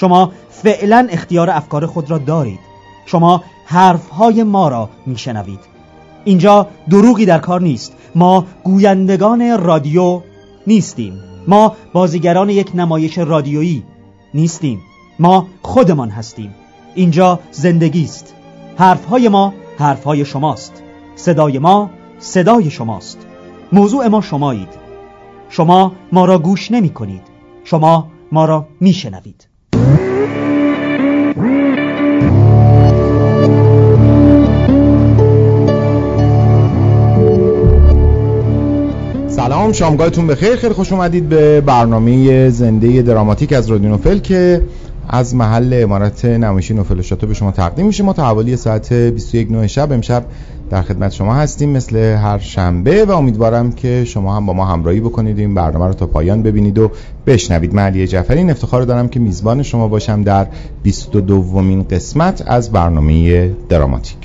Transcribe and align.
شما 0.00 0.32
فعلا 0.50 1.08
اختیار 1.10 1.50
افکار 1.50 1.86
خود 1.86 2.10
را 2.10 2.18
دارید. 2.18 2.58
شما 3.06 3.42
حرفهای 3.64 4.42
ما 4.42 4.68
را 4.68 4.90
میشنوید. 5.06 5.60
اینجا 6.24 6.66
دروغی 6.90 7.26
در 7.26 7.38
کار 7.38 7.60
نیست. 7.60 7.92
ما 8.14 8.46
گویندگان 8.64 9.58
رادیو 9.58 10.20
نیستیم. 10.66 11.18
ما 11.48 11.76
بازیگران 11.92 12.50
یک 12.50 12.70
نمایش 12.74 13.18
رادیویی 13.18 13.82
نیستیم. 14.34 14.80
ما 15.18 15.46
خودمان 15.62 16.10
هستیم. 16.10 16.54
اینجا 16.94 17.40
زندگی 17.50 18.04
است. 18.04 18.34
حرفهای 18.76 19.28
ما 19.28 19.54
حرفهای 19.78 20.24
شماست. 20.24 20.82
صدای 21.16 21.58
ما 21.58 21.90
صدای 22.18 22.70
شماست. 22.70 23.18
موضوع 23.72 24.08
ما 24.08 24.20
شمایید. 24.20 24.68
شما 25.48 25.92
ما 26.12 26.24
را 26.24 26.38
گوش 26.38 26.70
نمی 26.70 26.90
کنید 26.90 27.22
شما 27.64 28.08
ما 28.32 28.44
را 28.44 28.66
می 28.80 28.92
شنوید 28.92 29.47
سلام 39.38 39.72
شامگاهتون 39.72 40.26
بخیر 40.26 40.56
خیلی 40.56 40.74
خوش 40.74 40.92
اومدید 40.92 41.28
به 41.28 41.60
برنامه 41.60 42.50
زنده 42.50 43.02
دراماتیک 43.02 43.52
از 43.52 43.70
رادیو 43.70 43.90
نوفل 43.90 44.18
که 44.18 44.62
از 45.08 45.34
محل 45.34 45.80
امارت 45.82 46.24
نمایشی 46.24 46.74
نوفل 46.74 47.02
شاتو 47.02 47.26
به 47.26 47.34
شما 47.34 47.50
تقدیم 47.50 47.86
میشه. 47.86 48.02
ما 48.02 48.12
تا 48.12 48.24
حوالی 48.24 48.56
ساعت 48.56 48.92
21 48.92 49.50
نه 49.50 49.66
شب 49.66 49.92
امشب 49.92 50.24
در 50.70 50.82
خدمت 50.82 51.12
شما 51.12 51.34
هستیم 51.34 51.70
مثل 51.70 51.96
هر 51.96 52.38
شنبه 52.38 53.04
و 53.04 53.10
امیدوارم 53.10 53.72
که 53.72 54.04
شما 54.04 54.36
هم 54.36 54.46
با 54.46 54.52
ما 54.52 54.64
همراهی 54.64 55.00
بکنید 55.00 55.38
این 55.38 55.54
برنامه 55.54 55.86
رو 55.86 55.92
تا 55.92 56.06
پایان 56.06 56.42
ببینید 56.42 56.78
و 56.78 56.90
بشنوید. 57.26 57.74
من 57.74 57.82
علی 57.82 58.06
جعفری 58.06 58.50
افتخار 58.50 58.82
دارم 58.82 59.08
که 59.08 59.20
میزبان 59.20 59.62
شما 59.62 59.88
باشم 59.88 60.22
در 60.22 60.46
22 60.82 61.20
دومین 61.20 61.82
قسمت 61.82 62.42
از 62.46 62.72
برنامه 62.72 63.48
دراماتیک. 63.68 64.16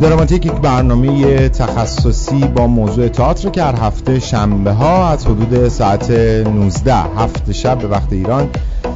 دراماتیک 0.00 0.46
یک 0.46 0.52
برنامه 0.52 1.48
تخصصی 1.48 2.38
با 2.38 2.66
موضوع 2.66 3.08
تئاتر 3.08 3.48
که 3.48 3.62
هر 3.62 3.74
هفته 3.74 4.18
شنبه 4.18 4.72
ها 4.72 5.08
از 5.08 5.26
حدود 5.26 5.68
ساعت 5.68 6.10
19 6.10 6.94
هفت 6.94 7.52
شب 7.52 7.78
به 7.78 7.88
وقت 7.88 8.12
ایران 8.12 8.48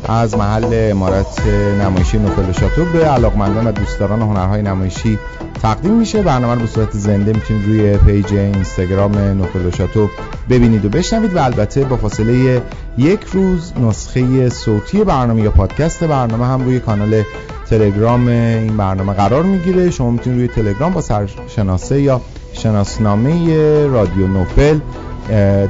از 0.08 0.36
محل 0.36 0.88
امارت 0.90 1.46
نمایشی 1.82 2.18
نوفل 2.18 2.52
شاتو 2.52 2.84
به 2.84 3.04
علاقمندان 3.04 3.66
و 3.66 3.72
دوستداران 3.72 4.22
هنرهای 4.22 4.62
نمایشی 4.62 5.18
تقدیم 5.62 5.92
میشه. 5.94 6.22
برنامه 6.22 6.54
رو 6.54 6.60
به 6.60 6.66
صورت 6.66 6.90
زنده 6.92 7.32
می‌تونید 7.32 7.66
روی 7.66 7.96
پیج 7.96 8.34
اینستاگرام 8.34 9.18
نوفل 9.18 9.70
شاتو 9.70 10.08
ببینید 10.50 10.84
و 10.84 10.88
بشنوید 10.88 11.36
و 11.36 11.38
البته 11.38 11.84
با 11.84 11.96
فاصله 11.96 12.62
یک 12.98 13.20
روز 13.32 13.72
نسخه 13.82 14.48
صوتی 14.48 15.04
برنامه 15.04 15.42
یا 15.42 15.50
پادکست 15.50 16.04
برنامه 16.04 16.46
هم 16.46 16.64
روی 16.64 16.80
کانال 16.80 17.22
تلگرام 17.70 18.28
این 18.28 18.76
برنامه 18.76 19.12
قرار 19.12 19.42
می‌گیره. 19.42 19.90
شما 19.90 20.10
می‌تونید 20.10 20.38
روی 20.38 20.48
تلگرام 20.48 20.92
با 20.92 21.00
سرشناسه 21.00 22.00
یا 22.00 22.20
شناسنامه 22.52 23.86
رادیو 23.86 24.26
نوفل 24.26 24.78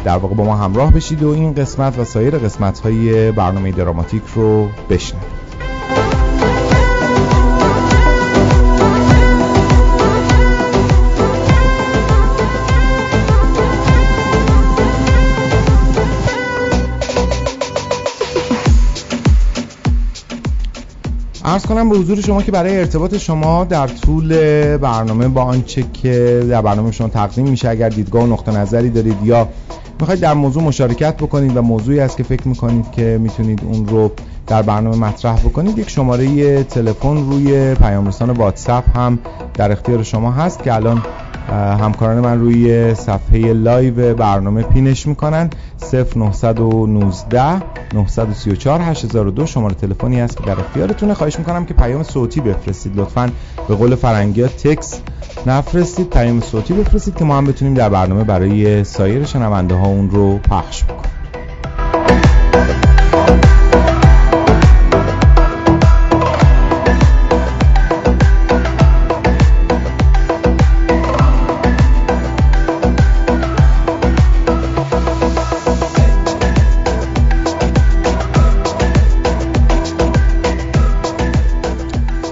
در 0.04 0.16
واقع 0.16 0.34
با 0.34 0.44
ما 0.44 0.56
همراه 0.56 0.92
بشید 0.92 1.22
و 1.22 1.28
این 1.28 1.54
قسمت 1.54 1.98
و 1.98 2.04
سایر 2.04 2.38
قسمت 2.38 2.80
های 2.80 3.32
برنامه 3.32 3.72
دراماتیک 3.72 4.22
رو 4.34 4.68
بشنوید. 4.90 5.43
عرض 21.54 21.66
کنم 21.66 21.88
به 21.88 21.96
حضور 21.96 22.20
شما 22.20 22.42
که 22.42 22.52
برای 22.52 22.78
ارتباط 22.78 23.16
شما 23.16 23.64
در 23.64 23.86
طول 23.86 24.36
برنامه 24.76 25.28
با 25.28 25.42
آنچه 25.42 25.84
که 25.92 26.46
در 26.50 26.62
برنامه 26.62 26.92
شما 26.92 27.08
تقدیم 27.08 27.48
میشه 27.48 27.68
اگر 27.68 27.88
دیدگاه 27.88 28.22
و 28.22 28.26
نقطه 28.26 28.52
نظری 28.52 28.90
دارید 28.90 29.16
یا 29.24 29.48
می‌خواید 30.00 30.20
در 30.20 30.34
موضوع 30.34 30.62
مشارکت 30.62 31.16
بکنید 31.16 31.56
و 31.56 31.62
موضوعی 31.62 32.00
است 32.00 32.16
که 32.16 32.22
فکر 32.22 32.48
می‌کنید 32.48 32.90
که 32.90 33.18
می‌تونید 33.22 33.60
اون 33.64 33.88
رو 33.88 34.12
در 34.46 34.62
برنامه 34.62 34.96
مطرح 34.96 35.38
بکنید 35.38 35.78
یک 35.78 35.90
شماره 35.90 36.62
تلفن 36.64 37.16
روی 37.16 37.74
پیام 37.74 38.08
رسان 38.08 38.30
واتساپ 38.30 38.96
هم 38.96 39.18
در 39.54 39.72
اختیار 39.72 40.02
شما 40.02 40.32
هست 40.32 40.62
که 40.62 40.74
الان 40.74 41.02
همکاران 41.52 42.20
من 42.20 42.40
روی 42.40 42.94
صفحه 42.94 43.52
live 43.52 44.14
برنامه 44.14 44.62
pin 44.62 44.89
ش 44.89 45.06
می‌کنن. 45.06 45.50
0919 45.92 47.62
934 47.94 48.80
8002 48.82 49.46
شماره 49.46 49.74
تلفنی 49.74 50.20
هست 50.20 50.36
که 50.36 50.44
در 50.44 50.60
اختیارتونه 50.60 51.14
خواهش 51.14 51.38
می‌کنم 51.38 51.64
که 51.64 51.74
پیام 51.74 52.02
صوتی 52.02 52.40
بفرستید 52.40 53.00
لطفا 53.00 53.30
به 53.68 53.74
قول 53.74 53.94
فرنگی 53.94 54.42
ها 54.42 54.48
تکس 54.48 55.00
نفرستید. 55.46 56.10
پیام 56.10 56.40
صوتی 56.40 56.74
بفرستید 56.74 57.16
که 57.16 57.24
ما 57.24 57.38
هم 57.38 57.44
بتونیم 57.44 57.74
در 57.74 57.88
برنامه 57.88 58.24
برای 58.24 58.84
سایر 58.84 59.24
شنونده 59.24 59.74
ها 59.74 59.86
اون 59.86 60.10
رو 60.10 60.38
پخش 60.38 60.84
بکنیم. 60.84 61.14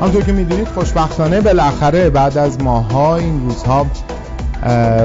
همونطور 0.02 0.22
که 0.22 0.32
می‌دونید 0.32 0.68
خوشبختانه 0.68 1.40
بالاخره 1.40 2.10
بعد 2.10 2.38
از 2.38 2.62
ماها 2.62 3.16
این 3.16 3.40
روزها 3.40 3.86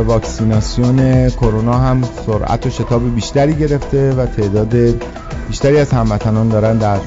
واکسیناسیون 0.08 1.30
کرونا 1.30 1.74
هم 1.74 2.02
سرعت 2.26 2.66
و 2.66 2.70
شتاب 2.70 3.16
بیشتری 3.16 3.54
گرفته 3.54 4.14
و 4.14 4.26
تعداد 4.26 4.76
بیشتری 5.48 5.78
از 5.78 5.92
هموطنان 5.92 6.50
دارن 6.50 6.78
در 6.78 6.98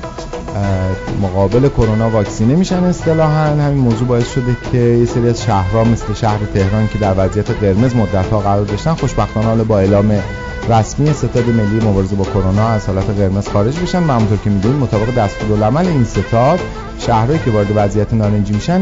مقابل 1.22 1.68
کرونا 1.68 2.10
واکسینه 2.10 2.54
میشن 2.54 2.84
اصطلاحا. 2.84 3.46
همین 3.46 3.78
موضوع 3.78 4.08
باعث 4.08 4.32
شده 4.32 4.56
که 4.72 4.78
یه 4.78 5.06
سری 5.06 5.28
از 5.28 5.42
شهرها 5.42 5.84
مثل 5.84 6.14
شهر 6.14 6.38
تهران 6.54 6.88
که 6.88 6.98
در 6.98 7.14
وضعیت 7.16 7.50
قرمز 7.50 7.96
مدت 7.96 8.26
ها 8.32 8.38
قرار 8.40 8.64
داشتن 8.64 8.94
خوشبختانه 8.94 9.46
حالا 9.46 9.64
با 9.64 9.78
اعلام 9.78 10.22
رسمی 10.68 11.12
ستاد 11.12 11.48
ملی 11.48 11.86
مبارزه 11.86 12.16
با 12.16 12.24
کرونا 12.24 12.68
از 12.68 12.86
حالت 12.86 13.10
قرمز 13.10 13.48
خارج 13.48 13.78
بشن 13.78 14.02
و 14.02 14.12
همونطور 14.12 14.38
که 14.38 14.50
می‌دونید 14.50 14.82
مطابق 14.82 15.14
دستورالعمل 15.14 15.86
این 15.86 16.04
ستاد 16.04 16.60
شهرهایی 16.98 17.40
که 17.44 17.50
وارد 17.50 17.66
وضعیت 17.74 18.14
نارنجی 18.14 18.52
میشن 18.52 18.80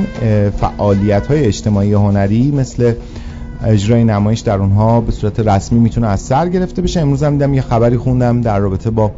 فعالیت 0.60 1.26
های 1.26 1.44
اجتماعی 1.44 1.92
هنری 1.92 2.50
مثل 2.50 2.92
اجرای 3.64 4.04
نمایش 4.04 4.40
در 4.40 4.58
اونها 4.58 5.00
به 5.00 5.12
صورت 5.12 5.40
رسمی 5.40 5.78
می‌تونه 5.78 6.06
از 6.06 6.20
سر 6.20 6.48
گرفته 6.48 6.82
بشه. 6.82 7.00
امروز 7.00 7.22
هم 7.22 7.32
دیدم 7.32 7.54
یه 7.54 7.62
خبری 7.62 7.96
خوندم 7.96 8.40
در 8.40 8.58
رابطه 8.58 8.90
با 8.90 9.10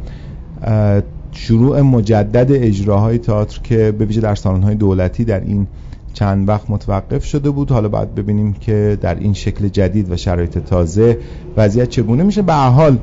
شروع 1.31 1.81
مجدد 1.81 2.51
اجراهای 2.51 3.17
تئاتر 3.17 3.59
که 3.63 3.91
به 3.91 4.05
ویژه 4.05 4.21
در 4.21 4.35
سالن‌های 4.35 4.75
دولتی 4.75 5.25
در 5.25 5.39
این 5.39 5.67
چند 6.13 6.49
وقت 6.49 6.69
متوقف 6.69 7.25
شده 7.25 7.49
بود. 7.49 7.71
حالا 7.71 7.89
باید 7.89 8.15
ببینیم 8.15 8.53
که 8.53 8.97
در 9.01 9.15
این 9.15 9.33
شکل 9.33 9.67
جدید 9.67 10.11
و 10.11 10.17
شرایط 10.17 10.57
تازه 10.57 11.17
وضعیت 11.57 11.89
چگونه 11.89 12.23
میشه. 12.23 12.41
به 12.41 12.53
حال 12.53 12.97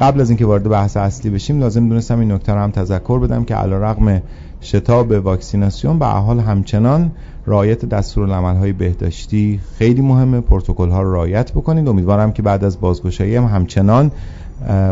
قبل 0.00 0.20
از 0.20 0.30
اینکه 0.30 0.46
وارد 0.46 0.68
بحث 0.68 0.96
اصلی 0.96 1.30
بشیم 1.30 1.60
لازم 1.60 1.88
دونستم 1.88 2.20
این 2.20 2.32
نکته 2.32 2.52
رو 2.52 2.58
هم 2.58 2.70
تذکر 2.70 3.18
بدم 3.18 3.44
که 3.44 3.54
علیرغم 3.54 4.22
شتاب 4.60 5.10
واکسیناسیون 5.10 5.98
به 5.98 6.06
حال 6.06 6.40
همچنان 6.40 7.10
رعایت 7.46 7.84
دستورالعمل‌های 7.84 8.72
بهداشتی 8.72 9.60
خیلی 9.78 10.02
مهمه. 10.02 10.40
پروتکل 10.40 10.90
ها 10.90 11.02
رو 11.02 11.14
رعایت 11.14 11.52
بکنید. 11.52 11.88
امیدوارم 11.88 12.32
که 12.32 12.42
بعد 12.42 12.64
از 12.64 12.80
بازگشایی 12.80 13.36
هم 13.36 13.44
همچنان 13.44 14.10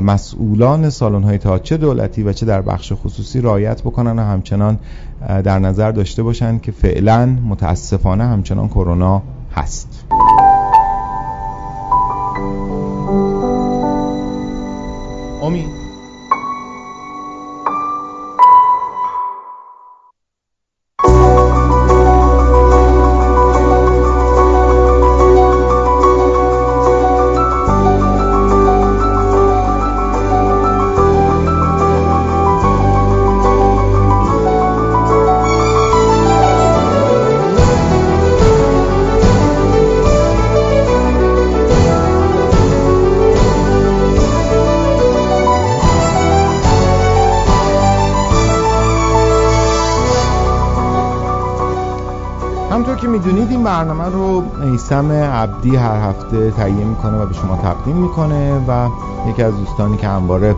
مسئولان 0.02 0.90
سالن 0.90 1.22
های 1.22 1.38
تا 1.38 1.58
چه 1.58 1.76
دولتی 1.76 2.22
و 2.22 2.32
چه 2.32 2.46
در 2.46 2.62
بخش 2.62 2.92
خصوصی 2.92 3.40
رعایت 3.40 3.82
بکنن 3.82 4.18
و 4.18 4.22
همچنان 4.22 4.78
در 5.26 5.58
نظر 5.58 5.90
داشته 5.90 6.22
باشند 6.22 6.62
که 6.62 6.72
فعلا 6.72 7.26
متاسفانه 7.26 8.24
همچنان 8.24 8.68
کرونا 8.68 9.22
هست. 9.54 10.04
امید. 15.42 15.87
میسم 54.88 55.12
عبدی 55.12 55.76
هر 55.76 56.08
هفته 56.08 56.50
تهیه 56.50 56.84
می‌کنه 56.84 57.18
و 57.18 57.26
به 57.26 57.34
شما 57.34 57.56
تقدیم 57.56 57.96
می‌کنه 57.96 58.60
و 58.68 58.88
یکی 59.30 59.42
از 59.42 59.56
دوستانی 59.56 59.96
که 59.96 60.08
همواره 60.08 60.54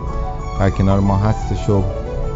در 0.59 0.69
کنار 0.69 0.99
ما 0.99 1.17
هستش 1.17 1.69
و 1.69 1.81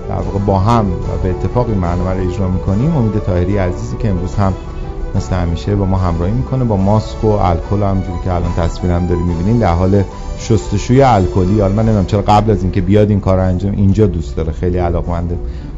در 0.10 0.16
واقع 0.16 0.40
با 0.40 0.60
هم 0.60 0.86
و 0.86 1.24
به 1.24 1.30
اتفاق 1.30 1.70
این 1.70 1.82
برنامه 1.82 2.10
رو 2.12 2.30
اجرا 2.30 2.48
می‌کنیم 2.48 2.96
امید 2.96 3.20
تاهری 3.20 3.58
عزیزی 3.58 3.98
که 3.98 4.10
امروز 4.10 4.36
هم 4.36 4.54
مثل 5.16 5.36
همیشه 5.36 5.76
با 5.76 5.86
ما 5.86 5.98
همراهی 5.98 6.32
می‌کنه. 6.32 6.64
با 6.64 6.78
ماسک 6.78 7.24
و 7.24 7.28
الکل 7.28 7.84
همجوری 7.84 8.20
که 8.24 8.34
الان 8.34 8.54
تصویرم 8.58 9.08
داری 9.08 9.22
می‌بینیم 9.22 9.60
در 9.60 9.74
حال 9.74 10.04
شستشوی 10.40 11.02
الکلی. 11.02 11.60
حالا 11.60 11.74
من 11.74 11.84
نمی‌دونم 11.84 12.06
چرا 12.06 12.22
قبل 12.22 12.52
از 12.52 12.62
اینکه 12.64 12.82
بیاد 12.82 13.10
این 13.10 13.20
کار 13.20 13.40
انجام 13.40 13.72
اینجا 13.72 14.08
دوست 14.08 14.36
داره 14.36 14.52
خیلی 14.52 14.78
علاقمنده 14.78 15.38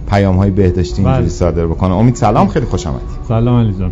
پیام 0.09 0.37
های 0.37 0.51
بهداشتی 0.51 1.01
اینجوری 1.01 1.21
بله. 1.21 1.29
صادر 1.29 1.65
بکنه. 1.65 1.93
امید 1.93 2.15
سلام 2.15 2.47
خیلی 2.47 2.65
خوش 2.65 2.87
آمدید. 2.87 3.09
سلام 3.27 3.59
علی 3.59 3.73
جان 3.79 3.91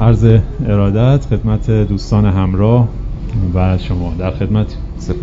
عرض 0.00 0.26
ارادت 0.66 1.26
خدمت 1.26 1.70
دوستان 1.70 2.26
همراه 2.26 2.88
و 3.54 3.78
شما 3.78 4.12
در 4.18 4.30
خدمت. 4.30 4.66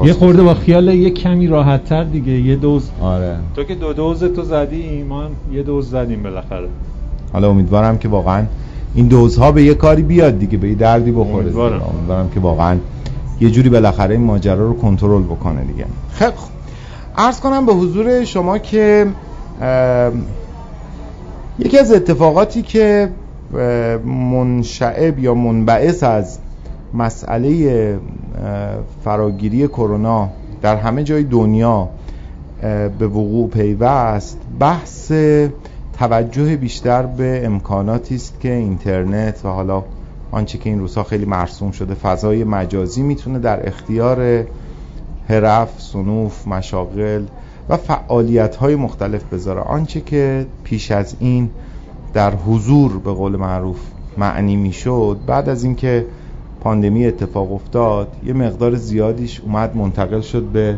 یه 0.03 0.13
خورده 0.13 0.43
با 0.43 0.53
خیال 0.53 0.87
یه 0.87 1.09
کمی 1.09 1.47
راحت 1.47 1.83
تر 1.83 2.03
دیگه 2.03 2.31
یه 2.31 2.55
دوز. 2.55 2.89
آره. 3.01 3.35
تو 3.55 3.63
که 3.63 3.75
دو 3.75 3.93
دوز 3.93 4.23
تو 4.23 4.43
زدی 4.43 4.81
ایمان 4.81 5.31
یه 5.51 5.63
دوز 5.63 5.89
زدیم 5.89 6.23
بالاخره. 6.23 6.67
حالا 7.33 7.49
امیدوارم 7.49 7.97
که 7.97 8.07
واقعا 8.07 8.45
این 8.95 9.07
دوزها 9.07 9.51
به 9.51 9.63
یه 9.63 9.73
کاری 9.73 10.01
بیاد 10.01 10.39
دیگه 10.39 10.57
به 10.57 10.69
یه 10.69 10.75
دردی 10.75 11.11
بخوره 11.11 11.43
امیدوارم. 11.43 11.81
امیدوارم 11.95 12.29
که 12.29 12.39
واقعا 12.39 12.77
یه 13.41 13.49
جوری 13.51 13.69
بالاخره 13.69 14.15
این 14.15 14.23
ماجرا 14.23 14.67
رو 14.67 14.73
کنترل 14.73 15.23
بکنه 15.23 15.63
دیگه. 15.63 15.85
خیلی 16.11 16.31
خوب 16.35 16.51
عرض 17.17 17.39
کنم 17.39 17.65
به 17.65 17.73
حضور 17.73 18.25
شما 18.25 18.57
که 18.57 19.07
یکی 21.59 21.77
از 21.77 21.91
اتفاقاتی 21.93 22.61
که 22.61 23.09
منشعب 24.05 25.19
یا 25.19 25.33
منبعث 25.33 26.03
از 26.03 26.39
مسئله 26.93 27.99
فراگیری 29.03 29.67
کرونا 29.67 30.29
در 30.61 30.75
همه 30.75 31.03
جای 31.03 31.23
دنیا 31.23 31.89
به 32.99 33.07
وقوع 33.07 33.49
پیوست. 33.49 34.37
بحث 34.59 35.11
توجه 35.99 36.55
بیشتر 36.57 37.03
به 37.03 37.41
امکاناتی 37.45 38.15
است 38.15 38.39
که 38.39 38.51
اینترنت 38.51 39.45
و 39.45 39.47
حالا 39.47 39.83
آنچه 40.31 40.57
که 40.57 40.69
این 40.69 40.79
روزها 40.79 41.03
خیلی 41.03 41.25
مرسوم 41.25 41.71
شده 41.71 41.93
فضای 41.93 42.43
مجازی 42.43 43.01
می‌تونه 43.01 43.39
در 43.39 43.67
اختیار 43.67 44.45
حرف، 45.27 45.81
سنوف، 45.81 46.47
مشاغل 46.47 47.23
و 47.69 47.77
فعالیت 47.77 48.55
های 48.55 48.75
مختلف 48.75 49.23
بذاره. 49.23 49.61
آنچه 49.61 50.01
که 50.01 50.45
پیش 50.63 50.91
از 50.91 51.15
این 51.19 51.49
در 52.13 52.35
حضور 52.35 52.97
به 52.97 53.11
قول 53.13 53.35
معروف 53.35 53.79
معنی 54.17 54.55
می‌شد. 54.55 55.17
بعد 55.27 55.49
از 55.49 55.63
اینکه 55.63 56.05
پاندمی 56.61 57.05
اتفاق 57.05 57.53
افتاد 57.53 58.07
یه 58.25 58.33
مقدار 58.33 58.75
زیادیش 58.75 59.41
اومد 59.45 59.77
منتقل 59.77 60.21
شد 60.21 60.43
به 60.43 60.77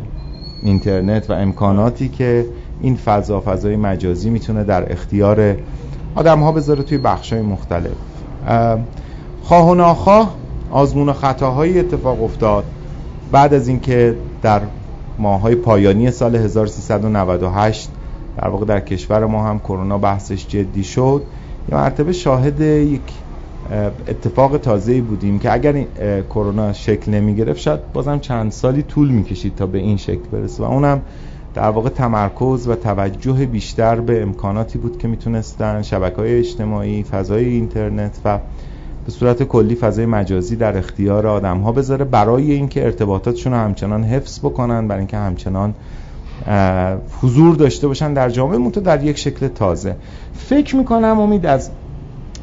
اینترنت 0.63 1.29
و 1.29 1.33
امکاناتی 1.33 2.09
که 2.09 2.45
این 2.81 2.95
فضا 2.95 3.43
فضای 3.45 3.75
مجازی 3.75 4.29
می‌تونه 4.29 4.63
در 4.63 4.91
اختیار 4.91 5.55
آدم 6.15 6.39
ها 6.39 6.51
بذاره 6.51 6.83
توی 6.83 6.97
بخش 6.97 7.33
های 7.33 7.41
مختلف 7.41 7.91
خواه 9.43 9.69
و 9.69 9.75
ناخواه 9.75 10.35
آزمون 10.71 11.09
و 11.09 11.13
خطاهایی 11.13 11.79
اتفاق 11.79 12.23
افتاد. 12.23 12.63
بعد 13.31 13.53
از 13.53 13.67
اینکه 13.67 14.15
در 14.41 14.61
ماهای 15.19 15.55
پایانی 15.55 16.11
سال 16.11 16.35
1398 16.35 17.89
در 18.37 18.47
واقع 18.47 18.65
در 18.65 18.79
کشور 18.79 19.25
ما 19.25 19.43
هم 19.43 19.59
کرونا 19.59 19.97
بحثش 19.97 20.47
جدی 20.47 20.83
شد. 20.83 21.23
یه 21.69 21.77
مرتبه 21.77 22.13
شاهد 22.13 22.61
یک 22.61 23.01
اتفاق 24.07 24.57
تازه 24.57 25.01
بودیم 25.01 25.39
که 25.39 25.53
اگر 25.53 25.73
این 25.73 25.87
کرونا 26.29 26.73
شکل 26.73 27.11
نمی 27.11 27.35
گرفت 27.35 27.59
شاید 27.59 27.91
بازم 27.93 28.19
چند 28.19 28.51
سالی 28.51 28.83
طول 28.83 29.09
می‌کشید 29.09 29.55
تا 29.55 29.65
به 29.65 29.77
این 29.77 29.97
شکل 29.97 30.23
برسه. 30.31 30.63
و 30.63 30.65
اونم 30.65 31.01
در 31.53 31.69
واقع 31.69 31.89
تمرکز 31.89 32.67
و 32.67 32.75
توجه 32.75 33.45
بیشتر 33.45 33.99
به 33.99 34.21
امکاناتی 34.21 34.77
بود 34.77 34.97
که 34.97 35.07
می‌تونستن 35.07 35.81
شبکه 35.81 36.15
های 36.15 36.39
اجتماعی 36.39 37.03
فضای 37.03 37.45
اینترنت 37.45 38.19
و 38.25 38.39
به 39.05 39.11
صورت 39.11 39.43
کلی 39.43 39.75
فضای 39.75 40.05
مجازی 40.05 40.55
در 40.55 40.77
اختیار 40.77 41.27
آدم 41.27 41.57
ها 41.57 41.71
بذاره 41.71 42.05
برای 42.05 42.51
اینکه 42.51 42.83
ارتباطاتشون 42.83 43.53
رو 43.53 43.59
همچنان 43.59 44.03
حفظ 44.03 44.39
بکنن 44.39 44.87
برای 44.87 44.99
اینکه 44.99 45.17
همچنان 45.17 45.73
حضور 47.21 47.55
داشته 47.55 47.87
باشن 47.87 48.13
در 48.13 48.29
جامعه 48.29 48.57
مونتا 48.57 48.81
در 48.81 49.03
یک 49.03 49.17
شکل 49.17 49.47
تازه. 49.47 49.95
فکر 50.33 50.75
می‌کنم 50.75 51.19
امید 51.19 51.45
از 51.45 51.69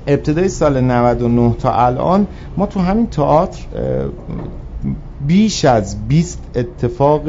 ابتدای 0.07 0.49
سال 0.49 0.81
99 0.81 1.55
تا 1.59 1.73
الان 1.73 2.26
ما 2.57 2.67
تو 2.67 2.81
همین 2.81 3.07
تئاتر 3.07 3.59
بیش 5.26 5.64
از 5.64 6.09
20 6.09 6.43
اتفاق 6.55 7.23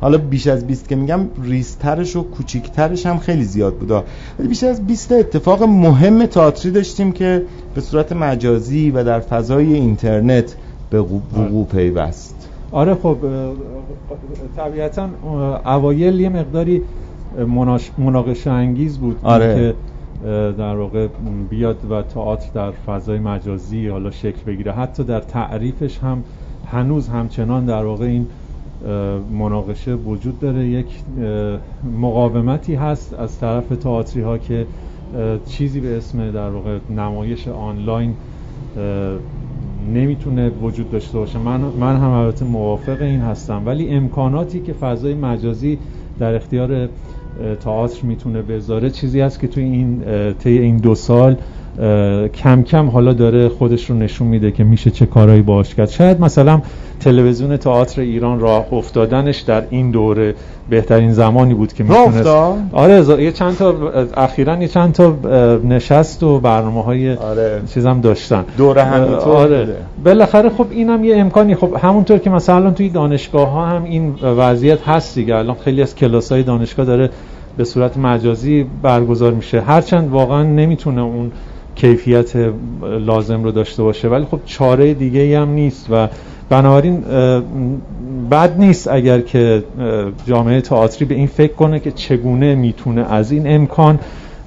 حالا 0.00 0.18
بیش 0.18 0.46
از 0.46 0.66
20 0.66 0.88
که 0.88 0.96
میگم 0.96 1.20
ریسترش 1.42 2.16
و 2.16 2.22
کوچیکترش 2.22 3.06
هم 3.06 3.18
خیلی 3.18 3.44
زیاد 3.44 3.74
بودا. 3.74 4.04
ولی 4.38 4.48
بیش 4.48 4.64
از 4.64 4.86
20 4.86 5.12
اتفاق 5.12 5.62
مهم 5.62 6.26
تئاتری 6.26 6.72
داشتیم 6.72 7.12
که 7.12 7.42
به 7.74 7.80
صورت 7.80 8.12
مجازی 8.12 8.90
و 8.90 9.04
در 9.04 9.20
فضای 9.20 9.74
اینترنت 9.74 10.54
به 10.90 11.00
وقوع 11.00 11.66
پیوست. 11.66 12.48
آره 12.76 12.94
خب 12.94 13.16
طبیعتا 14.56 15.08
اوایل 15.64 16.20
یه 16.20 16.28
مقداری 16.28 16.82
مناقشه 17.98 18.50
انگیز 18.50 18.98
بود 18.98 19.20
آره. 19.22 19.54
که 19.54 19.74
در 20.52 20.76
واقع 20.76 21.08
بیاد 21.50 21.90
و 21.90 22.02
تئاتر 22.02 22.50
در 22.54 22.70
فضای 22.70 23.18
مجازی 23.18 23.88
حالا 23.88 24.10
شکل 24.10 24.42
بگیره 24.46 24.72
حتی 24.72 25.04
در 25.04 25.20
تعریفش 25.20 25.98
هم 25.98 26.22
هنوز 26.66 27.08
همچنان 27.08 27.66
در 27.66 27.84
واقع 27.84 28.04
این 28.04 28.26
مناقشه 29.38 29.94
وجود 29.94 30.40
داره 30.40 30.66
یک 30.66 30.86
مقاومتی 32.00 32.74
هست 32.74 33.14
از 33.14 33.38
طرف 33.38 33.68
تئاتری 33.68 34.22
ها 34.22 34.38
که 34.38 34.66
چیزی 35.46 35.80
به 35.80 35.96
اسم 35.96 36.30
در 36.30 36.50
واقع 36.50 36.78
نمایش 36.90 37.48
آنلاین 37.48 38.14
نمی‌تونه 39.94 40.48
وجود 40.48 40.90
داشته 40.90 41.18
باشه. 41.18 41.38
من, 41.38 41.60
من 41.60 41.96
هم 41.96 42.10
البته 42.10 42.44
موافق 42.44 43.02
این 43.02 43.20
هستم. 43.20 43.62
ولی 43.66 43.88
امکاناتی 43.88 44.60
که 44.60 44.72
فضای 44.72 45.14
مجازی 45.14 45.78
در 46.18 46.34
اختیار 46.34 46.88
تئاتر 47.60 48.06
می‌تونه 48.06 48.42
بذاره 48.42 48.90
چیزی 48.90 49.20
هست 49.20 49.40
که 49.40 49.48
توی 49.48 49.64
این 49.64 50.02
طی 50.32 50.58
این 50.58 50.76
دو 50.76 50.94
سال 50.94 51.36
کم 52.34 52.62
کم 52.62 52.86
حالا 52.86 53.12
داره 53.12 53.48
خودش 53.48 53.90
رو 53.90 53.96
نشون 53.96 54.26
میده 54.26 54.50
که 54.50 54.64
میشه 54.64 54.90
چه 54.90 55.06
کارهایی 55.06 55.42
باش 55.42 55.74
کرد. 55.74 55.90
شاید 55.90 56.20
مثلا 56.20 56.60
تلویزیون 57.00 57.56
تئاتر 57.56 58.00
ایران 58.00 58.40
راه 58.40 58.72
افتادنش 58.72 59.40
در 59.40 59.62
این 59.70 59.90
دوره 59.90 60.34
بهترین 60.70 61.12
زمانی 61.12 61.54
بود 61.54 61.72
که 61.72 61.84
می‌تونست 61.84 62.26
آره 62.72 63.22
یه 63.22 63.32
چند 63.32 63.56
تا 63.56 63.74
اخیرا 64.16 64.56
یه 64.56 64.68
چند 64.68 64.92
تا 64.92 65.16
نشست 65.64 66.22
و 66.22 66.40
برنامه 66.40 66.82
های 66.82 67.14
آره. 67.14 67.60
چیزم 67.74 68.00
داشتن. 68.00 68.44
دوره 68.58 68.82
همینطور 68.82 69.36
آره. 69.36 69.76
بالاخره 70.04 70.48
خب 70.48 70.66
اینم 70.70 71.04
یه 71.04 71.16
امکانی. 71.16 71.54
خب 71.54 71.76
همونطور 71.82 72.18
که 72.18 72.30
مثلا 72.30 72.70
توی 72.70 72.88
دانشگاه 72.88 73.50
ها 73.50 73.66
هم 73.66 73.84
این 73.84 74.14
وضعیت 74.22 74.88
هست 74.88 75.14
دیگه. 75.14 75.36
الان 75.36 75.56
خیلی 75.64 75.82
از 75.82 75.94
کلاس 75.94 76.32
های 76.32 76.42
دانشگاه 76.42 76.86
داره 76.86 77.10
به 77.56 77.64
صورت 77.64 77.96
مجازی 77.96 78.66
برگزار 78.82 79.32
میشه. 79.32 79.60
هرچند 79.60 80.10
واقعا 80.10 80.42
نمی‌تونه 80.42 81.02
اون 81.02 81.32
کیفیت 81.76 82.32
لازم 82.82 83.44
رو 83.44 83.50
داشته 83.50 83.82
باشه. 83.82 84.08
ولی 84.08 84.24
خب 84.24 84.40
چاره 84.46 84.94
دیگه 84.94 85.20
ای 85.20 85.34
هم 85.34 85.50
نیست 85.50 85.86
و 85.90 86.08
بنابراین 86.48 87.00
بد 88.30 88.58
نیست 88.58 88.88
اگر 88.88 89.20
که 89.20 89.62
جامعه 90.26 90.60
تئاتری 90.60 91.04
به 91.04 91.14
این 91.14 91.26
فکر 91.26 91.52
کنه 91.52 91.80
که 91.80 91.90
چگونه 91.90 92.54
می‌تونه 92.54 93.12
از 93.12 93.32
این 93.32 93.42
امکان 93.46 93.98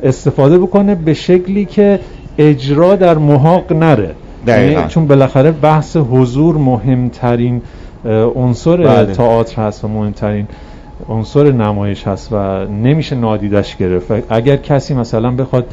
استفاده 0.04 0.58
بکنه 0.58 0.96
به 0.96 1.14
شکلی 1.14 1.66
که 1.66 2.00
اجرا 2.38 2.96
در 2.96 3.18
محاق 3.18 3.74
نره. 3.74 4.16
یعنی 4.48 4.76
چون 4.88 5.08
بالاخره 5.08 5.52
بحث 5.52 5.98
حضور 5.98 6.58
مهمترین 6.58 7.62
عنصر 8.36 8.78
بله. 8.78 9.14
تئاتر 9.14 9.62
هست 9.62 9.84
و 9.84 9.88
مهمترین 9.88 10.48
عنصر 11.10 11.52
نمایش 11.52 12.08
هست 12.08 12.30
و 12.32 12.66
نمیشه 12.66 13.16
نادیدش 13.16 13.76
گرفت. 13.76 14.12
اگر 14.30 14.56
کسی 14.56 14.94
مثلا 14.94 15.32
بخواد 15.32 15.66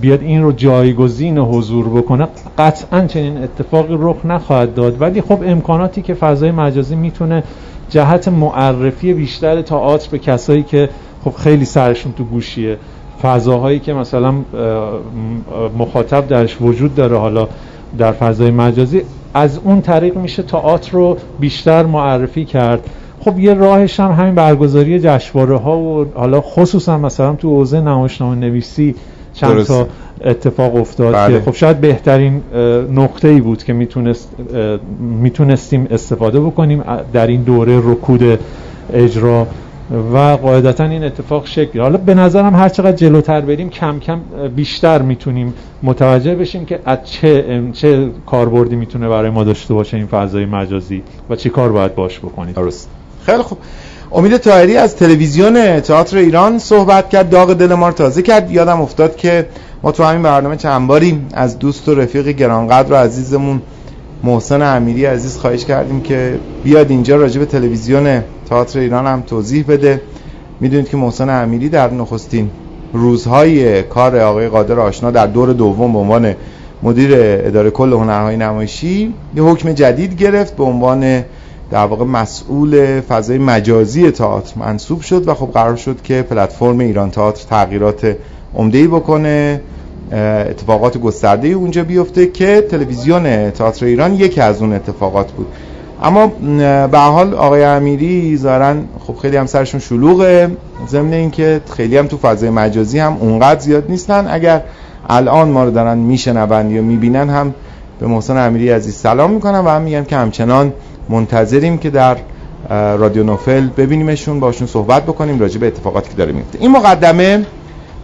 بیاد 0.00 0.22
این 0.22 0.42
رو 0.42 0.52
جایگزین 0.52 1.38
حضور 1.38 1.88
بکنه 1.88 2.28
قطعا 2.58 3.06
چنین 3.06 3.38
اتفاقی 3.38 3.96
رخ 3.98 4.16
نخواهد 4.24 4.74
داد. 4.74 5.00
ولی 5.00 5.20
خب 5.20 5.38
امکاناتی 5.46 6.02
که 6.02 6.14
فضای 6.14 6.50
مجازی 6.50 6.94
می‌تونه 6.96 7.42
جهت 7.90 8.28
معرفی 8.28 9.14
بیشتر 9.14 9.62
تئاتر 9.62 10.08
به 10.10 10.18
کسایی 10.18 10.62
که 10.62 10.88
خب 11.24 11.34
خیلی 11.36 11.64
سرشون 11.64 12.12
تو 12.12 12.24
گوشیه. 12.24 12.76
فضاهایی 13.22 13.78
که 13.78 13.92
مثلا 13.92 14.34
مخاطب 15.78 16.28
درش 16.28 16.56
وجود 16.60 16.94
داره 16.94 17.18
حالا 17.18 17.48
در 17.98 18.12
فضای 18.12 18.50
مجازی 18.50 19.02
از 19.34 19.58
اون 19.64 19.80
طریق 19.80 20.16
میشه 20.16 20.42
تئاتر 20.42 20.92
رو 20.92 21.16
بیشتر 21.40 21.86
معرفی 21.86 22.44
کرد. 22.44 22.80
خب 23.20 23.38
یه 23.38 23.54
راهش 23.54 24.00
هم 24.00 24.10
همین 24.10 24.34
برگزاری 24.34 25.00
جشنواره 25.00 25.56
ها 25.56 25.78
و 25.78 26.06
حالا 26.14 26.40
خصوصا 26.40 26.98
مثلا 26.98 27.34
تو 27.34 27.48
حوزه 27.48 27.80
نمایشنامه 27.80 28.34
نویسی 28.36 28.94
چند 29.34 29.62
تا 29.62 29.86
اتفاق 30.24 30.76
افتاد 30.76 31.14
بله. 31.14 31.38
که 31.38 31.44
خب 31.44 31.56
شاید 31.56 31.80
بهترین 31.80 32.42
نقطه 32.94 33.28
ای 33.28 33.40
بود 33.40 33.64
که 33.64 33.72
می‌تونست 33.72 34.28
می‌تونستیم 35.00 35.86
استفاده 35.90 36.40
بکنیم 36.40 36.84
در 37.12 37.26
این 37.26 37.42
دوره 37.42 37.78
رکود 37.78 38.38
اجرا 38.92 39.46
و 40.14 40.18
قاعدتا 40.18 40.84
این 40.84 41.04
اتفاق 41.04 41.46
شکل 41.46 41.80
حالا 41.80 41.96
به 41.96 42.14
نظرم 42.14 42.54
هر 42.54 42.68
چقدر 42.68 42.96
جلوتر 42.96 43.40
بریم 43.40 43.70
کم 43.70 43.98
کم 43.98 44.20
بیشتر 44.56 45.02
می‌تونیم 45.02 45.54
متوجه 45.82 46.34
بشیم 46.34 46.64
که 46.64 46.80
از 46.84 46.98
چه 47.04 47.62
چه 47.72 48.10
کاربردی 48.26 48.76
می‌تونه 48.76 49.08
برای 49.08 49.30
ما 49.30 49.44
داشته 49.44 49.74
باشه 49.74 49.96
این 49.96 50.06
فضای 50.06 50.44
مجازی 50.46 51.02
و 51.30 51.36
چی 51.36 51.50
کار 51.50 51.72
باید 51.72 51.94
باش 51.94 52.18
بکنیم. 52.18 52.52
درست. 52.52 52.90
خیلی 53.26 53.42
خوب. 53.42 53.58
امید 54.14 54.36
تاهری 54.36 54.76
از 54.76 54.96
تلویزیون 54.96 55.80
تئاتر 55.80 56.16
ایران 56.16 56.58
صحبت 56.58 57.10
کرد 57.10 57.30
داغ 57.30 57.52
دل 57.52 57.74
ما 57.74 57.92
تازه 57.92 58.22
کرد. 58.22 58.50
یادم 58.50 58.80
افتاد 58.80 59.16
که 59.16 59.46
ما 59.82 59.92
تو 59.92 60.04
همین 60.04 60.22
برنامه 60.22 60.56
چند 60.56 60.88
باری 60.88 61.26
از 61.34 61.58
دوست 61.58 61.88
و 61.88 61.94
رفیق 61.94 62.28
گرانقدر 62.28 62.92
و 62.92 62.96
عزیزمون 62.96 63.62
محسن 64.24 64.62
امیری 64.62 65.04
عزیز 65.04 65.36
خواهش 65.36 65.64
کردیم 65.64 66.00
که 66.00 66.38
بیاد 66.64 66.90
اینجا 66.90 67.16
راجع 67.16 67.38
به 67.38 67.46
تلویزیون 67.46 68.22
تئاتر 68.48 68.78
ایران 68.78 69.06
هم 69.06 69.22
توضیح 69.26 69.64
بده. 69.68 70.00
می‌دونید 70.60 70.88
که 70.88 70.96
محسن 70.96 71.42
امیری 71.42 71.68
در 71.68 71.90
نخستین 71.90 72.50
روزهای 72.92 73.82
کار 73.82 74.16
آقای 74.16 74.48
قادر 74.48 74.80
آشنا 74.80 75.10
در 75.10 75.26
دور 75.26 75.52
دوم 75.52 75.92
به 75.92 75.98
عنوان 75.98 76.34
مدیر 76.82 77.10
اداره 77.14 77.70
کل 77.70 77.92
هنرهای 77.92 78.36
نمایشی 78.36 79.14
یه 79.36 79.42
حکم 79.42 79.72
جدید 79.72 80.16
گرفت 80.16 80.56
به 80.56 80.64
عنوان 80.64 81.24
در 81.72 81.86
واقع 81.86 82.04
مسئول 82.04 83.00
فضای 83.00 83.38
مجازی 83.38 84.10
تئاتر 84.10 84.52
منصوب 84.56 85.00
شد 85.00 85.28
و 85.28 85.34
خب 85.34 85.50
قرار 85.54 85.76
شد 85.76 86.02
که 86.02 86.22
پلتفرم 86.22 86.78
ایران 86.78 87.10
تئاتر 87.10 87.44
تغییرات 87.50 88.16
عمده 88.56 88.88
بکنه. 88.88 89.60
اتفاقات 90.50 90.98
گسترده 90.98 91.48
اونجا 91.48 91.84
بیفته 91.84 92.26
که 92.26 92.66
تلویزیون 92.70 93.50
تئاتر 93.50 93.86
ایران 93.86 94.14
یکی 94.14 94.40
از 94.40 94.60
اون 94.62 94.72
اتفاقات 94.72 95.32
بود. 95.32 95.46
اما 96.02 96.26
به 96.86 96.98
حال 96.98 97.34
آقای 97.34 97.64
امیری 97.64 98.36
ظاهرا 98.36 98.74
خب 99.06 99.16
خیلی 99.16 99.36
هم 99.36 99.46
سرشون 99.46 99.80
شلوغه. 99.80 100.50
ضمن 100.88 101.12
اینکه 101.12 101.60
خیلی 101.76 101.96
هم 101.96 102.06
تو 102.06 102.16
فضای 102.16 102.50
مجازی 102.50 102.98
هم 102.98 103.16
اونقدر 103.20 103.60
زیاد 103.60 103.84
نیستن. 103.88 104.26
اگر 104.30 104.62
الان 105.08 105.48
ما 105.48 105.64
رو 105.64 105.70
دارن 105.70 105.98
میشنون 105.98 106.70
یا 106.70 106.82
می‌بینن 106.82 107.30
هم 107.30 107.54
به 108.00 108.06
محسن 108.06 108.36
امیری 108.36 108.70
عزیز 108.70 108.94
سلام 108.94 109.30
می‌کنم 109.30 109.62
و 109.66 109.68
هم 109.68 109.82
میگم 109.82 110.04
که 110.04 110.16
همچنان 110.16 110.72
منتظریم 111.08 111.78
که 111.78 111.90
در 111.90 112.16
رادیو 112.96 113.22
نوفل 113.22 113.68
ببینیمشون 113.68 114.40
باشون 114.40 114.66
صحبت 114.66 115.02
بکنیم 115.02 115.40
راجع 115.40 115.58
به 115.58 115.66
اتفاقاتی 115.66 116.10
که 116.10 116.16
داره 116.16 116.32
میفته. 116.32 116.58
این 116.60 116.70
مقدمه 116.70 117.46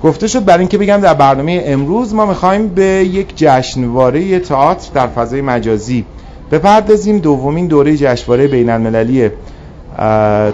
گفته 0.03 0.27
شد 0.27 0.45
برای 0.45 0.61
اینکه 0.61 0.79
بگم 0.79 0.97
در 0.97 1.15
برنامه 1.15 1.63
امروز 1.67 2.15
ما 2.15 2.27
می‌خوایم 2.27 2.69
به 2.69 2.85
یک 2.85 3.37
جشنواره 3.37 4.39
تئاتر 4.39 4.91
در 4.95 5.07
فضای 5.07 5.41
مجازی 5.41 6.05
بپردازیم. 6.53 7.19
دومین 7.19 7.67
دوره 7.67 7.97
جشنواره 7.97 8.47
بین 8.47 8.71
المللی 8.71 9.31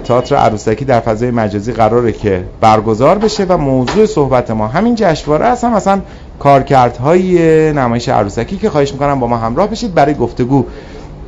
تئاتر 0.05 0.37
عروسکی 0.37 0.85
در 0.85 1.01
فضای 1.01 1.31
مجازی 1.31 1.73
قراره 1.73 2.13
که 2.13 2.45
برگزار 2.61 3.19
بشه 3.19 3.45
و 3.45 3.57
موضوع 3.57 4.07
صحبت 4.07 4.51
ما 4.51 4.69
همین 4.69 4.95
جشنواره 4.95 5.47
هم 5.47 5.75
مثلا 5.75 6.01
کارکردهای 6.39 7.73
نمایش 7.73 8.09
عروسکی 8.09 8.57
که 8.57 8.71
خواهش 8.71 8.93
می‌کنم 8.93 9.21
با 9.21 9.27
ما 9.27 9.37
همراه 9.37 9.71
بشید. 9.71 9.95
برای 9.95 10.15
گفتگو 10.15 10.65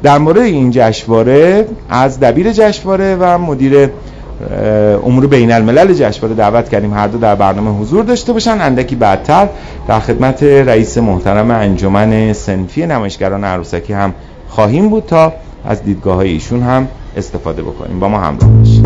در 0.02 0.18
مورد 0.18 0.38
این 0.38 0.70
جشنواره 0.70 1.66
از 1.90 2.20
دبیر 2.20 2.52
جشنواره 2.52 3.16
و 3.20 3.38
مدیر 3.38 3.90
امور 5.06 5.26
بین 5.26 5.52
الملل 5.52 5.92
جشنواره 5.92 6.34
دعوت 6.34 6.68
کردیم 6.68 6.94
هر 6.94 7.06
دو 7.06 7.18
در 7.18 7.34
برنامه 7.34 7.70
حضور 7.70 8.04
داشته 8.04 8.32
باشن. 8.32 8.60
اندکی 8.60 8.96
بعدتر 8.96 9.48
در 9.88 10.00
خدمت 10.00 10.42
رئیس 10.42 10.98
محترم 10.98 11.50
انجمن 11.50 12.32
سنفی 12.32 12.86
نمایشگران 12.86 13.44
عروسکی 13.44 13.92
هم 13.92 14.14
خواهیم 14.48 14.88
بود 14.88 15.04
تا 15.06 15.32
از 15.64 15.82
دیدگاه 15.82 16.18
ایشون 16.18 16.62
هم 16.62 16.88
استفاده 17.16 17.62
بکنیم. 17.62 18.00
با 18.00 18.08
ما 18.08 18.18
همراه 18.18 18.50
باشید. 18.50 18.85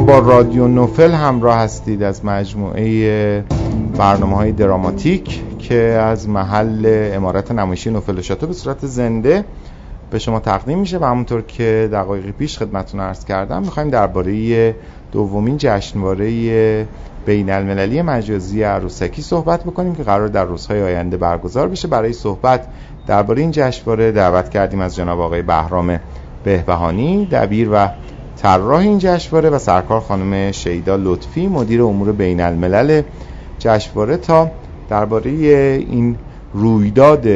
با 0.00 0.18
رادیو 0.18 0.68
نوفل 0.68 1.10
همراه 1.10 1.56
هستید 1.58 2.02
از 2.02 2.24
مجموعه 2.24 3.44
برنامه 3.98 4.36
های 4.36 4.52
دراماتیک 4.52 5.42
که 5.58 5.74
از 5.76 6.28
محل 6.28 7.10
امارت 7.14 7.52
نمایشی 7.52 7.90
نوفل 7.90 8.20
شاتو 8.20 8.46
به 8.46 8.52
صورت 8.52 8.86
زنده 8.86 9.44
به 10.10 10.18
شما 10.18 10.40
تقدیم 10.40 10.78
میشه 10.78 10.98
و 10.98 11.04
همونطور 11.04 11.42
که 11.42 11.88
دقایقی 11.92 12.32
پیش 12.32 12.58
خدمتتون 12.58 13.00
عرض 13.00 13.24
کردم 13.24 13.62
می‌خوایم 13.62 13.90
درباره 13.90 14.74
دومین 15.12 15.56
جشنواره 15.58 16.86
بین 17.26 17.50
المللی 17.50 18.02
مجازی 18.02 18.62
عروسکی 18.62 19.22
صحبت 19.22 19.64
بکنیم 19.64 19.94
که 19.94 20.02
قرار 20.02 20.28
در 20.28 20.44
روزهای 20.44 20.82
آینده 20.82 21.16
برگزار 21.16 21.68
بشه. 21.68 21.88
برای 21.88 22.12
صحبت 22.12 22.66
درباره 23.06 23.40
این 23.40 23.50
جشنواره 23.50 24.12
دعوت 24.12 24.48
کردیم 24.48 24.80
از 24.80 24.96
جناب 24.96 25.20
آقای 25.20 25.42
بهرام 25.42 26.00
بهبهانی 26.44 27.26
دبیر 27.26 27.68
و 27.72 27.88
طراح 28.42 28.80
این 28.80 28.98
جشنواره 28.98 29.50
و 29.50 29.58
سرکار 29.58 30.00
خانم 30.00 30.52
شیدا 30.52 30.96
لطفی 30.96 31.46
مدیر 31.46 31.82
امور 31.82 32.12
بین 32.12 32.40
الملل 32.40 33.02
جشنواره 33.58 34.16
تا 34.16 34.50
درباره 34.88 35.30
این 35.30 36.16
رویداد 36.52 37.26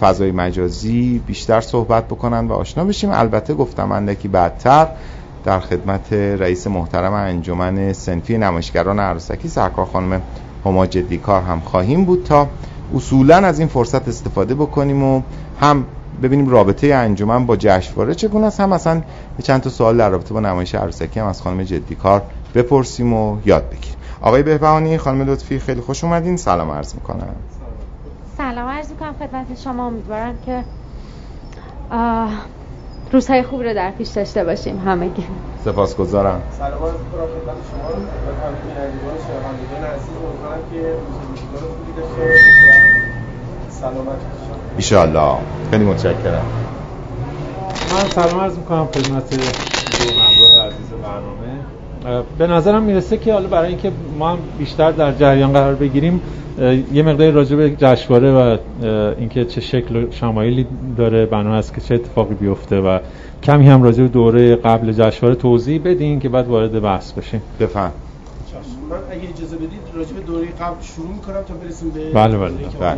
فضای 0.00 0.32
مجازی 0.32 1.22
بیشتر 1.26 1.60
صحبت 1.60 2.04
بکنن 2.04 2.48
و 2.48 2.52
آشنا 2.52 2.84
بشیم. 2.84 3.10
البته 3.10 3.54
گفتم 3.54 3.92
اندکی 3.92 4.28
بعدتر 4.28 4.88
در 5.44 5.60
خدمت 5.60 6.12
رئیس 6.12 6.66
محترم 6.66 7.12
انجمن 7.12 7.92
سنفی 7.92 8.38
نمایشگران 8.38 9.00
عروسکی 9.00 9.48
سرکار 9.48 9.86
خانم 9.86 10.22
هما 10.64 10.86
کار 11.22 11.42
هم 11.42 11.60
خواهیم 11.60 12.04
بود 12.04 12.24
تا 12.24 12.48
اصولا 12.94 13.36
از 13.36 13.58
این 13.58 13.68
فرصت 13.68 14.08
استفاده 14.08 14.54
بکنیم 14.54 15.02
و 15.02 15.22
هم 15.60 15.84
ببینیم 16.22 16.48
رابطه 16.48 16.86
انجمن 16.86 17.46
با 17.46 17.56
جشنواره 17.56 18.14
چگونه 18.14 18.46
است. 18.46 18.60
هم 18.60 18.72
اصلا 18.72 19.02
چند 19.42 19.60
تا 19.60 19.70
سوال 19.70 19.96
در 19.96 20.10
رابطه 20.10 20.34
با 20.34 20.40
نمایش 20.40 20.74
عروسکی 20.74 21.20
هم 21.20 21.26
از 21.26 21.42
خانم 21.42 21.66
کار 22.02 22.22
بپرسیم 22.54 23.12
و 23.12 23.38
یاد 23.44 23.68
بگیریم. 23.68 23.96
آقای 24.20 24.42
بهبهانی 24.42 24.98
خانم 24.98 25.30
لطفی 25.30 25.58
خیلی 25.58 25.80
خوش 25.80 26.04
اومدین. 26.04 26.36
سلام 26.36 26.70
عرض 26.70 26.94
می‌کنم. 26.94 27.28
سلام 28.36 28.68
عرض 28.68 28.90
می‌کنم 28.90 29.14
خدمت 29.18 29.60
شما. 29.64 29.86
امیدوارم 29.86 30.34
که 30.46 30.64
روزهای 33.12 33.42
خوب 33.42 33.62
رو 33.62 33.74
در 33.74 33.90
پیش 33.90 34.08
داشته 34.08 34.44
باشیم 34.44 34.78
همگی. 34.78 35.26
سپاسگزارم. 35.64 36.42
سلام 36.58 36.82
عرض 36.82 36.92
می‌کنم 36.92 37.26
خدمت 37.26 37.56
شما. 37.70 37.88
و 37.88 37.92
بینندگان 38.66 39.16
شنوندگان 39.26 39.84
عزیز 39.94 40.16
امیدوارم 40.26 40.60
که 40.72 40.80
روز 40.80 41.16
روزگار 41.28 41.70
خوبی 41.70 41.92
داشته 42.00 42.40
سلامت 43.70 44.20
ایشالله 44.76 45.36
خیلی 45.70 45.84
متشکرم. 45.84 46.46
من 47.92 48.08
سلام 48.08 48.40
عرض 48.40 48.58
می‌کنم 48.58 48.86
خدمت 48.86 49.30
دو 49.30 49.42
همراه 50.20 50.66
عزیز 50.66 50.90
برنامه. 51.02 52.26
به 52.38 52.46
نظرم 52.46 52.82
می‌رسه 52.82 53.16
که 53.16 53.32
حالا 53.32 53.48
برای 53.48 53.68
اینکه 53.68 53.92
ما 54.18 54.30
هم 54.30 54.38
بیشتر 54.58 54.90
در 54.90 55.12
جریان 55.12 55.52
قرار 55.52 55.74
بگیریم 55.74 56.20
یه 56.92 57.02
مقداری 57.02 57.30
راجع 57.30 57.56
به 57.56 57.70
جشنواره 57.70 58.32
و 58.32 58.56
اینکه 59.18 59.44
چه 59.44 59.60
شکل 59.60 59.96
و 59.96 60.10
شمایلی 60.10 60.66
داره 60.96 61.26
بنا 61.26 61.54
است 61.54 61.74
که 61.74 61.80
چه 61.80 61.94
اتفاقی 61.94 62.34
بیفته 62.34 62.80
و 62.80 62.98
کمی 63.42 63.68
هم 63.68 63.82
راجع 63.82 64.02
به 64.02 64.08
دوره 64.08 64.56
قبل 64.56 64.92
جشنواره 64.92 65.34
توضیح 65.34 65.80
بدین 65.84 66.20
که 66.20 66.28
بعد 66.28 66.46
وارد 66.46 66.82
بحث 66.82 67.12
بشیم. 67.12 67.42
بفهم. 67.60 67.92
من 68.90 68.96
اگه 69.10 69.28
اجازه 69.36 69.56
بدید 69.56 69.80
راجع 69.94 70.12
به 70.12 70.20
دوره 70.20 70.46
قبل 70.46 70.82
شروع 70.82 71.08
می‌کنم 71.08 71.42
تا 71.42 71.54
برسیم 71.54 71.90
به 71.90 72.12
بله 72.12 72.38
بله, 72.38 72.50
بله. 72.80 72.96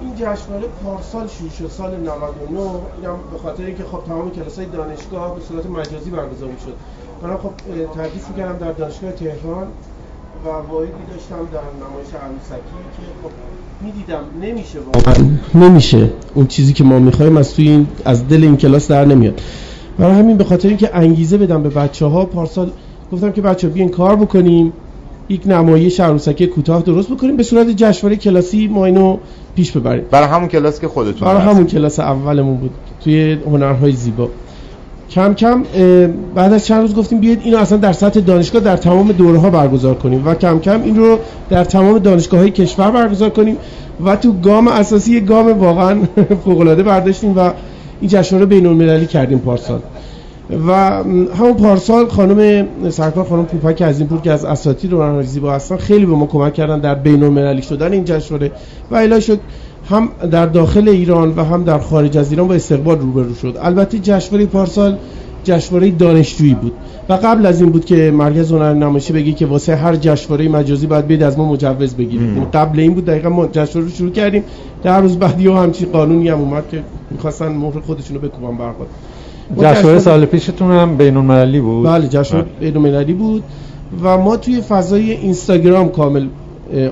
این 0.00 0.14
جشنواره 0.16 0.66
پارسال 0.84 1.28
شروع 1.28 1.50
شد 1.50 1.68
سال 1.68 1.90
99 1.90 2.10
اینم 2.58 3.16
به 3.32 3.38
خاطر 3.42 3.64
اینکه 3.64 3.84
خب 3.84 4.00
تمام 4.06 4.30
کلاس‌های 4.30 4.66
دانشگاه 4.66 5.34
به 5.34 5.40
صورت 5.48 5.66
مجازی 5.66 6.10
برگزار 6.10 6.48
می‌شد. 6.48 6.74
من 7.22 7.36
خب 7.36 7.50
تدریس 7.94 8.28
می‌کردم 8.28 8.58
در 8.58 8.72
دانشگاه 8.72 9.12
تهران 9.12 9.66
و 10.44 10.48
واحدی 10.48 10.92
داشتم 11.12 11.48
در 11.52 11.86
نمایش 11.86 12.08
عروسکی 12.22 12.68
که 12.96 13.02
خب 13.22 13.30
می‌دیدم 13.84 14.24
نمیشه 14.42 14.78
واقعا. 14.80 15.28
نمیشه. 15.54 16.10
اون 16.34 16.46
چیزی 16.46 16.72
که 16.72 16.84
ما 16.84 16.98
می‌خوایم 16.98 17.36
از 17.36 17.54
توی 17.54 17.68
این 17.68 17.86
از 18.04 18.28
دل 18.28 18.42
این 18.42 18.56
کلاس 18.56 18.88
در 18.88 19.04
نمیاد. 19.04 19.40
برای 19.98 20.14
همین 20.14 20.36
به 20.36 20.44
خاطر 20.44 20.68
اینکه 20.68 20.90
انگیزه 20.96 21.38
بدم 21.38 21.62
به 21.62 21.68
بچه 21.68 22.06
ها 22.06 22.24
پارسال 22.24 22.70
گفتم 23.12 23.32
که 23.32 23.42
بچه 23.42 23.68
بیاین 23.68 23.88
کار 23.88 24.16
بکنیم. 24.16 24.72
یک 25.32 25.42
نمایش 25.46 26.00
عروسکی 26.00 26.46
کوتاه 26.46 26.82
درست 26.82 27.10
بکنیم 27.10 27.36
به 27.36 27.42
صورت 27.42 27.68
جشنواره 27.68 28.16
کلاسی 28.16 28.68
ما 28.68 28.86
اینو 28.86 29.18
پیش 29.56 29.72
ببریم. 29.72 30.04
برای 30.10 30.28
همون 30.28 30.48
کلاس 30.48 30.80
که 30.80 30.88
خودتون 30.88 31.28
برای 31.28 31.42
همون 31.42 31.66
کلاس 31.66 32.00
اولمون 32.00 32.56
بود. 32.56 32.70
توی 33.04 33.32
هنرهای 33.32 33.92
زیبا. 33.92 34.28
کم 35.10 35.34
کم 35.34 35.62
بعد 36.34 36.52
از 36.52 36.66
چند 36.66 36.80
روز 36.80 36.94
گفتیم 36.94 37.20
بیاید 37.20 37.40
اینو 37.44 37.56
اصلا 37.56 37.78
در 37.78 37.92
سطح 37.92 38.20
دانشگاه 38.20 38.62
در 38.62 38.76
تمام 38.76 39.12
دوره 39.12 39.38
ها 39.38 39.50
برگزار 39.50 39.94
کنیم 39.94 40.26
و 40.26 40.34
کم 40.34 40.58
کم 40.58 40.82
این 40.82 40.96
رو 40.96 41.18
در 41.50 41.64
تمام 41.64 41.98
دانشگاه 41.98 42.40
های 42.40 42.50
کشور 42.50 42.90
برگزار 42.90 43.30
کنیم 43.30 43.56
و 44.04 44.16
تو 44.16 44.32
گام 44.32 44.68
اساسی 44.68 45.20
گام 45.20 45.58
واقعا 45.58 45.98
فوق 46.44 46.60
العاده 46.60 46.82
برداشتیم 46.82 47.38
و 47.38 47.50
این 48.00 48.10
جشنواره 48.10 48.46
بین 48.46 48.66
المللی 48.66 49.06
کردیم 49.06 49.38
پارسال. 49.38 49.80
و 50.50 50.72
همون 51.38 51.54
پارسال 51.54 52.08
خانم 52.08 52.66
سرکار 52.90 53.24
خانم 53.24 53.44
پوپک 53.44 53.82
از 53.82 53.98
این 53.98 54.08
پور 54.08 54.20
که 54.20 54.32
از 54.32 54.44
اساتید 54.44 54.92
رو 54.92 55.22
زیبا 55.22 55.52
هستن 55.52 55.76
خیلی 55.76 56.06
به 56.06 56.12
ما 56.12 56.26
کمک 56.26 56.54
کردن 56.54 56.80
در 56.80 56.94
بین 56.94 57.22
المللی 57.22 57.62
شدن 57.62 57.92
این 57.92 58.04
جشنواره 58.04 58.52
و 58.90 58.96
الی 58.96 59.20
شد 59.20 59.40
هم 59.90 60.08
در 60.30 60.46
داخل 60.46 60.88
ایران 60.88 61.34
و 61.36 61.44
هم 61.44 61.64
در 61.64 61.78
خارج 61.78 62.18
از 62.18 62.30
ایران 62.30 62.48
با 62.48 62.54
استقبال 62.54 62.98
روبرو 62.98 63.34
شد. 63.34 63.58
البته 63.62 63.98
جشنواره 63.98 64.46
پارسال 64.46 64.96
جشنواره 65.44 65.90
دانشجویی 65.90 66.54
بود 66.54 66.72
و 67.08 67.12
قبل 67.12 67.46
از 67.46 67.60
این 67.60 67.70
بود 67.70 67.84
که 67.84 68.10
مرکز 68.10 68.52
هنر 68.52 68.74
نمایشی 68.74 69.12
بگی 69.12 69.32
که 69.32 69.46
واسه 69.46 69.76
هر 69.76 69.96
جشنواره 69.96 70.48
مجازی 70.48 70.86
باید 70.86 71.06
بید 71.06 71.22
از 71.22 71.38
ما 71.38 71.52
مجوز 71.52 71.94
بگیرید 71.94 72.48
قبل 72.54 72.80
این 72.80 72.94
بود 72.94 73.04
دقیقا 73.04 73.28
ما 73.28 73.46
جشنواره 73.46 73.90
رو 73.90 73.96
شروع 73.96 74.10
کردیم 74.10 74.44
در 74.82 75.00
روز 75.00 75.18
بعدی 75.18 75.48
هم 75.48 75.56
همچین 75.56 75.88
قانونی 75.92 76.28
هم 76.28 76.38
اومد 76.38 76.68
که 76.70 76.82
می‌خواستن 77.10 77.48
مهر 77.48 77.80
خودشونو 77.80 78.20
بکوبن 78.20 78.56
برخورد 78.56 78.88
جشنواره 79.58 79.98
سال 79.98 80.24
پیشتون 80.24 80.70
هم 80.72 80.96
بین 80.96 81.16
المللی 81.16 81.60
بود. 81.60 81.86
بله 81.86 82.08
جشنواره 82.08 82.48
بله. 82.60 82.70
بین 82.70 82.76
المللی 82.76 83.12
بود 83.12 83.42
و 84.02 84.18
ما 84.18 84.36
توی 84.36 84.60
فضای 84.60 85.12
اینستاگرام 85.12 85.88
کامل 85.88 86.26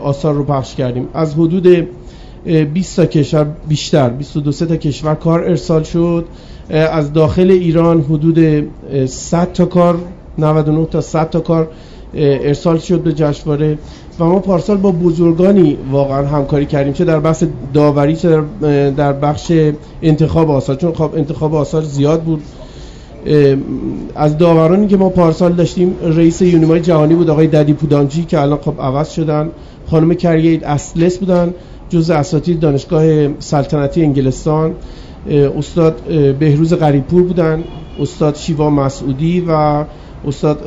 آثار 0.03 0.35
رو 0.35 0.45
پخش 0.45 0.75
کردیم. 0.75 1.09
از 1.15 1.35
حدود 1.35 1.89
20 2.75 2.97
تا 2.97 3.07
کشور 3.07 3.47
بیشتر 3.69 4.09
22 4.09 4.53
تا 4.53 4.77
کشور 4.77 5.15
کار 5.15 5.41
ارسال 5.41 5.83
شد. 5.83 6.25
از 6.71 7.13
داخل 7.13 7.51
ایران 7.51 8.01
حدود 8.01 8.69
100 9.07 9.53
تا 9.53 9.65
کار 9.65 9.99
99 10.39 10.87
تا 10.87 11.01
100 11.01 11.31
تا 11.31 11.41
کار 11.41 11.69
ارسال 12.15 12.79
شد 12.79 13.01
به 13.01 13.13
جشنواره. 13.13 13.79
و 14.21 14.25
ما 14.25 14.39
پارسال 14.39 14.77
با 14.77 14.93
بزرگانی 14.93 15.79
واقعا 15.91 16.27
همکاری 16.27 16.67
کردیم 16.67 16.93
چه 16.93 17.05
در 17.05 17.21
بحث 17.21 17.45
داوری 17.75 18.17
چه 18.17 18.43
در, 18.97 19.13
بخش 19.13 19.53
انتخاب 20.03 20.51
آثار. 20.51 20.77
چون 20.77 20.93
خب 20.93 21.11
انتخاب 21.17 21.55
آثار 21.55 21.83
زیاد 21.83 22.23
بود. 22.23 22.43
از 24.15 24.39
داورانی 24.39 24.87
که 24.87 24.97
ما 24.97 25.09
پارسال 25.09 25.53
داشتیم 25.53 25.95
رئیس 26.03 26.43
یونیمای 26.43 26.81
جهانی 26.81 27.15
بود 27.15 27.31
آقای 27.31 27.47
ددی 27.47 27.73
پودانجی 27.73 28.25
که 28.25 28.41
الان 28.41 28.59
خب 28.59 28.75
عوض 28.81 29.11
شدن. 29.11 29.51
خانم 29.91 30.15
کریید 30.15 30.65
اصلس 30.65 31.19
بودن 31.19 31.55
جز 31.89 32.11
اساتید 32.11 32.61
دانشگاه 32.61 33.05
سلطنتی 33.39 34.03
انگلستان. 34.03 34.73
استاد 35.59 36.01
بهروز 36.39 36.75
غریبپور 36.75 37.23
بودن 37.23 37.65
استاد 38.01 38.37
شیوا 38.37 38.71
مسعودی 38.71 39.45
و 39.49 39.85
استاد 40.27 40.61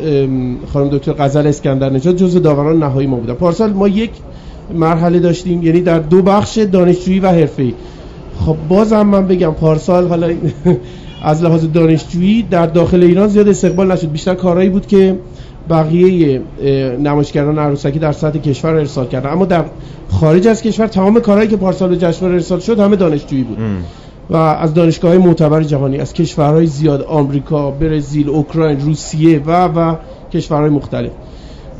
خانم 0.73 0.89
دکتر 0.89 1.13
غزل 1.13 1.47
اسکندر 1.47 1.89
نژاد 1.89 2.15
جز 2.15 2.41
داوران 2.41 2.79
نهایی 2.79 3.07
ما 3.07 3.15
بودن. 3.17 3.33
پارسال 3.33 3.73
ما 3.73 3.87
یک 3.87 4.11
مرحله 4.73 5.19
داشتیم 5.19 5.63
یعنی 5.63 5.81
در 5.81 5.99
دو 5.99 6.21
بخش 6.21 6.57
دانشجویی 6.57 7.19
و 7.19 7.27
حرفه‌ای. 7.27 7.73
خب 8.45 8.55
بازم 8.69 9.01
من 9.01 9.27
بگم 9.27 9.51
پارسال 9.51 10.07
حالا 10.07 10.33
از 11.23 11.43
لحاظ 11.43 11.65
دانشجویی 11.73 12.43
در 12.43 12.65
داخل 12.65 13.03
ایران 13.03 13.27
زیاد 13.27 13.49
استقبال 13.49 13.91
نشد. 13.91 14.11
بیشتر 14.11 14.35
کارهایی 14.35 14.69
بود 14.69 14.87
که 14.87 15.19
بقیه 15.69 16.41
نمایشگران 16.99 17.59
عروسکی 17.59 17.99
در 17.99 18.11
سطح 18.11 18.39
کشور 18.39 18.75
ارسال 18.75 19.07
کردن. 19.07 19.29
اما 19.29 19.45
در 19.45 19.65
خارج 20.11 20.47
از 20.47 20.61
کشور 20.61 20.87
تمام 20.87 21.19
کارهایی 21.19 21.49
که 21.49 21.57
پارسال 21.57 21.89
به 21.89 21.97
جشنواره 21.97 22.33
ارسال 22.33 22.59
شد 22.59 22.79
همه 22.79 22.95
دانشجویی 22.95 23.43
بود. 23.43 23.57
و 24.33 24.35
از 24.35 24.73
دانشگاه 24.73 25.11
های 25.11 25.19
معتبر 25.19 25.63
جهانی 25.63 25.97
از 25.97 26.13
کشورهای 26.13 26.65
زیاد 26.65 27.01
آمریکا، 27.01 27.71
برزیل، 27.71 28.29
اوکراین، 28.29 28.79
روسیه 28.79 29.39
و 29.39 29.67
و 29.67 29.95
کشورهای 30.33 30.69
مختلف. 30.69 31.11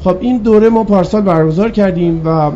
خب 0.04 0.18
این 0.20 0.38
دوره 0.38 0.70
ما 0.70 0.84
پارسال 0.84 1.22
برگزار 1.22 1.72
کردیم 1.72 2.22
و 2.26 2.52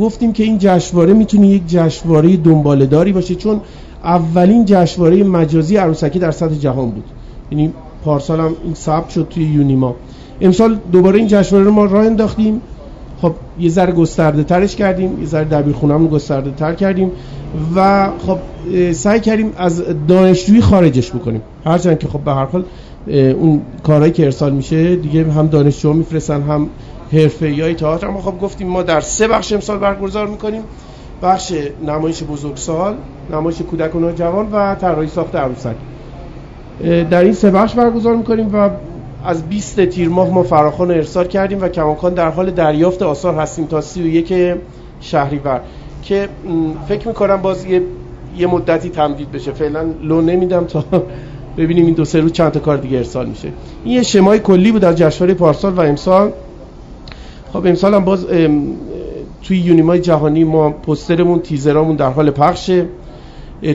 گفتیم 0.00 0.32
که 0.32 0.44
این 0.44 0.58
جشنواره 0.58 1.12
می‌تونه 1.12 1.46
یک 1.46 1.62
جشنواره 1.66 2.36
دنباله‌داری 2.36 3.12
باشه 3.12 3.34
چون 3.34 3.60
اولین 4.04 4.64
جشنواره 4.64 5.24
مجازی 5.24 5.76
عروسکی 5.76 6.18
در 6.18 6.30
سطح 6.30 6.54
جهان 6.54 6.90
بود. 6.90 7.04
یعنی 7.50 7.72
پارسال 8.04 8.40
هم 8.40 8.56
این 8.64 8.74
ثبت 8.74 9.10
شد 9.10 9.26
توی 9.30 9.44
یونیما. 9.44 9.94
امسال 10.40 10.78
دوباره 10.92 11.18
این 11.18 11.28
جشنواره 11.28 11.64
رو 11.64 11.72
ما 11.72 11.84
راه 11.84 12.06
انداختیم. 12.06 12.60
خب 13.22 13.32
یه 13.58 13.70
ذره 13.70 13.92
گسترده 13.92 14.44
ترش 14.44 14.76
کردیم 14.76 15.20
یه 15.20 15.26
ذره 15.26 15.44
دبیرخونه‌مون 15.44 16.08
گسترده 16.08 16.50
تر 16.50 16.74
کردیم 16.74 17.12
و 17.76 18.08
خب 18.26 18.38
سعی 18.92 19.20
کردیم 19.20 19.52
از 19.56 19.82
دانشجویی 20.08 20.60
خارجش 20.60 21.10
بکنیم. 21.10 21.42
هرچند 21.64 21.98
که 21.98 22.08
خب 22.08 22.20
به 22.20 22.32
هر 22.32 22.44
حال 22.44 22.64
اون 23.08 23.62
کارهایی 23.82 24.12
که 24.12 24.24
ارسال 24.24 24.52
میشه 24.52 24.96
دیگه 24.96 25.32
هم 25.32 25.46
دانشجو 25.46 25.92
میفرستن 25.92 26.42
هم 26.42 26.68
حرفه‌ای 27.12 27.74
تئاتر. 27.74 28.06
اما 28.06 28.20
خب 28.20 28.38
گفتیم 28.40 28.68
ما 28.68 28.82
در 28.82 29.00
سه 29.00 29.28
بخش 29.28 29.52
امسال 29.52 29.78
برگزار 29.78 30.26
می‌کنیم. 30.26 30.62
بخش 31.22 31.52
نمایش 31.86 32.22
بزرگسال 32.22 32.94
نمایش 33.32 33.62
کودک 33.62 33.94
و 33.94 34.12
جوان 34.12 34.48
و 34.52 34.74
طراحی 34.74 35.08
ساخت 35.08 35.34
عروسک. 35.36 35.74
در 37.10 37.24
این 37.24 37.32
سه 37.32 37.50
بخش 37.50 37.74
برگزار 37.74 38.16
می‌کنیم 38.16 38.54
و 38.54 38.70
از 39.24 39.48
20 39.48 39.84
تیر 39.84 40.08
ماه 40.08 40.30
ما 40.30 40.42
فراخان 40.42 40.90
ارسال 40.90 41.26
کردیم 41.26 41.62
و 41.62 41.68
کماکان 41.68 42.14
در 42.14 42.30
حال 42.30 42.50
دریافت 42.50 43.02
آثار 43.02 43.34
هستیم 43.34 43.66
تا 43.66 43.80
31 43.80 44.56
شهریور 45.00 45.60
که 46.02 46.28
فکر 46.88 47.08
می‌کنم 47.08 47.36
باز 47.36 47.64
یه, 47.64 47.82
یه 48.38 48.46
مدتی 48.46 48.90
تمدید 48.90 49.32
بشه. 49.32 49.52
فعلا 49.52 49.84
لو 50.02 50.20
نمیدم 50.20 50.64
تا 50.64 50.84
ببینیم 51.58 51.86
این 51.86 51.94
دو 51.94 52.04
سه 52.04 52.20
روز 52.20 52.32
چند 52.32 52.52
تا 52.52 52.60
کار 52.60 52.76
دیگه 52.76 52.96
ارسال 52.96 53.26
میشه. 53.26 53.48
این 53.84 53.94
یه 53.94 54.02
شمای 54.02 54.38
کلی 54.38 54.72
بود 54.72 54.84
از 54.84 54.96
جشنواره 54.96 55.34
پارسال 55.34 55.72
و 55.72 55.80
امسال. 55.80 56.32
خب 57.52 57.66
امسال 57.66 57.94
هم 57.94 58.04
باز 58.04 58.26
توی 59.42 59.58
یونیمای 59.58 60.00
جهانی 60.00 60.44
ما 60.44 60.70
پوسترمون 60.70 61.38
تیزرامون 61.38 61.96
در 61.96 62.10
حال 62.10 62.30
پخشه. 62.30 62.86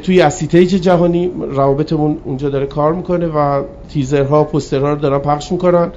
توی 0.03 0.21
ASSITEJ 0.21 0.75
جهانی 0.75 1.31
روابطمون 1.51 2.17
اونجا 2.23 2.49
داره 2.49 2.65
کار 2.65 2.93
می‌کنه 2.93 3.27
و 3.27 3.63
تیزرها 3.93 4.43
پوسترها 4.43 4.93
رو 4.93 4.99
دارن 4.99 5.19
پخش 5.19 5.51
می‌کنن. 5.51 5.91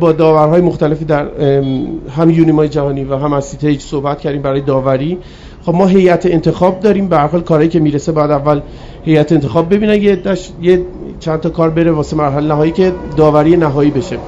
با 0.00 0.12
داورهای 0.12 0.60
مختلفی 0.60 1.04
در 1.04 1.26
هم 2.16 2.30
یونیمای 2.30 2.68
جهانی 2.68 3.04
و 3.04 3.16
هم 3.16 3.32
ASSITEJ 3.32 3.80
صحبت 3.80 4.20
کردیم 4.20 4.42
برای 4.42 4.60
داوری. 4.60 5.18
خب 5.66 5.74
ما 5.74 5.86
هیئت 5.86 6.26
انتخاب 6.26 6.80
داریم. 6.80 7.08
به 7.08 7.16
هر 7.16 7.26
حال 7.26 7.40
کاری 7.40 7.68
که 7.68 7.80
می‌رسه 7.80 8.12
بعد 8.12 8.30
اول 8.30 8.60
هیئت 9.04 9.32
انتخاب 9.32 9.74
ببینن 9.74 10.02
یه, 10.02 10.18
یه 10.62 10.82
چند 11.20 11.40
تا 11.40 11.50
کار 11.50 11.70
بره 11.70 11.90
واسه 11.90 12.16
مرحله 12.16 12.48
نهایی 12.48 12.72
که 12.72 12.92
داوری 13.16 13.56
نهایی 13.56 13.90
بشه. 13.90 14.18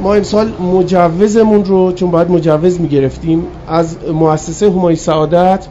ما 0.00 0.14
امسال 0.14 0.52
مجوزمون 0.74 1.64
رو 1.64 1.92
چون 1.92 2.10
باید 2.10 2.30
مجوز 2.30 2.80
می‌گرفتیم 2.80 3.46
از 3.68 3.96
مؤسسه 4.12 4.70
همای 4.70 4.96
سعادت 4.96 5.66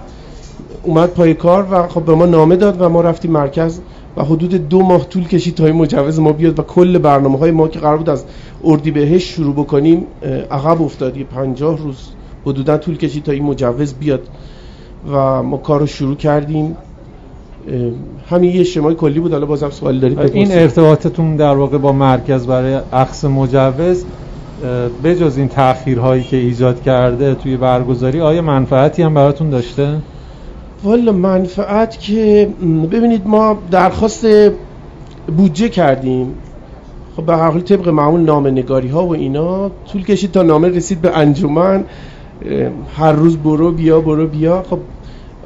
اومد 0.83 1.09
پای 1.09 1.33
کار 1.33 1.67
و 1.71 1.87
خب 1.87 2.01
به 2.01 2.15
ما 2.15 2.25
نامه 2.25 2.55
داد 2.55 2.81
و 2.81 2.89
ما 2.89 3.01
رفتیم 3.01 3.31
مرکز 3.31 3.79
و 4.17 4.23
حدود 4.23 4.69
دو 4.69 4.81
ماه 4.81 5.09
طول 5.09 5.27
کشید 5.27 5.55
تا 5.55 5.65
این 5.65 5.75
مجوز 5.75 6.19
ما 6.19 6.31
بیاد 6.31 6.59
و 6.59 6.63
کل 6.63 6.97
برنامه 6.97 7.37
های 7.37 7.51
ما 7.51 7.67
که 7.67 7.79
قرار 7.79 7.97
بود 7.97 8.09
از 8.09 8.25
بهش 8.93 9.23
شروع 9.23 9.53
بکنیم 9.53 10.05
عقب 10.51 10.81
افتادی 10.81 11.23
پنجاه 11.23 11.77
روز 11.77 12.09
حدودا 12.45 12.77
طول 12.77 12.97
کشید 12.97 13.23
تا 13.23 13.31
این 13.31 13.43
مجوز 13.43 13.93
بیاد 13.93 14.21
و 15.11 15.43
ما 15.43 15.57
کار 15.57 15.79
رو 15.79 15.85
شروع 15.85 16.15
کردیم. 16.15 16.77
همین 18.29 18.55
یه 18.55 18.63
شمای 18.63 18.95
کلی 18.95 19.19
بود. 19.19 19.31
حالا 19.33 19.45
بازم 19.45 19.69
سوال 19.69 19.99
دارید 19.99 20.19
این 20.19 20.51
ارتباطتون 20.51 21.35
در 21.35 21.55
واقع 21.55 21.77
با 21.77 21.91
مرکز 21.91 22.47
برای 22.47 22.79
عقص 22.93 23.25
مجوز 23.25 24.05
بجز 25.03 25.37
این 25.37 25.47
تأخیرهایی 25.47 26.23
که 26.23 26.37
ایجاد 26.37 26.83
کرده 26.83 27.35
توی 27.35 27.57
برگزاری 27.57 28.21
آیا 28.21 28.41
منفعتی 28.41 29.03
هم 29.03 29.13
براتون 29.13 29.49
داشته؟ 29.49 29.97
والا 30.83 31.11
منفعت 31.11 31.99
که 31.99 32.49
ببینید 32.91 33.27
ما 33.27 33.57
درخواست 33.71 34.27
بودجه 35.37 35.69
کردیم. 35.69 36.33
خب 37.15 37.25
به 37.25 37.37
هر 37.37 37.51
حال 37.51 37.61
طبق 37.61 37.89
معمول 37.89 38.21
نامه 38.21 38.51
نگاری 38.51 38.87
ها 38.87 39.05
و 39.05 39.13
اینا 39.13 39.71
طول 39.91 40.03
کشید 40.03 40.31
تا 40.31 40.41
نامه 40.41 40.67
رسید 40.67 41.01
به 41.01 41.17
انجمن. 41.17 41.83
هر 42.97 43.11
روز 43.11 43.37
برو 43.37 43.71
بیا 43.71 44.01
برو 44.01 44.27
بیا. 44.27 44.63
خب 44.69 44.79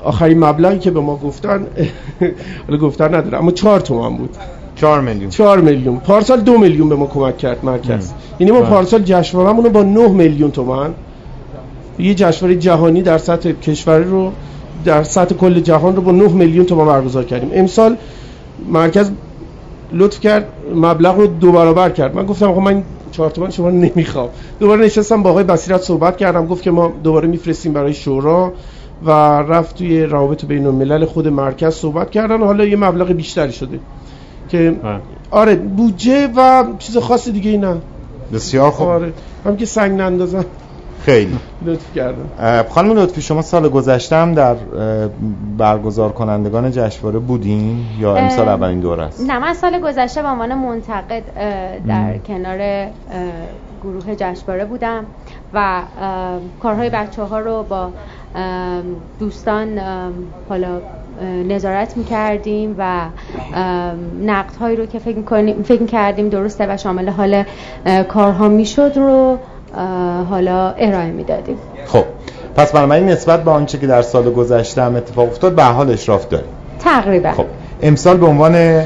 آخرین 0.03 0.39
مبلغی 0.39 0.79
که 0.79 0.91
به 0.91 0.99
ما 0.99 1.15
گفتن 1.15 1.65
حالا 2.67 2.79
گفتن 2.79 3.15
نداره 3.15 3.37
اما 3.37 3.51
چهار 3.51 3.79
تومن 3.79 4.17
بود. 4.17 4.29
چهار 4.75 5.01
میلیون. 5.01 5.29
چهار 5.29 5.61
میلیون. 5.61 5.97
پارسال 5.97 6.41
دو 6.41 6.57
میلیون 6.57 6.89
به 6.89 6.95
ما 6.95 7.05
کمک 7.05 7.37
کرد 7.37 7.65
مرکز. 7.65 8.11
یعنی 8.39 8.51
ما 8.51 8.59
بله. 8.61 8.69
پارسال 8.69 9.01
جشنوارهمون 9.03 9.63
رو 9.63 9.69
با 9.69 9.83
9 9.83 10.07
میلیون 10.07 10.51
تومن 10.51 10.93
یه 11.99 12.15
جشنواره 12.15 12.59
جهانی 12.59 13.01
در 13.01 13.17
سطح 13.17 13.51
کشوری 13.51 14.03
رو 14.03 14.31
در 14.87 15.03
سطح 15.03 15.35
کل 15.35 15.59
جهان 15.59 15.95
رو 15.95 16.01
با 16.01 16.11
9 16.11 16.27
میلیون 16.27 16.65
تومان 16.65 16.87
برگزار 16.87 17.23
کردیم. 17.23 17.49
امسال 17.53 17.97
مرکز 18.71 19.11
لطف 19.93 20.19
کرد 20.19 20.47
مبلغ 20.75 21.17
رو 21.17 21.27
دو 21.27 21.51
برابر 21.51 21.89
کرد. 21.89 22.15
من 22.15 22.25
گفتم 22.25 22.49
آقا 22.49 22.59
من 22.59 22.83
چهار 23.11 23.29
تومن 23.29 23.49
شما 23.49 23.69
نمی‌خوام. 23.69 24.29
دوباره 24.59 24.85
نشستم 24.85 25.23
با 25.23 25.29
آقای 25.29 25.43
بصیرت 25.43 25.81
صحبت 25.81 26.17
کردم 26.17 26.45
گفت 26.45 26.63
که 26.63 26.71
ما 26.71 26.93
دوباره 27.03 27.27
میفرستیم 27.27 27.73
برای 27.73 27.93
شورا 27.93 28.53
و 29.05 29.11
رفت 29.41 29.77
توی 29.77 30.03
روابط 30.03 30.45
بین 30.45 30.65
الملل 30.65 31.05
خود 31.05 31.27
مرکز 31.27 31.73
صحبت 31.73 32.09
کردن. 32.11 32.39
حالا 32.39 32.65
یه 32.65 32.77
مبلغ 32.77 33.11
بیشتری 33.11 33.51
شده 33.51 33.79
که 34.49 34.75
آره 35.31 35.55
بودجه 35.55 36.29
و 36.35 36.63
چیز 36.79 36.97
خاص 36.97 37.29
دیگه 37.29 37.51
ای 37.51 37.57
نه. 37.57 37.75
بسیار 38.33 38.71
خوب. 38.71 38.87
آره 38.87 39.13
هم 39.45 39.57
که 39.57 39.65
سنگ 39.65 39.99
نندازن. 39.99 40.45
خیلی. 41.07 41.37
لطف 41.65 41.93
کردم. 41.95 42.63
خانم 42.69 42.91
لطفی 42.91 43.21
شما 43.21 43.41
سال 43.41 43.69
گذشته 43.69 44.15
هم 44.15 44.33
در 44.33 44.55
برگزار 45.57 46.11
کنندگان 46.11 46.71
جشنواره 46.71 47.19
بودین 47.19 47.85
یا 47.99 48.15
امسال 48.15 48.47
اولین 48.47 48.79
دور 48.79 48.99
است؟ 48.99 49.29
نه 49.29 49.39
من 49.39 49.53
سال 49.53 49.79
گذشته 49.81 50.21
به 50.21 50.27
عنوان 50.27 50.53
منتقد 50.53 51.23
در 51.87 52.17
کنار 52.17 52.87
گروه 53.83 54.15
جشنواره 54.15 54.65
بودم 54.65 55.05
و 55.53 55.81
کارهای 56.59 56.89
بچه 56.89 57.23
ها 57.23 57.39
رو 57.39 57.63
با 57.63 57.89
دوستان 59.19 59.79
حالا 60.49 60.81
نظارت 61.47 61.97
می‌کردیم 61.97 62.75
و 62.77 63.05
نقد 64.25 64.55
هایی 64.55 64.75
رو 64.75 64.85
که 64.85 64.99
فکر, 64.99 65.53
فکر 65.63 65.85
کردیم 65.85 66.29
درسته 66.29 66.73
و 66.73 66.77
شامل 66.77 67.09
حال 67.09 67.43
کارها 68.07 68.47
می‌شد 68.47 68.91
رو 68.95 69.37
حالا 70.29 70.71
ارائه 70.77 71.11
می‌دادیم. 71.11 71.55
خب 71.85 72.03
پس 72.55 72.71
بنابراین 72.71 73.09
نسبت 73.09 73.43
به 73.43 73.51
آنچه 73.51 73.77
که 73.77 73.87
در 73.87 74.01
سال 74.01 74.31
گذشته 74.31 74.81
هم 74.81 74.95
اتفاق 74.95 75.27
افتاد 75.27 75.55
به 75.55 75.63
حال 75.63 75.91
اشراف 75.91 76.27
داریم. 76.29 76.49
تقریبا. 76.79 77.31
خب 77.31 77.45
امسال 77.81 78.17
به 78.17 78.25
عنوان 78.25 78.81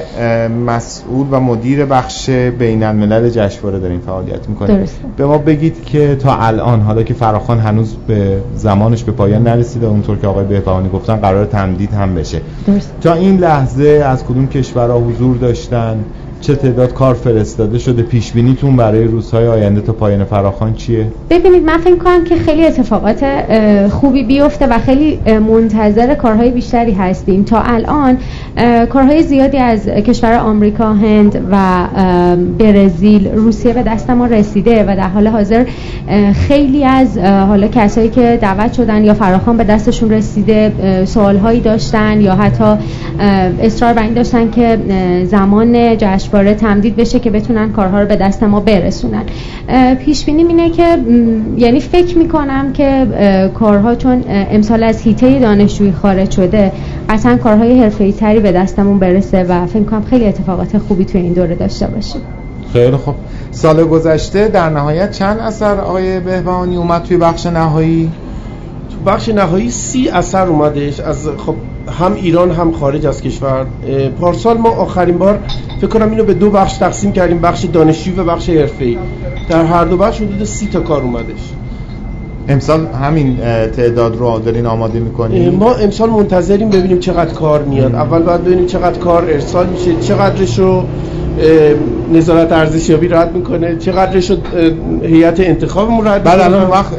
مسئول 0.65 1.28
و 1.32 1.39
مدیر 1.39 1.86
بخش 1.86 2.30
بین 2.30 2.84
الملل 2.84 3.30
جشنواره 3.30 3.80
دارین 3.80 4.00
فعالیت 4.00 4.50
می‌کنیم. 4.50 4.86
به 5.17 5.26
ما 5.26 5.38
بگید 5.38 5.86
که 5.86 6.15
تا 6.15 6.38
الان 6.38 6.82
حالا 6.82 7.04
که 7.04 7.13
فراخان 7.13 7.60
هنوز 7.60 7.96
به 8.08 8.41
زمانش 8.56 9.04
به 9.04 9.12
پایان 9.12 9.44
نرسیده 9.44 9.88
اونطور 9.88 10.17
که 10.17 10.28
آقای 10.28 10.46
بهبهانی 10.46 10.89
گفتن 10.89 11.15
قرار 11.15 11.46
تمدید 11.46 11.94
هم 11.94 12.15
بشه. 12.15 12.41
درست. 12.67 12.94
تا 13.02 13.13
این 13.13 13.38
لحظه 13.38 14.04
از 14.06 14.26
کدوم 14.26 14.48
کشورها 14.48 15.00
حضور 15.00 15.38
داشتن؟ 15.38 16.04
چه 16.41 16.56
تعداد 16.56 16.93
کار 16.93 17.13
فرستاده 17.13 17.80
شده 17.80 18.04
پیش 18.04 18.32
بینیتون 18.32 18.75
برای 18.75 19.04
روزهای 19.04 19.47
آینده 19.47 19.82
تا 19.82 19.93
پایان 19.93 20.23
فراخان 20.23 20.73
چیه؟ 20.73 21.08
ببینید 21.30 21.63
من 21.63 21.77
فکر 21.77 21.95
کنم 21.95 22.23
که 22.23 22.36
خیلی 22.36 22.65
اتفاقات 22.65 23.25
خوبی 23.89 24.23
بیفته 24.23 24.67
و 24.67 24.80
خیلی 24.80 25.19
منتظر 25.25 26.15
کارهای 26.15 26.51
بیشتری 26.51 26.91
هستیم. 26.91 27.43
تا 27.43 27.62
الان 27.62 28.17
کارهای 28.89 29.23
زیادی 29.23 29.58
از 29.58 29.86
کشور 29.86 30.34
آمریکا 30.34 30.93
هند 30.93 31.47
و 31.51 31.88
برزیل 32.60 33.32
روسیه 33.32 33.73
به 33.73 33.84
دست 33.84 34.10
ما 34.10 34.25
رسیده 34.25 34.84
و 34.84 34.95
در 34.95 35.08
حال 35.08 35.27
حاضر 35.27 35.65
خیلی 36.47 36.86
از 36.86 37.17
حالا 37.17 37.67
کسایی 37.67 38.10
که 38.10 38.39
دعوت 38.41 38.73
شدن 38.73 39.04
یا 39.04 39.13
فراخان 39.13 39.58
به 39.58 39.63
دستشون 39.63 40.12
رسیده 40.12 40.71
سوالهایی 41.06 41.60
داشتن 41.60 42.21
یا 42.21 42.36
حتی 42.36 42.84
اصرار 43.62 43.93
بر 43.93 44.04
این 44.04 44.13
داشتن 44.13 44.51
که 44.51 44.77
زمان 45.25 45.97
جشن 45.97 46.31
جشنواره 46.32 46.54
تمدید 46.56 46.96
بشه 46.96 47.20
که 47.20 47.30
بتونن 47.30 47.72
کارها 47.72 48.02
رو 48.02 48.08
به 48.08 48.15
دست 48.15 48.44
ما 48.44 48.60
برسونن. 48.60 49.24
پیش 50.06 50.26
بینی 50.26 50.44
اینه 50.44 50.70
که 50.70 50.98
یعنی 51.58 51.80
فکر 51.80 52.17
می‌کنم 52.17 52.74
که 52.74 53.08
کارها 53.60 53.96
چون 53.96 54.24
امسال 54.28 54.84
از 54.84 55.02
هیته 55.02 55.39
دانشجویی 55.39 55.91
خارج 55.91 56.32
شده 56.32 56.72
قطعا 57.10 57.38
کارهای 57.38 57.80
حرفه‌ای 57.80 58.13
تری 58.13 58.39
به 58.39 58.52
دستمون 58.52 59.00
برسه 59.00 59.44
و 59.44 59.65
فکر 59.65 59.84
کنم 59.84 60.04
خیلی 60.10 60.26
اتفاقات 60.26 60.78
خوبی 60.78 61.06
توی 61.06 61.22
این 61.22 61.34
دوره 61.34 61.56
داشته 61.56 61.88
باشیم 61.88 62.22
خیلی 62.74 62.98
خوب. 62.98 63.15
سال 63.52 63.84
گذشته 63.84 64.48
در 64.48 64.70
نهایت 64.70 65.12
چند 65.12 65.39
اثر 65.39 65.80
آقای 65.80 66.20
بهبهانی 66.20 66.78
اومد 66.78 67.04
توی 67.04 67.17
بخش 67.17 67.46
نهایی؟ 67.46 68.10
تو 68.91 69.12
بخش 69.12 69.30
نهایی 69.30 69.71
سی 69.71 70.10
اثر 70.10 70.47
اومدش 70.47 70.99
از 70.99 71.30
خب 71.38 71.56
هم 71.99 72.13
ایران 72.13 72.51
هم 72.51 72.71
خارج 72.71 73.06
از 73.06 73.21
کشور. 73.21 73.65
پارسال 74.21 74.58
ما 74.58 74.69
آخرین 74.69 75.17
بار 75.17 75.39
فکر 75.77 75.88
کنم 75.88 76.10
اینو 76.10 76.23
به 76.23 76.34
دو 76.34 76.49
بخش 76.49 76.77
تقسیم 76.77 77.12
کردیم 77.12 77.39
بخش 77.39 77.65
دانشجویی 77.65 78.19
و 78.19 78.23
بخش 78.23 78.49
حرفه‌ای. 78.49 78.97
در 79.49 79.65
هر 79.65 79.86
دو 79.86 79.97
بخش 79.97 80.21
حدود 80.21 80.43
سی 80.43 80.67
تا 80.67 80.80
کار 80.80 81.01
اومدش 81.01 81.54
امسال 82.47 82.88
همین 82.88 83.38
تعداد 83.75 84.15
رو 84.15 84.39
دارین 84.39 84.65
آماده 84.65 84.99
می‌کنیم 84.99 85.56
ما 85.56 85.73
امسال 85.73 86.10
منتظریم 86.10 86.69
ببینیم 86.69 86.99
چقدر 86.99 87.34
کار 87.34 87.63
میاد. 87.63 87.95
اول 87.95 88.21
باید 88.21 88.43
ببینیم 88.43 88.65
چقدر 88.65 88.99
کار 88.99 89.23
ارسال 89.23 89.67
میشه 89.67 89.95
چقدرش 89.95 90.60
رو 90.60 90.84
نظارت 92.13 92.52
ارزشیابی 92.52 93.08
رد 93.08 93.36
می‌کنه. 93.36 93.76
چقدر 93.78 94.20
شد 94.20 94.41
هیئت 95.04 95.39
انتخابمون 95.39 96.08
رد 96.08 96.24
بعد 96.24 96.39
الان 96.39 96.70
وقت 96.70 96.94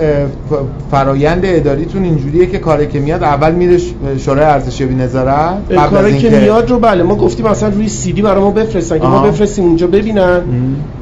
فرایند 0.91 1.41
اداریتون 1.45 2.05
اینجوریه 2.05 2.47
که 2.47 2.59
کاری 2.59 2.87
که 2.87 3.01
میاد 3.01 3.23
اول 3.23 3.53
میره 3.53 3.79
شورای 4.19 4.45
ارزشیابی 4.45 4.95
نظارت 4.95 5.75
کاری 5.91 6.19
که 6.19 6.31
میاد 6.31 6.71
رو 6.71 6.79
بله 6.79 7.03
ما 7.03 7.15
گفتیم 7.15 7.47
مثلا 7.47 7.69
روی 7.69 7.89
سی 7.89 8.13
دی 8.13 8.23
برای 8.23 8.41
ما 8.41 8.51
بفرستن 8.51 8.99
که 8.99 9.07
ما 9.07 9.23
بفرستیم 9.23 9.65
اونجا 9.65 9.87
ببینن. 9.87 10.41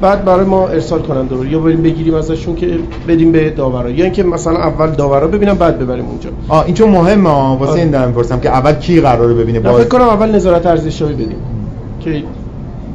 بعد 0.00 0.24
برای 0.24 0.44
ما 0.44 0.68
ارسال 0.68 1.02
کنن 1.02 1.26
دور 1.26 1.46
یا 1.46 1.58
بریم 1.58 1.82
بگیریم 1.82 2.14
ازشون 2.14 2.54
که 2.54 2.68
بدیم 3.08 3.32
به 3.32 3.50
داورا. 3.50 3.90
یا 3.90 4.04
اینکه 4.04 4.22
مثلا 4.22 4.56
اول 4.56 4.90
داورا 4.90 5.26
ببینن 5.26 5.54
بعد 5.54 5.78
ببریم 5.78 6.04
اونجا. 6.04 6.30
آ 6.48 6.62
این 6.62 6.74
چون 6.74 6.90
مهمه 6.90 7.58
واسه 7.58 7.78
این 7.78 7.90
دارم 7.90 8.08
می‌پرسم 8.08 8.40
که 8.40 8.48
اول 8.48 8.72
کی 8.72 9.00
قراره 9.00 9.34
ببینه؟ 9.34 9.60
باز 9.60 9.76
فکر 9.76 9.88
کنم 9.88 10.08
اول 10.08 10.34
نظارت 10.34 10.66
ارزشیابی 10.66 11.14
بدیم. 11.14 11.36
که 12.00 12.22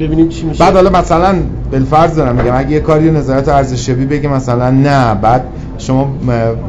ببینیم 0.00 0.28
چی 0.28 0.46
میشه. 0.46 0.64
بعد 0.64 0.74
حالا 0.74 0.90
مثلا 0.90 1.34
بالفرض 1.72 2.14
دارم 2.14 2.36
میگم 2.36 2.56
اگه 2.56 2.70
یه 2.70 2.80
کاری 2.80 3.10
نظارت 3.10 3.48
ارزشیابی 3.48 4.04
بگه 4.06 4.28
مثلا 4.28 4.70
نه. 4.70 5.14
بعد 5.14 5.44
شما 5.78 6.08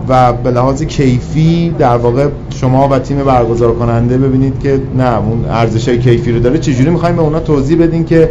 و 0.10 0.34
به 0.34 0.52
لحاظ 0.52 0.84
کیفی 0.84 1.76
در 1.80 1.98
واقع 1.98 2.28
شما 2.50 2.88
و 2.88 3.00
تیم 3.00 3.18
برگزار 3.18 3.76
کننده 3.76 4.18
ببینید 4.18 4.60
که 4.60 4.80
نه 4.98 5.18
اون 5.18 5.46
ارزش 5.50 5.90
کیفی 5.90 6.32
رو 6.32 6.40
داره. 6.40 6.58
چجوری 6.58 6.90
می‌خوایم 6.90 7.16
به 7.16 7.22
اونا 7.22 7.40
توضیح 7.40 7.82
بدین 7.82 8.06
که 8.06 8.30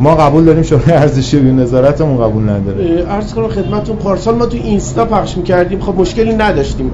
ما 0.00 0.14
قبول 0.14 0.44
داریم 0.44 0.62
شورای 0.62 0.92
ارزشیابی 0.92 1.52
نظارتمون 1.52 2.24
قبول 2.24 2.42
نداره؟ 2.42 3.04
عرض 3.04 3.34
کنم 3.34 3.48
خدمتتون 3.48 3.96
پارسال 3.96 4.34
ما 4.34 4.46
تو 4.46 4.56
اینستا 4.56 5.04
پخش 5.04 5.36
می‌کردیم. 5.36 5.80
خب 5.80 5.94
مشکلی 6.00 6.34
نداشتیم. 6.34 6.90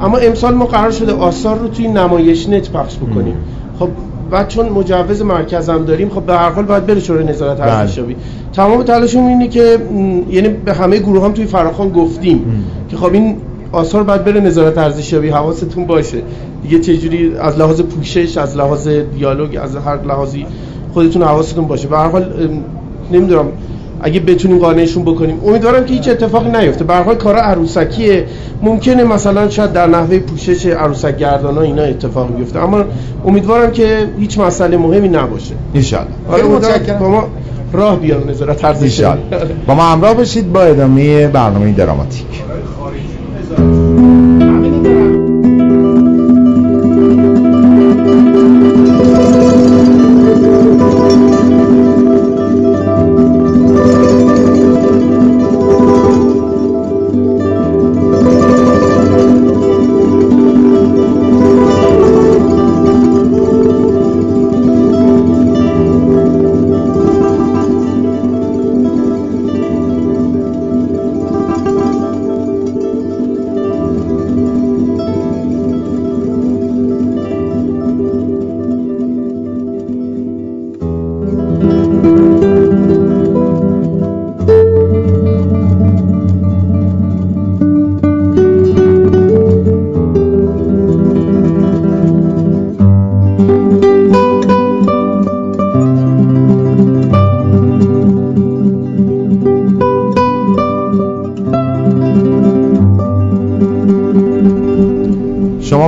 اما 0.00 0.18
امسال 0.18 0.54
ما 0.54 0.64
قرار 0.64 0.90
شده 0.90 1.12
آثار 1.12 1.58
رو 1.58 1.68
توی 1.68 1.88
نمایش 1.88 2.48
نت 2.48 2.70
پخش 2.70 2.96
بکنیم. 2.96 3.34
خب 3.78 3.88
بعد 4.30 4.48
چون 4.48 4.68
مجوز 4.68 5.22
مرکز 5.22 5.68
هم 5.68 5.84
داریم 5.84 6.08
خب 6.08 6.22
به 6.22 6.34
هر 6.34 6.50
حال 6.50 6.64
باید 6.64 6.86
بره 6.86 7.00
شورای 7.00 7.24
نظارت 7.24 7.60
بله. 7.60 7.72
ارزشیابی. 7.72 8.16
تمام 8.52 8.82
تلاشمون 8.82 9.28
اینه 9.28 9.48
که 9.48 9.78
یعنی 10.30 10.48
به 10.48 10.72
همه 10.72 10.98
گروه 10.98 11.24
هم 11.24 11.32
توی 11.32 11.44
فراخان 11.44 11.88
گفتیم 11.88 12.64
که 12.88 12.96
خب 12.96 13.12
این 13.12 13.36
آثار 13.72 14.02
باید 14.02 14.24
بره 14.24 14.40
نظارت 14.40 14.78
ارزشیابی 14.78 15.28
حواستون 15.28 15.86
باشه. 15.86 16.22
دیگه 16.62 16.78
چجوری 16.78 17.36
از 17.36 17.58
لحاظ 17.58 17.80
پوشش 17.80 18.36
از 18.36 18.56
لحاظ 18.56 18.88
دیالوگ 18.88 19.58
از 19.62 19.76
هر 19.76 20.02
لحاظی 20.02 20.46
خودتون 20.92 21.22
حواستون 21.22 21.64
باشه. 21.66 21.88
به 21.88 21.96
هر 21.96 22.08
حال 22.08 22.50
نمی‌دونم 23.12 23.46
اگه 24.02 24.20
بتونیم 24.20 24.58
قانعشون 24.58 25.02
بکنیم. 25.02 25.40
امیدوارم 25.46 25.84
که 25.84 25.94
هیچ 25.94 26.08
اتفاقی 26.08 26.50
نیفته. 26.50 26.84
به 26.84 26.94
هر 26.94 27.02
حال 27.02 27.14
کار 27.14 27.36
عروسکیه. 27.36 28.24
ممکنه 28.62 29.04
مثلا 29.04 29.48
شاید 29.50 29.72
در 29.72 29.86
نحوه 29.86 30.18
پوشش 30.18 30.66
عروسک 30.66 31.16
گردان 31.16 31.54
ها 31.54 31.62
اینا 31.62 31.82
اتفاق 31.82 32.36
بیفته. 32.36 32.64
اما 32.64 32.84
امیدوارم 33.26 33.70
که 33.70 34.08
هیچ 34.18 34.38
مسئله 34.38 34.76
مهمی 34.76 35.08
نباشه. 35.08 35.54
ان 35.74 35.82
شاء 35.82 36.00
الله 36.32 36.98
با 37.00 37.08
ما 37.08 37.28
راه 37.72 38.00
بیاد 38.00 38.30
نظارت 38.30 38.64
ارزش 38.64 39.00
با 39.66 39.74
ما 39.74 39.82
همراه 39.82 40.14
باشید 40.14 40.52
با 40.52 40.62
ادامه 40.62 41.28
برنامه 41.28 41.72
دراماتیک. 41.72 42.26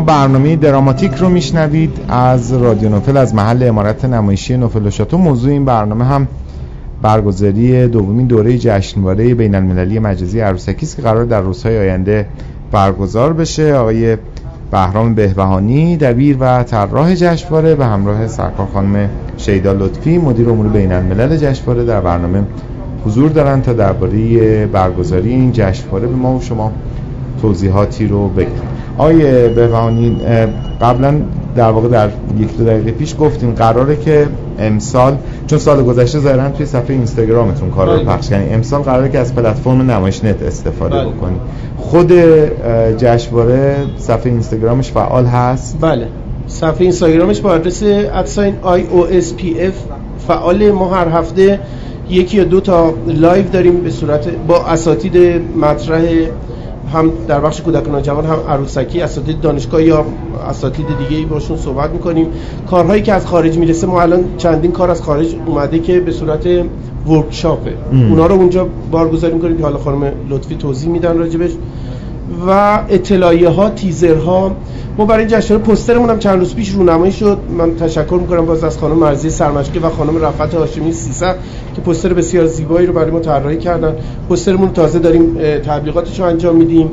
برنامه 0.02 0.56
دراماتیک 0.56 1.14
رو 1.14 1.28
میشنوید. 1.28 1.98
از 2.08 2.52
رادیو 2.52 2.88
نوفل 2.88 3.16
از 3.16 3.34
محل 3.34 3.62
امارت 3.62 4.04
نمایشی 4.04 4.56
نوفل 4.56 4.86
و 4.86 4.90
شاتو 4.90 5.18
موضوع 5.18 5.50
این 5.50 5.64
برنامه 5.64 6.04
هم 6.04 6.28
برگزاری 7.02 7.88
دومین 7.88 8.26
دوره 8.26 8.58
جشنواره 8.58 9.34
بین 9.34 9.54
المللی 9.54 9.98
مجازی 9.98 10.40
عروسکی 10.40 10.86
است 10.86 10.96
که 10.96 11.02
قرار 11.02 11.24
در 11.24 11.40
روزهای 11.40 11.78
آینده 11.78 12.26
برگزار 12.72 13.32
بشه. 13.32 13.74
آقای 13.74 14.16
بهرام 14.70 15.14
بهبهانی 15.14 15.96
دبیر 15.96 16.36
و 16.40 16.62
طراح 16.62 17.14
جشنواره 17.14 17.74
به 17.74 17.86
همراه 17.86 18.26
سرکار 18.26 18.66
خانم 18.74 19.08
شیدا 19.36 19.72
لطفی 19.72 20.18
مدیر 20.18 20.50
امور 20.50 20.68
بین 20.68 20.92
الملل 20.92 21.36
جشنواره 21.36 21.84
در 21.84 22.00
برنامه 22.00 22.42
حضور 23.06 23.30
دارن 23.30 23.62
تا 23.62 23.72
درباره 23.72 24.66
برگزاری 24.66 25.30
این 25.30 25.52
جشنواره. 25.52 26.06
به 26.06 26.16
ما 26.16 26.36
و 26.36 26.40
شما 26.40 26.72
توضیحاتی 27.42 28.06
رو 28.06 28.28
بگن 28.28 28.71
آقای 28.98 29.48
بهبهانی 29.48 30.16
قبلا 30.80 31.14
در 31.56 31.70
واقع 31.70 31.88
در 31.88 32.08
یک 32.38 32.56
دو 32.56 32.64
دقیقه 32.64 32.90
پیش 32.90 33.14
گفتیم 33.20 33.54
قراره 33.54 33.96
که 33.96 34.26
امسال 34.58 35.16
چون 35.46 35.58
سال 35.58 35.82
گذشته 35.82 36.18
ظاهرا 36.18 36.50
توی 36.50 36.66
صفحه 36.66 36.90
اینستاگرامتون 36.90 37.70
کار 37.70 37.86
رو 37.86 37.92
بله. 37.92 38.04
پخش 38.04 38.28
کنید 38.28 38.52
امسال 38.52 38.82
قراره 38.82 39.08
که 39.08 39.18
از 39.18 39.34
پلتفرم 39.34 39.90
نمایش 39.90 40.24
نت 40.24 40.42
استفاده 40.42 40.94
بله. 40.94 41.08
بکنید 41.08 41.40
خود 41.76 42.12
جشنواره 42.96 43.76
صفحه 43.96 44.32
اینستاگرامش 44.32 44.90
فعال 44.90 45.26
هست 45.26 45.78
بله 45.80 46.08
صفحه 46.46 46.80
اینستاگرامش 46.80 47.40
با 47.40 47.50
آدرس 47.50 47.82
at 47.82 48.06
sign 48.06 48.54
IOSPF 48.62 49.74
فعال 50.28 50.70
ما 50.70 50.94
هر 50.94 51.08
هفته 51.08 51.60
یکی 52.10 52.36
یا 52.36 52.44
دو 52.44 52.60
تا 52.60 52.94
live 53.06 53.48
داریم 53.48 53.80
به 53.80 53.90
صورت 53.90 54.28
با 54.48 54.66
اساتید 54.66 55.16
مطرح 55.56 56.02
هم 56.92 57.12
در 57.28 57.40
بخش 57.40 57.60
کودکان 57.60 57.94
نوجوان 57.94 58.24
هم 58.26 58.38
عروسکی 58.48 59.00
اساتید 59.00 59.40
دانشگاه 59.40 59.82
یا 59.82 60.04
اساتید 60.48 60.86
دیگه 60.86 61.16
ای 61.16 61.24
باشون 61.24 61.56
صحبت 61.56 61.90
می‌کنیم. 61.90 62.26
کارهایی 62.70 63.02
که 63.02 63.12
از 63.12 63.26
خارج 63.26 63.58
می‌رسه 63.58 63.86
ما 63.86 64.02
الان 64.02 64.24
چندین 64.38 64.72
کار 64.72 64.90
از 64.90 65.02
خارج 65.02 65.36
اومده 65.46 65.78
که 65.78 66.00
به 66.00 66.12
صورت 66.12 66.48
ورکشاپه 67.08 67.74
اونا 67.92 68.26
رو 68.26 68.34
اونجا 68.34 68.68
بارگذاری 68.90 69.34
می‌کنیم 69.34 69.56
که 69.56 69.62
حالا 69.62 69.78
خانم 69.78 70.12
لطفی 70.28 70.56
توضیح 70.56 70.90
میدن 70.90 71.18
راجبش. 71.18 71.50
و 72.46 72.80
اطلاعیه 72.88 73.48
ها 73.48 73.70
تیزرها. 73.70 74.56
ما 74.98 75.04
برای 75.04 75.26
جشنواره 75.26 75.64
پوسترمون 75.64 76.10
هم 76.10 76.18
چند 76.18 76.38
روز 76.38 76.54
پیش 76.54 76.70
رونمایی 76.70 77.12
شد. 77.12 77.38
من 77.58 77.76
تشکر 77.76 78.18
می‌کنم 78.20 78.46
باز 78.46 78.64
از 78.64 78.78
خانم 78.78 78.96
مرزی 78.96 79.30
سرمشقی 79.30 79.78
و 79.78 79.88
خانم 79.88 80.24
رفعت 80.24 80.54
هاشمی 80.54 80.92
سیسه 80.92 81.34
که 81.74 81.80
پوستر 81.80 82.12
بسیار 82.12 82.46
زیبایی 82.46 82.86
رو 82.86 82.92
برای 82.92 83.10
ما 83.10 83.20
طراحی 83.20 83.56
کردن. 83.56 83.94
پوسترمون 84.28 84.72
تازه 84.72 84.98
داریم 84.98 85.34
تبلیغاتش 85.58 86.20
رو 86.20 86.26
انجام 86.26 86.56
میدیم 86.56 86.90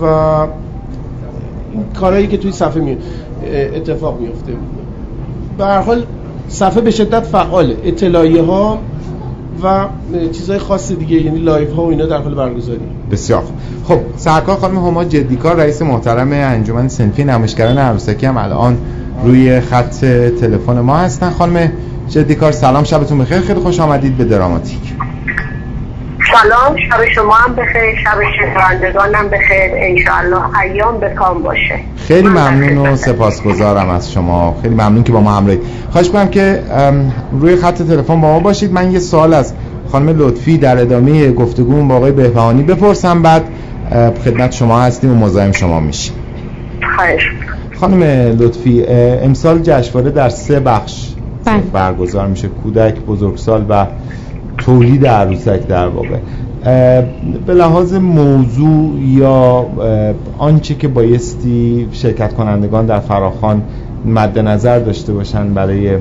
و 0.00 0.04
این 0.04 1.84
کارهایی 2.00 2.26
که 2.26 2.36
توی 2.36 2.52
صفحه 2.52 2.82
می 2.82 2.96
اتفاق 3.76 4.20
میفته 4.20 4.52
به 5.58 5.64
هر 5.64 5.80
حال 5.80 6.04
صفحه 6.48 6.80
به 6.80 6.90
شدت 6.90 7.22
فعاله. 7.22 7.76
اطلاعیه 7.84 8.42
ها 8.42 8.78
و 9.62 9.86
چیزهای 10.32 10.58
خاص 10.58 10.92
دیگه 10.92 11.22
یعنی 11.22 11.38
live 11.38 11.72
ها 11.72 11.82
و 11.82 11.90
اینا 11.90 12.06
در 12.06 12.18
حال 12.18 12.34
برگزاری. 12.34 12.80
بسیار 13.10 13.42
خب 13.88 14.00
سرکار 14.16 14.56
خانم 14.56 14.76
هما 14.76 15.04
جدیکار 15.04 15.56
رئیس 15.56 15.82
محترم 15.82 16.32
انجمن 16.32 16.88
صنفی 16.88 17.24
نمایشگران 17.24 17.78
عروسکی 17.78 18.26
هم 18.26 18.36
الان 18.36 18.78
روی 19.24 19.60
خط 19.60 20.00
تلفن 20.40 20.80
ما 20.80 20.96
هستن. 20.96 21.30
خانم 21.30 21.72
جدیکار 22.08 22.52
سلام 22.52 22.84
شبتون 22.84 23.18
بخیر. 23.18 23.40
خیلی 23.40 23.60
خوش 23.60 23.80
آمدید 23.80 24.16
به 24.16 24.24
دراماتیک. 24.24 24.80
سلام 26.32 26.76
شب 26.76 27.04
شما 27.14 27.34
هم 27.34 27.54
بخیر 27.54 27.96
شب 28.04 28.18
شنوندگانم 28.38 29.28
بخیر. 29.28 29.70
انشاءالله 29.74 30.58
ایام 30.58 31.00
بکام 31.00 31.42
باشه. 31.42 31.78
خیلی 31.96 32.28
ممنون 32.28 32.78
و 32.88 32.96
سپاسگزارم 32.96 33.88
از 33.88 34.12
شما. 34.12 34.56
خیلی 34.62 34.74
ممنون 34.74 35.02
که 35.02 35.12
با 35.12 35.20
ما 35.20 35.32
همراهید. 35.32 35.60
خواهش 35.90 36.08
کنم 36.08 36.28
که 36.28 36.62
روی 37.40 37.56
خط 37.56 37.82
تلفن 37.82 38.20
با 38.20 38.32
ما 38.32 38.40
باشید. 38.40 38.72
من 38.72 38.92
یه 38.92 38.98
سوال 38.98 39.34
از 39.34 39.54
خانم 39.94 40.18
لطفی 40.18 40.58
در 40.58 40.80
ادامه 40.80 41.32
گفتگو 41.32 41.84
با 41.84 41.94
آقای 41.94 42.12
بهبهانی 42.12 42.62
بپرسم. 42.62 43.22
بعد 43.22 43.42
خدمت 44.24 44.52
شما 44.52 44.80
هستیم 44.80 45.12
و 45.12 45.14
مزاحم 45.14 45.52
شما 45.52 45.80
میشیم. 45.80 46.14
خواهش. 46.96 47.22
خانم 47.80 48.02
لطفی 48.38 48.84
امسال 49.22 49.60
جشنواره 49.62 50.10
در 50.10 50.28
سه 50.28 50.60
بخش 50.60 51.08
بله. 51.44 51.60
برگزار 51.72 52.26
میشه. 52.26 52.48
کودک 52.48 53.00
بزرگسال 53.00 53.66
و 53.68 53.86
تولید 54.58 55.06
عروسک 55.06 55.66
در 55.66 55.88
واقع. 55.88 56.18
به 57.46 57.54
لحاظ 57.54 57.94
موضوع 57.94 59.00
یا 59.00 59.66
آنچه 60.38 60.74
که 60.74 60.88
بایستی 60.88 61.88
شرکت 61.92 62.34
کنندگان 62.34 62.86
در 62.86 63.00
فراخان 63.00 63.62
مد 64.06 64.38
نظر 64.38 64.78
داشته 64.78 65.12
باشن 65.12 65.54
برای 65.54 65.98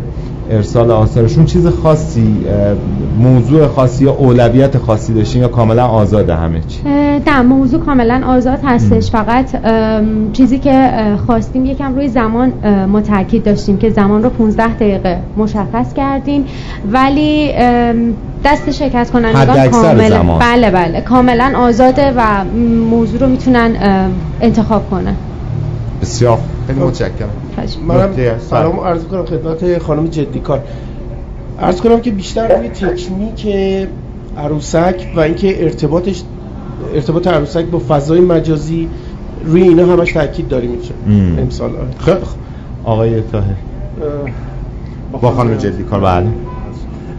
ارسال 0.50 0.92
آثارشون 0.92 1.46
چیز 1.46 1.68
خاصی 1.68 2.38
موضوع 3.20 3.68
خاصی 3.68 4.04
یا 4.04 4.12
اولویت 4.12 4.78
خاصی 4.78 5.14
داشتین 5.14 5.42
یا 5.42 5.48
کاملا 5.48 5.86
آزاده 5.86 6.36
همه 6.36 6.62
چی؟ 6.68 6.80
نه 7.28 7.42
موضوع 7.42 7.80
کاملا 7.80 8.22
آزاد 8.28 8.60
هستش. 8.64 9.12
فقط 9.12 9.46
چیزی 10.34 10.60
که 10.60 10.92
خواستیم 11.26 11.66
یکم 11.66 11.96
روی 11.96 12.08
زمان 12.08 12.54
ما 12.90 13.02
تاکید 13.02 13.44
داشتیم 13.44 13.78
که 13.78 13.90
زمان 13.90 14.24
رو 14.24 14.30
15 14.30 14.74
دقیقه 14.74 15.20
مشخص 15.38 15.94
کردیم. 15.94 16.46
ولی 16.92 17.52
دست 18.46 18.72
شرکت 18.72 19.12
کنندگان 19.12 19.68
کاملا 19.68 20.24
بله 20.40 20.72
بله. 20.72 21.02
کاملا 21.02 21.54
آزاده 21.58 22.14
و 22.18 22.44
موضوع 22.90 23.20
رو 23.20 23.28
می‌تونن 23.28 23.72
انتخاب 24.42 24.90
کنن. 24.90 25.16
بسیار. 26.02 26.38
خیلی 26.68 26.80
متشکرم. 26.80 27.30
منم 27.88 28.40
سلام 28.50 28.80
عرض 28.80 29.04
کنم 29.04 29.26
خدمت 29.26 29.78
خانم 29.78 30.08
جدی 30.08 30.40
کار. 30.40 30.64
عرض 31.62 31.82
کنم 31.82 32.02
که 32.02 32.12
بیشتر 32.12 32.58
روی 32.58 32.70
تکنیک 32.70 33.48
عروسک 34.38 35.08
و 35.16 35.20
اینکه 35.20 35.64
ارتباطش 35.64 36.24
ارتباط 36.96 37.28
عروسک 37.28 37.66
با 37.66 37.80
فضای 37.80 38.22
مجازی 38.22 38.90
روی 39.46 39.62
اینا 39.62 39.86
همش 39.86 40.12
تاکید 40.12 40.48
داریم 40.48 40.72
میشه 40.72 40.94
امسال. 41.38 41.72
خیلی 42.00 42.18
آقای 42.84 43.22
طاهر. 43.22 43.56
با 45.12 45.32
خانم 45.32 45.58
جدی 45.58 45.84
کار. 45.84 46.00
بله. 46.00 46.28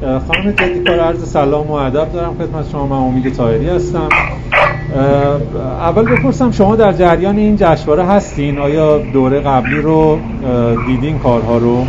خانم 0.03 0.53
جدی 0.53 0.81
کار 0.81 1.01
عرض 1.01 1.33
سلام 1.33 1.71
و 1.71 1.73
ادب 1.73 2.13
دارم 2.13 2.35
خدمت 2.39 2.71
شما. 2.73 2.87
من 2.87 2.97
امید 2.97 3.35
طاهری 3.35 3.69
هستم. 3.69 4.09
اول 5.81 6.17
بپرسم 6.17 6.51
شما 6.51 6.77
در 6.77 6.93
جریان 6.93 7.37
این 7.37 7.57
جشنواره 7.57 8.05
هستین؟ 8.05 8.59
آیا 8.59 8.99
دوره 8.99 9.41
قبلی 9.41 9.81
رو 9.81 10.19
دیدین 10.87 11.19
کارها 11.19 11.59
رو؟ 11.59 11.85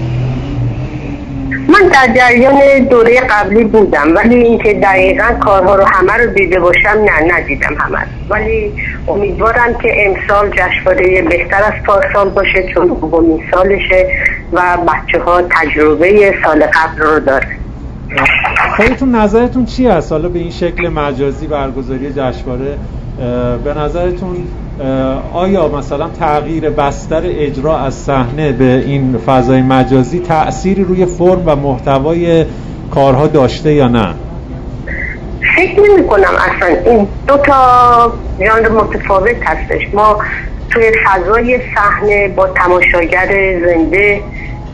من 1.68 1.88
در 1.88 2.14
جریان 2.16 2.84
دوره 2.90 3.22
قبلی 3.30 3.64
بودم 3.64 4.16
ولی 4.16 4.36
اینکه 4.36 4.74
دقیقا 4.74 5.34
کارها 5.46 5.76
رو 5.76 5.84
همه 5.86 6.14
رو 6.14 6.34
دیده 6.34 6.60
باشم 6.60 6.90
نه 7.06 7.34
ندیدم 7.34 7.76
همه 7.80 7.98
ولی 8.30 8.74
امیدوارم 9.08 9.74
که 9.82 9.94
امسال 10.06 10.50
جشنواره 10.50 11.22
بهتر 11.22 11.64
از 11.64 11.84
پارسال 11.86 12.30
باشه 12.30 12.74
چون 12.74 12.88
دومین 12.88 13.44
سالشه 13.52 14.08
و 14.54 14.62
بچه 14.88 15.20
ها 15.24 15.42
تجربه 15.42 16.34
سال 16.44 16.64
قبل 16.64 17.02
رو 17.02 17.20
داره. 17.20 17.65
خودتون 18.78 19.16
نظرتون 19.16 19.66
چی 19.66 19.88
هست؟ 19.88 20.12
حالا 20.12 20.30
به 20.30 20.40
این 20.40 20.52
شکل 20.52 20.90
مجازی 20.90 21.48
برگزاری 21.48 22.14
جشنواره 22.14 22.78
به 23.64 23.74
نظرتون 23.78 24.36
آیا 25.34 25.68
مثلا 25.68 26.10
تغییر 26.10 26.70
بستر 26.70 27.22
اجرا 27.26 27.80
از 27.80 27.94
صحنه 27.94 28.52
به 28.52 28.84
این 28.86 29.18
فضای 29.18 29.62
مجازی 29.62 30.20
تأثیری 30.20 30.84
روی 30.84 31.06
فرم 31.06 31.44
و 31.46 31.56
محتوای 31.56 32.46
کارها 32.94 33.28
داشته 33.28 33.74
یا 33.74 33.88
نه؟ 33.88 34.14
فکر 35.56 35.82
نمی 35.82 36.08
کنم 36.08 36.24
اصلا. 36.24 36.92
این 36.92 37.08
دو 37.28 37.38
تا 37.38 38.14
ژانر 38.46 38.70
متفاوت 38.70 39.36
هستش. 39.44 39.94
ما 39.94 40.18
توی 40.70 40.92
فضای 41.06 41.60
صحنه 41.76 42.28
با 42.28 42.48
تماشاگر 42.48 43.28
زنده 43.66 44.22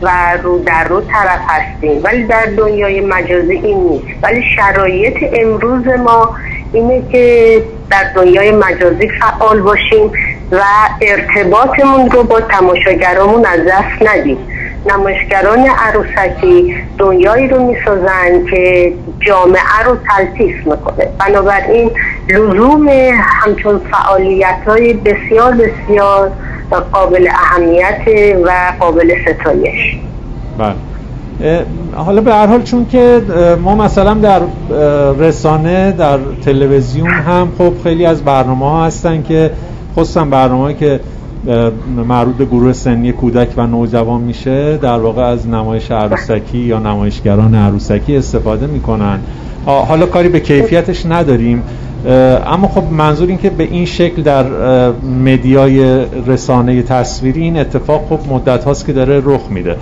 و 0.02 0.10
رو 0.42 0.58
در 0.58 0.84
رو 0.84 1.00
طرف 1.00 1.40
هستیم. 1.48 2.00
ولی 2.04 2.24
در 2.24 2.46
دنیای 2.56 3.00
مجازی 3.00 3.52
این 3.52 3.78
نیست. 3.78 4.18
ولی 4.22 4.42
شرایط 4.56 5.16
امروز 5.32 5.86
ما 5.86 6.36
اینه 6.72 7.02
که 7.12 7.62
در 7.90 8.04
دنیای 8.16 8.50
مجازی 8.50 9.08
فعال 9.08 9.60
باشیم 9.60 10.10
و 10.52 10.62
ارتباطمون 11.00 12.10
رو 12.10 12.22
با 12.22 12.40
تماشاگرامون 12.40 13.46
از 13.46 13.60
دست 13.68 14.08
ندیم. 14.08 14.38
نمایشگران 14.86 15.66
عروسکی 15.78 16.76
دنیایی 16.98 17.48
رو 17.48 17.66
می‌سازن 17.66 18.46
که 18.50 18.92
جامعه 19.20 19.82
رو 19.86 19.96
تلطیف 19.96 20.66
می‌کنه. 20.66 21.08
بنابراین 21.18 21.90
لزوم 22.28 22.88
همچون 23.22 23.80
فعالیت 23.90 24.58
های 24.66 24.92
بسیار 24.92 25.52
بسیار 25.52 26.32
قابل 26.80 27.28
اهمیت 27.30 28.00
و 28.44 28.50
قابل 28.80 29.12
ستایش. 29.22 29.96
بله. 30.58 30.74
حالا 31.94 32.20
به 32.20 32.34
هر 32.34 32.46
حال 32.46 32.62
چون 32.62 32.86
که 32.86 33.22
ما 33.62 33.74
مثلا 33.74 34.14
در 34.14 34.40
رسانه 35.18 35.92
در 35.92 36.18
تلویزیون 36.44 37.10
هم 37.10 37.48
خب 37.58 37.72
خیلی 37.82 38.06
از 38.06 38.22
برنامه 38.22 38.70
ها 38.70 38.86
هستن 38.86 39.22
که 39.22 39.50
خصوصا 39.96 40.24
برنامه 40.24 40.74
که 40.74 41.00
مربوط 42.08 42.36
به 42.36 42.44
گروه 42.44 42.72
سنی 42.72 43.12
کودک 43.12 43.48
و 43.56 43.66
نوجوان 43.66 44.20
میشه 44.20 44.76
در 44.76 44.98
واقع 44.98 45.22
از 45.22 45.48
نمایش 45.48 45.90
عروسکی 45.90 46.58
یا 46.58 46.78
نمایشگران 46.78 47.54
عروسکی 47.54 48.16
استفاده 48.16 48.66
می‌کنن. 48.66 49.18
حالا 49.64 50.06
کاری 50.06 50.28
به 50.28 50.40
کیفیتش 50.40 51.06
نداریم 51.06 51.62
اما 52.46 52.68
خب 52.68 52.82
منظور 52.92 53.28
این 53.28 53.38
که 53.38 53.50
به 53.50 53.64
این 53.64 53.84
شکل 53.84 54.22
در 54.22 54.44
مدیای 55.24 56.04
رسانه 56.26 56.82
تصویری 56.82 57.42
این 57.42 57.56
اتفاق 57.56 58.06
خب 58.08 58.32
مدت 58.32 58.64
هاست 58.64 58.86
که 58.86 58.92
داره 58.92 59.22
رخ 59.24 59.40
میده. 59.50 59.76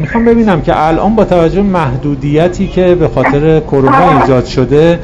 می‌خوام 0.00 0.24
ببینم 0.24 0.60
که 0.60 0.86
الان 0.88 1.14
با 1.14 1.24
توجه 1.24 1.62
محدودیتی 1.62 2.66
که 2.66 2.94
به 2.94 3.08
خاطر 3.08 3.60
کرونا 3.60 4.20
ایجاد 4.20 4.44
شده 4.44 4.98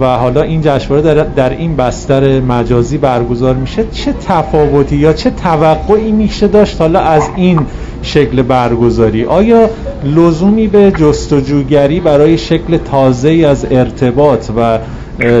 و 0.00 0.04
حالا 0.04 0.42
این 0.42 0.60
جشنواره 0.62 1.02
در, 1.02 1.24
در 1.24 1.50
این 1.50 1.76
بستر 1.76 2.40
مجازی 2.40 2.98
برگزار 2.98 3.54
میشه. 3.54 3.84
چه 3.92 4.14
تفاوتی 4.28 4.96
یا 4.96 5.12
چه 5.12 5.30
توقعی 5.30 6.12
میشه 6.12 6.48
داشت 6.48 6.80
حالا 6.80 7.00
از 7.00 7.22
این 7.36 7.60
شکل 8.02 8.42
برگزاری؟ 8.42 9.24
آیا 9.24 9.70
لزومی 10.04 10.66
به 10.66 10.90
جستجوگری 10.90 12.00
برای 12.00 12.38
شکل 12.38 12.76
تازه 12.76 13.30
از 13.30 13.66
ارتباط 13.70 14.50
و 14.56 14.78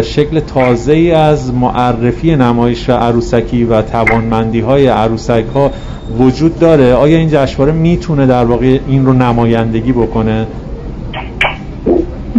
شکل 0.02 0.40
تازه 0.40 0.94
از 1.16 1.54
معرفی 1.54 2.36
نمایش 2.36 2.90
عروسکی 2.90 3.64
و 3.64 3.82
توانمندی 3.82 4.60
های 4.60 4.86
عروسک 4.86 5.44
ها 5.54 5.70
وجود 6.18 6.58
داره؟ 6.58 6.94
آیا 6.94 7.18
این 7.18 7.28
جشنواره 7.32 7.72
می‌تونه 7.72 8.26
در 8.26 8.44
واقع 8.44 8.78
این 8.88 9.06
رو 9.06 9.12
نمایندگی 9.12 9.92
بکنه؟ 9.92 10.46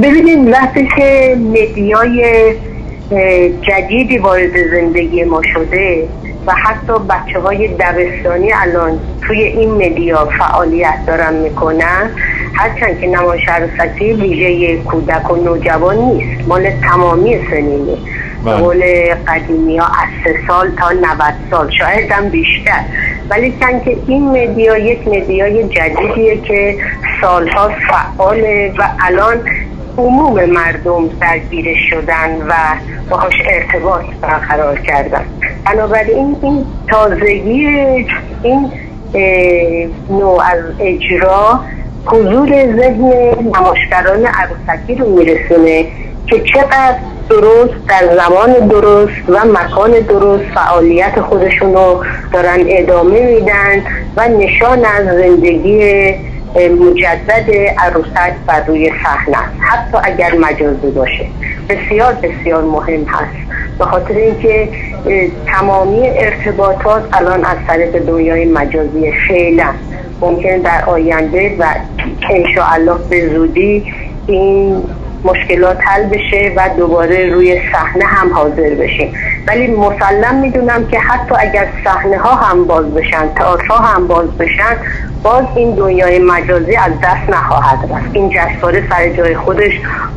ببینید 0.01 0.53
وقتی 0.53 0.87
که 0.95 1.37
media 1.39 2.34
ی 2.34 2.53
جدیدی 3.61 4.17
وارد 4.17 4.69
زندگی 4.71 5.23
ما 5.23 5.41
شده 5.53 6.07
و 6.47 6.53
حتی 6.63 6.93
بچه 7.09 7.39
های 7.39 7.67
دبستانی 7.67 8.53
الان 8.53 8.99
توی 9.27 9.43
این 9.43 9.71
media 9.71 10.25
فعالیت 10.25 11.05
دارن 11.07 11.33
می‌کنن. 11.33 12.09
هرچند 12.53 12.99
که 13.01 13.07
نمایش 13.07 13.41
عروسکی 13.47 14.13
ویژه 14.13 14.77
کودک 14.77 15.31
و 15.31 15.35
نوجوان 15.35 15.97
نیست 15.97 16.47
مال 16.47 16.69
تمامی 16.69 17.39
سنینه. 17.51 17.97
به 18.45 18.51
قول 18.51 18.83
قدیمی 19.27 19.77
ها 19.77 19.85
از 19.85 20.09
سه 20.23 20.35
سال 20.47 20.71
تا 20.75 20.91
90 20.91 21.03
سال 21.51 21.71
شاید 21.71 22.11
هم 22.11 22.29
بیشتر. 22.29 22.81
ولی 23.29 23.53
چند 23.59 23.83
که 23.83 23.97
این 24.07 24.29
media 24.29 24.77
یک 24.77 25.07
media 25.07 25.54
ی 25.54 25.63
جدیدیه 25.63 26.37
که 26.37 26.77
سالها 27.21 27.69
فعاله 27.89 28.73
و 28.77 28.83
الان 28.99 29.37
عموم 29.97 30.45
مردم 30.45 31.07
درگیر 31.21 31.75
شدن 31.89 32.41
و 32.47 32.53
باهاش 33.09 33.33
ارتباط 33.49 34.05
برقرار 34.21 34.79
کردن. 34.79 35.25
بنابراین 35.65 36.35
این 36.41 36.65
تازگی 36.87 37.67
این 38.43 38.71
نوع 40.09 40.43
از 40.43 40.63
اجرا 40.79 41.59
حضور 42.05 42.49
ذهن 42.49 43.13
نماشگران 43.41 44.25
عروسکی 44.25 44.95
رو 44.95 45.09
میرسونه 45.09 45.85
که 46.27 46.39
چقدر 46.53 46.95
درست 47.29 47.73
در 47.89 48.15
زمان 48.15 48.67
درست 48.67 49.29
و 49.29 49.37
مکان 49.45 49.91
درست 49.91 50.43
فعالیت 50.43 51.21
خودشون 51.21 51.73
رو 51.73 52.03
دارن 52.33 52.59
ادامه 52.67 53.21
میدن 53.21 53.83
و 54.17 54.27
نشان 54.27 54.85
از 54.85 55.05
زندگی 55.05 56.13
مجدد 56.55 57.51
عروسک 57.77 58.33
بر 58.47 58.65
روی 58.65 58.91
صحنه 59.03 59.37
حتی 59.59 59.97
اگر 60.03 60.35
مجازی 60.35 60.91
باشه. 60.91 61.25
بسیار 61.69 62.13
بسیار 62.13 62.63
مهم 62.63 63.05
هست. 63.05 63.51
به 63.79 63.85
خاطر 63.85 64.13
اینکه 64.13 64.69
تمامی 65.47 66.09
ارتباطات 66.09 67.03
الان 67.13 67.45
از 67.45 67.57
طریق 67.67 67.99
دنیای 67.99 68.45
مجازی 68.45 69.11
فعلا 69.27 69.73
ممکن 70.21 70.57
در 70.57 70.85
آینده 70.85 71.55
و 71.59 71.65
انشاءالله 72.29 72.97
به 73.09 73.29
زودی 73.29 73.93
این 74.27 74.83
مشکلات 75.23 75.77
حل 75.81 76.03
بشه 76.03 76.53
و 76.57 76.69
دوباره 76.77 77.33
روی 77.33 77.55
صحنه 77.73 78.05
هم 78.05 78.33
حاضر 78.33 78.75
بشیم. 78.75 79.13
ولی 79.47 79.67
مسلم 79.67 80.35
می‌دونم 80.41 80.87
که 80.87 80.99
حتی 80.99 81.35
اگر 81.39 81.67
صحنه 81.83 82.17
ها 82.17 82.35
هم 82.35 82.65
باز 82.65 82.85
بشن 82.85 83.33
تئاترها 83.35 83.77
هم 83.77 84.07
باز 84.07 84.27
بشن 84.39 84.75
باز 85.23 85.45
این 85.55 85.75
دنیای 85.75 86.19
مجازی 86.19 86.75
از 86.75 86.91
دست 87.03 87.29
نخواهد 87.29 87.79
رفت. 87.91 88.09
این 88.13 88.29
جشنواره 88.29 88.83
سر 88.89 89.09
جای 89.17 89.35
خودش 89.35 89.71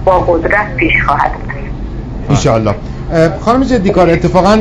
با 0.04 0.18
قدرت 0.18 0.76
پیش 0.76 0.92
خواهد 1.06 1.30
رفت. 1.30 2.30
انشاءالله. 2.30 2.74
خانم 3.40 3.64
جدی 3.64 3.90
کار 3.90 4.10
اتفاقا 4.10 4.58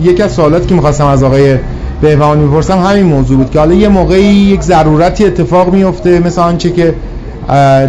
یکی 0.00 0.22
از 0.22 0.32
سوالاتی 0.32 0.66
که 0.66 0.74
می‌خواستم 0.74 1.06
از 1.06 1.22
آقای 1.22 1.58
بهبهانی 2.00 2.44
می‌پرسم 2.44 2.78
همین 2.78 3.06
موضوع 3.06 3.36
بود 3.36 3.50
که 3.50 3.58
حالا 3.58 3.74
یه 3.74 3.88
موقعی 3.88 4.24
یک 4.24 4.62
ضرورتی 4.62 5.26
اتفاق 5.26 5.72
میفته 5.72 6.18
مثل 6.18 6.40
آنچه 6.40 6.70
که 6.70 6.94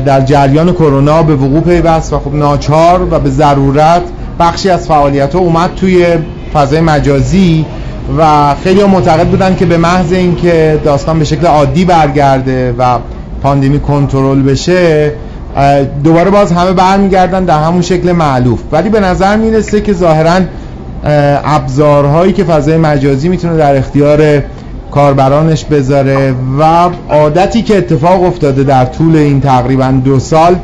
در 0.06 0.22
جریان 0.22 0.74
کرونا 0.74 1.24
به 1.24 1.36
وقوع 1.36 1.62
پیوست 1.62 2.14
و 2.14 2.20
خب 2.20 2.36
ناچار 2.36 3.08
و 3.12 3.20
به 3.20 3.30
ضرورت 3.30 4.02
بخشی 4.40 4.70
از 4.70 4.88
فعالیت 4.88 5.36
ها 5.36 5.40
اومد 5.40 5.70
توی 5.76 6.06
فضای 6.54 6.82
مجازی 6.82 7.66
و 8.18 8.56
خیلی 8.64 8.84
معتقد 8.84 9.28
بودن 9.28 9.56
که 9.56 9.66
به 9.66 9.78
محض 9.78 10.14
اینکه 10.14 10.80
داستان 10.84 11.20
به 11.20 11.26
شکل 11.26 11.46
عادی 11.46 11.86
برگرده 11.86 12.76
و 12.78 12.98
پاندمی 13.44 13.80
کنترل 13.80 14.42
بشه 14.42 15.12
دوباره 16.04 16.30
باز 16.30 16.52
همه 16.52 16.72
برمیگردن 16.72 17.46
در 17.46 17.64
همون 17.64 17.82
شکل 17.82 18.12
معلوف. 18.12 18.60
ولی 18.72 18.90
به 18.90 19.00
نظر 19.00 19.36
می‌رسه 19.38 19.82
که 19.82 19.94
ظاهرا 19.94 20.40
ابزارهایی 21.44 22.34
که 22.34 22.44
فضای 22.44 22.78
مجازی 22.78 23.30
می‌تونه 23.30 23.58
در 23.58 23.76
اختیار 23.76 24.44
کاربرانش 24.92 25.66
بذاره 25.66 26.36
و 26.60 26.90
عادتی 27.10 27.62
که 27.62 27.78
اتفاق 27.78 28.24
افتاده 28.24 28.64
در 28.64 28.86
طول 28.86 29.16
این 29.16 29.42
تقریبا 29.42 29.92
دو 30.06 30.20
سال 30.20 30.56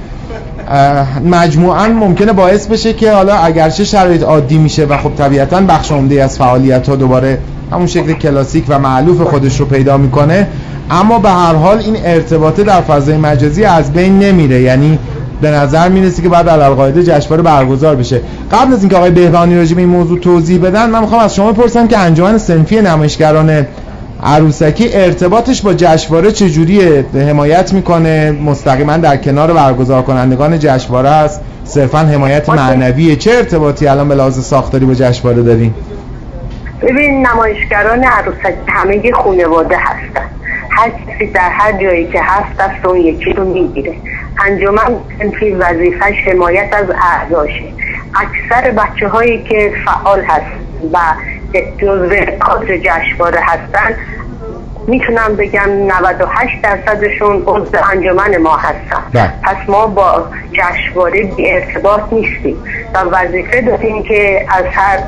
مجموعا 1.26 1.88
ممکنه 1.88 2.34
باعث 2.34 2.68
بشه 2.68 2.94
که 2.94 3.12
حالا 3.12 3.34
اگرچه 3.34 3.84
شرایط 3.84 4.24
عادی 4.24 4.58
میشه 4.58 4.86
و 4.86 4.98
خب 4.98 5.16
طبیعتا 5.16 5.62
بخش 5.62 5.92
عمده 5.92 6.24
از 6.24 6.38
فعالیت 6.38 6.90
ها 6.90 6.96
دوباره 6.96 7.38
همون 7.72 7.88
شکل 7.88 8.14
کلاسیک 8.14 8.66
و 8.70 8.80
معلوف 8.80 9.22
خودش 9.22 9.60
رو 9.60 9.66
پیدا 9.66 9.98
می‌کنه 9.98 10.48
اما 10.92 11.20
به 11.20 11.30
هر 11.30 11.54
حال 11.54 11.78
این 11.78 11.98
ارتباطه 12.06 12.64
در 12.64 12.82
فضای 12.82 13.18
مجازی 13.18 13.64
از 13.64 13.94
بین 13.94 14.20
نمیره. 14.20 14.62
یعنی 14.62 15.00
به 15.42 15.52
نظر 15.52 15.90
می‌رسه 15.90 16.22
که 16.22 16.30
بعد 16.30 16.50
القاعده 16.50 17.04
جشنواره 17.04 17.42
برگزار 17.42 17.96
بشه. 17.96 18.22
قبل 18.52 18.74
از 18.74 18.80
اینکه 18.80 18.98
آقای 18.98 19.12
بهبانی 19.12 19.56
راجع 19.56 19.76
به 19.76 19.82
این 19.82 19.90
موضوع 19.90 20.20
توضیح 20.20 20.60
بدن 20.60 20.90
من 20.90 21.00
می‌خوام 21.00 21.22
از 21.22 21.36
شما 21.36 21.52
بپرسم 21.52 21.88
که 21.88 21.98
انجمن 21.98 22.38
صنفی 22.38 22.82
نمایشگران 22.82 23.66
عروسکی 24.26 24.90
ارتباطش 24.94 25.62
با 25.62 25.74
جشنواره 25.74 26.32
چجوریه؟ 26.32 27.06
حمایت 27.14 27.74
می‌کنه؟ 27.74 28.32
مستقیما 28.32 28.98
در 28.98 29.18
کنار 29.18 29.54
برگزار 29.54 30.02
کنندگان 30.02 30.60
جشنواره 30.60 31.10
است؟ 31.10 31.42
صرفا 31.64 31.98
حمایت 31.98 32.50
معنویه؟ 32.50 33.16
چه 33.16 33.32
ارتباطی 33.32 33.88
الان 33.88 34.08
به 34.08 34.16
لحاظ 34.16 34.40
ساختاری 34.40 34.86
با 34.86 34.94
جشنواره 34.94 35.44
دارین؟ 35.44 35.74
ببین 36.82 37.28
نمایشگران 37.28 38.04
عروسکی 38.04 38.54
همه 38.68 39.12
خانواده 39.12 39.78
هستن. 39.80 40.26
هر 40.70 40.90
کسی 40.90 41.26
در 41.26 41.50
هر 41.50 41.84
جایی 41.84 42.08
که 42.08 42.20
هست 42.24 42.58
دست 42.60 42.86
اون 42.86 42.98
یکی 42.98 43.34
رو 43.34 43.54
می‌گیره. 43.54 43.94
انجمن 44.50 44.96
صنفی 45.20 45.52
وظیفش 45.52 46.28
حمایت 46.28 46.74
از 46.74 46.86
اعضاشه. 46.90 47.64
اکثر 48.16 48.72
بچه 48.72 49.08
هایی 49.08 49.44
که 49.44 49.72
فعال 49.86 50.22
هست 50.22 50.46
و 50.94 50.98
جزو 51.78 52.10
کادر 52.40 52.78
جشنواره 52.78 53.40
هستن 53.44 53.96
می‌تونم 54.88 55.36
بگم 55.36 55.70
98 55.70 56.62
درصدشون 56.64 57.44
عضو 57.46 57.78
انجمن 57.92 58.38
ما 58.38 58.58
هستن. 58.58 59.04
بله. 59.14 59.34
پس 59.44 59.70
ما 59.70 59.88
با 59.88 60.28
جشنواره 60.52 61.24
بی 61.24 61.52
ارتباط 61.52 62.02
نیستیم. 62.12 62.58
و 62.94 63.00
وظیفه 63.00 63.62
داریم 63.62 64.04
که 64.04 64.46
از 64.50 64.66
هر 64.72 65.00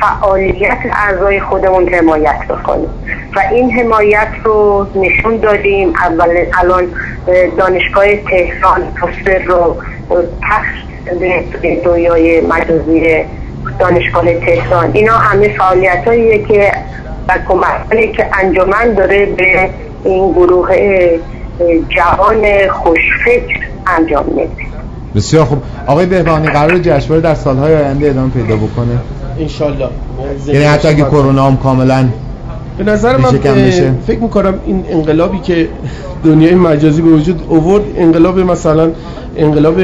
فعالیت 0.00 0.78
اعضای 0.92 1.40
خودمون 1.40 1.94
حمایت 1.94 2.48
بکنیم. 2.48 2.88
و 3.36 3.40
این 3.50 3.70
حمایت 3.70 4.28
رو 4.44 4.86
نشون 4.94 5.36
دادیم. 5.36 5.88
اول 5.88 6.44
الان 6.58 6.84
دانشگاه 7.56 8.16
تهران 8.16 8.92
پوستر 9.00 9.38
رو 9.38 9.76
پخش 10.42 10.84
به 11.62 11.76
دنیای 11.84 12.40
مجازی 12.40 13.24
دانشگاه 13.78 14.34
تهران. 14.34 14.90
اینا 14.92 15.12
همه 15.12 15.48
فعالیت 15.48 16.04
که 16.48 16.72
و 17.28 17.38
کمک 17.48 18.12
که 18.12 18.26
انجمن 18.42 18.94
داره 18.96 19.26
به 19.26 19.70
این 20.04 20.32
گروه 20.32 20.68
جوان 21.88 22.68
خوشفکر 22.70 23.58
انجام 23.86 24.24
میده. 24.26 24.48
بسیار 25.16 25.44
خوب. 25.44 25.62
آقای 25.86 26.06
بهبانی 26.06 26.46
قرار 26.46 26.78
جشنواره 26.78 27.20
در 27.20 27.34
سالهای 27.34 27.76
آینده 27.76 28.10
ادامه 28.10 28.30
پیدا 28.30 28.56
بکنه؟ 28.56 28.98
انشالله. 29.40 29.88
یعنی 30.46 30.64
حتی 30.64 30.88
اگه 30.88 31.04
کرونا 31.04 31.46
هم 31.46 31.56
کاملا 31.56 32.08
به 32.78 32.84
نظر 32.84 33.16
من. 33.16 33.30
فکر 34.06 34.18
می‌کنم 34.18 34.54
این 34.66 34.84
انقلابی 34.88 35.38
که 35.38 35.68
دنیای 36.24 36.54
مجازی 36.54 37.02
به 37.02 37.10
وجود 37.10 37.42
اوورد 37.48 37.84
انقلاب 37.96 38.38
مثلا 38.38 38.90
انقلاب 39.36 39.80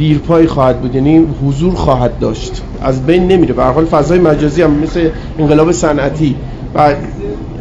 م، 0.00 0.06
دیرپای 0.06 0.46
خواهد 0.46 0.80
بود 0.80 0.94
یعنی 0.94 1.26
حضور 1.46 1.74
خواهد 1.74 2.18
داشت. 2.18 2.62
از 2.82 3.06
بین 3.06 3.28
نمیره. 3.28 3.54
به 3.54 3.64
حال 3.64 3.84
فضای 3.84 4.18
مجازی 4.18 4.62
هم 4.62 4.70
مثل 4.70 5.08
انقلاب 5.38 5.72
صنعتی. 5.72 6.34
و 6.74 6.94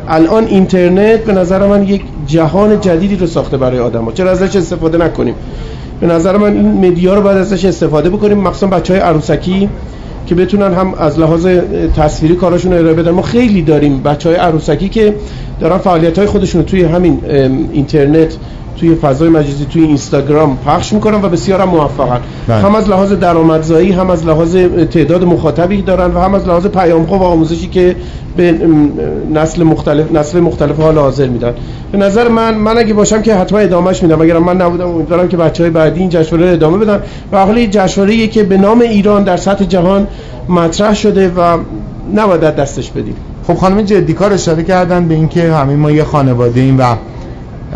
الان 0.07 0.45
اینترنت 0.45 1.19
به 1.19 1.33
نظر 1.33 1.67
من 1.67 1.83
یک 1.83 2.01
جهان 2.27 2.81
جدیدی 2.81 3.15
رو 3.15 3.27
ساخته 3.27 3.57
برای 3.57 3.79
آدم 3.79 4.11
چرا 4.11 4.31
ازش 4.31 4.55
استفاده 4.55 4.97
نکنیم؟ 4.97 5.35
به 6.01 6.07
نظر 6.07 6.37
من 6.37 6.53
این 6.53 6.87
مدیا 6.87 7.13
رو 7.13 7.21
باید 7.21 7.37
ازش 7.37 7.65
استفاده 7.65 8.09
بکنیم. 8.09 8.37
مخصوصا 8.37 8.67
بچه 8.67 8.93
های 8.93 9.01
عروسکی 9.01 9.69
که 10.27 10.35
بتونن 10.35 10.73
هم 10.73 10.93
از 10.93 11.19
لحاظ 11.19 11.47
تصویری 11.97 12.35
کاراشون 12.35 12.73
ارائه 12.73 12.93
بدن. 12.93 13.11
ما 13.11 13.21
خیلی 13.21 13.61
داریم 13.61 14.01
بچه 14.03 14.29
های 14.29 14.37
عروسکی 14.37 14.89
که 14.89 15.15
دارن 15.59 15.77
فعالیت 15.77 16.17
های 16.17 16.27
خودشون 16.27 16.61
رو 16.61 16.67
توی 16.67 16.83
همین 16.83 17.19
اینترنت 17.71 18.37
توی 18.79 18.95
فضای 18.95 19.29
مجازی 19.29 19.65
توی 19.65 19.83
اینستاگرام 19.83 20.57
پخش 20.65 20.93
می‌کنن 20.93 21.21
و 21.21 21.29
بسیار 21.29 21.61
هم 21.61 21.69
موفقن. 21.69 22.19
بله. 22.47 22.57
هم 22.57 22.75
از 22.75 22.89
لحاظ 22.89 23.13
درآمدزایی 23.13 23.91
هم 23.91 24.09
از 24.09 24.25
لحاظ 24.25 24.55
تعداد 24.91 25.23
مخاطبی 25.23 25.81
دارن 25.81 26.13
و 26.13 26.19
هم 26.19 26.33
از 26.33 26.47
لحاظ 26.47 26.65
پیام‌ها 26.65 27.19
و 27.19 27.23
آموزشی 27.23 27.67
که 27.67 27.95
به 28.37 28.55
نسل 29.33 29.63
مختلف 29.63 30.11
نسل 30.11 30.39
مختلف 30.39 30.79
حال 30.79 30.97
حاضر 30.97 31.27
میدن. 31.27 31.53
به 31.91 31.97
نظر 31.97 32.27
من 32.27 32.55
من 32.55 32.77
اگه 32.77 32.93
باشم 32.93 33.21
که 33.21 33.35
حتما 33.35 33.59
ادامهش 33.59 34.03
میدم. 34.03 34.21
اگرم 34.21 34.43
من 34.43 34.61
نبودم 34.61 34.87
امیدوارم 34.87 35.27
که 35.27 35.37
بچهای 35.37 35.69
بعدی 35.69 35.99
این 35.99 36.09
جشنواره 36.09 36.47
رو 36.47 36.53
ادامه 36.53 36.77
بدن. 36.77 36.99
و 37.31 37.45
حالا 37.45 37.59
یه 37.59 37.67
جشنواره‌ایه 37.67 38.27
که 38.27 38.43
به 38.43 38.57
نام 38.57 38.81
ایران 38.81 39.23
در 39.23 39.37
سطح 39.37 39.65
جهان 39.65 40.07
مطرح 40.49 40.93
شده 40.93 41.31
و 41.37 41.57
نباید 42.15 42.41
دستش 42.41 42.91
بدیم. 42.91 43.15
خب 43.47 43.53
خانم 43.53 43.81
جدی 43.81 44.13
کار 44.13 44.33
اشاره 44.33 44.63
کردن 44.63 45.07
به 45.07 45.13
اینکه 45.13 45.53
همه 45.53 45.75
ما 45.75 45.91
یه 45.91 46.03
خانواده 46.03 46.61
ایم 46.61 46.79
و 46.79 46.83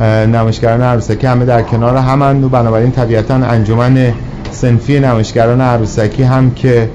نمایشگران 0.02 0.82
عروسکی 0.82 1.28
همه 1.28 1.46
در 1.46 1.62
کنار 1.62 1.98
همند 1.98 2.44
و 2.44 2.50
بنابراین 2.50 2.92
طبیعتا 2.92 3.34
انجمن 3.36 4.14
سنفی 4.52 5.00
نمایشگران 5.00 5.62
عروسکی 5.62 6.24
هم 6.24 6.52
که 6.52 6.90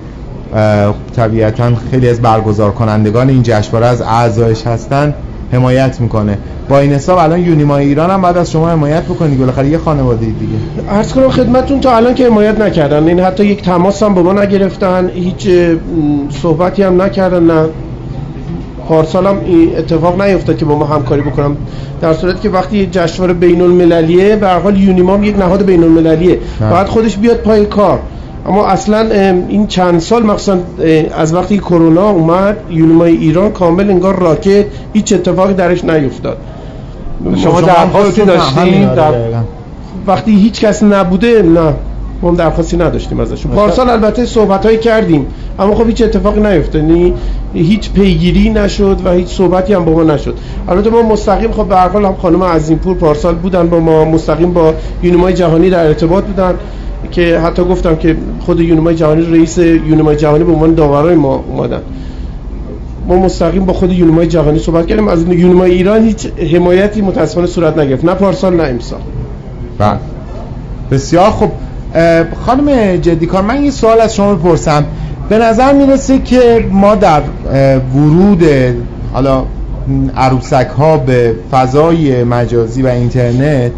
طبیعتا 1.17 1.71
خیلی 1.91 2.09
از 2.09 2.21
برگزار 2.23 2.71
کنندگان 2.71 3.29
این 3.29 3.43
جشنواره 3.43 3.87
از 3.87 4.03
اعضایش 4.03 4.67
هستن 4.67 5.15
حمایت 5.53 6.01
می‌کنه. 6.01 6.39
با 6.69 6.79
این 6.79 6.93
حساب 6.93 7.19
الان 7.19 7.41
یونیما 7.41 7.77
ایران 7.77 8.11
هم 8.11 8.23
بعد 8.23 8.37
از 8.37 8.51
شما 8.51 8.69
حمایت 8.69 9.03
بکنید. 9.03 9.39
بالاخره 9.39 9.69
یه 9.69 9.79
خانواده 9.79 10.27
دیگه. 10.27 10.91
عرض 10.91 11.13
کنم 11.13 11.29
خدمتتون 11.29 11.81
تا 11.81 11.97
الان 11.97 12.15
که 12.15 12.27
حمایت 12.27 12.61
نکردن. 12.61 13.09
این 13.09 13.21
حتی 13.21 13.45
یک 13.45 13.63
تماس 13.63 14.03
هم 14.03 14.15
با 14.15 14.23
ما 14.23 14.33
نگرفتن. 14.33 15.09
هیچ 15.15 15.49
صحبتی 16.43 16.83
هم 16.83 17.03
نکردن 17.03 17.43
نه. 17.43 17.67
پارسال 18.89 19.27
هم 19.27 19.37
اتفاق 19.77 20.23
نیفتاد 20.23 20.57
که 20.57 20.65
با 20.65 20.79
ما 20.79 20.85
همکاری 20.85 21.21
بکنم 21.23 21.57
در 22.01 22.15
صورتی 22.15 22.41
که 22.41 22.49
وقتی 22.49 22.79
یه 22.79 22.87
جشنواره 22.87 23.33
بین 23.33 23.61
المللیه 23.61 24.37
به 24.37 24.47
هر 24.47 24.59
حال 24.59 24.81
یونیما 24.81 25.15
هم 25.15 25.25
یک 25.25 25.39
نهاد 25.39 25.65
بین 25.65 25.83
المللیه. 25.83 26.39
باید 26.71 26.87
خودش 26.87 27.17
بیاد 27.17 27.37
پای 27.37 27.67
کار 27.67 27.99
اما 28.47 28.67
اصلا 28.67 28.99
این 29.49 29.67
چند 29.67 30.01
سال 30.01 30.23
مخصوصا 30.23 30.59
از 31.17 31.35
وقتی 31.35 31.59
کرونا 31.59 32.11
اومد 32.11 32.57
یونیمای 32.71 33.17
ایران 33.17 33.53
کامل 33.53 33.91
انگار 33.91 34.19
راکت 34.19 34.65
هیچ 34.93 35.13
اتفاقی 35.13 35.55
درش 35.55 35.85
نیفتاد 35.85 36.37
شما 37.37 37.61
درخواستی 37.61 38.25
داشتین؟ 38.25 38.95
در-. 38.95 39.13
وقتی 40.07 40.33
هیچ 40.33 40.61
کس 40.61 40.83
نبوده 40.83 41.43
نه 41.43 41.75
ما 42.23 42.29
هم 42.29 42.37
درخواستی 42.37 42.77
نداشتیم 42.77 43.21
ازش 43.21 43.47
پارسال 43.47 43.91
البته 43.91 44.27
صحبت 44.27 44.67
هایی 44.67 44.79
کردیم. 44.79 45.27
اما 45.59 45.75
خب 45.75 45.87
هیچ 45.87 46.03
اتفاقی 46.03 46.41
نیفتاد 46.41 46.83
یعنی 46.83 47.15
هیچ 47.55 47.93
پیگیری 47.93 48.51
نشد 48.51 49.01
و 49.05 49.13
هیچ 49.13 49.29
صحبتی 49.29 49.73
هم 49.73 49.85
با 49.85 49.93
ما 49.93 50.03
نشد. 50.03 50.35
البته 50.69 50.91
ما 50.91 51.03
مستقیم 51.03 51.53
خب 51.53 51.65
به 51.69 51.77
هر 51.77 51.89
حال 51.89 52.05
هم 52.05 52.15
خانم 52.15 52.43
عظیمپور 52.43 52.97
پارسال 52.97 53.35
بودن 53.35 53.69
با 53.69 53.81
ما. 53.81 54.05
مستقیم 54.05 54.53
با 54.53 54.75
یونیمای 55.03 55.35
جهانی 55.35 55.71
در 55.71 55.87
ارتباط 55.87 56.25
بودن 56.25 56.55
که 57.11 57.39
حتی 57.39 57.65
گفتم 57.65 57.97
که 57.97 58.17
خود 58.41 58.61
یونیمای 58.61 58.95
جهانی 58.95 59.23
رئیس 59.23 59.59
یونیمای 59.59 60.17
جهانی 60.17 60.45
به 60.45 60.53
عنوان 60.53 60.75
داورای 60.75 61.15
ما 61.15 61.45
اومدن. 61.49 61.81
ما 63.09 63.19
مستقیم 63.19 63.65
با 63.65 63.73
خود 63.73 63.93
یونیمای 63.93 64.27
جهانی 64.27 64.59
صحبت 64.59 64.87
کردیم. 64.87 65.09
از 65.09 65.23
یونیمای 65.23 65.71
ایران 65.71 66.05
هیچ 66.05 66.27
حمایتی 66.53 67.01
متاسفانه 67.01 67.47
صورت 67.47 67.79
نگرفت. 67.79 68.05
نه 68.05 68.15
پارسال 68.15 68.57
نه 68.57 68.63
امسال. 68.63 69.01
بله. 69.79 69.99
بسیار 70.91 71.31
خب 71.31 71.51
خانم 72.47 72.97
جدیکار 72.97 73.43
من 73.43 73.65
یه 73.65 73.71
سوال 73.71 74.01
از 74.01 74.15
شما 74.15 74.35
بپرسم. 74.35 74.85
به 75.29 75.39
نظر 75.39 75.73
می‌رسه 75.73 76.19
که 76.19 76.67
ما 76.73 76.95
در 76.95 77.21
ورود 77.95 78.45
حالا 79.13 79.45
عروسک 80.17 80.67
ها 80.79 80.97
به 80.97 81.35
فضای 81.51 82.25
مجازی 82.25 82.83
و 82.83 82.87
اینترنت 82.87 83.73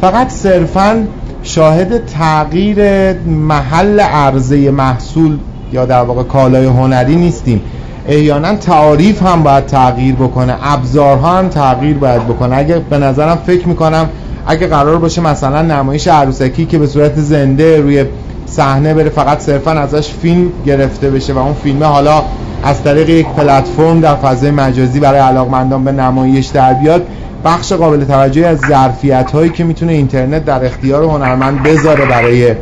فقط 0.00 0.28
صرفا 0.28 1.04
شاهد 1.42 2.06
تغییر 2.06 3.12
محل 3.26 4.00
عرضه 4.00 4.70
محصول 4.70 5.38
یا 5.72 5.86
در 5.86 6.02
واقع 6.02 6.22
کالای 6.22 6.66
هنری 6.66 7.16
نیستیم. 7.16 7.60
احیانا 8.08 8.54
تعاریف 8.56 9.22
هم 9.22 9.42
باید 9.42 9.66
تغییر 9.66 10.14
بکنه 10.14 10.54
ابزارها 10.62 11.38
هم 11.38 11.48
تغییر 11.48 11.96
باید 11.96 12.24
بکنه. 12.24 12.56
اگه 12.56 12.78
به 12.90 12.98
نظرم 12.98 13.38
فکر 13.46 13.68
می‌کنم 13.68 14.08
اگه 14.46 14.66
قرار 14.66 14.98
باشه 14.98 15.20
مثلا 15.20 15.62
نمایش 15.62 16.08
عروسکی 16.08 16.66
که 16.66 16.78
به 16.78 16.86
صورت 16.86 17.16
زنده 17.16 17.80
روی 17.80 18.04
صحنه 18.46 18.94
بره 18.94 19.08
فقط 19.08 19.40
صرفا 19.40 19.70
ازش 19.70 20.10
فیلم 20.22 20.52
گرفته 20.66 21.10
بشه 21.10 21.32
و 21.32 21.38
اون 21.38 21.54
فیلم 21.54 21.84
حالا 21.84 22.22
از 22.62 22.82
طریق 22.82 23.08
یک 23.08 23.26
پلتفرم 23.26 24.00
در 24.00 24.14
فضای 24.14 24.50
مجازی 24.50 25.00
برای 25.00 25.20
علاقمندان 25.20 25.84
به 25.84 25.92
نمایش 25.92 26.46
در 26.46 26.74
بیاد 26.74 27.06
بخش 27.44 27.72
قابل 27.72 28.04
توجهی 28.04 28.44
از 28.44 28.58
ظرفیت 28.58 29.30
هایی 29.30 29.50
که 29.50 29.64
می‌تونه 29.64 29.92
اینترنت 29.92 30.44
در 30.44 30.64
اختیار 30.64 31.04
هنرمند 31.04 31.62
بذاره 31.62 32.04
برای 32.04 32.54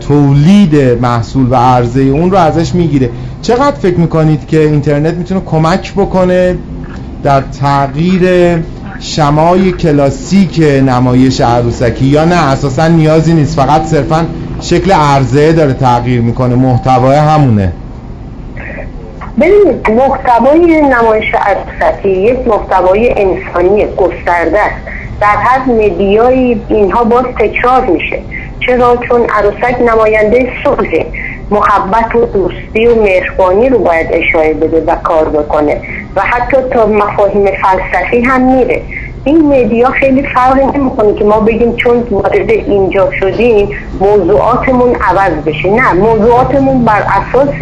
تولید 0.00 0.76
محصول 1.02 1.46
و 1.50 1.54
عرضه 1.54 2.00
اون 2.00 2.30
رو 2.30 2.38
ازش 2.38 2.74
می‌گیره. 2.74 3.10
چقدر 3.42 3.76
فکر 3.76 3.96
می‌کنید 3.96 4.46
که 4.46 4.60
اینترنت 4.60 5.14
می‌تونه 5.14 5.40
کمک 5.46 5.92
بکنه 5.92 6.56
در 7.22 7.40
تغییر 7.40 8.22
شمای 9.00 9.72
کلاسیک 9.72 10.60
نمایش 10.86 11.40
عروسکی. 11.40 12.04
یا 12.04 12.24
نه 12.24 12.52
اساسا 12.52 12.88
نیازی 12.88 13.34
نیست. 13.34 13.56
فقط 13.56 13.84
صرفا 13.84 14.26
شکل 14.60 14.92
عرضه 14.92 15.52
داره 15.52 15.72
تغییر 15.72 16.20
می‌کنه. 16.20 16.54
محتوای 16.54 17.16
همونه. 17.16 17.72
ببینید 19.40 19.90
محتوای 19.90 20.80
نمایش 20.80 21.34
عروسکی 21.34 22.08
یک 22.08 22.38
محتوای 22.46 23.14
انسانی 23.16 23.86
گسترده 23.96 24.60
است. 24.60 24.76
در 25.20 25.36
هر 25.36 25.64
مدیایی 25.64 26.60
اینها 26.68 27.04
باز 27.04 27.24
تکرار 27.38 27.86
میشه. 27.86 28.18
چرا؟ 28.66 28.96
چون 29.08 29.20
عروسک 29.20 29.80
نماینده 29.80 30.48
صلح 30.64 30.90
محبت 31.50 32.16
و 32.16 32.24
دوستی 32.24 32.86
و 32.86 33.02
مهربانی 33.02 33.68
رو 33.68 33.78
باید 33.78 34.06
اشاره 34.10 34.54
بده 34.54 34.84
و 34.86 34.96
کار 34.96 35.28
بکنه. 35.28 35.80
و 36.16 36.20
حتی 36.20 36.56
تا 36.72 36.86
مفاهیم 36.86 37.44
فلسفی 37.44 38.20
هم 38.20 38.56
میره. 38.56 38.82
این 39.24 39.46
مدیا 39.46 39.90
خیلی 39.90 40.22
فرقی 40.22 40.78
نمی‌کنه 40.78 41.14
که 41.14 41.24
ما 41.24 41.40
بگیم 41.40 41.76
چون 41.76 42.06
وارد 42.10 42.50
اینجا 42.50 43.10
شدیم 43.20 43.68
موضوعاتمون 44.00 44.94
عوض 44.94 45.32
بشه. 45.32 45.70
نه 45.70 45.92
موضوعاتمون 45.92 46.84
بر 46.84 47.02
اساس 47.02 47.54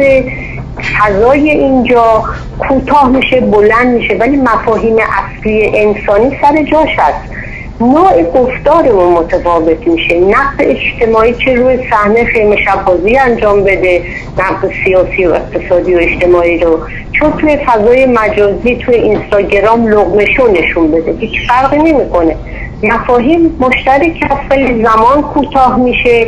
فضای 0.99 1.51
اینجا 1.51 2.23
کوتاه 2.59 3.09
میشه 3.09 3.41
بلند 3.41 3.87
میشه. 3.87 4.15
ولی 4.15 4.37
مفاهیم 4.37 4.97
اصلی 4.97 5.79
انسانی 5.79 6.39
سر 6.43 6.63
جاش 6.63 6.99
هست. 6.99 7.37
نوع 7.81 8.23
گفتارمون 8.23 9.13
متفاوت 9.13 9.87
میشه. 9.89 10.21
نقد 10.21 10.61
اجتماعی 10.61 11.35
چه 11.35 11.55
روی 11.55 11.79
صحنه 11.91 12.25
خیمه 12.25 12.57
شبازی 12.65 13.17
انجام 13.17 13.65
بده 13.65 14.03
نقد 14.39 14.71
سیاسی 14.85 15.27
و 15.27 15.33
اقتصادی 15.33 15.95
و 15.95 15.99
اجتماعی 15.99 16.59
رو. 16.59 16.79
چون 17.13 17.33
توی 17.33 17.57
فضای 17.57 18.07
مجازی 18.07 18.77
توی 18.77 18.95
اینستاگرام 18.95 19.87
لغمشو 19.87 20.47
نشون 20.53 20.91
بده. 20.91 21.13
هیچ 21.13 21.49
فرقی 21.49 21.79
نمی‌کنه. 21.79 22.37
مفاهیم 22.83 23.57
مشترک 23.61 24.23
هست 24.23 24.51
ولی 24.51 24.85
زمان 24.85 25.23
کوتاه 25.23 25.79
میشه. 25.79 26.27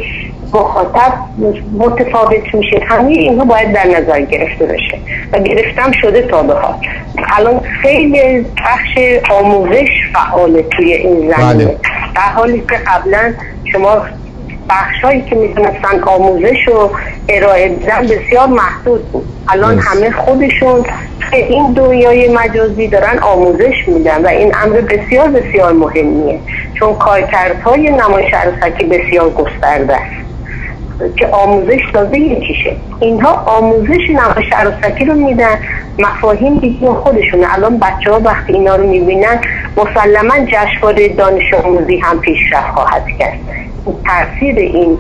مخاطب 0.54 1.12
متفاوت 1.78 2.54
میشه. 2.54 2.80
همه 2.88 3.10
اینها 3.10 3.44
باید 3.44 3.72
در 3.72 3.86
نظر 3.86 4.20
گرفته 4.20 4.66
بشه 4.66 4.98
و 5.32 5.38
گرفتم 5.38 5.92
شده 5.92 6.22
تا 6.22 6.42
به 6.42 6.54
حال. 6.54 6.74
الان 7.36 7.60
خیلی 7.82 8.40
بخش 8.40 8.98
آموزش 9.30 9.88
فعال 10.14 10.62
توی 10.62 10.92
این 10.92 11.16
زمینه. 11.16 11.64
بله. 11.64 11.76
در 12.14 12.20
حالی 12.20 12.58
که 12.70 12.76
قبلا 12.86 13.32
شما 13.72 14.02
بخشهایی 14.70 15.22
که 15.22 15.36
می‌تونستن 15.36 16.00
آموزش 16.06 16.56
رو 16.66 16.90
ارائه 17.28 17.68
بدن 17.68 18.06
بسیار 18.06 18.46
محدود 18.46 19.12
بود. 19.12 19.24
الان 19.48 19.78
همه 19.78 20.10
خودشون 20.10 20.84
این 21.32 21.72
دنیای 21.72 22.28
مجازی 22.28 22.88
دارن 22.88 23.18
آموزش 23.18 23.74
میدن 23.86 24.24
و 24.24 24.28
این 24.28 24.52
امر 24.64 24.80
بسیار 24.80 25.28
بسیار 25.28 25.72
مهمیه. 25.72 26.38
چون 26.74 26.94
کارکردهای 26.94 27.90
نمایش 27.90 28.34
عروسکی 28.34 28.84
بسیار 28.84 29.30
گسترده 29.30 29.96
است. 29.96 30.27
که 31.16 31.26
آموزش 31.26 31.80
داده 31.94 32.18
یکیشه 32.18 32.76
اینها 33.00 33.30
آموزش 33.30 34.10
نمایش 34.10 34.52
عروسکی 34.52 35.04
رو 35.04 35.14
میدن 35.14 35.58
مفاهیم 35.98 36.58
دیگه 36.58 36.88
خودشونه. 36.88 37.54
الان 37.54 37.78
بچه 37.78 38.12
ها 38.12 38.20
وقتی 38.20 38.52
اینا 38.52 38.76
رو 38.76 38.86
می‌بینن 38.90 39.40
مسلما 39.76 40.34
جشنواره 40.46 41.08
دانش 41.08 41.54
آموزی 41.64 41.96
هم 41.96 42.18
پیشرفت 42.18 42.70
خواهد 42.74 43.04
کرد. 43.18 43.38
تاثیر 43.84 44.56
این 44.58 44.98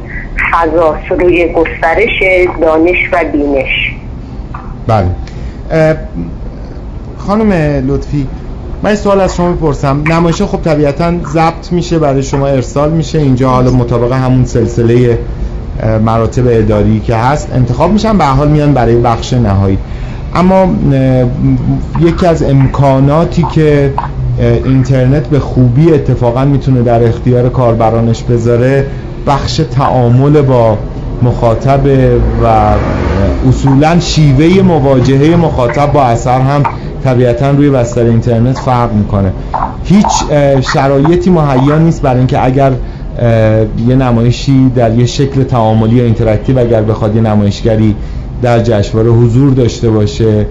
فضا 0.52 0.96
روی 1.10 1.52
گسترش 1.52 2.22
دانش 2.60 2.96
و 3.12 3.24
بینش. 3.32 3.92
بله. 4.86 5.06
خانم 7.18 7.52
لطفی 7.88 8.26
من 8.82 8.94
سوال 8.94 9.20
از 9.20 9.36
شما 9.36 9.52
بپرسم. 9.52 10.04
نمایش 10.06 10.42
خب 10.42 10.62
طبیعتا 10.62 11.12
ضبط 11.24 11.72
میشه 11.72 11.98
برای 11.98 12.22
شما 12.22 12.46
ارسال 12.46 12.90
میشه. 12.90 13.18
اینجا 13.18 13.48
حالا 13.48 13.70
مطابق 13.70 14.12
همون 14.12 14.44
سلسله 14.44 15.18
مراتب 16.04 16.42
اداری 16.46 17.00
که 17.00 17.16
هست 17.16 17.48
انتخاب 17.54 17.92
میشن 17.92 18.18
به 18.18 18.24
حال 18.24 18.48
میان 18.48 18.72
برای 18.72 18.96
بخش 18.96 19.32
نهایی. 19.32 19.78
اما 20.34 20.66
یکی 22.00 22.26
از 22.26 22.42
امکاناتی 22.42 23.46
که 23.54 23.92
اینترنت 24.64 25.26
به 25.26 25.38
خوبی 25.38 25.92
اتفاقا 25.92 26.44
می‌تونه 26.44 26.82
در 26.82 27.02
اختیار 27.02 27.48
کاربرانش 27.48 28.22
بذاره 28.22 28.86
بخش 29.26 29.56
تعامل 29.56 30.42
با 30.42 30.78
مخاطب 31.22 31.80
و 32.44 32.74
اصولا 33.48 34.00
شیوه 34.00 34.62
مواجهه 34.62 35.36
مخاطب 35.36 35.92
با 35.92 36.02
اثر 36.02 36.40
هم 36.40 36.62
طبیعتا 37.04 37.50
روی 37.50 37.70
بستر 37.70 38.04
اینترنت 38.04 38.58
فرق 38.58 38.92
می‌کنه. 38.92 39.32
هیچ 39.84 40.06
شرایطی 40.72 41.30
مهیا 41.30 41.78
نیست 41.78 42.02
برای 42.02 42.18
اینکه 42.18 42.44
اگر 42.44 42.72
یه 43.88 43.96
نمایشی 43.96 44.68
در 44.76 44.98
یه 44.98 45.06
شکل 45.06 45.42
تعاملی 45.42 45.96
یا 45.96 46.04
interactive 46.04 46.58
اگر 46.58 46.82
بخواد 46.82 47.16
یه 47.16 47.22
نمایشگری 47.22 47.94
در 48.42 48.62
جشنواره 48.62 49.10
حضور 49.10 49.54
داشته 49.54 49.90
باشه. 49.90 50.46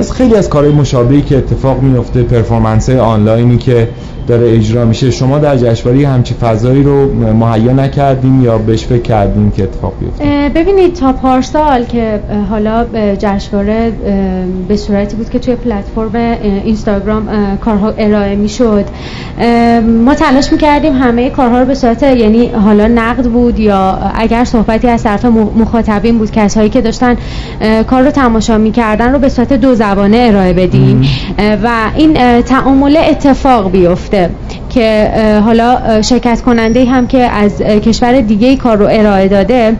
مثل 0.00 0.14
خیلی 0.14 0.34
از 0.34 0.48
کارهای 0.48 0.72
مشابهی 0.74 1.22
که 1.22 1.38
اتفاق 1.38 1.82
میفته 1.82 2.22
performance 2.22 2.90
آنلاینی 2.90 3.58
که 3.58 3.88
داره 4.30 4.54
اجرا 4.54 4.84
میشه. 4.84 5.10
شما 5.10 5.38
در 5.38 5.56
جشنواره 5.56 6.08
همچی 6.08 6.34
فضایی 6.34 6.82
رو 6.82 7.14
مهیا 7.14 7.72
نکردیم 7.72 8.44
یا 8.44 8.58
بهش 8.58 8.84
فکر 8.84 9.02
کردیم 9.02 9.50
که 9.50 9.62
اتفاق 9.62 9.92
بیفته؟ 10.00 10.50
ببینید 10.54 10.94
تا 10.94 11.12
پارسال 11.12 11.84
که 11.84 12.20
حالا 12.50 12.86
جشنواره 13.18 13.92
به 14.68 14.76
صورتی 14.76 15.16
بود 15.16 15.30
که 15.30 15.38
توی 15.38 15.54
پلتفرم 15.54 16.36
اینستاگرام 16.64 17.28
کارها 17.56 17.94
ارائه 17.98 18.36
می‌شد. 18.36 18.84
ما 20.04 20.14
تلاش 20.14 20.52
می‌کردیم 20.52 20.92
همه 20.92 21.30
کارها 21.30 21.60
رو 21.60 21.64
به 21.64 21.74
صورت 21.74 22.02
یعنی 22.02 22.46
حالا 22.46 22.88
نقد 22.88 23.24
بود 23.24 23.58
یا 23.58 23.98
اگر 24.14 24.44
صحبتی 24.44 24.88
از 24.88 25.02
طرف 25.02 25.24
مخاطبین 25.56 26.18
بود 26.18 26.30
کسایی 26.30 26.68
که 26.70 26.80
داشتن 26.80 27.16
کار 27.86 28.02
رو 28.02 28.10
تماشا 28.10 28.58
می‌کردن 28.58 29.12
رو 29.12 29.18
به 29.18 29.28
صورت 29.28 29.52
دو 29.52 29.74
زبانه 29.74 30.16
ارائه 30.16 30.52
بدیم. 30.52 31.02
و 31.64 31.70
این 31.96 32.42
تعامل 32.42 32.96
اتفاق 33.10 33.70
بیفته. 33.70 34.19
که 34.70 35.10
حالا 35.44 36.02
شرکت 36.02 36.40
کننده 36.42 36.84
هم 36.84 37.06
که 37.06 37.18
از 37.18 37.62
کشور 37.62 38.20
دیگه 38.20 38.56
کار 38.56 38.76
رو 38.76 38.86
ارائه 38.90 39.28
داده 39.28 39.76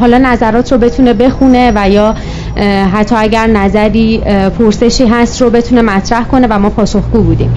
حالا 0.00 0.18
نظرات 0.18 0.72
رو 0.72 0.78
بتونه 0.78 1.14
بخونه 1.14 1.72
و 1.74 1.90
یا 1.90 2.14
حتی 2.92 3.14
اگر 3.18 3.46
نظری 3.46 4.22
پرسشی 4.58 5.06
هست 5.06 5.42
رو 5.42 5.50
بتونه 5.50 5.82
مطرح 5.82 6.24
کنه 6.24 6.46
و 6.50 6.58
ما 6.58 6.70
پاسخگو 6.70 7.22
بودیم. 7.22 7.54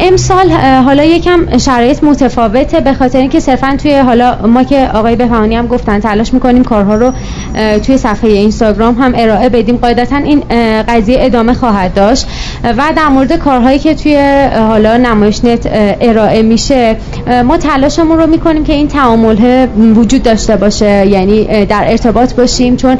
امسال 0.00 0.50
حالا 0.84 1.04
یکم 1.04 1.58
شرایط 1.58 2.04
متفاوته 2.04 2.80
به 2.80 2.94
خاطر 2.94 3.18
اینکه 3.18 3.40
صرفا 3.40 3.76
توی 3.82 3.98
حالا 3.98 4.46
ما 4.46 4.62
که 4.62 4.88
آقای 4.94 5.16
بهانی 5.16 5.56
هم 5.56 5.66
گفتن 5.66 6.00
تلاش 6.00 6.34
می‌کنیم 6.34 6.64
کارها 6.64 6.94
رو 6.94 7.12
توی 7.86 7.98
صفحه 7.98 8.30
اینستاگرام 8.30 8.94
هم 8.94 9.12
ارائه 9.16 9.48
بدیم. 9.48 9.76
قاعدتا 9.76 10.16
این 10.16 10.42
قضیه 10.88 11.16
ادامه 11.20 11.54
خواهد 11.54 11.94
داشت 11.94 12.26
و 12.64 12.82
در 12.96 13.08
مورد 13.08 13.32
کارهایی 13.38 13.78
که 13.78 13.94
توی 13.94 14.48
حالا 14.68 14.96
نمایش 14.96 15.44
نت 15.44 15.68
ارائه 16.00 16.42
میشه 16.42 16.96
ما 17.44 17.56
تلاشمون 17.56 18.18
رو 18.18 18.26
می‌کنیم 18.26 18.64
که 18.64 18.72
این 18.72 18.88
تعامل 18.88 19.66
وجود 19.94 20.22
داشته 20.22 20.56
باشه 20.56 21.06
یعنی 21.06 21.66
در 21.66 21.84
ارتباط 21.88 22.34
باشیم. 22.34 22.76
چون 22.76 22.98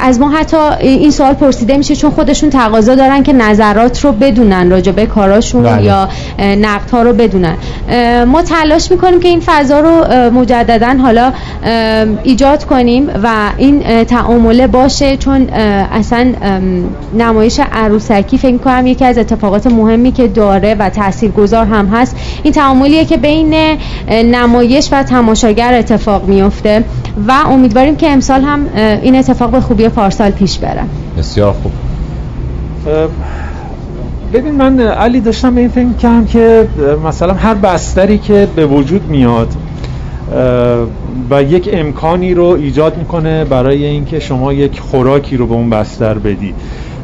از 0.00 0.20
ما 0.20 0.30
حتی 0.30 0.53
اینجا 0.54 0.76
این 0.80 1.10
سوال 1.10 1.34
پرسیده 1.34 1.76
میشه 1.76 1.96
چون 1.96 2.10
خودشون 2.10 2.50
تقاضا 2.50 2.94
دارن 2.94 3.22
که 3.22 3.32
نظرات 3.32 4.04
رو 4.04 4.12
بدونن 4.12 4.70
راجع 4.70 4.92
به 4.92 5.06
کاراشون 5.06 5.62
بله. 5.62 5.84
یا 5.84 6.08
نقد 6.38 6.90
ها 6.90 7.02
رو 7.02 7.12
بدونن 7.12 7.56
ما 8.24 8.42
تلاش 8.42 8.90
می‌کنیم 8.90 9.20
که 9.20 9.28
این 9.28 9.42
فضا 9.46 9.80
رو 9.80 10.04
مجددا 10.30 10.96
حالا 11.02 11.32
ایجاد 12.22 12.64
کنیم 12.64 13.10
و 13.22 13.28
این 13.56 14.04
تعامله 14.04 14.66
باشه 14.66 15.16
چون 15.16 15.48
اصلا 15.92 16.32
نمایش 17.18 17.60
عروسکی 17.72 18.38
فکر 18.38 18.56
کنم 18.56 18.86
یکی 18.86 19.04
از 19.04 19.18
اتفاقات 19.18 19.66
مهمی 19.66 20.12
که 20.12 20.28
داره 20.28 20.74
و 20.74 20.90
تاثیرگذار 20.90 21.66
هم 21.66 21.86
هست 21.86 22.16
این 22.42 22.52
تعاملیه 22.52 23.04
که 23.04 23.16
بین 23.16 23.54
نمایش 24.10 24.88
و 24.92 25.02
تماشاگر 25.02 25.74
اتفاق 25.74 26.28
میفته 26.28 26.84
و 27.28 27.32
امیدواریم 27.48 27.96
که 27.96 28.10
امسال 28.10 28.42
هم 28.42 28.66
این 29.02 29.16
اتفاق 29.16 29.50
به 29.50 29.60
خوبی 29.60 29.88
پارسال 29.88 30.30
پیش 30.30 30.43
بره 30.52 30.84
بسیار 31.18 31.52
خوب. 31.52 31.72
ببین 34.32 34.54
من 34.54 34.80
علی 34.80 35.20
داشتم 35.20 35.54
به 35.54 35.60
این 35.60 35.70
فکر 35.70 35.92
کردم 35.92 36.24
که 36.24 36.68
مثلا 37.06 37.34
هر 37.34 37.54
بستری 37.54 38.18
که 38.18 38.48
به 38.56 38.66
وجود 38.66 39.08
میاد 39.08 39.48
و 41.30 41.42
یک 41.42 41.68
امکانی 41.72 42.34
رو 42.34 42.44
ایجاد 42.44 42.96
می‌کنه 42.96 43.44
برای 43.44 43.84
اینکه 43.84 44.20
شما 44.20 44.52
یک 44.52 44.80
خوراکی 44.80 45.36
رو 45.36 45.46
به 45.46 45.54
اون 45.54 45.70
بستر 45.70 46.14
بدی. 46.14 46.54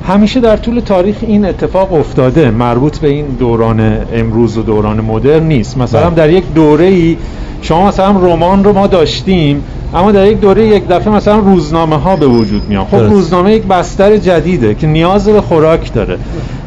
همیشه 0.09 0.41
در 0.41 0.57
طول 0.57 0.81
تاریخ 0.81 1.17
این 1.21 1.45
اتفاق 1.45 1.93
افتاده. 1.93 2.51
مربوط 2.51 2.99
به 2.99 3.09
این 3.09 3.27
دوران 3.27 3.99
امروز 4.15 4.59
و 4.59 4.63
دوران 4.63 5.01
مدرن 5.01 5.43
نیست. 5.43 5.79
مثلا 5.79 6.11
در 6.11 6.31
یک 6.31 6.45
دوره 6.55 6.85
ای 6.85 7.17
شما 7.63 7.89
مثلا 7.89 8.11
رمان 8.11 8.65
رو 8.65 8.73
ما 8.73 8.87
داشتیم. 8.87 9.63
اما 9.95 10.13
در 10.13 10.27
یک 10.27 10.41
دوره 10.41 10.67
یک 10.67 10.89
دفعه 10.89 11.15
مثلا 11.15 11.39
روزنامه 11.39 11.97
ها 11.97 12.17
به 12.17 12.27
وجود 12.27 12.69
میان. 12.69 12.85
خب 12.85 12.97
روزنامه 12.97 13.55
یک 13.55 13.63
بستر 13.63 14.17
جدیده 14.17 14.75
که 14.75 14.87
نیاز 14.87 15.29
به 15.29 15.41
خوراک 15.41 15.93
داره. 15.93 16.19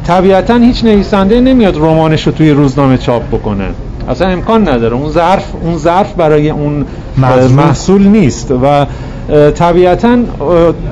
طبیعتا 0.06 0.56
هیچ 0.56 0.84
نویسنده 0.84 1.40
نمیاد 1.40 1.76
رمانش 1.76 2.26
رو 2.26 2.32
توی 2.32 2.50
روزنامه 2.50 2.98
چاپ 2.98 3.22
بکنه. 3.28 3.64
اصلا 4.08 4.28
امکان 4.28 4.68
نداره. 4.68 4.96
اون 4.96 5.10
ظرف 5.10 5.44
اون 5.62 5.78
ظرف 5.78 6.12
برای 6.12 6.50
اون 6.50 6.84
محصول. 7.56 8.06
نیست. 8.06 8.54
و 8.62 8.86
طبیعتا 9.50 10.18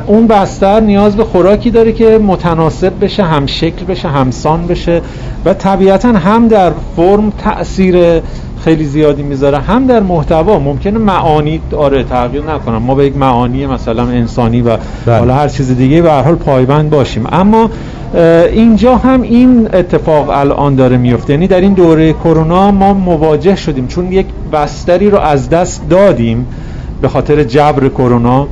اون 0.07 0.27
بستر 0.27 0.81
نیاز 0.81 1.17
به 1.17 1.25
خوراکی 1.25 1.71
داره 1.71 1.93
که 1.93 2.19
متناسب 2.19 2.93
بشه 3.01 3.23
هم 3.23 3.47
شکل 3.47 3.85
بشه 3.85 4.09
همسان 4.09 4.67
بشه. 4.67 5.03
و 5.45 5.55
طبیعتا 5.55 6.09
هم 6.09 6.49
در 6.49 6.73
فرم 6.97 7.33
تاثیر 7.45 8.21
خیلی 8.65 8.85
زیادی 8.85 9.23
می‌ذاره. 9.23 9.59
هم 9.59 9.87
در 9.87 10.01
محتوا 10.01 10.59
ممکنه 10.59 10.99
معانی 10.99 11.61
آره 11.77 12.05
تغییر 12.05 12.43
نکنم. 12.43 12.83
ما 12.83 12.95
به 12.95 13.07
یک 13.07 13.17
معانی 13.17 13.67
مثلا 13.67 14.03
انسانی 14.03 14.61
و 14.61 14.77
بله. 15.07 15.19
حالا 15.19 15.35
هر 15.35 15.49
چیز 15.49 15.77
دیگه 15.77 16.03
به 16.03 16.13
هر 16.13 16.23
حال 16.23 16.35
پایبند 16.35 16.91
باشیم. 16.91 17.27
اما 17.33 17.71
اینجا 18.53 18.97
هم 18.97 19.23
این 19.23 19.69
اتفاق 19.73 20.31
الان 20.31 20.75
داره 20.75 20.97
میفته 20.97 21.33
یعنی 21.33 21.47
در 21.47 21.61
این 21.61 21.73
دوره 21.73 22.13
کرونا 22.13 22.71
ما 22.71 22.95
مواجه 22.95 23.57
شدیم. 23.57 23.87
چون 23.87 24.13
یک 24.13 24.27
بستری 24.53 25.11
رو 25.11 25.19
از 25.19 25.51
دست 25.51 25.89
دادیم 25.91 26.47
به 27.03 27.09
خاطر 27.09 27.45
جبر 27.45 27.89
کرونا. 27.89 28.47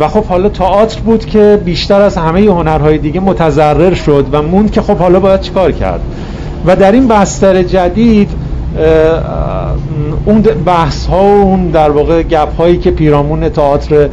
و 0.00 0.08
خب 0.08 0.24
حالا 0.24 0.48
تئاتر 0.48 1.00
بود 1.00 1.26
که 1.26 1.60
بیشتر 1.64 2.00
از 2.00 2.16
همه 2.16 2.40
هنرهای 2.40 2.98
دیگه 2.98 3.20
متضرر 3.20 3.94
شد 3.94 4.26
و 4.32 4.42
موند 4.42 4.70
که 4.70 4.82
خب 4.82 4.96
حالا 4.96 5.20
باید 5.20 5.40
چیکار 5.40 5.72
کرد. 5.72 6.00
و 6.66 6.76
در 6.76 6.92
این 6.92 7.08
بستر 7.08 7.62
جدید 7.62 8.30
اون 10.24 10.42
بحث 10.66 11.06
ها 11.06 11.22
و 11.22 11.42
اون 11.42 11.68
در 11.68 11.90
واقع 11.90 12.22
گپ 12.22 12.56
هایی 12.56 12.76
که 12.76 12.90
پیرامون 12.90 13.48
تئاتر 13.48 14.08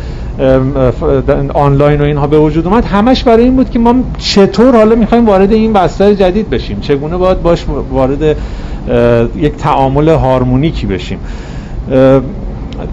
آنلاین 1.53 2.01
و 2.01 2.03
اینها 2.03 2.27
به 2.27 2.39
وجود 2.39 2.67
اومد 2.67 2.85
همش 2.85 3.23
برای 3.23 3.43
این 3.43 3.55
بود 3.55 3.69
که 3.69 3.79
ما 3.79 3.95
چطور 4.17 4.75
حالا 4.75 4.95
می‌خوایم 4.95 5.25
وارد 5.25 5.51
این 5.51 5.73
بستر 5.73 6.13
جدید 6.13 6.49
بشیم. 6.49 6.79
چگونه 6.79 7.17
باید 7.17 7.41
باش 7.41 7.65
وارد 7.91 8.37
یک 9.35 9.55
تعامل 9.55 10.09
هارمونیکی 10.09 10.87
بشیم. 10.87 11.19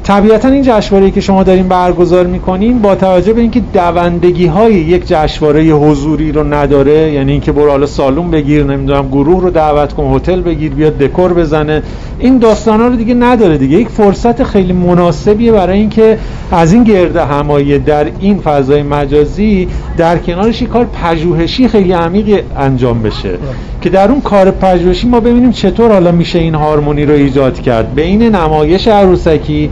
طبیعتا 0.05 0.49
این 0.49 0.63
جشنواره 0.63 1.11
که 1.11 1.21
شما 1.21 1.43
دارین 1.43 1.69
برگزار 1.69 2.27
می‌کنین 2.27 2.79
با 2.79 2.95
توجه 2.95 3.33
به 3.33 3.41
اینکه 3.41 3.61
دوندگی 3.73 4.47
های 4.47 4.75
یک 4.75 5.07
جشنواره 5.07 5.63
حضوری 5.63 6.33
رو 6.33 6.55
نداره 6.55 7.13
یعنی 7.13 7.33
اینکه 7.33 7.53
برو 7.53 7.71
حالا 7.71 7.87
سالون 7.87 8.31
بگیر 8.31 8.65
نمی‌دونم 8.65 9.09
گروه 9.09 9.43
رو 9.43 9.51
دعوت 9.51 9.93
کن 9.93 10.17
هتل 10.17 10.41
بگیر 10.41 10.73
بیاد 10.73 10.99
دکور 10.99 11.35
بزنه 11.35 11.83
این 12.19 12.39
داستانا 12.39 12.87
رو 12.87 12.97
دیگه 12.97 13.15
نداره 13.15 13.59
دیگه. 13.59 13.77
یک 13.77 13.89
فرصت 13.89 14.43
خیلی 14.43 14.73
مناسبیه 14.73 15.53
برای 15.53 15.79
اینکه 15.79 16.19
از 16.53 16.73
این 16.73 16.85
گرد 16.85 17.17
همایی 17.17 17.79
در 17.79 18.07
این 18.21 18.39
فضای 18.39 18.83
مجازی 18.83 19.69
در 19.97 20.19
کنارش 20.19 20.63
کار 20.63 20.85
پژوهشی 20.85 21.69
خیلی 21.69 21.93
عمیقی 21.93 22.39
انجام 22.57 23.03
بشه. 23.03 23.39
که 23.81 23.91
در 23.91 24.11
اون 24.11 24.21
کار 24.21 24.51
پژوهشی 24.51 25.09
ما 25.09 25.21
ببینیم 25.21 25.53
چطور 25.53 25.93
حالا 25.93 26.13
میشه 26.13 26.39
این 26.39 26.55
هارمونی 26.55 27.07
رو 27.07 27.15
ایجاد 27.15 27.61
کرد. 27.61 27.95
بین 27.95 28.23
نمایش 28.23 28.89
عروسکی 28.89 29.70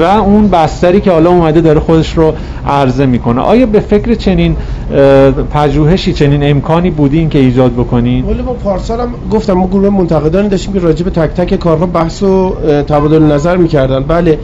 و 0.00 0.02
اون 0.02 0.48
بستری 0.48 1.00
که 1.00 1.10
حالا 1.10 1.30
اومده 1.30 1.60
داره 1.60 1.80
خودش 1.80 2.18
رو 2.18 2.32
عرضه 2.66 3.06
می‌کنه. 3.06 3.40
آیا 3.40 3.66
به 3.66 3.80
فکر 3.80 4.14
چنین 4.14 4.56
پژوهشی 5.54 6.12
چنین 6.12 6.50
امکانی 6.50 6.90
بودین 6.90 7.28
که 7.28 7.38
ایجاد 7.38 7.72
بکنین 7.72 8.24
ولی 8.24 8.42
ما 8.42 8.52
پارسال 8.52 9.00
هم 9.00 9.14
گفتم 9.30 9.52
ما 9.52 9.66
گروه 9.66 9.88
منتقدانی 9.88 10.48
داشتیم 10.48 10.72
که 10.72 10.80
راجع 10.80 11.04
به 11.04 11.10
تک 11.10 11.30
تک 11.30 11.54
کارها 11.54 11.86
بحث 11.86 12.22
و 12.22 12.54
تبادل 12.88 13.22
نظر 13.22 13.56
می‌کردن. 13.56 14.00
بله 14.00 14.38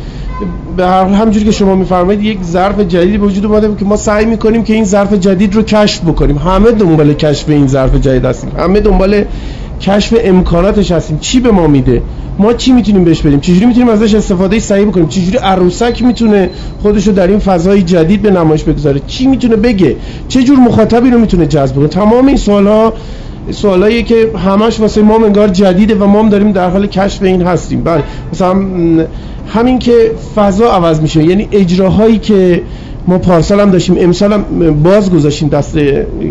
به 0.77 0.87
هر 0.87 1.05
همجوری 1.05 1.45
که 1.45 1.51
شما 1.51 1.75
میفرمایید 1.75 2.23
یک 2.23 2.43
ظرف 2.43 2.81
جدیدی 2.81 3.19
به 3.19 3.27
وجود 3.27 3.47
اومده 3.47 3.75
که 3.79 3.85
ما 3.85 3.97
سعی 3.97 4.27
می‌کنیم 4.27 4.65
که 4.65 4.75
این 4.75 4.85
ظرف 4.85 5.13
جدید 5.13 5.55
رو 5.55 5.63
کشف 5.63 6.01
بکنیم. 6.01 6.39
همه 6.39 6.71
دنبال 6.71 7.15
کشف 7.15 7.49
این 7.49 7.67
ظرف 7.67 7.95
جدید 7.95 8.25
هستیم. 8.25 8.51
همه 8.59 8.81
دنبال 8.81 9.25
کشف 9.81 10.15
امکاناتش 10.25 10.93
هستیم. 10.93 11.19
چی 11.21 11.41
به 11.41 11.51
ما 11.51 11.67
میده؟ 11.67 12.03
ما 12.39 12.53
چی 12.53 12.73
می‌تونیم 12.73 13.05
بهش 13.05 13.21
بدیم؟ 13.21 13.41
چجوری 13.41 13.67
می‌تونیم 13.67 13.89
ازش 13.89 14.15
استفاده 14.15 14.59
صحیح 14.59 14.87
بکنیم؟ 14.87 15.09
چجوری 15.09 15.37
عروسک 15.37 16.03
می‌تونه 16.03 16.51
خودش 16.83 17.07
رو 17.07 17.13
در 17.13 17.27
این 17.27 17.39
فضای 17.39 17.83
جدید 17.83 18.23
به 18.23 18.31
نمایش 18.31 18.63
بگذاره؟ 18.63 19.01
چی 19.07 19.27
می‌تونه 19.27 19.57
بگه؟ 19.57 19.97
چه 20.29 20.43
جور 20.43 20.59
مخاطبی 20.59 21.11
رو 21.11 21.19
می‌تونه 21.19 21.47
جذب 21.47 21.77
کنه 21.77 21.89
تمام 21.89 22.27
این 22.27 22.37
سوالها 22.37 22.93
سوالایی 23.51 24.03
که 24.03 24.31
همش 24.47 24.81
واسه 24.81 25.03
ما 25.03 25.25
انگار 25.25 25.49
جدیده 25.49 25.95
و 25.95 26.07
ما 26.07 26.23
هم 26.23 26.29
داریم 26.29 26.53
در 26.53 26.71
حال 26.71 26.87
کشف 26.87 27.23
این 27.23 27.43
هستیم. 27.43 27.83
بله. 27.83 28.03
مثلا 28.33 28.57
همین 29.55 29.79
که 29.79 30.13
فضا 30.37 30.73
عوض 30.73 31.01
میشه. 31.01 31.25
یعنی 31.25 31.49
اجراهایی 31.53 32.19
که 32.19 32.63
ما 33.07 33.19
پارسال 33.19 33.61
هم 33.61 33.71
داشتیم 33.71 33.97
امسال 33.99 34.33
هم 34.33 34.43
باز 34.83 35.11
گذاشتیم 35.11 35.49
دست 35.49 35.79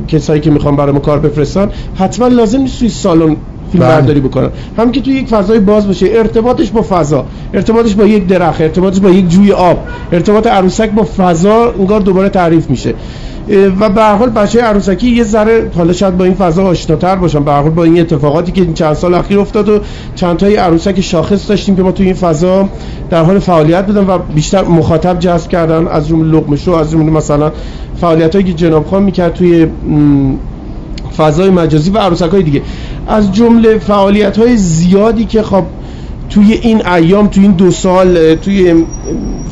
کسایی 0.08 0.42
که 0.42 0.52
می‌خوان 0.52 0.76
برای 0.76 0.92
ما 0.92 1.00
کار 1.00 1.20
بفرستان 1.20 1.72
حتما 1.96 2.28
لازم 2.28 2.62
نیست 2.62 2.80
توی 2.80 2.90
سالن 2.90 3.36
فیلم 3.72 3.86
بله. 3.86 3.96
برداری 3.96 4.20
بکنن 4.20 4.50
هم 4.78 4.92
که 4.92 5.02
توی 5.02 5.14
یک 5.14 5.28
فضای 5.28 5.60
باز 5.60 5.88
باشه 5.88 6.08
ارتباطش 6.10 6.72
با 6.72 6.82
فضا 6.82 7.26
ارتباطش 7.54 7.94
با 7.94 8.06
یک 8.06 8.28
درخت 8.28 8.62
ارتباطش 8.62 9.00
با 9.00 9.10
یک 9.10 9.30
جوی 9.30 9.52
آب 9.52 9.78
ارتباط 10.12 10.48
عروسک 10.48 10.92
با 10.92 11.08
فضا 11.18 11.74
انگار 11.80 12.00
دوباره 12.00 12.30
تعریف 12.30 12.70
میشه 12.70 12.94
و 13.80 13.90
به 13.90 14.02
هر 14.02 14.16
حال 14.16 14.30
بچه 14.30 14.62
عروسکی 14.62 15.08
یه 15.08 15.24
ذره 15.24 15.72
حالا 15.76 15.94
شاید 15.94 16.18
با 16.18 16.24
این 16.26 16.34
فضا 16.34 16.64
آشناتر 16.64 17.16
باشن 17.16 17.44
به 17.44 17.52
هر 17.52 17.62
حال 17.62 17.70
با 17.70 17.84
این 17.84 18.00
اتفاقاتی 18.00 18.52
که 18.52 18.62
این 18.62 18.74
چند 18.74 18.94
سال 18.94 19.14
اخیر 19.14 19.40
افتاد 19.40 19.70
و 19.70 19.80
چند 20.16 20.38
تای 20.38 20.56
عروسک 20.56 21.02
شاخص 21.02 21.50
داشتیم 21.50 21.76
که 21.76 21.84
ما 21.84 21.92
توی 21.92 22.06
این 22.06 22.16
فضا 22.16 22.70
در 23.10 23.24
حال 23.24 23.40
فعالیت 23.40 23.86
بودن 23.86 24.08
و 24.08 24.18
بیشتر 24.18 24.64
مخاطب 24.64 25.20
جذب 25.20 25.50
کردن 25.50 25.88
از 25.88 26.08
جمله 26.08 26.38
لقمه 26.38 26.56
شو 26.56 26.72
از 26.72 26.92
جمله 26.92 27.12
مثلا 27.12 27.52
فعالیتایی 27.96 28.46
که 28.46 28.54
جناب 28.54 28.86
خان 28.86 29.04
می‌کرد 29.04 29.34
توی 29.34 29.68
فضای 31.18 31.50
مجازی 31.50 31.92
و 31.92 31.98
عروسک 31.98 32.30
های 32.30 32.44
دیگه. 32.44 32.62
از 33.08 33.32
جمله 33.32 33.80
فعالیت 33.80 34.38
های 34.38 34.58
زیادی 34.58 35.26
که 35.26 35.44
خب 35.44 35.64
توی 36.30 36.54
این 36.54 36.88
ایام 36.88 37.28
توی 37.28 37.44
این 37.44 37.52
دو 37.52 37.72
سال 37.72 38.36
توی 38.36 38.86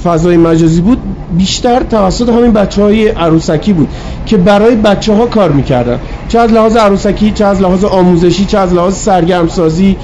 فضای 0.03 0.37
مجازی 0.37 0.81
بود 0.81 0.97
بیشتر 1.37 1.83
توسط 1.83 2.29
همین 2.29 2.51
بچه 2.51 2.81
های 2.81 3.07
عروسکی 3.07 3.73
بود 3.73 3.87
که 4.25 4.37
برای 4.37 4.75
بچه 4.75 5.13
ها 5.13 5.25
کار 5.25 5.51
می‌کردن. 5.51 5.99
چه 6.27 6.39
از 6.39 6.51
لحاظ 6.51 6.75
عروسکی 6.75 7.31
چه 7.31 7.45
از 7.45 7.61
لحاظ 7.61 7.83
آموزشی 7.83 8.45
چه 8.45 8.57
از 8.57 8.73
لحاظ 8.73 8.93
سرگرمسازی 8.93 9.97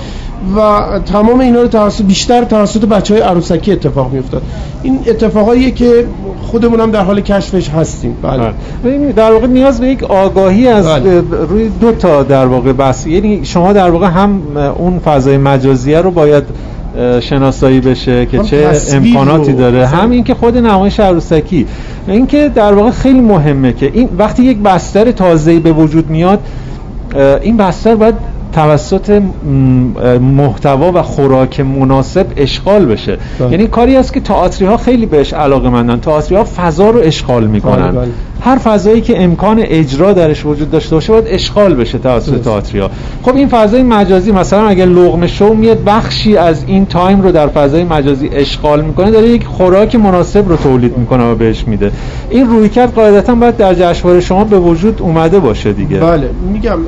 و 0.55 0.99
تمام 0.99 1.39
اینا 1.39 1.61
رو 1.61 1.67
توسط 1.67 2.03
بیشتر 2.03 2.43
توسط 2.43 2.85
بچه 2.85 3.13
های 3.13 3.23
عروسکی 3.23 3.71
اتفاق 3.71 4.13
میافتاد. 4.13 4.41
این 4.83 4.99
اتفاقاییه 5.07 5.71
که 5.71 6.05
خودمون 6.41 6.79
هم 6.79 6.91
در 6.91 7.03
حال 7.03 7.21
کشفش 7.21 7.69
هستیم. 7.69 8.15
بله. 8.21 8.51
ببینید، 8.85 9.15
در 9.15 9.31
واقع 9.31 9.47
نیاز 9.47 9.81
به 9.81 9.87
یک 9.87 10.03
آگاهی 10.03 10.67
از 10.67 10.87
بله. 10.87 11.21
روی 11.49 11.69
دو 11.69 11.91
تا 11.91 12.23
در 12.23 12.45
واقع 12.45 12.73
بحث. 12.73 13.07
یعنی 13.07 13.45
شما 13.45 13.73
در 13.73 13.89
واقع 13.89 14.07
هم 14.07 14.41
اون 14.77 14.99
فضای 14.99 15.37
مجازیه 15.37 16.01
رو 16.01 16.11
باید 16.11 16.43
شناسایی 17.19 17.79
بشه 17.79 18.25
که 18.25 18.37
هم 18.37 18.43
چه 18.43 18.71
امکاناتی 18.93 19.53
داره. 19.53 19.87
هم 19.87 20.11
این 20.11 20.23
که 20.23 20.33
خود 20.33 20.57
نمایش 20.57 20.99
عروسکی. 20.99 21.65
اینکه 22.07 22.51
در 22.55 22.73
واقع 22.73 22.91
خیلی 22.91 23.21
مهمه 23.21 23.73
که 23.73 23.91
این 23.93 24.09
وقتی 24.17 24.43
یک 24.43 24.57
بستر 24.57 25.11
تازه‌ای 25.11 25.59
به 25.59 25.71
وجود 25.71 26.09
میاد 26.09 26.39
این 27.41 27.57
بستر 27.57 27.95
باید 27.95 28.15
توسط 28.53 29.21
محتوا 30.21 30.91
و 30.91 31.01
خوراک 31.01 31.59
مناسب 31.59 32.25
اشغال 32.37 32.85
بشه 32.85 33.17
بله. 33.39 33.51
یعنی 33.51 33.67
کاری 33.67 33.95
است 33.95 34.13
که 34.13 34.19
تئاتری 34.19 34.67
ها 34.67 34.77
خیلی 34.77 35.05
بهش 35.05 35.33
علاقه 35.33 35.69
مندن 35.69 35.99
تئاتری 35.99 36.37
ها 36.37 36.43
فضا 36.43 36.89
رو 36.89 36.99
اشغال 36.99 37.47
می‌کنن 37.47 37.91
بله، 37.91 37.99
بله. 37.99 38.09
هر 38.41 38.57
فضایی 38.57 39.01
که 39.01 39.23
امکان 39.23 39.59
اجرا 39.59 40.13
درش 40.13 40.45
وجود 40.45 40.71
داشته 40.71 40.95
باشه 40.95 41.13
باید 41.13 41.25
اشغال 41.27 41.75
بشه 41.75 41.97
توسط. 41.97 42.41
تئاتری 42.41 42.79
ها 42.79 42.89
خب 43.23 43.35
این 43.35 43.47
فضای 43.47 43.83
مجازی 43.83 44.31
مثلا 44.31 44.67
اگر 44.67 44.85
لقمه 44.85 45.27
شو 45.27 45.53
میاد 45.53 45.83
بخشی 45.83 46.37
از 46.37 46.63
این 46.67 46.85
تایم 46.85 47.21
رو 47.21 47.31
در 47.31 47.47
فضای 47.47 47.83
مجازی 47.83 48.29
اشغال 48.33 48.81
می‌کنه 48.81 49.11
داره 49.11 49.29
یک 49.29 49.45
خوراک 49.45 49.95
مناسب 49.95 50.49
رو 50.49 50.55
تولید 50.55 50.97
می‌کنه 50.97 51.31
و 51.31 51.35
بهش 51.35 51.67
میده 51.67 51.91
این 52.29 52.47
رویکرد 52.47 52.93
قاعدتا 52.93 53.35
باید 53.35 53.57
در 53.57 53.73
جشنواره 53.73 54.21
شما 54.21 54.43
به 54.43 54.59
وجود 54.59 55.01
اومده 55.01 55.39
باشه 55.39 55.73
دیگه 55.73 55.99
بله 55.99 56.29
میگم 56.53 56.79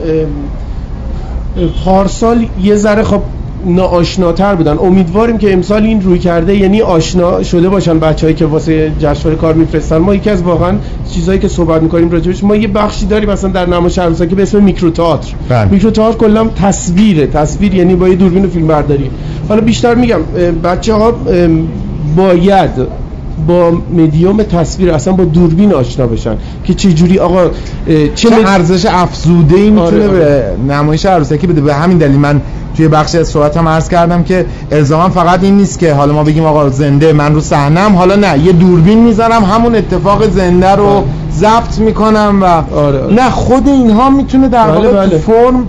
پارسال 1.85 2.45
یه 2.63 2.75
ذره 2.75 3.03
خب 3.03 3.21
ناآشناتر 3.65 4.55
بودن. 4.55 4.77
امیدواریم 4.77 5.37
که 5.37 5.53
امسال 5.53 5.83
این 5.83 6.01
رویکرده 6.01 6.55
یعنی 6.55 6.81
آشنا 6.81 7.43
شده 7.43 7.69
باشن 7.69 7.99
بچههایی 7.99 8.35
که 8.35 8.45
واسه 8.45 8.91
جشنواره 8.99 9.35
کار 9.35 9.53
میفرستن. 9.53 9.97
ما 9.97 10.15
یکی 10.15 10.29
از 10.29 10.41
واقعا 10.41 10.77
چیزایی 11.13 11.39
که 11.39 11.47
صحبت 11.47 11.81
می‌کنیم 11.81 12.11
راجبش 12.11 12.43
ما 12.43 12.55
یه 12.55 12.67
بخشی 12.67 13.05
داریم 13.05 13.29
مثلا 13.29 13.49
در 13.49 13.65
نمایش 13.65 13.99
عروسکی 13.99 14.35
به 14.35 14.43
اسم 14.43 14.63
میکرو 14.63 14.89
تئاتر 14.89 15.33
بله. 15.49 15.71
میکرو 15.71 15.91
تئاتر 15.91 16.17
کلا 16.17 16.47
تصویره 16.47 17.27
تصویر 17.27 17.73
یعنی 17.73 17.95
با 17.95 18.09
یه 18.09 18.15
دوربین 18.15 18.47
فیلم 18.47 18.67
برداری 18.67 19.09
حالا 19.49 19.61
بیشتر 19.61 19.95
میگم 19.95 20.21
بچه 20.63 20.93
ها 20.93 21.13
باید 22.15 23.00
با 23.47 23.71
مدیوم 23.93 24.43
تصویر 24.43 24.91
اصلا 24.91 25.13
با 25.13 25.25
دوربین 25.25 25.73
آشنا 25.73 26.07
بشن 26.07 26.37
که 26.63 26.73
چه 26.73 26.93
جوری 26.93 27.19
آقا 27.19 27.49
چه 28.15 28.29
ارزش 28.45 28.85
افزوده 28.85 29.55
ای 29.55 29.69
می‌تونه 29.69 30.07
آره، 30.07 30.07
به 30.07 30.73
نمایش 30.73 31.05
عروسکی 31.05 31.47
بده؟ 31.47 31.61
به 31.61 31.73
همین 31.73 31.97
دلیل 31.97 32.19
من 32.19 32.41
توی 32.78 32.88
بخشی 32.88 33.17
از 33.17 33.28
صحبتم 33.28 33.67
عرض 33.67 33.89
کردم 33.89 34.24
که 34.24 34.45
الزاما 34.72 35.09
فقط 35.09 35.43
این 35.43 35.57
نیست 35.57 35.80
که 35.80 35.93
حالا 35.93 36.13
ما 36.13 36.24
بگیم 36.24 36.45
آقا 36.45 36.69
زنده 36.69 37.13
من 37.13 37.34
رو 37.34 37.41
صحنم 37.41 37.95
حالا 37.95 38.15
نه 38.15 38.39
یه 38.45 38.51
دوربین 38.51 39.03
می‌ذارم 39.03 39.43
همون 39.43 39.76
اتفاق 39.76 40.30
زنده 40.30 40.76
رو 40.76 41.03
ضبط 41.34 41.80
می‌کنم 41.80 42.39
و 42.41 42.45
آره، 42.45 42.99
آره. 42.99 43.13
نه 43.13 43.30
خود 43.30 43.67
اینها 43.67 44.09
می‌تونه 44.09 44.47
در 44.47 44.67
بله، 44.67 44.76
واقع 44.76 44.91
بله. 44.91 45.09
تو 45.09 45.17
فرم 45.17 45.67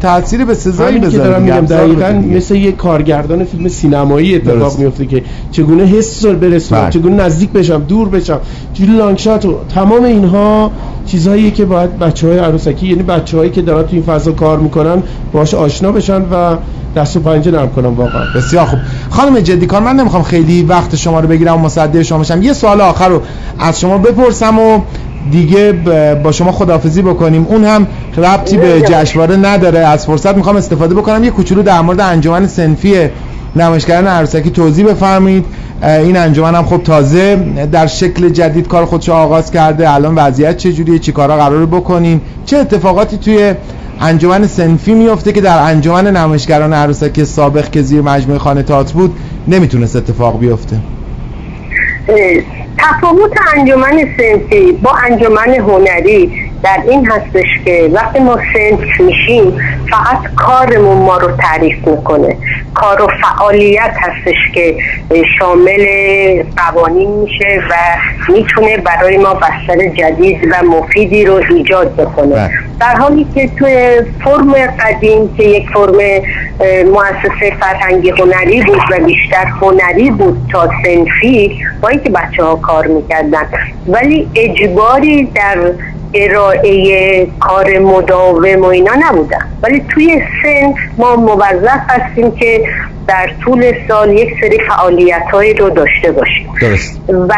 تاثیر 0.00 0.44
به 0.44 0.54
سزایی 0.54 0.96
همین 0.96 1.10
که 1.10 1.18
دارم 1.18 1.42
میگم 1.42 1.60
دقیقا. 1.60 2.22
مثل 2.36 2.54
یه 2.54 2.72
کارگردان 2.72 3.44
فیلم 3.44 3.68
سینمایی 3.68 4.36
اتفاق. 4.36 4.78
میفته 4.78 5.06
که 5.06 5.22
چگونه 5.50 5.82
حس 5.82 6.24
رو 6.24 6.32
برسونم 6.32 6.80
بله. 6.80 6.90
چگونه 6.90 7.24
نزدیک 7.24 7.50
بشم 7.50 7.82
دور 7.88 8.08
بشم 8.08 8.40
چجوری 8.74 8.92
لانگ 8.92 9.18
شات 9.18 9.44
و 9.44 9.54
تمام 9.74 10.04
اینها 10.04 10.70
چیزهاییه 11.06 11.50
که 11.50 11.64
باید 11.64 11.98
بچه 11.98 12.28
های 12.28 12.38
عروسکی 12.38 12.86
یعنی 12.86 13.02
بچه 13.02 13.36
هایی 13.36 13.50
که 13.50 13.62
دارن 13.62 13.82
تو 13.82 13.88
این 13.92 14.02
فضا 14.02 14.32
کار 14.32 14.58
می‌کنن 14.58 15.02
باش 15.32 15.54
آشنا 15.54 15.92
بشن 15.92 16.22
و 16.22 16.56
دست 16.96 17.16
و 17.16 17.20
پنجه 17.20 17.50
نرم 17.50 17.68
کنن 17.70 17.86
واقعا. 17.86 18.22
بسیار 18.36 18.66
خوب. 18.66 18.78
خانم 19.10 19.40
جدی 19.40 19.66
کار 19.66 19.82
من 19.82 19.96
نمی‌خوام 19.96 20.22
خیلی 20.22 20.62
وقت 20.62 20.96
شما 20.96 21.20
رو 21.20 21.28
بگیرم 21.28 21.54
و 21.54 21.58
مصدق 21.58 22.02
شما 22.02 22.18
بشم. 22.18 22.42
یه 22.42 22.52
سوال 22.52 22.80
آخر 22.80 23.08
رو 23.08 23.22
از 23.58 23.80
شما 23.80 23.98
بپرسم 23.98 24.58
و 24.58 24.80
دیگه 25.30 25.72
با 26.24 26.32
شما 26.32 26.52
خداحافظی 26.52 27.02
بکنیم. 27.02 27.46
اون 27.48 27.64
هم 27.64 27.86
ربطی 28.16 28.56
به 28.56 28.80
جشنواره 28.80 29.36
نداره. 29.36 29.78
از 29.78 30.06
فرصت 30.06 30.36
می‌خوام 30.36 30.56
استفاده 30.56 30.94
بکنم. 30.94 31.24
یه 31.24 31.30
کوچولو 31.30 31.62
در 31.62 31.80
مورد 31.80 32.00
انجمن 32.00 32.46
سنفی 32.46 32.94
نمایشگران 33.56 34.06
عروسکی 34.06 34.50
توضیح 34.50 34.86
بفرمایید. 34.86 35.44
این 35.82 36.16
انجمن 36.16 36.54
هم 36.54 36.64
خب 36.64 36.82
تازه 36.82 37.36
در 37.72 37.86
شکل 37.86 38.28
جدید 38.28 38.68
کار 38.68 38.84
خودش 38.84 39.08
آغاز 39.08 39.50
کرده. 39.50 39.94
الان 39.94 40.14
وضعیت 40.14 40.56
چجوریه؟ 40.56 40.98
چی 40.98 41.12
کارا 41.12 41.36
قراره 41.36 41.66
بکنیم؟ 41.66 42.20
چه 42.46 42.56
اتفاقاتی 42.56 43.16
توی 43.16 43.54
انجمن 44.00 44.46
سنفی 44.46 44.94
میفته 44.94 45.32
که 45.32 45.40
در 45.40 45.58
انجمن 45.58 46.16
نمایشگران 46.16 46.72
عروسکی 46.72 47.24
سابق 47.24 47.70
که 47.70 47.82
زیر 47.82 48.02
مجموعه 48.02 48.38
خانه 48.38 48.62
تئاتر 48.62 48.94
بود 48.94 49.16
نمی‌تونست 49.48 49.96
اتفاق 49.96 50.38
بیفته؟ 50.38 50.76
تفاوت 52.78 53.32
انجمن 53.56 53.98
سنفی 54.18 54.72
با 54.72 54.90
انجمن 55.10 55.54
هنری 55.54 56.51
در 56.62 56.82
این 56.88 57.10
هستش 57.10 57.48
که 57.64 57.90
وقتی 57.92 58.20
ما 58.20 58.36
سنف 58.36 59.00
میشیم 59.00 59.58
فقط 59.90 60.34
کارمون 60.36 60.96
ما 60.96 61.16
رو 61.16 61.36
تعریف 61.36 61.88
می‌کنه. 61.88 62.36
کار 62.74 63.02
و 63.02 63.08
فعالیت 63.22 63.94
هستش 64.00 64.36
که 64.54 64.76
شامل 65.38 65.86
قوانین 66.56 67.10
میشه 67.10 67.62
و 67.70 67.74
می‌تونه 68.32 68.76
برای 68.76 69.18
ما 69.18 69.34
بستر 69.34 69.88
جدید 69.88 70.48
و 70.52 70.66
مفیدی 70.66 71.24
رو 71.24 71.40
ایجاد 71.50 71.96
بکنه. 71.96 72.34
بله. 72.34 72.50
در 72.80 72.96
حالی 72.96 73.26
که 73.34 73.50
توی 73.58 74.00
فرم 74.24 74.52
قدیم 74.52 75.34
که 75.36 75.44
یک 75.44 75.68
فرم 75.74 75.96
مؤسسه 76.92 77.56
فرهنگی 77.60 78.10
هنری 78.10 78.62
بود 78.62 78.80
و 78.90 79.04
بیشتر 79.04 79.46
هنری 79.60 80.10
بود 80.10 80.50
تا 80.52 80.68
سنفی 80.84 81.64
با 81.80 81.88
اینکه 81.88 82.10
بچه 82.10 82.44
ها 82.44 82.56
کار 82.56 82.86
می‌کردن. 82.86 83.46
ولی 83.88 84.28
اجباری 84.34 85.24
در 85.24 85.58
ارائه 86.14 87.26
کار 87.40 87.78
مداوم 87.78 88.62
و 88.62 88.64
اینا 88.64 88.92
نبودن. 89.00 89.48
ولی 89.62 89.84
توی 89.94 90.22
سنف 90.42 90.76
ما 90.98 91.16
موظف 91.16 91.80
هستیم 91.88 92.30
که 92.30 92.64
در 93.06 93.30
طول 93.44 93.72
سال 93.88 94.10
یک 94.10 94.28
سری 94.40 94.58
فعالیت 94.68 95.22
رو 95.58 95.70
داشته 95.70 96.12
باشیم. 96.12 96.48
درست. 96.60 97.00
و 97.08 97.34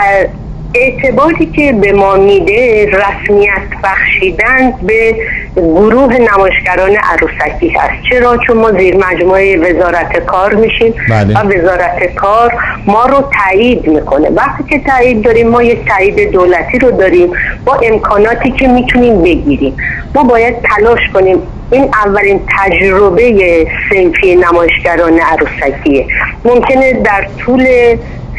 اعتباری 0.74 1.46
که 1.46 1.72
به 1.72 1.92
ما 1.92 2.16
میده 2.16 2.86
رسمیت 2.86 3.82
بخشیدن 3.84 4.72
به 4.82 5.16
گروه 5.56 6.16
نمایشگران 6.16 6.96
عروسکی 7.02 7.68
هست. 7.68 8.02
چرا؟ 8.10 8.36
چون 8.46 8.56
ما 8.56 8.72
زیر 8.72 8.96
مجموعه 8.96 9.56
وزارت 9.56 10.18
کار 10.26 10.54
میشیم 10.54 10.94
بله. 11.08 11.40
و 11.40 11.48
وزارت 11.48 12.14
کار 12.14 12.52
ما 12.86 13.06
رو 13.06 13.24
تایید 13.44 13.88
می‌کنه. 13.88 14.28
وقتی 14.28 14.64
که 14.70 14.78
تایید 14.78 15.22
داریم 15.22 15.48
ما 15.48 15.62
یک 15.62 15.88
تایید 15.88 16.30
دولتی 16.30 16.78
رو 16.78 16.90
داریم. 16.90 17.32
با 17.64 17.74
امکاناتی 17.74 18.50
که 18.50 18.68
می‌تونیم 18.68 19.22
بگیریم. 19.22 19.76
ما 20.14 20.22
باید 20.22 20.54
تلاش 20.76 21.00
کنیم. 21.14 21.38
این 21.70 21.88
اولین 22.04 22.40
تجربه 22.58 23.66
سنفی 23.90 24.36
نمایشگران 24.36 25.18
عروسکیه. 25.18 26.06
ممکنه 26.44 26.92
در 26.92 27.26
طول 27.38 27.66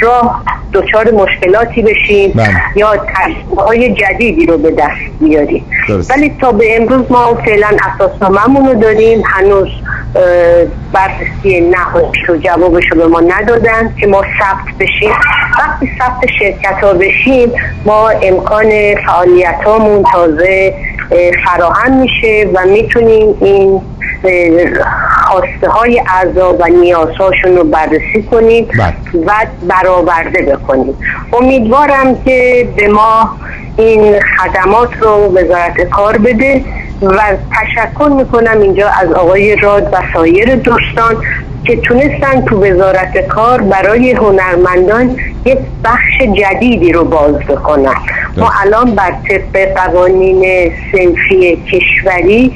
راه 0.02 0.44
دچار 0.74 1.12
مشکلاتی 1.12 1.82
بشیم 1.82 2.32
بله. 2.32 2.62
یا 2.76 2.98
تجربه 2.98 3.62
های 3.62 3.94
جدیدی 3.94 4.46
رو 4.46 4.58
به 4.58 4.72
دست 4.72 5.20
بیاریم 5.20 5.66
درست. 5.88 6.12
ولی 6.12 6.36
تا 6.42 6.52
به 6.52 6.82
امروز 6.82 7.12
ما 7.12 7.36
فعلا 7.36 7.68
اساسنامه‌مون 7.94 8.66
رو 8.66 8.74
داریم 8.82 9.24
هنوز 9.26 9.68
بررسی 10.94 11.62
نهاییش 11.62 12.18
رو 12.28 12.38
جوابش 12.38 12.84
رو 12.92 12.98
به 12.98 13.08
ما 13.08 13.20
ندادن 13.20 13.96
که 14.00 14.08
ما 14.08 14.22
ثبت 14.22 14.78
بشیم 14.80 15.12
وقتی 15.60 15.90
ثبت 16.00 16.32
شرکت 16.40 16.84
ها 16.84 16.94
بشیم 16.94 17.52
ما 17.86 18.10
امکان 18.10 18.96
فعالیت 19.06 19.64
هامون 19.66 20.04
تازه 20.12 20.74
اه، 21.12 21.32
فراهم 21.46 22.02
میشه 22.02 22.50
و 22.54 22.66
می‌تونیم 22.66 23.38
این 23.42 23.82
خواسته 25.28 25.70
های 25.70 26.02
اعضا 26.08 26.54
و 26.54 26.68
نیازهاشون 26.68 27.56
رو 27.56 27.64
بررسی 27.64 28.24
کنیم 28.32 28.66
بله. 28.66 28.94
و 29.26 29.32
برآورده 29.86 30.42
بکنیم 30.42 30.94
امیدوارم 31.34 32.24
که 32.26 32.68
به 32.78 32.88
ما 32.88 33.38
این 33.78 34.16
خدمات 34.20 34.90
رو 35.02 35.10
وزارت 35.10 35.82
کار 35.90 36.18
بده 36.18 36.62
و 37.02 37.22
تشکر 37.62 38.10
می‌کنم 38.18 38.62
اینجا 38.62 38.90
از 38.90 39.12
آقای 39.12 39.56
راد 39.56 39.84
و 39.94 39.98
سایر 40.14 40.56
دوستان 40.56 41.18
که 41.66 41.76
تونستن 41.76 42.46
تو 42.46 42.66
وزارت 42.66 43.28
کار 43.28 43.62
برای 43.62 44.12
هنرمندان 44.12 45.18
یک 45.46 45.58
بخش 45.84 46.22
جدیدی 46.38 46.92
رو 46.92 47.04
باز 47.04 47.36
بکنن. 47.36 47.96
ما 48.38 48.52
الان 48.62 48.96
بر 48.96 49.12
طبق 49.30 49.74
قوانین 49.76 50.72
سنفی 50.92 51.64
کشوری 51.72 52.54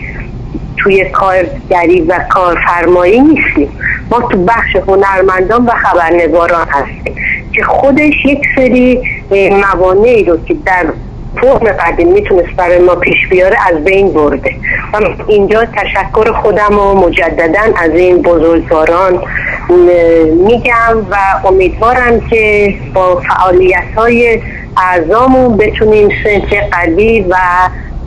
توی 0.77 1.09
کارگری 1.09 2.01
و 2.01 2.19
کارفرمایی 2.29 3.19
نیستیم. 3.19 3.69
ما 4.11 4.21
تو 4.21 4.45
بخش 4.45 4.75
هنرمندان 4.87 5.65
و 5.65 5.71
خبرنگاران 5.71 6.67
هستیم 6.69 7.15
که 7.53 7.63
خودش 7.63 8.13
یک 8.25 8.41
سری 8.55 9.01
موانعی 9.51 10.23
رو 10.23 10.37
که 10.45 10.55
در 10.65 10.85
فرم 11.41 11.71
قدیم 11.71 12.07
می‌تونست 12.07 12.49
برای 12.57 12.79
ما 12.79 12.95
پیش 12.95 13.27
بیاره 13.29 13.57
از 13.67 13.83
بین 13.83 14.13
برده. 14.13 14.55
و 14.93 14.97
اینجا 15.27 15.65
تشکر 15.65 16.31
خودم 16.31 16.79
و 16.79 17.07
مجددا 17.07 17.59
از 17.77 17.91
این 17.91 18.21
بزرگواران 18.21 19.19
میگم 20.47 20.97
و 21.11 21.15
امیدوارم 21.47 22.19
که 22.29 22.73
با 22.93 23.15
فعالیت 23.15 23.83
های 23.97 24.41
اعضامون 24.77 25.57
بتونیم 25.57 26.09
سنف 26.23 26.53
قوی 26.71 27.21
و 27.29 27.35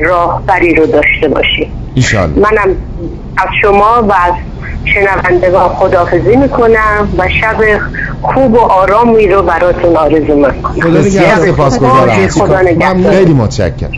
راهبری 0.05 0.75
رو 0.75 0.87
داشته 0.87 1.29
باشیم 1.29 1.67
ایشالله 1.95 2.39
منم 2.39 2.77
از 3.37 3.49
شما 3.63 4.03
و 4.09 4.13
از 4.13 4.33
شنوندگان 4.85 5.69
خداحافظی 5.69 6.37
می‌کنم 6.37 7.09
و 7.19 7.29
شب 7.41 7.57
خوب 8.23 8.55
و 8.55 8.59
آرامی 8.59 9.29
رو 9.29 9.43
براتون 9.43 9.97
آرزو 9.97 10.35
می‌کنم 10.37 10.73
خدا 10.83 12.05
نگهدار. 12.05 12.29
خدا 12.29 12.61
نگهدار. 12.61 13.13
خیلی 13.13 13.35
متشکرم 13.35 13.91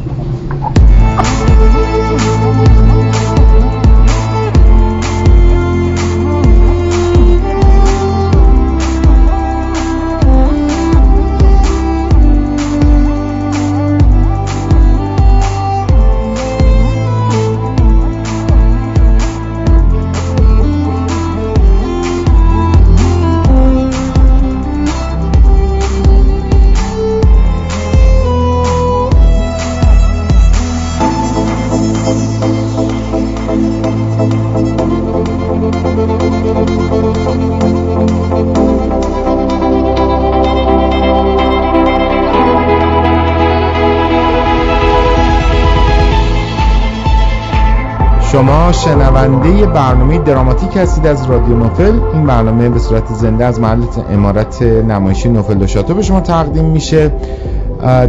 شما 48.45 48.72
شنونده 48.72 49.66
برنامه 49.66 50.18
دراماتیک 50.18 50.76
هستید 50.76 51.07
از 51.07 51.26
رادیو 51.26 51.57
نوفل. 51.57 52.01
این 52.12 52.26
برنامه 52.26 52.68
به 52.68 52.78
صورت 52.78 53.14
زنده 53.14 53.45
از 53.45 53.61
محل 53.61 53.82
امارت 54.11 54.62
نمایشی 54.62 55.28
نوفل 55.28 55.55
دو 55.55 55.66
شاتو 55.66 55.95
به 55.95 56.03
شما 56.03 56.20
تقدیم 56.20 56.64
میشه. 56.64 57.12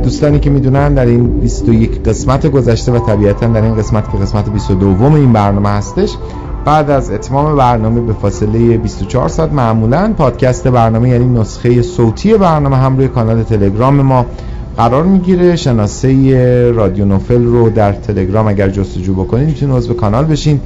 دوستانی 0.03 0.39
که 0.39 0.49
می‌دونن 0.49 0.93
در 0.93 1.05
این 1.05 1.39
21 1.39 2.03
قسمت 2.03 2.47
گذشته 2.47 2.91
و 2.91 2.99
طبیعتا 2.99 3.47
در 3.47 3.61
این 3.61 3.75
قسمت 3.75 4.11
که 4.11 4.17
قسمت 4.17 4.49
22 4.49 5.15
این 5.15 5.33
برنامه 5.33 5.69
هستش 5.69 6.17
بعد 6.65 6.89
از 6.89 7.11
اتمام 7.11 7.55
برنامه 7.55 8.01
به 8.01 8.13
فاصله 8.13 8.77
24 8.77 9.29
ساعت 9.29 9.53
معمولا 9.53 10.13
پادکست 10.17 10.67
برنامه 10.67 11.09
یعنی 11.09 11.39
نسخه 11.39 11.81
صوتی 11.81 12.33
برنامه 12.33 12.77
هم 12.77 12.97
روی 12.97 13.07
کانال 13.07 13.43
تلگرام 13.43 14.01
ما 14.01 14.25
قرار 14.77 15.03
می‌گیره. 15.03 15.55
شناسه 15.55 16.71
رادیو 16.71 17.05
نوفل 17.05 17.43
رو 17.43 17.69
در 17.69 17.91
تلگرام 17.91 18.47
اگر 18.47 18.69
جستجو 18.69 19.13
بکنید 19.13 19.47
می‌تونید 19.47 19.75
عضو 19.75 19.93
کانال 19.93 20.25
بشین. 20.25 20.59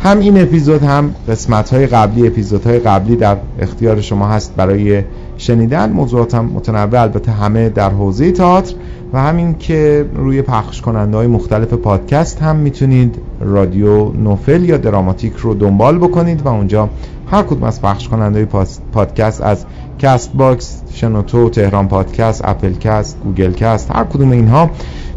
هم 0.00 0.18
این 0.18 0.42
اپیزود 0.42 0.82
هم 0.82 1.14
قسمت 1.28 1.74
های 1.74 1.86
قبلی 1.86 2.26
اپیزودهای 2.26 2.78
قبلی 2.78 3.16
در 3.16 3.36
اختیار 3.60 4.00
شما 4.00 4.28
هست 4.28 4.56
برای 4.56 5.02
شنیدن. 5.38 5.92
موضوعات 5.92 6.34
هم 6.34 6.44
متنوع 6.44 7.02
البته 7.02 7.32
همه 7.32 7.68
در 7.68 7.90
حوزه 7.90 8.32
تئاتر. 8.32 8.74
و 9.12 9.22
همین 9.22 9.54
که 9.58 10.06
روی 10.14 10.42
پخش 10.42 10.80
کننده 10.80 11.16
های 11.16 11.26
مختلف 11.26 11.72
پادکست 11.72 12.42
هم 12.42 12.56
می‌تونید 12.56 13.14
رادیو 13.40 14.12
نوفل 14.12 14.64
یا 14.64 14.76
دراماتیک 14.76 15.32
رو 15.36 15.54
دنبال 15.54 15.98
بکنید 15.98 16.42
و 16.42 16.48
اونجا 16.48 16.88
هر 17.30 17.42
کدوم 17.42 17.62
از 17.62 17.82
پخش 17.82 18.08
کننده 18.08 18.48
های 18.52 18.66
پادکست 18.92 19.42
از 19.42 19.64
Castbox 19.98 20.82
شنوتو 20.92 21.50
تهران 21.50 21.88
پادکست 21.88 22.42
Apple 22.44 22.72
Cast 22.72 23.18
Google 23.24 23.52
Cast 23.52 23.90
هر 23.90 24.04
کدوم 24.04 24.30
اینها 24.30 24.70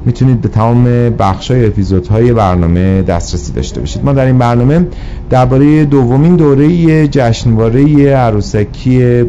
می‌تونید 0.06 0.42
به 0.42 0.50
تمام 0.50 0.84
بخشای 1.10 1.66
اپیزودهای 1.66 2.34
برنامه 2.34 3.02
دسترسی 3.02 3.54
داشته 3.54 3.80
باشید. 3.80 4.06
ما 4.06 4.14
در 4.14 4.26
این 4.26 4.38
برنامه 4.38 4.88
درباره 5.30 5.86
دومین 5.86 6.36
دوره 6.36 7.08
جشنواره 7.08 8.10
عروسکی 8.10 9.24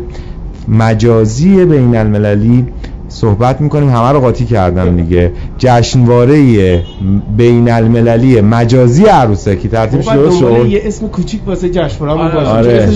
مجازی 0.69 1.65
بین 1.65 1.97
المللی 1.97 2.67
صحبت 3.13 3.61
می‌کنیم 3.61 3.89
همه 3.89 4.13
رو 4.13 4.21
قاطی 4.21 4.45
کردم 4.47 4.97
دیگه. 4.97 5.33
جشنواره 5.59 6.83
بین 7.37 7.71
المللی 7.71 8.41
مجازی 8.41 9.05
عروسکی 9.05 9.69
ترتیب 9.69 10.01
خب 10.01 10.13
شده 10.13 10.31
شد. 10.31 10.67
یه 10.67 10.83
اسم 10.85 11.09
کوچیک 11.09 11.41
واسه 11.47 11.71
جشنواره 11.71 12.13
آره. 12.13 12.49
آره. 12.49 12.89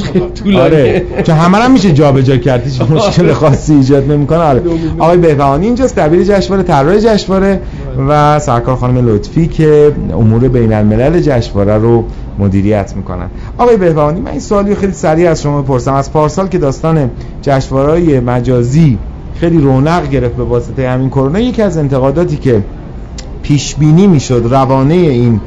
آره. 0.61 1.03
چون 1.23 1.35
همه 1.35 1.59
هم 1.59 1.73
میشه 1.73 1.93
جابجا 1.93 2.37
کرد 2.37 2.65
هیچ 2.65 2.81
مشکل 2.81 3.33
خاصی 3.33 3.75
ایجاد 3.75 4.13
نمی‌کنه. 4.13 4.39
آره. 4.39 4.63
آقای 4.99 5.19
بهبهانی 5.19 5.67
اینجاست 5.67 5.97
دبیر 5.97 6.25
جشنواره 6.25 6.63
طراح 6.63 6.99
جشنواره 6.99 7.61
و 8.09 8.39
سرکار 8.39 8.77
خانم 8.77 9.09
لطفی 9.09 9.47
که 9.47 9.93
امور 10.13 10.49
بین 10.49 10.73
الملل 10.73 11.21
جشنواره 11.21 11.77
رو 11.79 12.05
مدیریت 12.39 12.93
می‌کنن. 12.97 13.27
آقای 13.59 13.77
بهبهانی 13.77 14.21
من 14.21 14.31
این 14.31 14.41
سوالی 14.41 14.75
خیلی 14.75 14.93
سریع 14.93 15.31
از 15.31 15.43
شما 15.43 15.63
بپرسم. 15.63 15.95
از 15.95 16.13
پارسال 16.13 16.49
که 16.49 16.59
داستان 16.59 17.11
جشنواره 17.43 18.21
مجازی 18.21 18.99
خیلی 19.41 19.59
رونق 19.59 20.11
گرفت 20.11 20.37
به 20.37 20.45
واسطه 20.45 20.89
همین 20.89 21.11
کرونا. 21.11 21.39
یکی 21.39 21.63
از 21.63 21.79
انتقاداتی 21.79 22.37
که 22.37 22.63
پیش 23.43 23.75
بینی 23.75 24.07
می‌شد 24.07 24.47
روانه 24.51 24.95
این 24.95 25.41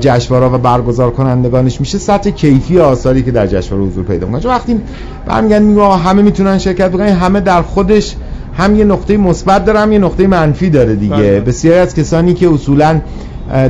جشنواره 0.00 0.46
و 0.46 0.58
برگزار 0.58 1.10
کنندگانش 1.10 1.80
میشه 1.80 1.98
سطح 1.98 2.30
کیفی 2.30 2.78
آثاری 2.78 3.22
که 3.22 3.30
در 3.30 3.46
جشنواره 3.46 3.86
حضور 3.86 4.04
پیدا 4.04 4.26
می‌کنه. 4.26 4.46
وقتی 4.46 4.80
برمیگردن 5.26 5.64
میگه 5.64 5.82
همه 5.82 6.22
می‌تونن 6.22 6.58
شرکت 6.58 6.90
بکنن 6.90 7.06
همه 7.06 7.40
در 7.40 7.62
خودش 7.62 8.16
هم 8.54 8.76
یه 8.76 8.84
نقطه 8.84 9.16
مثبت 9.16 9.64
داره 9.64 9.78
هم 9.78 9.92
یه 9.92 9.98
نقطه 9.98 10.26
منفی 10.26 10.70
داره 10.70 10.94
دیگه. 10.94 11.14
بله. 11.14 11.40
بسیاری 11.40 11.78
از 11.78 11.94
کسانی 11.94 12.34
که 12.34 12.48
اصولا 12.48 13.00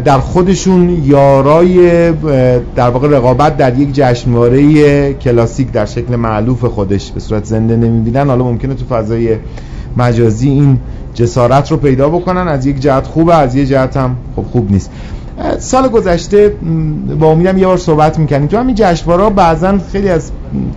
در 0.05 0.18
خودشون 0.18 1.03
یارای 1.05 2.12
در 2.77 2.91
واقع 2.91 3.09
رقابت 3.09 3.57
در 3.57 3.79
یک 3.79 3.93
جشنواره 3.93 5.14
کلاسیک 5.14 5.73
در 5.73 5.87
شکل 5.87 6.16
معلوف 6.16 6.64
خودش 6.64 7.12
به 7.12 7.20
صورت 7.20 7.45
زنده 7.45 7.77
نمی‌بینن. 7.77 8.27
حالا 8.29 8.45
ممکنه 8.45 8.75
تو 8.75 8.85
فضای 8.85 9.37
مجازی 9.97 10.49
این 10.49 10.79
جسارت 11.14 11.70
رو 11.70 11.77
پیدا 11.77 12.09
بکنن. 12.09 12.49
از 12.49 12.66
یک 12.66 12.81
جهت 12.81 13.07
خوبه 13.07 13.35
از 13.35 13.55
یک 13.55 13.68
جهت 13.68 13.97
هم 13.97 14.16
خب 14.37 14.43
خوب 14.43 14.70
نیست. 14.70 14.91
سال 15.59 15.88
گذشته 15.88 16.57
با 17.20 17.26
امیدم 17.26 17.59
یه 17.59 17.66
بار 17.66 17.76
صحبت 17.76 18.18
می‌کنیم 18.18 18.47
تو 18.47 18.57
همین 18.57 18.74
جشنواره 18.78 19.30
بعضا 19.30 19.78
خیلی 19.93 20.09
از 20.09 20.30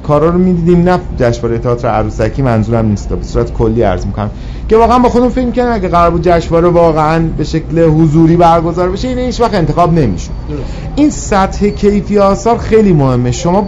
کارا 0.07 0.29
رو 0.29 0.37
می‌دیدیم. 0.37 0.89
نه 0.89 0.99
جشنواره 1.19 1.57
تئاتر 1.57 1.87
عروسکی 1.87 2.41
منظورم 2.41 2.85
نیست. 2.85 3.09
به 3.09 3.23
صورت 3.23 3.53
کلی 3.53 3.81
عرض 3.81 4.05
می‌کنم. 4.05 4.29
که 4.69 4.77
واقعا 4.77 4.99
با 4.99 5.09
خودم 5.09 5.29
فکر 5.29 5.45
می‌کنم 5.45 5.71
اگه 5.71 5.87
قرار 5.87 6.09
بود 6.09 6.21
جشنواره 6.21 6.67
واقعا 6.67 7.23
به 7.37 7.43
شکل 7.43 7.79
حضوری 7.79 8.35
برگزار 8.35 8.89
بشه 8.89 9.07
این 9.07 9.17
هیچ 9.17 9.41
وقت 9.41 9.53
انتخاب 9.53 9.93
نمیشه 9.93 10.29
این 10.95 11.09
سطح 11.09 11.69
کیفی 11.69 12.19
آثار 12.19 12.57
خیلی 12.57 12.93
مهمه. 12.93 13.31
شما 13.31 13.67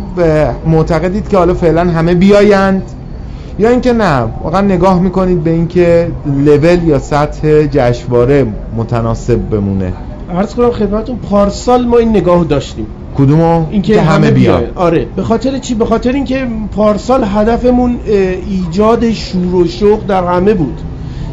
معتقدید 0.67 1.29
که 1.29 1.37
حالا 1.37 1.53
فعلا 1.53 1.81
همه 1.81 2.13
بیایند؟ 2.13 2.83
یا 3.59 3.69
اینکه 3.69 3.93
نه؟ 3.93 4.23
واقعا 4.43 4.61
نگاه 4.61 4.99
می‌کنید 4.99 5.43
به 5.43 5.49
اینکه 5.49 6.11
لول 6.45 6.83
یا 6.83 6.99
سطح 6.99 7.63
جشنواره 7.63 8.45
متناسب 8.77 9.49
بمونه. 9.49 9.93
عرض 10.35 10.55
کنم 10.55 10.71
خدمتتون 10.71 11.15
پارسال 11.15 11.85
ما 11.85 11.97
این 11.97 12.09
نگاه 12.09 12.43
داشتیم. 12.43 12.85
کدومو؟ 13.17 13.65
اینکه 13.71 14.01
همه 14.01 14.31
بیان. 14.31 14.63
آره. 14.75 15.07
به 15.15 15.23
خاطر 15.23 15.57
چی؟ 15.57 15.75
به 15.75 15.85
خاطر 15.85 16.11
اینکه 16.11 16.47
پارسال 16.75 17.23
هدفمون 17.23 17.99
ایجاد 18.49 19.11
شور 19.11 19.55
و 19.55 19.67
شوق 19.67 20.05
در 20.07 20.23
همه 20.23 20.53
بود. 20.53 20.81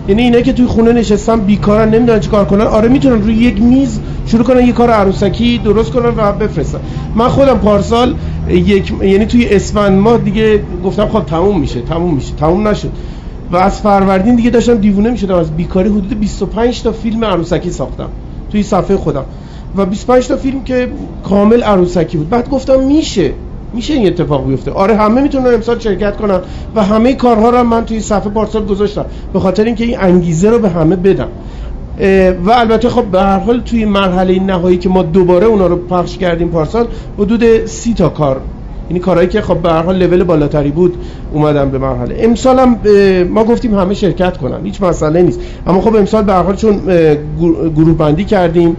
یعنی 0.09 0.23
اینا 0.23 0.41
که 0.41 0.53
توی 0.53 0.67
خونه 0.67 0.93
نشستن 0.93 1.41
بیکارن 1.41 1.95
نمی‌دونن 1.95 2.21
چی 2.21 2.31
کار 2.31 2.45
کنن 2.45 2.61
آره 2.61 2.89
می‌تونن 2.89 3.23
روی 3.23 3.35
یک 3.35 3.63
میز 3.63 4.01
شروع 4.27 4.45
کنن 4.45 4.67
یه 4.67 4.73
کار 4.73 4.91
عروسکی 4.91 5.61
درست 5.65 5.93
کنن 5.93 6.13
و 6.17 6.33
بفرستن. 6.33 6.79
من 7.15 7.29
خودم 7.29 7.59
پارسال 7.59 8.15
یک 8.49 8.93
یعنی 9.03 9.27
توی 9.27 9.49
اسفند 9.49 9.99
ماه 9.99 10.19
دیگه 10.19 10.61
گفتم 10.85 11.09
خب 11.09 11.25
تموم 11.27 11.61
میشه 11.61 11.81
تموم 11.81 12.15
میشه 12.15 12.33
تموم 12.35 12.69
نشد. 12.69 12.91
و 13.53 13.57
از 13.57 13.81
فروردین 13.81 14.37
دیگه 14.37 14.51
داشتم 14.51 14.75
دیوونه 14.75 15.11
می‌شدم 15.11 15.35
از 15.35 15.57
بیکاری 15.57 15.89
حدود 15.89 16.21
25 16.21 16.83
تا 16.83 16.93
فیلم 16.93 17.25
عروسکی 17.25 17.71
ساختم. 17.71 18.09
توی 18.55 18.63
صفحه 18.63 18.97
خودم. 18.97 19.25
و 19.77 19.87
25 19.87 20.29
تا 20.29 20.37
فیلم 20.37 20.65
که 20.65 20.89
کامل 21.29 21.63
عروسکی 21.63 22.17
بود. 22.17 22.31
بعد 22.31 22.51
گفتم 22.51 22.81
میشه. 22.81 23.33
میشه 23.73 23.95
این 23.95 24.07
اتفاق 24.07 24.47
بیفته. 24.47 24.71
آره 24.71 24.97
همه 24.97 25.21
می‌تونن 25.21 25.55
امسال 25.55 25.79
شرکت 25.79 26.17
کنن 26.17 26.41
و 26.75 26.83
همه 26.83 27.15
کارها 27.15 27.51
رو 27.51 27.63
من 27.63 27.85
توی 27.85 28.01
صفحه 28.01 28.31
پارسال 28.31 28.65
گذاشتم. 28.65 29.05
به 29.33 29.41
خاطر 29.41 29.65
اینکه 29.65 29.85
این 29.85 29.99
انگیزه 30.01 30.51
رو 30.51 30.59
به 30.59 30.69
همه 30.69 30.97
بدم. 30.97 31.29
و 32.45 32.51
البته 32.51 32.89
خب 32.89 33.05
به 33.05 33.21
هر 33.21 33.39
حال 33.39 33.61
توی 33.61 33.85
مرحله 33.85 34.43
نهایی 34.43 34.79
که 34.79 34.89
ما 34.89 35.03
دوباره 35.03 35.47
اونا 35.47 35.67
رو 35.67 35.77
پخش 35.77 36.19
کردیم 36.19 36.49
پارسال 36.49 36.87
حدود 37.19 37.67
سی 37.67 37.95
تا 37.95 38.09
کار 38.09 38.41
یعنی 38.91 39.01
کارهایی 39.01 39.29
که 39.29 39.41
خب 39.41 39.59
به 39.59 39.71
هر 39.71 39.83
حال 39.83 39.97
لول 39.97 40.25
بالاتری 40.25 40.71
بود 40.71 40.95
اومدن 41.33 41.71
به 41.71 41.79
مرحله. 41.79 42.17
امسال 42.19 42.59
هم 42.59 42.79
ما 43.31 43.45
گفتیم 43.45 43.75
همه 43.75 43.95
شرکت 43.95 44.37
کنن 44.37 44.65
هیچ 44.65 44.83
مسئله 44.83 45.23
نیست. 45.23 45.41
اما 45.67 45.81
خب 45.81 45.97
امسال 45.97 46.25
به 46.25 46.33
هر 46.33 46.43
حال 46.43 46.57
چون 46.57 46.81
گروه 47.77 47.97
بندی 47.97 48.25
کردیم 48.25 48.77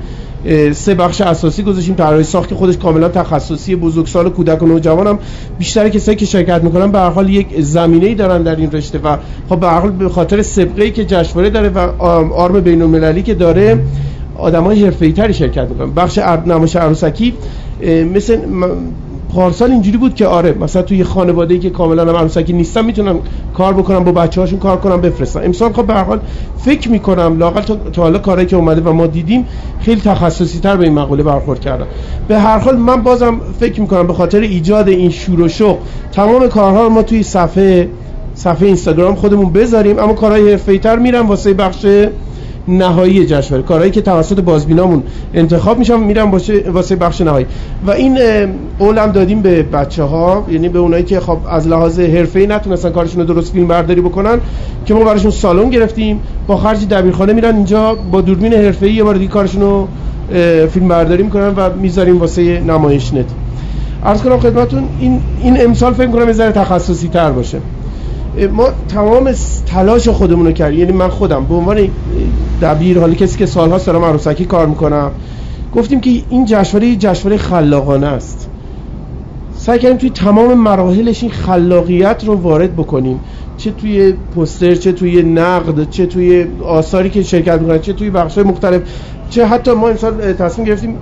سه 0.73 0.95
بخش 0.95 1.21
اساسی 1.21 1.63
گذاشتیم 1.63 1.95
طراحی 1.95 2.23
ساخت 2.23 2.49
که 2.49 2.55
خودش 2.55 2.77
کاملا 2.77 3.09
تخصصی 3.09 3.75
بزرگسال 3.75 4.29
کودک 4.29 4.63
و 4.63 4.65
نوجوان 4.65 5.07
هم. 5.07 5.19
بیشتر 5.57 5.89
کسایی 5.89 6.17
که 6.17 6.25
شرکت 6.25 6.63
می‌کنن 6.63 6.91
به 6.91 6.99
هر 6.99 7.09
حال 7.09 7.29
یک 7.29 7.47
زمینه‌ای 7.61 8.15
دارن 8.15 8.43
در 8.43 8.55
این 8.55 8.71
رشته 8.71 8.99
و 9.03 9.17
خب 9.49 9.59
به 9.59 9.67
هر 9.67 9.79
حال 9.79 9.91
به 9.91 10.09
خاطر 10.09 10.41
سابقه‌ای 10.41 10.91
که 10.91 11.05
جشنواره 11.05 11.49
داره 11.49 11.69
و 11.69 11.79
آرم 12.33 12.59
بین‌المللی 12.59 13.21
که 13.21 13.33
داره 13.33 13.79
آدمای 14.37 14.83
حرفه‌ای‌تری 14.83 15.33
شرکت 15.33 15.69
می‌کنن. 15.69 15.91
بخش 15.91 16.17
نمایش 16.45 16.75
عروسکی 16.75 17.33
مثل 18.13 18.37
پارسال 19.29 19.71
اینجوری 19.71 19.97
بود 19.97 20.15
که 20.15 20.27
آره 20.27 20.53
مثلا 20.59 20.81
توی 20.81 21.03
خانواده‌ای 21.03 21.59
که 21.59 21.69
کاملا 21.69 22.01
هم 22.01 22.15
عروسکی 22.15 22.53
نیستن 22.53 22.85
می‌تونن 22.85 23.19
کار 23.53 23.73
بکنن 23.73 23.99
با 23.99 24.11
بچه‌هاشون 24.11 24.59
کار 24.59 24.77
کنن 24.77 25.01
بفرستن. 25.01 25.45
امسال 25.45 25.73
خب 25.73 25.87
به 25.87 25.93
هر 25.93 26.03
حال 26.03 26.19
فکر 26.57 26.89
می‌کنم 26.89 27.37
لاقل 27.37 27.61
تا 27.61 28.01
حالا 28.01 28.19
کاری 28.19 28.45
که 28.45 28.55
اومده 28.55 28.81
و 28.81 28.93
ما 28.93 29.07
دیدیم 29.07 29.45
خیلی 29.79 30.01
تخصصی 30.01 30.59
تر 30.59 30.75
به 30.75 30.83
این 30.83 30.93
مقوله 30.93 31.23
برخورد 31.23 31.59
کردن. 31.59 31.85
به 32.27 32.39
هر 32.39 32.57
حال 32.57 32.77
من 32.77 33.03
بازم 33.03 33.41
فکر 33.59 33.81
می‌کنم 33.81 34.07
به 34.07 34.13
خاطر 34.13 34.39
ایجاد 34.39 34.87
این 34.89 35.09
شور 35.09 35.41
و 35.41 35.47
شوق 35.47 35.77
تمام 36.11 36.47
کارها 36.47 36.83
رو 36.83 36.89
ما 36.89 37.03
توی 37.03 37.23
صفحه 37.23 37.89
صفحه 38.33 38.67
اینستاگرام 38.67 39.15
خودمون 39.15 39.53
بذاریم 39.53 39.99
اما 39.99 40.13
کارهای 40.13 40.51
حرفه‌ای‌تر 40.51 40.99
میرن 40.99 41.19
واسه 41.19 41.53
بخش 41.53 41.85
نهایی 42.67 43.25
جشنواره. 43.25 43.63
کارهایی 43.63 43.91
که 43.91 44.01
توسط 44.01 44.39
بازبینامون 44.39 45.03
انتخاب 45.33 45.79
میشن 45.79 45.99
میرن 45.99 46.31
واسه 46.67 46.95
بخش 46.95 47.21
نهایی. 47.21 47.45
و 47.87 47.91
این 47.91 48.17
قولم 48.79 49.11
دادیم 49.11 49.41
به 49.41 49.63
بچه 49.63 50.03
ها 50.03 50.45
یعنی 50.49 50.69
به 50.69 50.79
اونایی 50.79 51.03
که 51.03 51.19
خب 51.19 51.37
از 51.49 51.67
لحاظ 51.67 51.99
حرفه‌ای 51.99 52.47
نتونستن 52.47 52.89
کارشون 52.89 53.27
رو 53.27 53.33
درست 53.33 53.53
فیلم 53.53 53.67
برداری 53.67 54.01
بکنن 54.01 54.39
که 54.85 54.93
ما 54.93 55.03
براشون 55.03 55.31
سالن 55.31 55.69
گرفتیم 55.69 56.19
با 56.47 56.57
خرج 56.57 56.87
دبیرخانه 56.87 57.33
میرن 57.33 57.55
اینجا 57.55 57.95
با 58.11 58.21
دوربین 58.21 58.53
حرفه‌ای 58.53 58.93
یه 58.93 59.03
بار 59.03 59.15
دیگه 59.15 59.31
کارشون 59.31 59.61
رو 59.61 59.87
فیلم 60.67 60.87
برداری 60.87 61.23
می‌کنن 61.23 61.53
و 61.57 61.69
می‌ذاریم 61.81 62.19
واسه 62.19 62.59
نمایش 62.59 63.13
نت. 63.13 63.25
عرض 64.05 64.21
کنم 64.21 64.39
خدمتتون 64.39 64.83
این 64.99 65.21
این 65.43 65.61
امسال 65.61 65.93
فکر 65.93 66.07
کنم 66.07 66.27
یه 66.27 66.33
ذره 66.33 66.51
تخصصی 66.51 67.07
تر 67.07 67.31
باشه. 67.31 67.57
ما 68.53 68.67
تمام 68.89 69.31
تلاش 69.65 70.09
خودمون 70.09 70.45
رو 70.45 70.51
کردیم. 70.51 70.79
یعنی 70.79 70.91
من 70.91 71.07
خودم 71.07 71.45
به 71.45 71.53
عنوان 71.53 71.87
دبیر 72.61 72.99
حالا 72.99 73.13
کسی 73.13 73.37
که 73.37 73.45
سالها 73.45 73.77
دارم 73.77 74.03
عروسکی 74.03 74.45
کار 74.45 74.67
می‌کنم 74.67 75.11
گفتیم 75.75 75.99
که 75.99 76.09
این 76.29 76.45
جشنواره 76.45 76.95
جشنواره 76.95 77.37
خلاقانه 77.37 78.07
است. 78.07 78.49
سعی 79.57 79.79
کردیم 79.79 79.97
توی 79.97 80.09
تمام 80.09 80.53
مراحلش 80.53 81.23
این 81.23 81.31
خلاقیت 81.31 82.23
رو 82.25 82.35
وارد 82.35 82.73
بکنیم. 82.73 83.19
چه 83.57 83.71
توی 83.71 84.13
پوستر 84.35 84.75
چه 84.75 84.91
توی 84.91 85.23
نقد 85.23 85.89
چه 85.89 86.05
توی 86.05 86.45
آثاری 86.63 87.09
که 87.09 87.23
شرکت 87.23 87.61
می‌کنن 87.61 87.79
چه 87.79 87.93
توی 87.93 88.09
بخش‌های 88.09 88.47
مختلف. 88.47 88.81
چه 89.29 89.45
حتی 89.45 89.71
ما 89.71 89.89
امسال 89.89 90.33
تصمیم 90.33 90.67
گرفتیم 90.67 90.97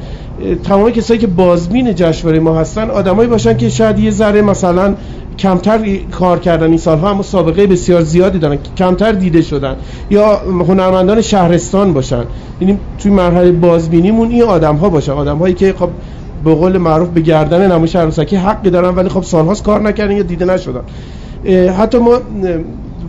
تمام 0.63 0.91
کسایی 0.91 1.19
که 1.19 1.27
بازبین 1.27 1.95
جشنواره 1.95 2.39
ما 2.39 2.59
هستن 2.59 2.89
آدمایی 2.89 3.29
باشن 3.29 3.57
که 3.57 3.69
شاید 3.69 3.99
یه 3.99 4.11
ذره 4.11 4.41
مثلا 4.41 4.95
کمتر 5.39 5.97
کار 6.11 6.39
کردن 6.39 6.67
این 6.67 6.77
سالها 6.77 7.09
اما 7.11 7.23
سابقه 7.23 7.67
بسیار 7.67 8.01
زیادی 8.01 8.39
دارن. 8.39 8.57
کمتر 8.77 9.11
دیده 9.11 9.41
شدن. 9.41 9.75
یا 10.09 10.38
هنرمندان 10.38 11.21
شهرستان 11.21 11.93
باشن. 11.93 12.23
یعنی 12.61 12.77
توی 12.99 13.11
مرحله 13.11 13.51
بازبینیمون 13.51 14.29
این 14.29 14.43
آدم 14.43 14.75
ها 14.75 14.89
باشن. 14.89 15.11
آدم 15.11 15.38
هایی 15.38 15.53
که 15.53 15.73
خب 15.79 15.89
به 16.43 16.55
قول 16.55 16.77
معروف 16.77 17.09
به 17.09 17.21
گردن 17.21 17.71
نمایش 17.71 17.95
عروسکی 17.95 18.36
حقی 18.36 18.69
دارن 18.69 18.95
ولی 18.95 19.09
خب 19.09 19.23
سالهاست 19.23 19.63
کار 19.63 19.81
نکردن 19.81 20.17
یا 20.17 20.23
دیده 20.23 20.45
نشدن. 20.45 20.81
حتی 21.77 21.97
ما 21.97 22.19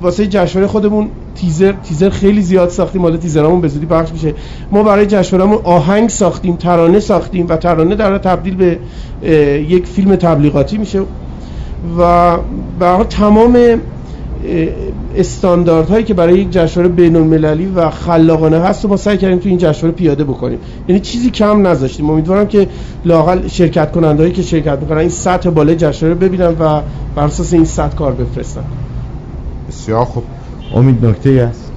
واسه 0.03 0.27
جشنواره 0.27 0.67
خودمون 0.73 1.09
تیزر 1.35 1.73
تیزر 1.73 2.11
خیلی 2.11 2.43
زیاد 2.43 2.69
ساختیم. 2.69 3.03
حالا 3.03 3.17
تیزرامون 3.17 3.61
به 3.61 3.69
زودی 3.69 3.87
پخش 3.87 4.13
میشه. 4.13 4.35
ما 4.73 4.83
برای 4.83 5.07
جشنوارهمون 5.07 5.59
آهنگ 5.65 6.09
ساختیم 6.09 6.57
ترانه 6.57 7.01
ساختیم 7.01 7.47
و 7.49 7.57
ترانه 7.57 7.95
در 7.95 8.19
تبدیل 8.19 8.55
به 8.57 8.79
یک 9.69 9.87
فیلم 9.87 10.17
تبلیغاتی 10.17 10.79
میشه. 10.79 11.01
و 11.99 12.37
به 12.79 13.05
تمام 13.11 13.81
استانداردهایی 15.17 16.05
که 16.05 16.15
برای 16.15 16.39
یک 16.39 16.51
جشنواره 16.51 16.89
بین 16.89 17.17
المللی 17.17 17.67
و 17.67 17.91
خلاقانه 17.91 18.59
هست 18.59 18.85
و 18.85 18.89
ما 18.89 18.97
سعی 18.97 19.19
کردیم 19.19 19.39
تو 19.39 19.49
این 19.49 19.59
جشنواره 19.59 19.97
پیاده 19.97 20.25
بکنیم. 20.25 20.59
یعنی 20.89 21.01
چیزی 21.01 21.31
کم 21.31 21.67
نذاشتیم. 21.67 22.11
امیدوارم 22.11 22.47
که 22.47 22.69
لاقل 23.05 23.49
شرکت 23.49 23.93
کنندهایی 23.93 24.33
که 24.33 24.43
شرکت 24.43 24.79
می‌کنن 24.81 24.99
این 24.99 25.09
سطح 25.09 25.51
بالای 25.51 25.77
جشنواره 25.77 26.19
ببینن 26.19 26.57
و 26.61 26.81
بر 27.17 27.25
اساس 27.25 27.53
این 27.53 27.65
سطح 27.65 27.97
کار 27.97 28.13
بفرستن. 28.13 28.65
بسیار 29.69 30.05
خوب. 30.05 30.25
امید 30.75 31.07
نکته 31.07 31.31
است 31.51 31.73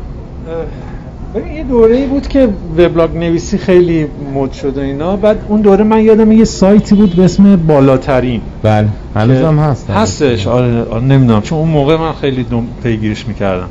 ببین 1.35 1.53
یه 1.53 1.63
دوره 1.63 2.05
بود 2.05 2.27
که 2.27 2.49
وبلاگ 2.77 3.17
نویسی 3.17 3.57
خیلی 3.57 4.07
مد 4.35 4.51
شده 4.51 4.81
اینا. 4.81 5.15
بعد 5.15 5.37
اون 5.47 5.61
دوره 5.61 5.83
من 5.83 6.03
یادم 6.03 6.31
یه 6.31 6.45
سایتی 6.45 6.95
بود 6.95 7.15
به 7.15 7.23
اسم 7.23 7.55
بالاترین. 7.55 8.41
بله 8.63 8.87
هنوزم 9.15 9.59
هست 9.59 9.89
هستش 9.89 10.47
آره, 10.47 10.83
آره 10.83 11.03
نمی‌دونم. 11.03 11.41
چون 11.41 11.59
اون 11.59 11.69
موقع 11.69 11.97
من 11.97 12.13
خیلی 12.13 12.45
پیگیرش 12.83 13.27
می‌کردم. 13.27 13.67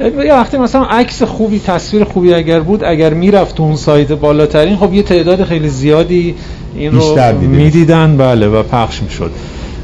یه 0.00 0.34
وقتی 0.34 0.58
مثلا 0.58 0.84
عکس 0.84 1.22
خوبی 1.22 1.58
تصویر 1.58 2.04
خوبی 2.04 2.34
اگر 2.34 2.60
بود 2.60 2.84
اگر 2.84 3.14
می‌رفت 3.14 3.60
اون 3.60 3.76
سایت 3.76 4.12
بالاترین 4.12 4.76
خب 4.76 4.94
یه 4.94 5.02
تعداد 5.02 5.44
خیلی 5.44 5.68
زیادی 5.68 6.34
این 6.76 6.92
رو 6.92 7.38
می‌دیدن. 7.40 8.16
بله 8.16 8.48
و 8.48 8.62
پخش 8.62 9.02
می‌شد. 9.02 9.30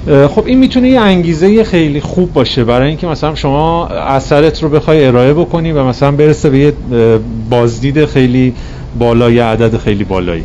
خب 0.06 0.46
این 0.46 0.58
می‌تونه 0.58 0.88
یه 0.88 1.00
انگیزه 1.00 1.64
خیلی 1.64 2.00
خوب 2.00 2.32
باشه 2.32 2.64
برای 2.64 2.88
اینکه 2.88 3.06
مثلا 3.06 3.34
شما 3.34 3.86
اثرت 3.86 4.62
رو 4.62 4.68
بخوای 4.68 5.06
ارائه 5.06 5.34
بکنی 5.34 5.72
و 5.72 5.84
مثلا 5.84 6.10
برسه 6.12 6.50
به 6.50 6.58
یه 6.58 6.72
بازدید 7.50 8.04
خیلی 8.04 8.54
بالای 8.98 9.38
عدد 9.38 9.76
خیلی 9.76 10.04
بالایی. 10.04 10.44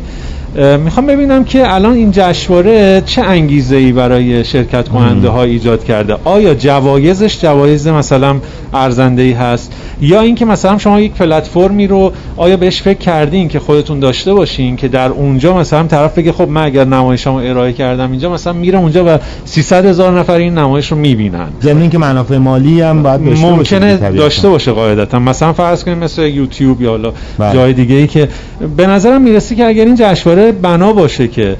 می‌خوام 0.84 1.06
ببینم 1.06 1.44
که 1.44 1.74
الان 1.74 1.92
این 1.92 2.10
جشنواره 2.12 3.02
چه 3.06 3.22
انگیزه 3.22 3.76
ای 3.76 3.92
برای 3.92 4.44
شرکت 4.44 4.88
کننده 4.88 5.28
ها 5.28 5.42
ایجاد 5.42 5.84
کرده؟ 5.84 6.16
آیا 6.24 6.54
جوایزش 6.54 7.40
جوایز 7.40 7.88
مثلا 7.88 8.36
ارزنده 8.74 9.22
ای 9.22 9.32
هست؟ 9.32 9.72
یا 10.00 10.20
اینکه 10.20 10.44
مثلا 10.44 10.78
شما 10.78 11.00
یک 11.00 11.12
پلتفرمی 11.12 11.86
رو 11.86 12.12
آیا 12.36 12.56
بهش 12.56 12.82
فکر 12.82 12.98
کردین 12.98 13.48
که 13.48 13.58
خودتون 13.58 14.00
داشته 14.00 14.34
باشین 14.34 14.76
که 14.76 14.88
در 14.88 15.08
اونجا 15.08 15.56
مثلا 15.56 15.82
طرف 15.82 16.18
بگه 16.18 16.32
خب 16.32 16.48
من 16.48 16.64
اگر 16.64 16.84
نمایشمو 16.84 17.36
ارائه 17.36 17.72
کردم 17.72 18.10
اینجا 18.10 18.32
مثلا 18.32 18.52
میره 18.52 18.78
اونجا 18.78 19.16
و 19.16 19.18
300 19.44 19.86
هزار 19.86 20.18
نفر 20.18 20.36
این 20.36 20.58
نمایش 20.58 20.92
رو 20.92 20.98
می‌بینن. 20.98 21.48
ضمن 21.62 21.90
که 21.90 21.98
منافع 21.98 22.36
مالی 22.36 22.80
هم 22.80 23.02
باید 23.02 23.20
ممکنه 23.20 23.96
داشته 23.96 24.48
باشه 24.48 24.72
قاعدتا. 24.72 25.18
مثلا 25.18 25.52
فرض 25.52 25.84
کنیم 25.84 25.98
مثل 25.98 26.22
یوتیوب 26.22 26.82
یا 26.82 26.90
حالا 26.90 27.12
بله. 27.38 27.54
جای 27.54 27.72
دیگه 27.72 27.94
ای 27.94 28.06
که 28.06 28.28
به 28.76 28.86
نظرم 28.86 29.22
می‌رسه 29.22 29.54
که 29.54 29.66
اگر 29.66 29.84
این 29.84 29.94
جشنواره 29.98 30.45
بنا 30.52 30.92
باشه 30.92 31.28
که 31.28 31.56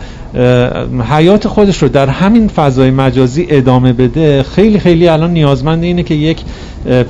حیات 1.11 1.49
خودش 1.49 1.83
رو 1.83 1.89
در 1.89 2.09
همین 2.09 2.49
فضای 2.49 2.91
مجازی 2.91 3.47
ادامه 3.51 3.93
بده. 3.93 4.43
خیلی 4.43 4.79
خیلی 4.79 5.09
الان 5.09 5.31
نیازمند 5.31 5.83
اینه 5.83 6.03
که 6.03 6.15
یک 6.15 6.39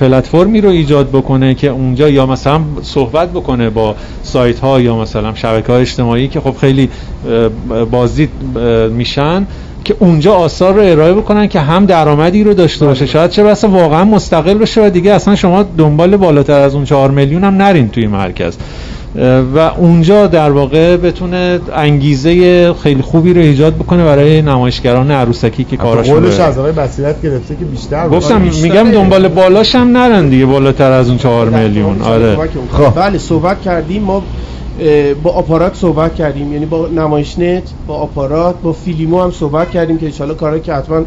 پلتفرمی 0.00 0.60
رو 0.60 0.68
ایجاد 0.68 1.08
بکنه 1.08 1.54
که 1.54 1.68
اونجا 1.68 2.08
یا 2.08 2.26
مثلا 2.26 2.60
صحبت 2.82 3.30
بکنه 3.30 3.70
با 3.70 3.94
سایت 4.22 4.58
ها 4.58 4.80
یا 4.80 4.96
مثلا 4.96 5.34
شبکه 5.34 5.72
های 5.72 5.80
اجتماعی 5.80 6.28
که 6.28 6.40
خب 6.40 6.56
خیلی 6.60 6.88
بازدید 7.90 8.30
میشن 8.90 9.46
که 9.84 9.96
اونجا 9.98 10.34
آثار 10.34 10.74
رو 10.74 10.80
ارائه 10.80 11.12
بکنن 11.12 11.46
که 11.46 11.60
هم 11.60 11.86
درآمدی 11.86 12.44
رو 12.44 12.54
داشته 12.54 12.86
باشه. 12.86 13.06
شاید 13.06 13.30
چه 13.30 13.44
بسا 13.44 13.68
واقعا 13.68 14.04
مستقل 14.04 14.54
بشه 14.54 14.86
و 14.86 14.90
دیگه 14.90 15.12
اصلا 15.12 15.34
شما 15.34 15.62
دنبال 15.78 16.16
بالاتر 16.16 16.60
از 16.60 16.74
اون 16.74 16.84
4 16.84 17.10
میلیون 17.10 17.44
هم 17.44 17.54
نرین 17.54 17.88
توی 17.88 18.06
مرکز. 18.06 18.56
و 19.54 19.58
اونجا 19.58 20.26
در 20.26 20.50
واقع 20.50 20.96
بتونه 20.96 21.60
انگیزه 21.72 22.74
خیلی 22.74 23.02
خوبی 23.02 23.34
رو 23.34 23.40
ایجاد 23.40 23.74
بکنه 23.74 24.04
برای 24.04 24.42
نمایشگران 24.42 25.10
عروسکی 25.10 25.64
که 25.64 25.76
کاراشون 25.76 26.14
قولش 26.14 26.40
از 26.40 26.58
آقای 26.58 26.72
بصیرت 26.72 27.22
گرفته 27.22 27.56
که 27.56 27.64
بیشتر 27.64 28.08
گفتم 28.08 28.40
میگم 28.40 28.90
دنبال 28.90 29.28
بالاش 29.28 29.74
هم 29.74 29.96
نرن 29.96 30.28
دیگه 30.28 30.46
بالاتر 30.46 30.90
از 30.90 31.08
اون 31.08 31.18
4 31.18 31.48
میلیون. 31.48 32.02
آره. 32.02 32.36
خب. 32.72 33.00
بله 33.00 33.18
صحبت 33.18 33.62
کردیم. 33.62 34.02
ما 34.02 34.22
با 35.22 35.30
آپارات 35.30 35.74
صحبت 35.74 36.14
کردیم. 36.14 36.52
یعنی 36.52 36.66
با 36.66 36.88
نمایش 36.88 37.38
نت 37.38 37.62
با 37.86 37.94
آپارات 37.94 38.54
با 38.62 38.72
فیلیمو 38.72 39.22
هم 39.22 39.30
صحبت 39.30 39.70
کردیم 39.70 39.98
که 39.98 40.06
انشالله 40.06 40.34
کارهایی 40.34 40.62
که 40.62 40.74
حتما 40.74 41.02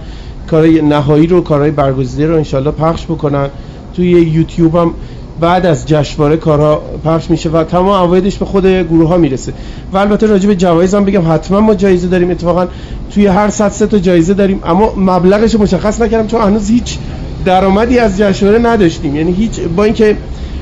کارهای 0.47 0.81
نهایی 0.81 1.27
رو 1.27 1.41
کارهای 1.41 1.71
برگزیده 1.71 2.27
رو 2.27 2.35
انشالله 2.35 2.71
پخش 2.71 3.05
بکنن. 3.05 3.49
توی 3.95 4.09
یوتیوب 4.09 4.75
هم 4.75 4.93
بعد 5.39 5.65
از 5.65 5.85
جشنواره 5.85 6.37
کارها 6.37 6.81
پخش 7.05 7.29
میشه 7.29 7.49
و 7.49 7.63
تمام 7.63 7.89
عوایدش 7.89 8.37
به 8.37 8.45
خود 8.45 8.65
گروه 8.65 9.09
ها 9.09 9.17
می‌رسه. 9.17 9.53
و 9.93 9.97
البته 9.97 10.27
راجع 10.27 10.47
به 10.47 10.55
جوایز 10.55 10.95
هم 10.95 11.05
بگم 11.05 11.33
حتما 11.33 11.59
ما 11.59 11.75
جایزه 11.75 12.07
داریم. 12.07 12.31
اتفاقا 12.31 12.67
توی 13.13 13.27
هر 13.27 13.49
صد 13.49 13.69
سه 13.69 13.87
تا 13.87 13.99
جایزه 13.99 14.33
داریم. 14.33 14.59
اما 14.65 14.93
مبلغش 14.97 15.55
مشخص 15.55 16.01
نکردم 16.01 16.27
چون 16.27 16.41
هنوز 16.41 16.69
هیچ 16.69 16.97
درآمدی 17.45 17.99
از 17.99 18.17
جشنواره 18.17 18.59
نداشتیم. 18.59 19.15
یعنی 19.15 19.31
هیچ 19.31 19.59
با 19.75 19.83
اینکه 19.83 20.15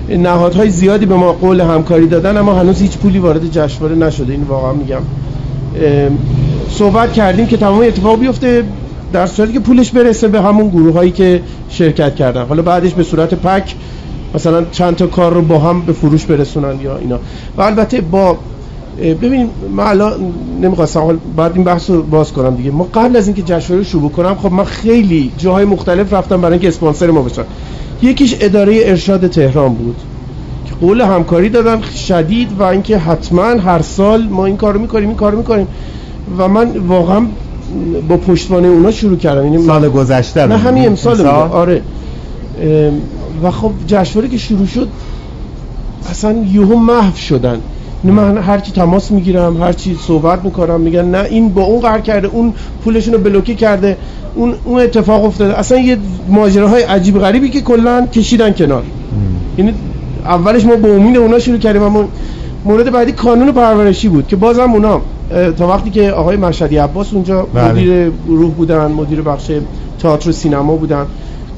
نهادهای 0.10 0.70
زیادی 0.70 1.06
به 1.06 1.16
ما 1.16 1.34
قول 1.34 1.62
همکاری 1.62 2.08
دادن 2.08 2.38
اما 2.38 2.54
هنوز 2.54 2.82
هیچ 2.82 2.98
پولی 2.98 3.20
وارد 3.20 3.52
جشنواره 3.52 3.96
نشده. 3.96 4.34
این 4.34 4.44
واقعا 4.44 4.74
میگم. 4.74 5.02
صحبت 6.70 7.14
کردیم 7.14 7.46
که 7.46 7.58
تمام 7.58 7.82
اتفاق 7.82 8.20
بیفته 8.20 8.64
در 9.14 9.28
صورتی 9.28 9.54
که 9.54 9.60
پولش 9.60 9.92
برسه 9.92 10.28
به 10.28 10.42
همون 10.42 10.70
گروه 10.70 10.94
هایی 10.94 11.12
که 11.12 11.42
شرکت 11.70 12.16
کردن. 12.16 12.46
حالا 12.46 12.62
بعدش 12.62 12.94
به 12.94 13.04
صورت 13.04 13.34
پک 13.34 13.76
مثلا 14.36 14.64
چند 14.72 14.96
تا 14.96 15.08
کار 15.08 15.34
رو 15.34 15.42
با 15.42 15.60
هم 15.60 15.82
به 15.82 15.94
فروش 15.94 16.26
برسونن 16.26 16.82
یا 16.82 16.98
اینا. 16.98 17.20
و 17.58 17.62
البته 17.62 18.02
با 18.02 18.38
ببینیم 18.98 19.50
من 19.76 19.84
الان 19.84 20.14
نمی‌خواستم 20.62 21.20
بعد 21.38 21.52
این 21.56 21.64
بحث 21.64 21.90
رو 21.90 22.02
باز 22.02 22.34
کنم 22.34 22.56
دیگه. 22.56 22.72
ما 22.72 22.88
قبل 22.94 23.16
از 23.16 23.28
اینکه 23.28 23.42
جشنواره 23.42 23.78
رو 23.78 23.84
شروع 23.84 24.12
کنم 24.12 24.36
خب 24.36 24.52
من 24.52 24.64
خیلی 24.64 25.32
جاهای 25.38 25.66
مختلف 25.66 26.14
رفتم 26.14 26.42
برای 26.42 26.54
اینکه 26.54 26.68
اسپانسر 26.68 27.12
ما 27.12 27.22
بشن. 27.22 27.44
یکیش 28.02 28.36
اداره 28.40 28.80
ارشاد 28.84 29.28
تهران 29.28 29.74
بود 29.74 29.96
که 30.66 30.76
قول 30.82 31.02
همکاری 31.02 31.50
دادن 31.50 31.82
شدید 31.82 32.50
و 32.60 32.64
اینکه 32.64 32.98
حتما 32.98 33.44
هر 33.44 33.82
سال 33.82 34.24
ما 34.24 34.46
این 34.46 34.58
کارو 34.58 34.80
می‌کنیم 34.80 35.08
این 35.08 35.18
کارو 35.18 35.38
می‌کنیم. 35.38 35.68
و 36.38 36.48
من 36.48 36.78
واقعا 36.78 37.26
با 38.10 38.18
پشتوانه 38.18 38.68
اونا 38.68 38.92
شروع 38.92 39.18
کردم. 39.18 39.54
یعنی 39.54 39.66
سال 39.66 39.90
گذشته 39.90 40.46
نه 40.46 40.58
همین 40.58 40.86
امسال 40.86 41.28
آره. 41.28 41.82
و 43.44 43.52
خب 43.52 43.72
جشنواره 43.88 44.30
که 44.30 44.38
شروع 44.38 44.66
شد 44.66 44.88
اصلا 46.10 46.32
یهو 46.54 46.76
محو 46.76 47.16
شدن. 47.16 47.60
من 48.04 48.38
هرچی 48.38 48.72
تماس 48.72 49.12
می‌گیرم 49.12 49.64
هرچی 49.64 49.98
صحبت 50.08 50.46
می‌کنم 50.46 50.82
میگن 50.82 51.06
نه 51.06 51.24
این 51.30 51.50
با 51.50 51.64
اون 51.64 51.80
قرار 51.80 52.02
کرده 52.02 52.28
اون 52.28 52.54
پولشون 52.84 53.14
رو 53.14 53.20
بلوکه 53.20 53.56
کرده 53.56 53.98
اون 54.36 54.54
اون 54.64 54.82
اتفاق 54.82 55.26
افتاده. 55.26 55.60
اصلا 55.60 55.80
یه 55.80 55.98
ماجراهای 56.30 56.84
عجیب 56.84 57.20
غریبی 57.20 57.50
که 57.50 57.62
کلا 57.62 58.06
کشیدن 58.06 58.54
کنار. 58.54 58.84
یعنی 59.58 59.74
اولش 60.26 60.66
ما 60.66 60.76
با 60.76 60.90
امید 60.90 61.18
اونا 61.18 61.40
شروع 61.40 61.58
کردیم 61.58 61.84
اما 61.84 62.08
مورد 62.66 62.92
بعدی 62.92 63.12
کانون 63.12 63.52
پرورشی 63.52 64.10
بود 64.10 64.28
که 64.28 64.36
بازم 64.36 64.72
اونا 64.72 65.02
تا 65.58 65.68
وقتی 65.68 65.90
که 65.90 66.12
آقای 66.12 66.38
مشهدی 66.38 66.78
عباس 66.78 67.14
اونجا 67.14 67.48
بله. 67.54 67.72
مدیر 67.72 68.12
گروه 68.28 68.54
بودن 68.54 68.92
مدیر 68.92 69.22
بخش 69.22 69.52
تئاتر 70.00 70.30
و 70.30 70.32
سینما 70.32 70.76
بودن. 70.76 71.06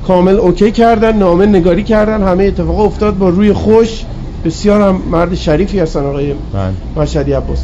کامل 0.10 0.39
اوکی 0.39 0.72
کردن 0.72 1.18
نامه 1.18 1.45
نگاری 1.45 1.84
کردن 1.84 2.24
همه 2.24 2.43
اتفاق 2.43 2.80
افتاد 2.80 3.18
با 3.18 3.30
روی 3.30 3.53
خوش. 3.53 4.03
بسیار 4.45 4.82
هم 4.82 5.01
مرد 5.12 5.36
شریفی 5.36 5.80
هستن 5.80 6.05
آقای 6.05 6.34
بله. 6.53 7.03
مشهدی 7.03 7.34
عباس. 7.34 7.64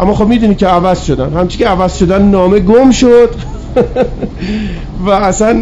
اما 0.00 0.14
خب 0.14 0.26
می‌دونی 0.26 0.54
که 0.54 0.66
عوض 0.66 1.04
شدن. 1.04 1.32
همچی 1.32 1.58
که 1.58 1.66
عوض 1.66 1.96
شدن 1.98 2.22
نامه 2.22 2.58
گم 2.58 2.90
شد. 2.90 3.30
و 5.06 5.10
اصلا 5.10 5.60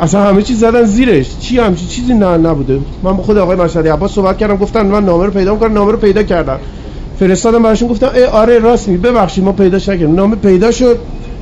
اصلا 0.00 0.22
همه 0.22 0.42
چیز 0.42 0.60
زدن 0.60 0.84
زیرش. 0.84 1.26
چی 1.40 1.58
همچی 1.58 1.86
چیزی 1.86 2.14
نه 2.14 2.36
نبوده. 2.36 2.78
من 3.02 3.12
با 3.16 3.22
خود 3.22 3.38
آقای 3.38 3.56
مشهدی 3.56 3.88
عباس 3.88 4.12
صحبت 4.12 4.38
کردم 4.38 4.56
گفتن 4.56 4.86
من 4.86 5.04
نامه 5.04 5.24
رو 5.24 5.30
پیدا 5.30 5.54
می‌کنم 5.54 5.72
نامه 5.72 5.92
رو 5.92 5.98
پیدا 5.98 6.22
کردم 6.22 6.58
فرستادم 7.20 7.62
براشون 7.62 7.88
گفتم 7.88 8.10
ای 8.14 8.24
آره 8.24 8.58
راست 8.58 8.88
میگی. 8.88 9.02
ببخشید 9.02 9.44
ما 9.44 9.52
پیداش 9.52 9.88
نکردیم 9.88 10.14
نامه 10.14 10.36
پیدا 10.36 10.70
شد. 10.70 10.98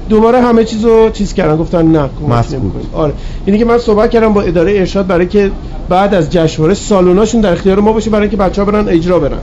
دوباره 0.08 0.40
همه 0.40 0.64
چیزو 0.64 1.10
چیز 1.10 1.34
کردن 1.34 1.56
گفتن 1.56 1.86
نه. 1.86 2.08
آره. 2.92 3.12
اینی 3.46 3.58
که 3.58 3.64
من 3.64 3.78
صحبت 3.78 4.10
کردم 4.10 4.32
با 4.32 4.42
اداره 4.42 4.78
ارشاد 4.78 5.06
برای 5.06 5.26
که 5.26 5.50
بعد 5.88 6.14
از 6.14 6.30
جشنواره 6.30 6.74
سالوناشون 6.74 7.40
در 7.40 7.52
اختیار 7.52 7.80
ما 7.80 7.92
باشه 7.92 8.10
برای 8.10 8.22
اینکه 8.22 8.36
بچه‌ها 8.36 8.70
برن 8.70 8.88
اجرا 8.88 9.18
برن. 9.18 9.38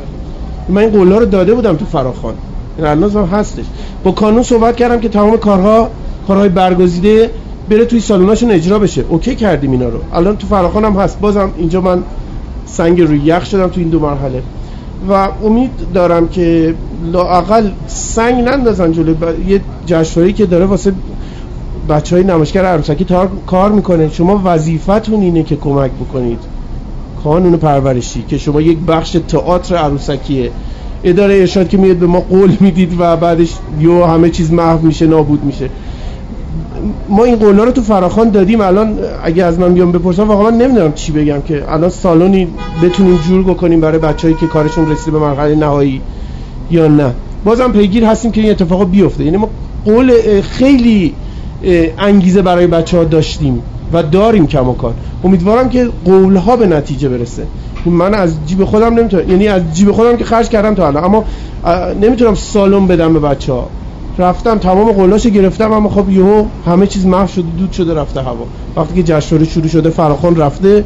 من 0.69 0.81
این 0.81 0.89
قولا 0.89 1.17
رو 1.17 1.25
داده 1.25 1.53
بودم 1.53 1.75
تو 1.75 1.85
فراخوان 1.85 2.33
این 2.77 2.87
الان 2.87 3.11
هم 3.11 3.25
هستش. 3.25 3.65
با 4.03 4.11
کانون 4.11 4.43
صحبت 4.43 4.75
کردم 4.75 4.99
که 4.99 5.09
تمام 5.09 5.37
کارها 5.37 5.89
کارهای 6.27 6.49
برگزیده 6.49 7.29
بره 7.69 7.85
توی 7.85 7.99
سالوناشون 7.99 8.51
اجرا 8.51 8.79
بشه. 8.79 9.03
اوکی 9.09 9.35
کردیم 9.35 9.71
اینا 9.71 9.89
رو. 9.89 9.99
الان 10.13 10.37
تو 10.37 10.47
فراخوان 10.47 10.85
هم 10.85 10.93
هست. 10.93 11.19
بازم 11.19 11.51
اینجا 11.57 11.81
من 11.81 12.03
سنگ 12.65 13.01
روی 13.01 13.19
یخ 13.19 13.45
شدم 13.45 13.67
تو 13.67 13.79
این 13.79 13.89
دو 13.89 13.99
مرحله. 13.99 14.41
و 15.09 15.27
امید 15.45 15.71
دارم 15.93 16.27
که 16.27 16.75
لااقل 17.11 17.69
سنگ 17.87 18.43
نندازن 18.43 18.91
جلوی 18.91 19.13
ب- 19.13 19.49
یه 19.49 19.61
جشنواره‌ای 19.85 20.33
که 20.33 20.45
داره 20.45 20.65
واسه 20.65 20.93
بچه 21.89 22.15
های 22.15 22.25
نمایشگر 22.25 22.65
عروسکی 22.65 23.05
تار... 23.05 23.29
کار 23.47 23.71
می‌کنه. 23.71 24.09
شما 24.09 24.41
وظیفتون 24.45 25.21
اینه 25.21 25.43
که 25.43 25.55
کمک 25.55 25.91
بکنید. 25.91 26.39
کانون 27.23 27.57
پرورشی 27.57 28.23
که 28.27 28.37
شما 28.37 28.61
یک 28.61 28.77
بخش 28.77 29.17
تئاتر 29.27 29.75
عروسکیه. 29.75 30.51
اداره 31.03 31.33
ارشاد 31.35 31.69
که 31.69 31.77
میاد 31.77 31.97
به 31.97 32.07
ما 32.07 32.19
قول 32.19 32.57
می‌دید 32.59 32.95
و 32.99 33.17
بعدش 33.17 33.53
یو 33.79 34.03
همه 34.05 34.29
چیز 34.29 34.51
محو 34.53 34.85
میشه 34.87 35.07
نابود 35.07 35.43
میشه. 35.43 35.69
ما 37.09 37.23
این 37.23 37.35
قولا 37.35 37.63
رو 37.63 37.71
تو 37.71 37.81
فراخان 37.81 38.29
دادیم 38.29 38.61
الان 38.61 38.97
اگه 39.23 39.43
از 39.43 39.59
من 39.59 39.73
بیام 39.73 39.91
بپرسن 39.91 40.23
واقعا 40.23 40.51
من 40.51 40.57
نمی‌دونم 40.57 40.93
چی 40.93 41.11
بگم 41.11 41.41
که 41.41 41.63
الان 41.67 41.89
سالونی 41.89 42.47
بتونیم 42.83 43.17
جور 43.17 43.43
بکنیم 43.43 43.81
برای 43.81 43.99
بچه‌ای 43.99 44.33
که 44.33 44.47
کارشون 44.47 44.91
رسیده 44.91 45.11
به 45.11 45.19
مرحله 45.19 45.55
نهایی 45.55 46.01
یا 46.71 46.87
نه. 46.87 47.13
بازم 47.45 47.71
پیگیر 47.71 48.05
هستیم 48.05 48.31
که 48.31 48.41
این 48.41 48.51
اتفاق 48.51 48.89
بیفته. 48.89 49.23
یعنی 49.23 49.37
ما 49.37 49.49
قول 49.85 50.41
خیلی 50.41 51.13
انگیزه 51.97 52.41
برای 52.41 52.67
بچه 52.67 52.97
ها 52.97 53.03
داشتیم 53.03 53.63
و 53.93 54.03
داریم 54.03 54.47
کماکان 54.47 54.93
امیدوارم 55.23 55.69
که 55.69 55.89
قول 56.05 56.35
ها 56.35 56.55
به 56.55 56.67
نتیجه 56.67 57.09
برسه. 57.09 57.47
من 57.85 58.13
از 58.13 58.35
جیب 58.45 58.65
خودم 58.65 58.93
نمی‌تونم 58.93 59.29
یعنی 59.29 59.47
از 59.47 59.61
جیب 59.73 59.91
خودم 59.91 60.17
که 60.17 60.23
خرج 60.23 60.49
کردم 60.49 60.75
تا 60.75 60.87
الان. 60.87 61.03
اما 61.03 61.25
نمی‌تونم 62.01 62.35
سالن 62.35 62.87
بدم 62.87 63.13
به 63.13 63.19
بچه 63.19 63.53
رفتم 64.17 64.57
تمام 64.57 64.91
قولاشو 64.91 65.29
گرفتم 65.29 65.71
اما 65.71 65.89
خب 65.89 66.09
یهو 66.09 66.45
همه 66.65 66.87
چیز 66.87 67.05
محو 67.05 67.27
شده 67.27 67.45
دود 67.57 67.71
شده 67.71 67.93
رفته 67.93 68.21
هوا. 68.21 68.45
وقتی 68.75 68.93
که 68.95 69.03
جشنواره 69.03 69.49
شروع 69.49 69.67
شده 69.67 69.89
فراخوان 69.89 70.35
رفته 70.35 70.83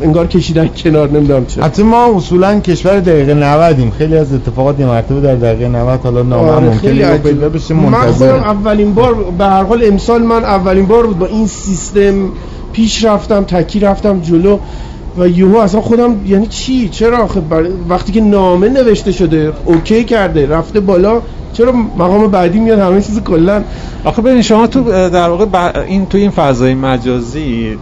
انگار 0.00 0.26
کشیدن 0.26 0.68
کنار 0.84 1.10
نمی‌دونم 1.10 1.46
چه 1.46 1.62
حتی 1.62 1.82
ما 1.82 2.16
اصولا 2.16 2.60
کشور 2.60 3.00
دقیقه 3.00 3.34
90 3.34 3.90
خیلی 3.98 4.16
از 4.16 4.34
اتفاقات 4.34 4.80
یه 4.80 4.86
مرتبه 4.86 5.20
در 5.20 5.34
دقیقه 5.34 5.68
90 5.68 6.00
حالا 6.00 6.22
نامه 6.22 6.50
آره، 6.50 6.74
خیلی 6.74 7.02
عجیبه. 7.02 7.48
بشه 7.48 7.74
من 7.74 7.82
منتظر 7.82 8.32
خودم 8.32 8.44
اولین 8.44 8.94
بار 8.94 9.14
به 9.14 9.44
هر 9.44 9.62
حال 9.62 9.84
امسال 9.84 10.22
من 10.22 10.44
اولین 10.44 10.86
بار 10.86 11.06
بود 11.06 11.18
با 11.18 11.26
این 11.26 11.46
سیستم. 11.46 12.28
پیش 12.72 13.04
رفتم 13.04 13.44
تکی 13.44 13.80
رفتم 13.80 14.20
جلو. 14.20 14.58
و 15.16 15.28
یهو 15.28 15.56
اصلا 15.56 15.80
خودم 15.80 16.20
یعنی 16.26 16.46
چی؟ 16.46 16.88
چرا 16.88 17.26
بر- 17.26 17.70
وقتی 17.88 18.12
که 18.12 18.20
نامه 18.20 18.68
نوشته 18.68 19.12
شده 19.12 19.52
اوکی 19.64 20.04
کرده 20.04 20.46
رفته 20.46 20.80
بالا 20.80 21.22
چرا 21.52 21.72
مقام 21.72 22.30
بعدی 22.30 22.60
میاد؟ 22.60 22.78
همه 22.78 23.02
چیز 23.02 23.20
کلا. 23.22 23.64
آخه 24.04 24.22
ببین 24.22 24.42
شما 24.42 24.66
تو 24.66 24.82
در 25.08 25.28
واقع 25.28 25.80
این 25.80 26.06
تو 26.06 26.18
این 26.18 26.30
فضای 26.30 26.74
مجازی 26.74 27.76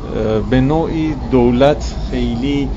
به 0.50 0.60
نوعی 0.60 1.14
دولت 1.30 1.94
خیلی 2.10 2.68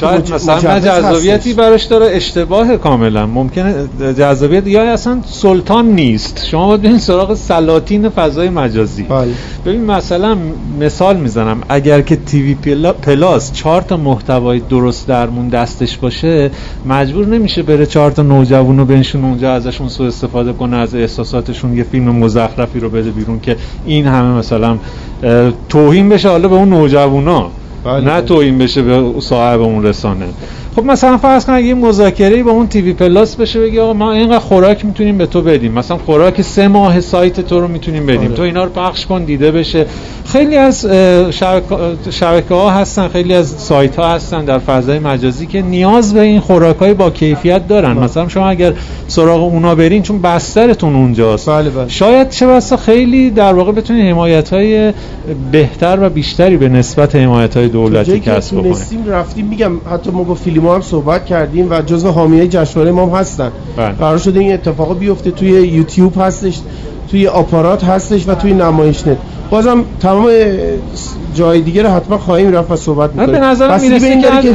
شاید 0.00 0.34
مثلا 0.34 0.74
نه 0.74 0.80
جذابیتی. 0.80 1.52
براش 1.54 1.84
داره 1.84 2.06
اشتباه 2.16 2.76
کاملا. 2.76 3.26
ممکنه 3.26 3.74
جذابیت 4.18 4.66
یا 4.66 4.92
اصلا 4.92 5.18
سلطان 5.26 5.86
نیست. 5.86 6.46
شما 6.46 6.66
باید 6.66 6.82
برین 6.82 6.98
سراغ 6.98 7.34
سلاطین 7.34 8.08
فضای 8.08 8.48
مجازی. 8.48 9.02
بله. 9.02 9.28
ببین 9.66 9.84
مثلا 9.84 10.36
مثال 10.80 11.16
می‌زنم. 11.16 11.60
اگر 11.68 12.00
که 12.00 12.16
تیوی 12.16 12.56
پلا- 12.64 12.92
پلاس 12.92 13.52
چهار 13.52 13.82
تا 13.82 13.96
محتوای 13.96 14.60
درست 14.70 15.08
درمون 15.08 15.48
دستش 15.48 15.96
باشه 15.98 16.50
مجبور 16.86 17.26
نمیشه 17.26 17.62
بره 17.62 17.86
چهار 17.86 18.10
تا 18.10 18.22
نوجوان 18.22 18.78
رو 18.78 18.84
بنشون 18.84 19.24
اونجا 19.24 19.52
ازشون 19.52 19.88
سوء 19.88 20.06
استفاده 20.06 20.52
کنه 20.52 20.76
از 20.76 20.94
احساساتشون 20.94 21.76
یه 21.76 21.82
فیلم 21.82 22.04
مزخرفی 22.16 22.80
رو 22.80 22.88
بده 22.90 23.10
بیرون 23.10 23.40
که 23.40 23.56
این 23.86 24.06
همه 24.06 24.38
مثلا 24.38 24.78
توهین 25.68 26.08
بشه 26.08 26.28
حالا 26.28 26.48
به 26.48 26.54
اون 26.54 26.68
نوجوانا. 26.68 27.50
نه 27.86 28.20
توهین 28.20 28.58
بشه 28.58 28.82
به 28.82 29.20
صاحب 29.20 29.60
اون 29.60 29.84
رسانه. 29.84 30.26
خب 30.76 30.84
مثلا 30.84 31.16
فرض 31.18 31.46
کن 31.46 31.52
اگه 31.52 31.66
یه 31.66 31.74
مذاکره 31.74 32.42
با 32.42 32.50
اون 32.50 32.66
تیوی 32.66 32.92
پلاس 32.92 33.36
بشه 33.36 33.60
بگی 33.60 33.78
آقا 33.78 33.92
ما 33.92 34.12
اینقدر 34.12 34.38
خوراک 34.38 34.84
می‌تونیم 34.84 35.18
به 35.18 35.26
تو 35.26 35.42
بدیم. 35.42 35.72
مثلا 35.72 35.96
خوراک 35.96 36.42
سه 36.42 36.68
ماه 36.68 37.00
سایت 37.00 37.40
تو 37.40 37.60
رو 37.60 37.68
می‌تونیم 37.68 38.06
بدیم. 38.06 38.20
آره. 38.20 38.28
تو 38.28 38.42
اینا 38.42 38.64
رو 38.64 38.70
پخش 38.70 39.06
کن 39.06 39.24
دیده 39.24 39.50
بشه. 39.50 39.86
خیلی 40.26 40.56
از 40.56 40.86
شبکه 42.10 42.54
ها 42.54 42.70
هستن 42.70 43.08
خیلی 43.08 43.34
از 43.34 43.48
سایت 43.48 43.96
ها 43.96 44.14
هستن 44.14 44.44
در 44.44 44.58
فضای 44.58 44.98
مجازی 44.98 45.46
که 45.46 45.62
نیاز 45.62 46.14
به 46.14 46.20
این 46.20 46.40
خوراک 46.40 46.76
های 46.76 46.94
با 46.94 47.10
کیفیت 47.10 47.68
دارن. 47.68 47.94
بله. 47.94 48.04
مثلا 48.04 48.28
شما 48.28 48.48
اگر 48.48 48.72
سراغ 49.08 49.42
اونا 49.42 49.74
برین 49.74 50.02
چون 50.02 50.22
بسترتون 50.22 50.94
اونجاست. 50.94 51.48
بله 51.48 51.70
بله. 51.70 51.88
شاید 51.88 52.28
چه 52.28 52.46
بسا 52.46 52.76
خیلی 52.76 53.30
در 53.30 53.52
واقع 53.52 53.72
بتونید 53.72 54.06
حمایت 54.06 54.52
های 54.52 54.92
بهتر 55.52 55.98
و 56.02 56.10
بیشتری 56.10 56.56
به 56.56 56.68
نسبت 56.68 57.16
حمایت 57.16 57.56
های 57.56 57.68
دولتی 57.72 58.20
کسب 58.20 58.56
بکنید 58.56 58.72
تونستیم 58.72 59.06
رفتیم 59.06 59.46
میگم 59.46 59.72
حتی 59.90 60.10
ما 60.10 60.22
با 60.22 60.34
فیلم 60.34 60.66
هم 60.66 60.80
صحبت 60.80 61.26
کردیم 61.26 61.70
و 61.70 61.82
جزو 61.82 62.10
حامیای 62.10 62.48
جشنواره 62.48 62.92
ما 62.92 63.06
هم 63.06 63.20
هستن. 63.20 63.52
بله. 63.76 63.92
قرار 63.92 64.18
شده 64.18 64.40
این 64.40 64.52
اتفاق 64.52 64.98
بیفته 64.98 65.30
توی 65.30 65.48
یوتیوب 65.48 66.14
هستش. 66.18 66.60
توی 67.10 67.26
آپارات 67.26 67.84
هستش 67.84 68.28
و 68.28 68.34
توی 68.34 68.52
نمایش 68.52 69.06
نت 69.06 69.16
بازم 69.50 69.84
تمام 70.00 70.30
جای 71.34 71.60
دیگه 71.60 71.82
رو 71.82 71.88
حتما 71.88 72.18
خواهیم 72.18 72.52
رفت 72.52 72.70
و 72.70 72.76
صحبت 72.76 73.10
می‌کنیم 73.10 73.32
به 73.32 73.38
نظرم 73.38 73.80
می‌رسه 73.80 74.20
که 74.42 74.52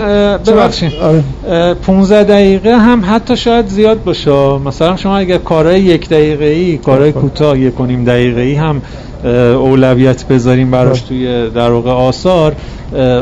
ببخشید 0.52 0.92
آره. 1.02 1.24
اه، 1.50 1.74
15 1.74 2.24
دقیقه 2.24 2.78
هم 2.78 3.04
حتی 3.10 3.38
شاید 3.38 3.68
زیاد 3.68 4.04
باشه 4.04 4.58
مثلا 4.58 4.96
شما 4.96 5.18
اگر 5.18 5.38
کارهای 5.38 5.82
یک 5.82 6.10
دقیقه 6.10 6.46
ای 6.46 6.78
کارهای 6.78 7.12
خب. 7.12 7.20
کوتاه 7.20 7.60
یک 7.60 7.80
و 7.80 7.86
نیم 7.86 8.04
دقیقه 8.04 8.42
ای 8.42 8.56
هم 8.56 8.82
اولویت 9.26 10.28
بذاریم 10.28 10.72
براش 10.72 11.02
خب. 11.02 11.08
توی 11.08 11.50
در 11.50 11.72
واقع 11.72 11.92
آثار 11.92 12.56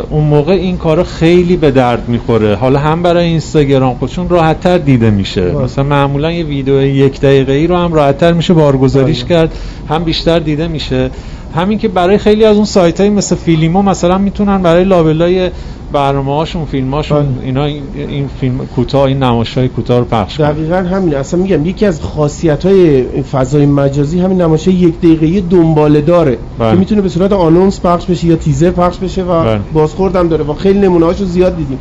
اون 0.10 0.23
موقع 0.23 0.53
این 0.53 0.77
کارا 0.77 1.03
خیلی 1.03 1.57
به 1.57 1.72
درد 1.72 2.10
می‌خوره 2.10 2.56
حالا 2.56 2.80
هم 2.80 3.03
برای 3.03 3.26
اینستاگرام 3.26 3.95
خودشون 3.95 4.30
راحت 4.30 4.60
تر 4.60 4.77
دیده 4.77 5.10
میشه 5.10 5.41
بله. 5.41 5.64
مثلا 5.64 5.84
معمولا 5.84 6.31
یه 6.31 6.43
ویدیو 6.43 6.81
یک 6.81 7.22
دقیقه 7.22 7.53
ای 7.53 7.68
رو 7.68 7.76
هم 7.76 7.93
راحت 7.93 8.18
تر 8.18 8.34
میشه 8.34 8.53
بارگذاریش 8.53 9.14
بله. 9.23 9.29
کرد 9.29 9.55
هم 9.89 10.03
بیشتر 10.03 10.39
دیده 10.39 10.67
میشه 10.67 11.09
همین 11.55 11.77
که 11.77 11.87
برای 11.87 12.17
خیلی 12.17 12.45
از 12.45 12.55
اون 12.55 12.65
سایت 12.65 12.99
های 12.99 13.09
مثل 13.09 13.35
فیلیمو 13.35 13.81
مثلا 13.81 14.17
می‌تونن 14.17 14.61
برای 14.61 14.83
لابلای 14.83 15.49
برنامه 15.91 16.35
هاشون 16.35 16.65
فیلم 16.65 16.93
هاشون 16.93 17.25
بله. 17.25 17.45
اینا 17.45 17.65
این, 17.65 17.83
این 17.95 18.29
فیلم 18.39 18.57
کوتاه 18.75 19.03
این 19.03 19.23
نمایش 19.23 19.57
های 19.57 19.67
کوتاه 19.67 19.99
رو 19.99 20.05
پخش 20.05 20.37
کنن 20.37 20.51
دقیقا 20.51 20.75
همین 20.75 21.15
اصلا 21.15 21.39
میگم 21.39 21.65
یکی 21.65 21.85
از 21.85 22.01
خاصیت 22.01 22.65
های 22.65 23.03
فضای 23.21 23.65
مجازی 23.65 24.19
همین 24.19 24.41
نمایش 24.41 24.67
یک 24.67 24.97
دقیقه 24.97 25.41
دنباله 25.41 26.01
داره 26.01 26.37
بله. 26.59 26.71
که 26.71 26.77
می‌تونه 26.77 27.01
به 27.01 27.09
صورت 27.09 27.31
آنونس 27.31 27.79
پخش 27.81 28.05
بشه 28.05 28.27
یا 28.27 28.35
تیزر 28.35 28.71
پخش 28.71 28.97
بشه 28.97 29.23
و 29.23 29.43
بله. 29.43 29.59
بازخورد 29.73 30.15
هم 30.15 30.27
داره 30.27 30.43
و 30.43 30.53
خیلی 30.53 30.79
نمونه 30.79 31.05
هاشو 31.05 31.25
زیاد 31.25 31.57
دیدیم 31.57 31.79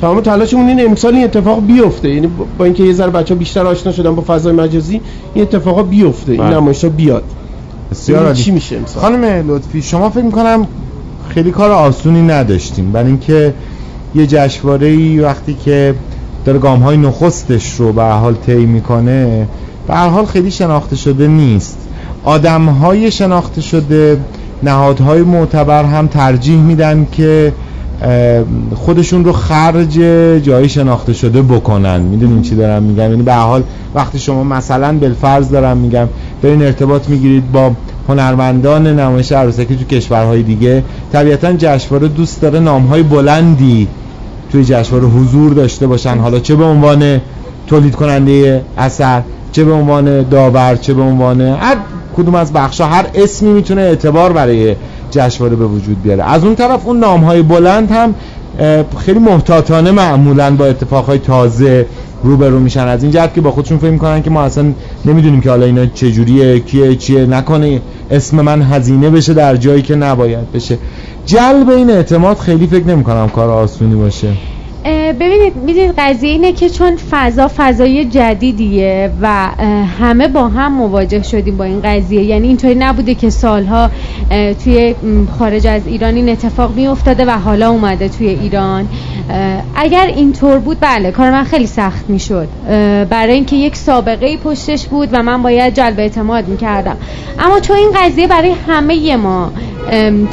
تمام 0.00 0.20
تلاشمون 0.20 0.68
این 0.68 0.86
امسال 0.86 1.14
این 1.14 1.24
اتفاق 1.24 1.66
بیفته. 1.66 2.08
یعنی 2.10 2.28
با 2.58 2.64
اینکه 2.64 2.82
یه 2.82 2.92
ذره 2.92 3.10
بچه 3.10 3.34
بیشتر 3.34 3.66
آشنا 3.66 3.92
شدن 3.92 4.14
با 4.14 4.22
فضای 4.26 4.52
مجازی 4.52 5.00
این 5.34 5.44
اتفاقا 5.44 5.82
بیفته. 5.82 6.32
این 6.32 6.40
بله. 6.40 6.54
نمایش 6.54 6.84
ها 6.84 6.90
بیاد. 6.90 7.22
بسیار. 7.90 8.34
چی 8.34 8.50
میشه 8.50 8.76
امسال. 8.76 9.02
خانم 9.02 9.50
لطفی 9.50 9.82
شما 9.82 10.10
فکر 10.10 10.24
می‌کنم 10.24 10.66
خیلی 11.28 11.50
کار 11.50 11.70
آسونی 11.70 12.22
نداشتیم. 12.22 12.92
برای 12.92 13.06
اینکه 13.06 13.54
یه 14.14 14.26
جشنواره 14.26 15.20
وقتی 15.22 15.54
که 15.64 15.94
داره 16.44 16.58
گام 16.58 16.80
های 16.80 16.96
نخستش 16.96 17.74
رو 17.74 17.92
به 17.92 18.02
حال 18.02 18.34
طی 18.34 18.66
می‌کنه 18.66 19.48
به 19.86 19.94
هر 19.94 20.08
حال 20.08 20.24
خیلی 20.24 20.50
شناخته 20.50 20.96
شده 20.96 21.26
نیست. 21.26 21.78
آدم 22.24 22.64
های 22.64 23.10
شناخته 23.10 23.60
شده 23.60 24.20
نهادهای 24.62 25.22
معتبر 25.22 25.84
هم 25.84 26.06
ترجیح 26.06 26.58
میدن 26.58 27.06
که 27.12 27.52
خودشون 28.74 29.24
رو 29.24 29.32
خرج 29.32 29.92
جایی 30.42 30.68
شناخته 30.68 31.12
شده 31.12 31.42
بکنن. 31.42 32.00
می‌دونین 32.00 32.42
چی 32.42 32.54
دارم 32.54 32.82
میگم؟ 32.82 33.10
یعنی 33.10 33.22
به 33.22 33.34
حال 33.34 33.62
وقتی 33.94 34.18
شما 34.18 34.44
مثلا 34.44 34.98
بالفرض 34.98 35.50
دارم 35.50 35.76
میگم 35.76 36.08
برین 36.42 36.62
ارتباط 36.62 37.08
می‌گیرید 37.08 37.52
با 37.52 37.70
هنرمندان 38.08 38.86
نمایش 38.86 39.32
عروسکی 39.32 39.76
تو 39.76 39.84
کشورهای 39.84 40.42
دیگه 40.42 40.82
طبیعتا 41.12 41.52
جشنواره 41.52 42.08
دوست 42.08 42.40
داره 42.40 42.60
نامهای 42.60 43.02
بلندی 43.02 43.88
توی 44.52 44.64
جشنواره 44.64 45.06
حضور 45.08 45.52
داشته 45.52 45.86
باشن. 45.86 46.18
حالا 46.18 46.38
چه 46.38 46.56
به 46.56 46.64
عنوان 46.64 47.20
تولید 47.66 47.94
کننده 47.94 48.62
اثر 48.78 49.22
چه 49.52 49.64
به 49.64 49.72
عنوان 49.72 50.22
داور 50.22 50.76
چه 50.76 50.94
به 50.94 51.02
عنوان 51.02 51.40
هر 51.40 51.76
کدوم 52.16 52.34
از 52.34 52.52
بخشا 52.52 52.86
هر 52.86 53.06
اسمی 53.14 53.52
می‌تونه 53.52 53.80
اعتبار 53.80 54.32
برای 54.32 54.76
جشنواره 55.10 55.56
به 55.56 55.66
وجود 55.66 56.02
بیاره. 56.02 56.24
از 56.24 56.44
اون 56.44 56.54
طرف 56.54 56.86
اون 56.86 56.98
نامهای 56.98 57.42
بلند 57.42 57.90
هم 57.90 58.14
خیلی 58.98 59.18
محتاطانه 59.18 59.90
معمولا 59.90 60.56
با 60.56 60.66
اتفاقهای 60.66 61.18
تازه 61.18 61.86
روبرو 62.22 62.58
میشن. 62.58 62.88
از 62.88 63.02
این 63.02 63.12
جهت 63.12 63.34
که 63.34 63.40
با 63.40 63.50
خودشون 63.50 63.78
فکر 63.78 63.90
می‌کنن 63.90 64.22
که 64.22 64.30
ما 64.30 64.42
اصلا 64.42 64.72
نمی‌دونیم 65.04 65.40
که 65.40 65.50
حالا 65.50 65.66
اینا 65.66 65.86
چجوریه 65.86 66.60
کیه 66.60 66.96
چیه. 66.96 67.26
نکنه 67.26 67.80
اسم 68.10 68.40
من 68.40 68.62
هزینه 68.62 69.10
بشه 69.10 69.34
در 69.34 69.56
جایی 69.56 69.82
که 69.82 69.94
نباید 69.94 70.52
بشه. 70.52 70.78
جلب 71.26 71.70
این 71.70 71.90
اعتماد 71.90 72.38
خیلی 72.38 72.66
فکر 72.66 72.86
نمی‌کنم 72.86 73.28
کار 73.28 73.50
آسونی 73.50 73.94
باشه. 73.94 74.28
ببینید 75.20 75.56
می‌دید 75.56 75.94
قضیه 75.98 76.30
اینه 76.30 76.52
که 76.52 76.68
چون 76.68 76.96
فضا 77.10 77.50
فضای 77.56 78.04
جدیدیه 78.04 79.10
و 79.22 79.48
همه 80.00 80.28
با 80.28 80.48
هم 80.48 80.72
مواجه 80.72 81.22
شدیم 81.22 81.56
با 81.56 81.64
این 81.64 81.80
قضیه. 81.80 82.22
یعنی 82.22 82.48
اینطوری 82.48 82.74
نبوده 82.74 83.14
که 83.14 83.30
سالها 83.30 83.90
توی 84.64 84.94
خارج 85.38 85.66
از 85.66 85.86
ایران 85.86 86.14
این 86.14 86.28
اتفاق 86.28 86.76
می 86.76 86.86
افتاده 86.86 87.24
و 87.24 87.30
حالا 87.30 87.70
اومده 87.70 88.08
توی 88.08 88.28
ایران. 88.28 88.88
اگر 89.76 90.06
اینطور 90.06 90.58
بود 90.58 90.76
بله 90.80 91.10
کار 91.10 91.30
من 91.30 91.44
خیلی 91.44 91.66
سخت 91.66 92.10
می‌شد. 92.10 92.48
برای 93.10 93.34
اینکه 93.34 93.56
یک 93.56 93.76
سابقه 93.76 94.36
پشتش 94.36 94.86
بود 94.86 95.08
و 95.12 95.22
من 95.22 95.42
باید 95.42 95.74
جلب 95.74 95.98
اعتماد 96.00 96.48
می‌کردم. 96.48 96.96
اما 97.38 97.60
چون 97.60 97.76
این 97.76 97.90
قضیه 97.96 98.26
برای 98.26 98.54
همه 98.68 99.16
ما 99.16 99.52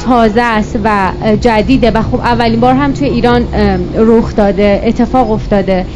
تازه 0.06 0.42
است 0.42 0.78
و 0.84 1.12
جدیده 1.40 1.90
و 1.90 2.02
خب 2.02 2.20
اولین 2.20 2.60
بار 2.60 2.74
هم 2.74 2.92
توی 2.92 3.08
ایران 3.08 3.48
رخ 3.96 4.36
داده 4.36 4.82
اتفاق 4.84 5.30
افتاده. 5.30 5.86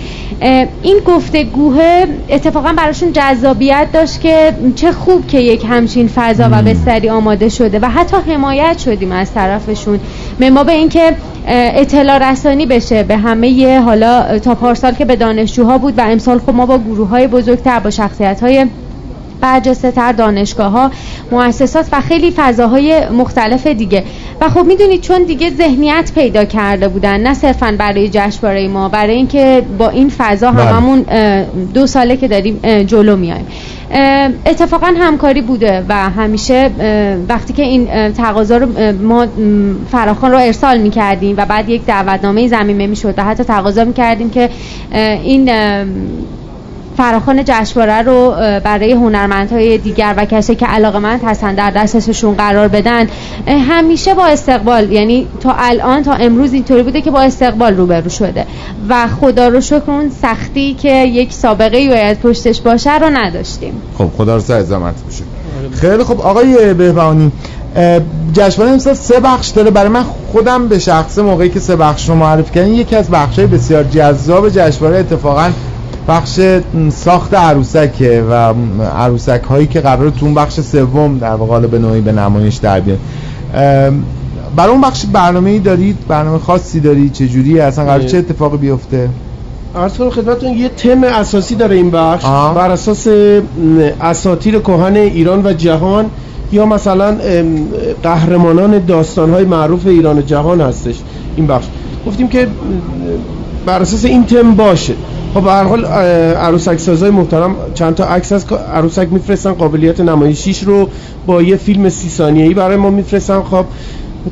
این 0.82 0.98
گفتگوه 1.06 2.04
اتفاقا 2.28 2.72
براشون 2.72 3.12
جذابیت 3.12 3.86
داشت 3.92 4.20
که 4.20 4.52
چه 4.74 4.92
خوب 4.92 5.26
که 5.26 5.38
یک 5.38 5.64
همچین 5.68 6.08
فضا 6.08 6.48
و 6.52 6.62
بستری 6.62 7.08
آماده 7.08 7.48
شده 7.48 7.78
و 7.78 7.86
حتی 7.86 8.16
حمایت 8.32 8.78
شدیم 8.78 9.12
از 9.12 9.34
طرفشون. 9.34 10.00
به 10.38 10.50
به 10.50 10.72
اینکه 10.72 11.16
اطلاع 11.46 12.30
رسانی 12.30 12.66
بشه 12.66 13.02
به 13.02 13.16
همه 13.16 13.80
حالا 13.80 14.38
تا 14.38 14.54
پارسال 14.54 14.92
که 14.92 15.04
به 15.04 15.16
دانشجوها 15.16 15.78
بود 15.78 15.98
و 15.98 16.00
امسال 16.00 16.38
خب 16.38 16.54
ما 16.54 16.66
با 16.66 16.78
گروه 16.78 17.08
های 17.08 17.26
بزرگتر 17.26 17.80
با 17.80 17.90
شخصیت 17.90 18.42
های 18.42 18.66
برجسته 19.40 19.90
تر 19.90 20.12
دانشگاه 20.12 20.72
ها 20.72 20.90
مؤسسات 21.32 21.86
و 21.92 22.00
خیلی 22.00 22.30
فضاهای 22.36 23.08
مختلف 23.08 23.66
دیگه 23.66 24.04
و 24.40 24.48
خب 24.48 24.64
می‌دونید 24.64 25.00
چون 25.00 25.22
دیگه 25.22 25.50
ذهنیت 25.50 26.12
پیدا 26.14 26.44
کرده 26.44 26.88
بودن 26.88 27.20
نه 27.20 27.34
صرفا 27.34 27.74
برای 27.78 28.08
جشنواره 28.12 28.68
ما 28.68 28.88
برای 28.88 29.14
اینکه 29.14 29.62
با 29.78 29.88
این 29.88 30.08
فضا 30.18 30.50
بله. 30.50 30.62
هممون 30.62 31.04
دو 31.74 31.86
ساله 31.86 32.16
که 32.16 32.28
داریم 32.28 32.82
جلو 32.86 33.16
میایم 33.16 33.46
اتفاقا 34.46 34.86
همکاری 34.98 35.40
بوده 35.40 35.84
و 35.88 36.10
همیشه 36.10 36.70
وقتی 37.28 37.52
که 37.52 37.62
این 37.62 38.12
تقاضا 38.12 38.56
رو 38.56 38.66
ما 39.02 39.26
فراخان 39.90 40.30
رو 40.30 40.38
ارسال 40.38 40.78
می‌کردیم 40.78 41.34
و 41.38 41.46
بعد 41.46 41.68
یک 41.68 41.86
دعوتنامه 41.86 42.48
زمینه 42.48 42.86
می‌شد 42.86 43.14
و 43.16 43.24
حتی 43.24 43.44
تقاضا 43.44 43.84
می‌کردیم 43.84 44.30
که 44.30 44.50
این 45.24 45.50
فراخان 47.00 47.44
جشنواره 47.44 48.02
رو 48.02 48.34
برای 48.64 48.92
هنرمندهای 48.92 49.78
دیگر 49.78 50.14
و 50.16 50.24
کسی 50.24 50.54
که 50.54 50.66
علاقه 50.66 50.98
مند 50.98 51.20
هستن 51.24 51.54
در 51.54 51.70
دستشون 51.70 52.34
قرار 52.34 52.68
بدن 52.68 53.06
همیشه 53.46 54.14
با 54.14 54.26
استقبال 54.26 54.92
یعنی 54.92 55.26
تا 55.40 55.54
الان 55.58 56.02
تا 56.02 56.12
امروز 56.12 56.52
اینطوری 56.52 56.82
بوده 56.82 57.00
که 57.00 57.10
با 57.10 57.20
استقبال 57.20 57.76
روبرو 57.76 58.08
شده. 58.08 58.46
و 58.88 59.08
خدا 59.20 59.48
رو 59.48 59.60
شکر 59.60 59.82
اون 59.86 60.10
سختی 60.22 60.74
که 60.74 61.04
یک 61.04 61.32
سابقه 61.32 61.76
ای 61.76 61.88
باید 61.88 62.20
پشتش 62.20 62.60
باشه 62.60 62.98
رو 62.98 63.10
نداشتیم. 63.12 63.72
خب 63.98 64.08
خدا 64.16 64.34
رو 64.34 64.42
سر 64.42 64.62
زمانت 64.62 64.96
بشه 65.10 65.24
خیلی 65.80 66.04
خب 66.04 66.20
آقای 66.20 66.74
بهبانی 66.74 67.32
جشنواره 68.32 68.72
امسال 68.72 68.94
سه 68.94 69.20
بخش 69.20 69.48
داره. 69.48 69.70
برای 69.70 69.88
من 69.88 70.04
خودم 70.32 70.68
به 70.68 70.78
شخص 70.78 71.18
موقعی 71.18 71.48
که 71.48 71.60
سه 71.60 71.76
بخش 71.76 72.08
رو 72.08 72.14
معرفی 72.14 72.54
کردن 72.54 72.68
یکی 72.68 72.96
از 72.96 73.10
بخش‌های 73.10 73.46
بسیار 73.46 73.84
جذاب 73.84 74.48
جشنواره 74.48 74.98
اتفاقا 74.98 75.50
بخش 76.08 76.40
ساخت 76.88 77.34
عروسکه 77.34 78.24
و 78.30 78.54
عروسک 78.96 79.42
هایی 79.50 79.66
که 79.66 79.80
قرار 79.80 80.10
تو 80.10 80.26
اون 80.26 80.34
بخش 80.34 80.60
سوم 80.60 81.18
در 81.18 81.34
واقع 81.34 81.66
به 81.66 81.78
نوعی 81.78 82.00
به 82.00 82.12
نمایش 82.12 82.56
در 82.56 82.80
بیاد 82.80 82.98
برای 84.56 84.72
اون 84.72 84.80
بخش 84.80 85.06
برنامه 85.12 85.50
ای 85.50 85.58
دارید؟ 85.58 85.96
برنامه 86.08 86.38
خاصی 86.38 86.80
دارید؟ 86.80 87.12
چه 87.12 87.28
جوری 87.28 87.60
اصلا 87.60 87.84
قرار 87.84 88.02
چه 88.02 88.18
اتفاقی 88.18 88.56
بیفته؟ 88.56 89.08
عرض 89.76 89.98
کنم 89.98 90.10
خدمتتون 90.10 90.52
یه 90.52 90.68
تم 90.68 91.04
اساسی 91.04 91.54
داره 91.54 91.76
این 91.76 91.90
بخش. 91.90 92.24
آه. 92.24 92.54
بر 92.54 92.70
اساس 92.70 93.08
اساطیر 94.00 94.58
کهن 94.58 94.96
ایران 94.96 95.46
و 95.46 95.52
جهان 95.52 96.06
یا 96.52 96.66
مثلا 96.66 97.16
قهرمانان 98.02 98.84
داستانهای 98.86 99.44
معروف 99.44 99.86
ایران 99.86 100.18
و 100.18 100.22
جهان 100.22 100.60
هستش 100.60 100.96
این 101.36 101.46
بخش. 101.46 101.66
گفتیم 102.06 102.28
که 102.28 102.46
بر 103.66 103.82
اساس 103.82 104.04
این 104.04 104.26
تم 104.26 104.54
باشه. 104.54 104.94
خب 105.34 105.40
به 105.40 105.50
هر 105.50 105.64
حال 105.64 105.84
عروسک 106.34 106.78
سازای 106.78 107.10
محترم 107.10 107.56
چند 107.74 107.94
تا 107.94 108.04
عکس 108.04 108.32
از 108.32 108.46
عروسک 108.52 109.08
میفرستن 109.10 109.52
قابلیت 109.52 110.00
نمایشیش 110.00 110.62
رو 110.62 110.88
با 111.26 111.42
یه 111.42 111.56
فیلم 111.56 111.88
سی 111.88 112.08
ثانیه‌ای 112.08 112.54
برای 112.54 112.76
ما 112.76 112.90
میفرستن. 112.90 113.42
خب 113.42 113.64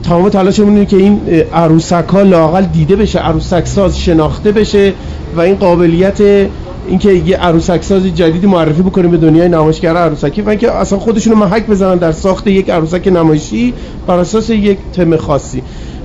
تمام 0.03 0.29
تلاشمون 0.29 0.69
اینه 0.75 0.87
که 0.87 0.97
این 0.97 1.21
عروسک 1.55 2.05
ها 2.13 2.23
لاقل 2.23 2.65
دیده 2.65 2.97
بشه 2.97 3.19
عروسک 3.19 3.67
ساز 3.67 3.99
شناخته 3.99 4.53
بشه 4.53 4.93
و 5.37 5.41
این 5.41 5.55
قابلیت 5.55 6.21
اینکه 6.89 7.13
یه 7.13 7.37
عروسک 7.37 7.83
ساز 7.83 8.03
جدیدی 8.03 8.47
معرفی 8.47 8.83
بکنیم 8.83 9.11
به 9.11 9.17
دنیای 9.17 9.49
نمایشگر 9.49 9.97
عروسکی 9.97 10.43
و 10.43 10.49
اینکه 10.49 10.73
اصلا 10.73 10.99
خودشونو 10.99 11.37
محک 11.37 11.67
بزنن 11.67 11.97
در 11.97 12.13
ساخت 12.13 12.47
یک 12.47 12.71
عروسک 12.71 13.09
نمایشی 13.09 13.75
بر 14.07 14.19
اساس 14.19 14.51
یک 14.51 14.79
تم 14.93 15.17
خاصی. 15.17 15.63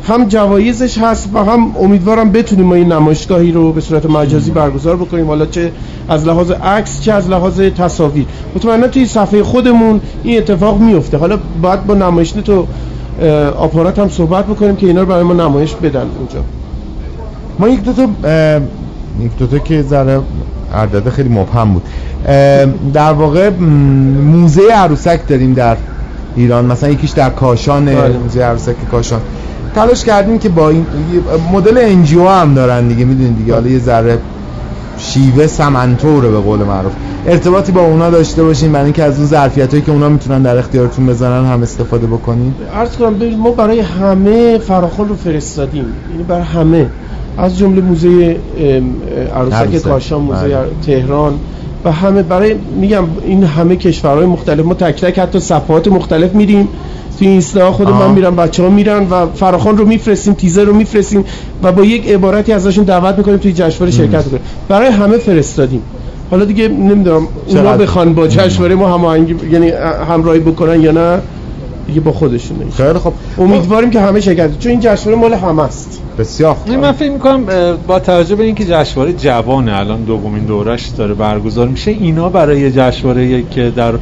هم 0.08 0.26
جوایزش 0.26 0.98
هست 0.98 1.30
و 1.34 1.44
هم 1.44 1.78
امیدوارم 1.78 2.32
بتونیم 2.32 2.66
ما 2.66 2.76
این 2.76 2.92
نمایشگاهی 2.92 3.52
رو 3.52 3.74
به 3.74 3.82
صورت 3.82 4.06
مجازی 4.06 4.52
برگزار 4.52 4.96
بکنیم. 4.96 5.28
حالا 5.28 5.46
چه 5.46 5.72
از 6.10 6.28
لحاظ 6.28 6.52
عکس 6.52 7.02
چه 7.02 7.14
از 7.14 7.30
لحاظ 7.30 7.62
تصاویر. 7.62 8.26
مطمئنا 8.56 8.88
توی 8.88 9.06
صفحه 9.06 9.44
خودمون 9.44 10.02
این 10.24 10.38
اتفاق 10.38 10.80
میفته 10.80 11.18
حالا 11.18 11.38
باید 11.62 11.86
با 11.86 11.94
نمایشنه 11.94 12.42
تو 12.42 12.68
آپارات 13.58 14.00
هم 14.00 14.10
صحبت 14.10 14.46
بکنیم 14.46 14.76
که 14.76 14.88
اینا 14.88 15.02
رو 15.02 15.08
برای 15.08 15.24
ما 15.24 15.34
نمایش 15.34 15.76
بدن 15.76 16.06
اونجا. 16.20 16.44
ما 17.60 17.70
یک 17.70 17.84
دو 17.84 17.94
تا 17.94 18.04
یک 19.22 19.38
دو 19.40 19.48
تا 19.48 19.60
که 19.60 19.82
ذره 19.82 20.22
عدد 20.74 21.10
خیلی 21.10 21.30
مبهم 21.30 21.74
بود. 21.74 21.84
در 22.94 23.14
واقع 23.14 23.50
موزه 24.32 24.62
عروسک 24.74 25.28
داریم 25.28 25.54
در 25.54 25.78
ایران 26.36 26.66
مثلا 26.66 26.90
یکیش 26.90 27.12
در 27.12 27.30
کاشان 27.30 27.86
بله. 27.86 28.18
موزه 28.18 28.44
عروسک 28.44 28.76
کاشان. 28.92 29.22
تلاش 29.76 30.04
کردیم 30.06 30.40
که 30.40 30.50
با 30.50 30.70
این 30.70 30.86
مدل 31.54 31.78
انجیو 31.78 32.28
هم 32.28 32.54
دارن 32.54 32.88
دیگه 32.88 33.06
می‌دونید 33.06 33.38
دیگه. 33.38 33.54
حالا 33.54 33.68
یه 33.68 33.80
ذره 33.80 34.18
شیوه 34.98 35.48
سمنتوره 35.48 36.30
به 36.30 36.38
قول 36.38 36.60
معروف. 36.60 36.92
ارتباطی 37.28 37.72
با 37.72 37.82
اونا 37.82 38.10
داشته 38.10 38.44
باشین 38.44 38.72
برای 38.72 38.84
اینکه 38.84 39.04
از 39.04 39.18
اون 39.18 39.28
ظرفیت 39.28 39.72
هایی 39.72 39.82
که 39.82 39.92
اونا 39.92 40.10
می‌تونن 40.10 40.42
در 40.42 40.58
اختیارتون 40.58 41.06
بذارن 41.06 41.46
هم 41.46 41.62
استفاده 41.62 42.08
بکنین. 42.08 42.54
عرض 42.76 42.96
کنم 42.96 43.36
ما 43.38 43.52
برای 43.52 43.80
همه 43.80 44.58
فراخان 44.58 45.10
رو 45.10 45.16
فرستادیم. 45.16 45.86
یعنی 46.12 46.24
برای 46.24 46.44
همه. 46.44 46.90
از 47.38 47.58
جمله 47.58 47.82
موزه 47.82 48.38
عروسک 49.36 49.56
عروسک. 49.56 49.88
کاشان 49.88 50.22
موزه 50.22 50.48
بله. 50.48 50.58
تهران. 50.86 51.34
و 51.86 51.92
همه 51.92 52.24
برای 52.24 52.56
میگم 52.80 53.04
این 53.26 53.44
همه 53.44 53.76
کشورهای 53.76 54.26
مختلف 54.26 54.66
ما 54.66 54.74
تک 54.74 55.02
تک 55.02 55.20
حتی 55.20 55.40
صفحات 55.40 55.88
مختلف 55.88 56.36
میریم 56.36 56.68
توی 57.20 57.28
اینستا 57.28 57.72
خود 57.72 57.88
آها. 57.88 58.08
من 58.08 58.16
میرم 58.16 58.36
بچه 58.36 58.64
ها 58.64 58.70
میرن 58.70 59.08
و 59.10 59.26
فراخان 59.36 59.78
رو 59.78 59.86
میفرستیم 59.86 60.34
تیزر 60.34 60.64
رو 60.64 60.74
میفرستیم 60.74 61.26
و 61.64 61.72
با 61.72 61.84
یک 61.84 62.10
عبارتی 62.10 62.54
ازشون 62.54 62.84
دعوت 62.84 63.18
می‌کنیم 63.18 63.38
توی 63.38 63.54
جشنواره 63.54 63.92
شرکت 63.92 64.28
کنیم. 64.28 64.42
برای 64.70 64.88
همه 64.88 65.18
فرستادیم. 65.18 65.82
حالا 66.32 66.46
دیگه 66.46 66.68
نمی‌دونم 66.68 67.28
اونا؟ 67.48 67.78
بخوان 67.78 68.14
با 68.14 68.28
جشنواره 68.28 68.76
ما 68.76 68.94
هماهنگی 68.94 69.36
یعنی 69.52 69.70
همراهی 70.10 70.40
بکنن 70.40 70.82
یا 70.82 70.92
نه. 70.92 71.20
دیگه 71.94 72.06
با 72.06 72.12
خودشونه 72.12 72.72
خیلی 72.78 73.00
خب 73.00 73.14
امیدواریم 73.38 73.90
که 73.90 74.02
همه 74.02 74.22
شرکت. 74.22 74.60
چون 74.60 74.70
این 74.70 74.80
جشنواره 74.80 75.22
مال 75.22 75.34
همه 75.34 75.64
است 75.64 76.02
بسیار 76.20 76.54
خوب. 76.54 76.72
من 76.72 76.92
فکر 76.92 77.12
می‌کنم 77.12 77.46
با 77.88 78.00
توجه 78.00 78.36
به 78.36 78.44
اینکه 78.44 78.66
جشنواره 78.66 79.14
جوانه 79.14 79.80
الان 79.80 80.04
دومین 80.04 80.44
دورش 80.44 80.88
داره 80.88 81.14
برگزار 81.14 81.68
میشه 81.68 81.92
اینا 81.92 82.30
برای 82.30 82.72
جشنواره 82.72 83.44
که 83.52 83.72
در 83.76 83.94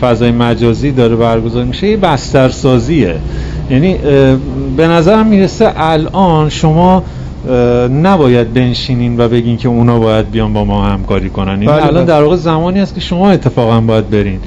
فضای 0.00 0.30
مجازی 0.30 0.92
داره 0.92 1.16
برگزار 1.16 1.64
میشه 1.64 1.86
یه 1.86 1.96
بسترسازیه 1.96 3.16
یعنی 3.70 3.94
اه، 3.94 4.36
به 4.76 4.88
نظرم 4.88 5.26
می‌رسه 5.26 5.72
الان 5.76 6.48
شما 6.48 7.02
نباید 8.02 8.54
بنشینین 8.54 9.20
و 9.20 9.28
بگین 9.28 9.56
که 9.56 9.68
اونا 9.68 9.98
باید 9.98 10.30
بیان 10.30 10.52
با 10.52 10.64
ما 10.64 10.84
همکاری 10.84 11.30
کنن 11.30 11.48
این 11.48 11.70
بله، 11.70 11.86
الان 11.86 11.94
بله. 11.94 12.04
در 12.04 12.22
واقع 12.22 12.36
زمانی 12.36 12.80
است 12.80 12.94
که 12.94 13.00
شما 13.00 13.30
اتفاقا 13.30 13.80
باید 13.80 14.10
برین 14.10 14.38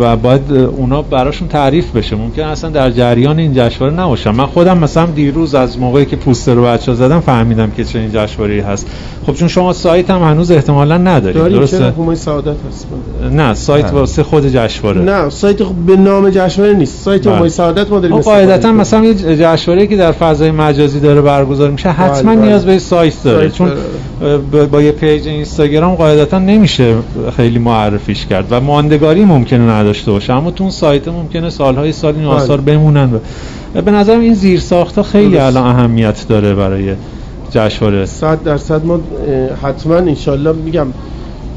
و 0.00 0.16
باید 0.16 0.52
اونا 0.52 1.02
براشون 1.02 1.48
تعریف 1.48 1.96
بشه. 1.96 2.16
ممکن 2.16 2.42
اصلا 2.42 2.70
در 2.70 2.90
جریان 2.90 3.38
این 3.38 3.52
جشنواره 3.54 3.94
نباشم 3.94 4.30
من 4.30 4.46
خودم 4.46 4.78
مثلا 4.78 5.06
دیروز 5.06 5.54
از 5.54 5.78
موقعی 5.78 6.06
که 6.06 6.16
پوستر 6.16 6.54
رو 6.54 6.64
بچه 6.64 6.94
زدم 6.94 7.20
فهمیدم 7.20 7.70
که 7.70 7.84
چنین 7.84 8.10
جشنواره 8.12 8.62
هست. 8.62 8.86
خب 9.26 9.34
چون 9.34 9.48
شما 9.48 9.72
سایت 9.72 10.10
هم 10.10 10.22
هنوز 10.22 10.50
احتمالا 10.50 10.98
ندارید. 10.98 11.42
درسته؟ 11.42 11.92
سعادت 12.14 12.56
هست. 12.68 12.86
نه 13.32 13.54
سایت 13.54 13.92
واسه 13.92 14.22
خود 14.22 14.48
جشنواره. 14.48 15.00
نه 15.00 15.30
سایت 15.30 15.62
به 15.62 15.96
نام 15.96 16.30
جشنواره 16.30 16.74
نیست. 16.74 17.02
سایت 17.02 17.26
همای 17.26 17.40
بله. 17.40 17.48
سعادت 17.48 17.90
ما 17.90 18.00
داریم 18.00 18.16
خب، 18.16 18.22
قاعدتا 18.22 18.72
مثلا 18.72 19.04
یه 19.04 19.14
جشنواره 19.14 19.86
که 19.86 19.96
در 19.96 20.12
فضای 20.12 20.50
مجازی 20.50 21.00
داره 21.00 21.20
برگزار 21.20 21.70
میشه 21.70 21.88
حتما 21.88 22.36
بله، 22.36 22.46
نیاز 22.46 22.64
بله. 22.64 22.74
به 22.74 22.78
سایت 22.78 23.22
داره. 23.24 23.50
چون 23.50 23.70
با 24.72 24.82
یه 24.82 24.92
پیج 24.92 25.28
اینستاگرام 25.28 25.94
قاعدتا 25.94 26.38
نمیشه 26.38 26.94
خیلی 27.36 27.58
معرفیش 27.58 28.26
کرد. 28.26 28.46
و 28.50 28.60
ماندگاری 28.60 29.24
ممکنه 29.38 29.70
نداشته 29.70 30.10
باشه 30.10 30.32
اما 30.32 30.50
تو 30.50 30.64
اون 30.64 30.70
سایت 30.70 31.08
ممکنه 31.08 31.50
سالهای 31.50 31.92
سال 31.92 32.14
این 32.14 32.24
آثار 32.24 32.60
بمونن. 32.60 33.10
به 33.84 33.90
نظرم 33.90 34.20
این 34.20 34.34
زیر 34.34 34.60
ساختا 34.60 35.02
خیلی 35.02 35.38
الان 35.38 35.66
اهمیت 35.66 36.26
داره 36.28 36.54
برای 36.54 36.94
جشنواره. 37.50 38.06
100 38.06 38.42
درصد 38.42 38.84
ما 38.84 39.00
حتما 39.62 39.94
انشالله 39.94 40.52
میگم 40.52 40.86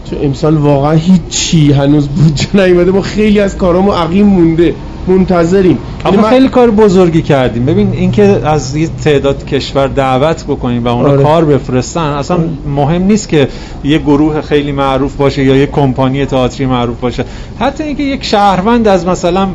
تو 0.10 0.16
امسال 0.24 0.58
واقعا 0.58 0.92
هیچی 0.92 1.72
هنوز 1.72 2.08
بودجه 2.08 2.48
نیومده. 2.54 2.92
ما 2.92 3.02
خیلی 3.02 3.40
از 3.40 3.58
کارامو 3.58 3.92
عقیم 3.92 4.26
مونده. 4.26 4.74
منتظریم. 5.08 5.78
اما 6.06 6.16
یعنی 6.16 6.30
خیلی 6.30 6.48
کار 6.48 6.72
بزرگی 6.72 7.22
کردیم. 7.22 7.66
ببین 7.66 7.92
اینکه 7.94 8.24
از 8.24 8.76
یه 8.76 8.90
تعداد 9.04 9.46
کشور 9.46 9.88
دعوت 9.88 10.44
بکنیم 10.44 10.86
و 10.86 10.88
اونا 10.88 11.10
آره. 11.10 11.24
کار 11.24 11.46
بفرستن 11.46 12.02
اصلا 12.02 12.38
آره. 12.38 12.50
مهم 12.76 13.04
نیست 13.04 13.30
که 13.30 13.48
یه 13.84 13.98
گروه 13.98 14.42
خیلی 14.42 14.72
معروف 14.72 15.16
باشه 15.16 15.44
یا 15.44 15.56
یه 15.56 15.66
کمپانی 15.66 16.26
تئاتری 16.26 16.66
معروف 16.66 17.00
باشه. 17.00 17.26
حتی 17.60 17.84
اینکه 17.84 18.04
یک 18.04 18.24
شهروند 18.24 18.88
از 18.88 19.08
مثلا 19.08 19.48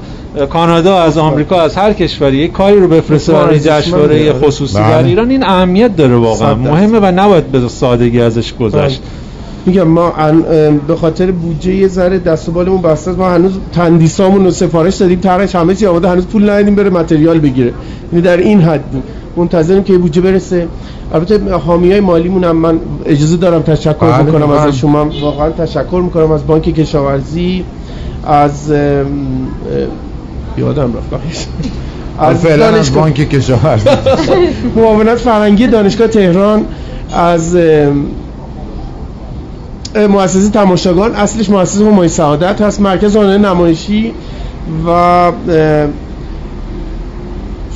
کانادا 0.51 0.98
از 0.98 1.18
آمریکا 1.18 1.60
از 1.60 1.77
هر 1.77 1.93
کشوری 1.93 2.36
یک 2.36 2.52
کاری 2.52 2.81
رو 2.81 2.89
بفرسته 2.89 3.32
برای 3.32 3.60
جشنواره 3.60 4.32
خصوصی 4.32 4.74
در 4.74 4.98
بله. 4.98 5.09
ایران 5.09 5.31
این 5.31 5.47
اهمیت 5.47 5.97
داره 5.97 6.16
واقعا. 6.16 6.55
مهمه 6.55 6.98
و 6.98 7.06
نباید 7.06 7.47
به 7.47 7.68
سادگی 7.68 8.20
ازش 8.20 8.55
گذشت. 8.55 9.01
بله. 9.01 9.26
میگم 9.66 9.82
ما 9.82 10.12
به 10.88 10.97
خاطر 10.97 11.30
بودجه 11.30 11.74
یه 11.74 11.88
ذره 11.88 12.18
دست 12.18 12.48
و 12.48 12.52
بالمون 12.52 12.82
بسته 12.82 13.10
ما 13.10 13.30
هنوز 13.30 13.52
تندیسامون 13.72 14.44
رو 14.44 14.51
سفارش 14.51 14.94
دادیم. 14.97 15.20
طرحش 15.20 15.55
همه 15.55 15.74
چی 15.74 15.86
آماده 15.86 16.09
هنوز 16.09 16.26
پول 16.26 16.43
ندادیم 16.43 16.74
بره 16.74 16.90
متریال 16.90 17.38
بگیره. 17.38 17.72
یعنی 18.12 18.22
در 18.22 18.36
این 18.36 18.60
حد 18.60 18.82
بود. 18.82 19.02
منتظریم 19.36 19.82
که 19.82 19.98
بودجه 19.98 20.20
برسه. 20.20 20.68
البته 21.14 21.55
حامی 21.55 21.90
های 21.90 22.01
مالیمون 22.01 22.44
هم 22.44 22.56
من 22.56 22.80
اجازه 23.06 23.36
دارم 23.36 23.62
تشکر 23.62 23.93
بله 23.93 24.22
می‌کنم 24.22 24.51
از 24.51 24.78
شما. 24.78 25.10
واقعا 25.22 25.51
تشکر 25.51 26.01
می‌کنم 26.05 26.32
از 26.32 26.47
بانک 26.47 26.62
کشاورزی 26.62 27.64
از 28.24 28.72
یادم 30.59 30.93
رفت. 30.97 31.48
از 32.18 32.43
دانشگاه 32.43 33.02
بانک 33.02 33.14
کشاورزی. 33.14 33.88
معاونت 34.76 35.18
فرنگی 35.18 35.66
دانشگاه 35.66 36.09
تهران 36.09 36.64
از 37.12 37.56
مؤسسه 39.95 40.51
تماشاگان 40.51 41.15
اصلش 41.15 41.51
مؤسسه 41.51 41.85
همای 41.85 42.09
سعادت 42.09 42.61
هست. 42.61 42.81
مرکز 42.81 43.17
آنلاین 43.17 43.45
نمایشی 43.45 44.13
و 44.87 45.33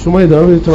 شما 0.04 0.20
ادامه 0.20 0.46
بدید 0.46 0.62
تو 0.62 0.72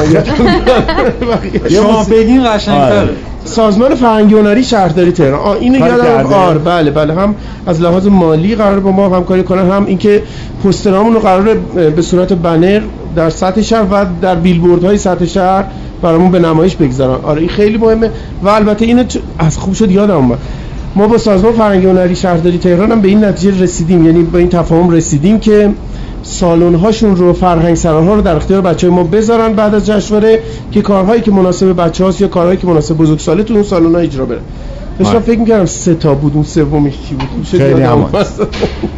شما 1.75 2.03
بگین 2.03 2.55
قشنگتره. 2.55 3.09
سازمان 3.45 3.95
فرهنگی 3.95 4.33
هنری 4.35 4.63
شهرداری 4.63 5.11
تهران. 5.11 5.57
اینو 5.57 5.87
یادم 5.87 6.33
آره 6.33 6.59
بله 6.59 6.91
بله. 6.91 7.13
هم 7.13 7.35
از 7.65 7.81
لحاظ 7.81 8.07
مالی 8.07 8.55
قرار 8.55 8.79
با 8.79 8.91
ما 8.91 9.09
همکاری 9.17 9.43
کنن. 9.43 9.71
هم 9.71 9.85
اینکه 9.85 10.23
پوسترامون 10.63 11.13
رو 11.13 11.19
قرار 11.19 11.53
به 11.95 12.01
صورت 12.01 12.33
بنر 12.33 12.81
در 13.15 13.29
سطح 13.29 13.61
شهر 13.61 13.85
و 13.91 14.05
در 14.21 14.35
بیلبوردهای 14.35 14.97
سطح 14.97 15.25
شهر 15.25 15.63
برامون 16.01 16.31
به 16.31 16.39
نمایش 16.39 16.75
بگذارن. 16.75 17.23
آره 17.23 17.39
این 17.39 17.49
خیلی 17.49 17.77
مهمه. 17.77 18.11
و 18.43 18.49
البته 18.49 18.85
اینو 18.85 19.03
از 19.39 19.57
خوب 19.57 19.73
شد 19.73 19.91
یادم 19.91 20.15
اومد. 20.15 20.37
ما 20.95 21.07
با 21.07 21.17
سازمان 21.17 21.53
فرهنگی 21.53 21.85
هنری 21.85 22.15
شهرداری 22.15 22.57
تهران 22.57 22.91
هم 22.91 23.01
به 23.01 23.07
این 23.07 23.23
نتیجه 23.23 23.63
رسیدیم. 23.63 24.05
یعنی 24.05 24.23
به 24.23 24.37
این 24.37 24.49
تفاهم 24.49 24.89
رسیدیم 24.89 25.39
که 25.39 25.69
سالن 26.23 26.75
هاشون 26.75 27.15
رو 27.15 27.33
فرهنگ 27.33 27.75
سران 27.75 28.07
ها 28.07 28.15
رو 28.15 28.21
در 28.21 28.35
اختیار 28.35 28.61
بچه 28.61 28.87
های 28.87 28.95
ما 28.95 29.03
بذارن 29.03 29.53
بعد 29.53 29.75
از 29.75 29.85
جشنواره 29.85 30.39
که 30.71 30.81
کارهایی 30.81 31.21
که 31.21 31.31
مناسب 31.31 31.81
بچه 31.81 32.03
هاست 32.03 32.21
یا 32.21 32.27
کارهایی 32.27 32.57
که 32.57 32.67
مناسب 32.67 32.97
بزرگساله 32.97 33.43
تو 33.43 33.53
اون 33.53 33.63
سالن 33.63 33.95
ها 33.95 34.01
اجرا 34.01 34.25
بره. 34.25 34.39
داشتم 34.99 35.19
فکر 35.19 35.39
می‌کردم 35.39 35.65
سه 35.65 35.95
تا 35.95 36.13
بود 36.13 36.31
اون 36.35 36.43
سومش 36.43 36.93
چی 37.09 37.15
بود؟ 37.15 37.45
خیلی 37.51 37.83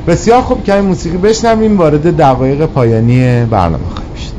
بسیار 0.07 0.41
خوب 0.41 0.63
که 0.63 0.73
موسیقی 0.73 1.17
بشنویم 1.17 1.77
وارد 1.77 2.17
دقایق 2.17 2.65
پایانی 2.65 3.45
برنامه 3.45 3.83
خواهیم 3.93 4.36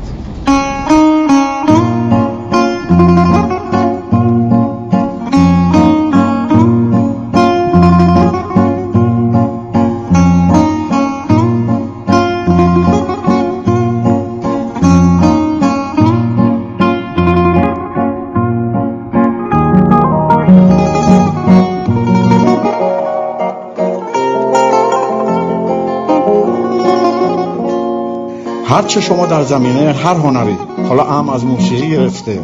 چه 28.87 29.01
شما 29.01 29.25
در 29.25 29.43
زمینه 29.43 29.93
هر 29.93 30.13
هنری 30.13 30.57
حالا 30.89 31.03
هم 31.03 31.29
از 31.29 31.45
موسیقی 31.45 31.91
گرفته 31.91 32.39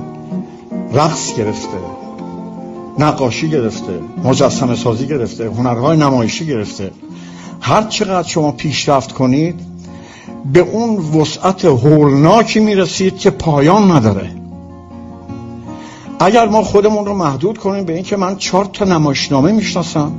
رقص 0.94 1.36
گرفته 1.36 1.78
نقاشی 3.00 3.50
گرفته 3.50 4.00
مجسم 4.24 4.76
سازی 4.76 5.08
گرفته 5.08 5.50
هنرهای 5.50 5.98
نمایشی 5.98 6.46
گرفته 6.46 6.92
هر 7.62 7.84
چقدر 7.84 8.28
شما 8.28 8.52
پیشرفت 8.52 9.12
کنید 9.12 9.60
به 10.54 10.60
اون 10.60 11.22
وسعت 11.22 11.66
هولناکی 11.66 12.60
می‌رسید 12.60 13.18
که 13.18 13.30
پایان 13.30 13.92
نداره. 13.92 14.32
اگر 16.20 16.48
ما 16.48 16.64
خودمون 16.64 17.06
رو 17.06 17.14
محدود 17.14 17.58
کنیم 17.58 17.86
به 17.86 17.94
اینکه 17.94 18.18
من 18.18 18.36
چهار 18.36 18.66
تا 18.66 18.86
نمایشنامه 18.86 19.52
می‌شناسم 19.52 20.12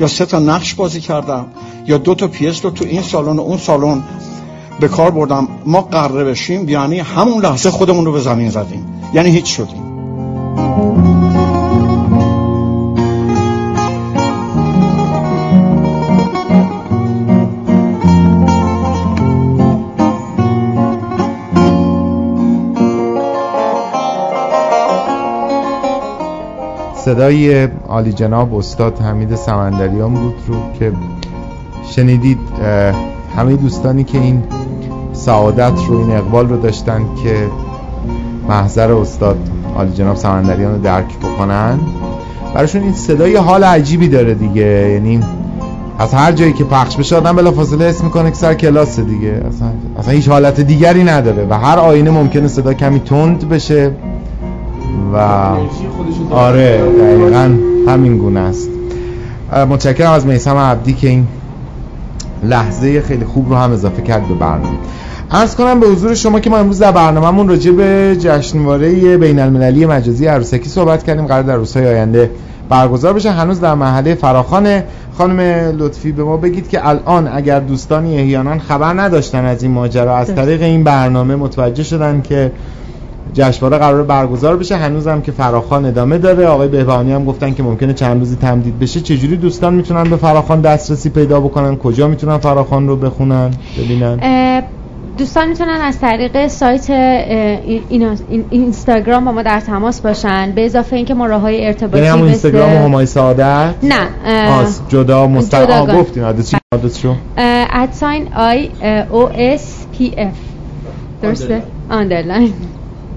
یا 0.00 0.06
سه 0.06 0.26
تا 0.26 0.38
نقش 0.38 0.74
بازی 0.74 1.00
کردم 1.00 1.46
یا 1.86 1.98
دو 1.98 2.14
تا 2.14 2.28
پیس 2.28 2.64
رو 2.64 2.70
تو 2.70 2.84
این 2.84 3.02
سالن 3.02 3.36
و 3.36 3.40
اون 3.40 3.58
سالن 3.58 4.02
به 4.80 4.88
کار 4.88 5.10
بردم. 5.10 5.48
ما 5.66 5.80
قره 5.80 6.24
بشیم 6.24 6.68
یعنی 6.68 6.98
همون 6.98 7.44
لحظه 7.44 7.70
خودمون 7.70 8.04
رو 8.04 8.12
به 8.12 8.20
زمین 8.20 8.50
زدیم. 8.50 8.86
یعنی 9.14 9.30
هیچ 9.30 9.56
شدیم. 9.56 9.86
صدای 26.96 27.68
عالی 27.88 28.12
جناب 28.12 28.54
استاد 28.54 28.98
حمید 28.98 29.34
سمندریان 29.34 30.14
بود 30.14 30.34
رو 30.46 30.54
که 30.78 30.92
شنیدید. 31.90 32.38
همه 33.36 33.56
دوستانی 33.56 34.04
که 34.04 34.18
این 34.18 34.42
سعادت 35.12 35.72
رو 35.88 35.98
این 35.98 36.10
اقبال 36.10 36.48
رو 36.48 36.56
داشتن 36.56 37.02
که 37.22 37.34
محضر 38.48 38.92
استاد 38.92 39.38
عالی 39.76 39.92
جناب 39.92 40.16
سمندریان 40.16 40.72
رو 40.74 40.82
درک 40.82 41.18
بکنن. 41.18 41.78
براشون 42.54 42.82
این 42.82 42.92
صدای 42.92 43.36
حال 43.36 43.64
عجیبی 43.64 44.08
داره 44.08 44.34
دیگه. 44.34 44.90
یعنی 44.92 45.20
از 45.98 46.14
هر 46.14 46.32
جایی 46.32 46.52
که 46.52 46.64
پخش 46.64 46.96
بشه 46.96 47.16
آدم 47.16 47.36
بلا 47.36 47.50
فاصله 47.52 47.84
اسم 47.84 48.04
می‌کنه 48.04 48.30
که 48.30 48.36
سر 48.36 48.54
کلاس 48.54 49.00
دیگه. 49.00 49.42
اصلا, 49.48 49.68
اصلا 49.98 50.14
هیچ 50.14 50.28
حالت 50.28 50.60
دیگری 50.60 51.04
نداره 51.04 51.46
و 51.50 51.54
هر 51.54 51.78
آینه 51.78 52.10
ممکنه 52.10 52.48
صدا 52.48 52.74
کمی 52.74 53.00
تند 53.00 53.48
بشه 53.48 53.90
و 55.14 55.16
آره 56.30 56.80
دقیقا 57.00 57.50
همین 57.88 58.18
گونه 58.18 58.40
است. 58.40 58.68
متشکرم 59.70 60.12
از 60.12 60.26
میسم 60.26 60.56
عبدی 60.56 60.92
که 60.92 61.08
این 61.08 61.26
لحظه 62.42 63.00
خیلی 63.00 63.24
خوب 63.24 63.48
رو 63.48 63.56
هم 63.56 63.72
اضافه 63.72 64.02
کرد 64.02 64.28
به 64.28 64.34
برنامه. 64.34 64.78
ارز 65.30 65.54
کنم 65.54 65.80
به 65.80 65.86
حضور 65.86 66.14
شما 66.14 66.40
که 66.40 66.50
ما 66.50 66.56
امروز 66.56 66.78
در 66.78 66.92
برنامهمون 66.92 67.48
راجع 67.48 67.72
به 67.72 68.16
جشنواره 68.20 69.16
بین 69.16 69.38
المللی 69.38 69.86
مجازی 69.86 70.26
عروسکی 70.26 70.68
صحبت 70.68 71.04
کردیم. 71.04 71.26
قرار 71.26 71.42
در 71.42 71.56
روزهای 71.56 71.86
آینده 71.86 72.30
برگزار 72.68 73.12
بشه. 73.12 73.30
هنوز 73.30 73.60
در 73.60 73.74
محله 73.74 74.14
فراخان. 74.14 74.82
خانم 75.18 75.40
لطفی 75.78 76.12
به 76.12 76.24
ما 76.24 76.36
بگید 76.36 76.68
که 76.68 76.88
الان 76.88 77.28
اگر 77.28 77.60
دوستانی 77.60 78.18
احیانا 78.18 78.58
خبر 78.58 79.00
نداشتن 79.00 79.44
از 79.44 79.62
این 79.62 79.72
ماجرا 79.72 80.16
از 80.16 80.34
طریق 80.34 80.62
این 80.62 80.84
برنامه 80.84 81.36
متوجه 81.36 81.82
شدن 81.82 82.20
که 82.20 82.52
جشنواره 83.34 83.78
قرار 83.78 84.02
برگزار 84.02 84.56
بشه. 84.56 84.76
هنوزم 84.76 85.20
که 85.20 85.32
فراخان 85.32 85.84
ادامه 85.84 86.18
داره. 86.18 86.46
آقای 86.46 86.68
بهبانی 86.68 87.12
هم 87.12 87.24
گفتن 87.24 87.54
که 87.54 87.62
ممکنه 87.62 87.94
چند 87.94 88.18
روزی 88.18 88.36
تمدید 88.36 88.78
بشه. 88.78 89.00
چجوری 89.00 89.36
دوستان 89.36 89.74
می‌تونن 89.74 90.04
به 90.04 90.16
فراخان 90.16 90.60
دسترسی 90.60 91.10
پیدا 91.10 91.40
بکنن؟ 91.40 91.76
کجا 91.76 92.08
می‌تونن 92.08 92.38
فراخان 92.38 92.88
رو 92.88 92.96
بخونن؟ 92.96 93.50
ببینن. 93.78 94.20
دوستان 95.18 95.48
می‌تونن 95.48 95.80
از 95.80 95.98
طریق 95.98 96.46
سایت 96.46 96.90
اینستاگرام 98.50 99.24
با 99.24 99.32
ما 99.32 99.42
در 99.42 99.60
تماس 99.60 100.00
باشن. 100.00 100.52
به 100.52 100.66
اضافه 100.66 100.96
اینکه 100.96 101.14
ما 101.14 101.26
راه 101.26 101.40
های 101.40 101.66
ارتباطی 101.66 101.96
یعنی 101.98 102.08
همون 102.08 102.28
اینستاگرام 102.28 102.70
همای 102.70 103.06
سعادت؟ 103.06 103.74
نه 103.82 104.08
آس 104.50 104.80
جدا 104.88 105.26
مستقیم. 105.26 106.00
گفتیم. 106.00 106.24
آدرس 106.24 106.54
آدرس 106.74 106.98
شو. 106.98 107.14
ادساین 107.36 108.28
آی 108.34 108.70
او 109.10 109.28
اس 109.34 109.86
پی 109.98 110.14
اف. 110.18 110.34
درسته؟ 111.22 111.62
آندرلاین. 111.90 112.52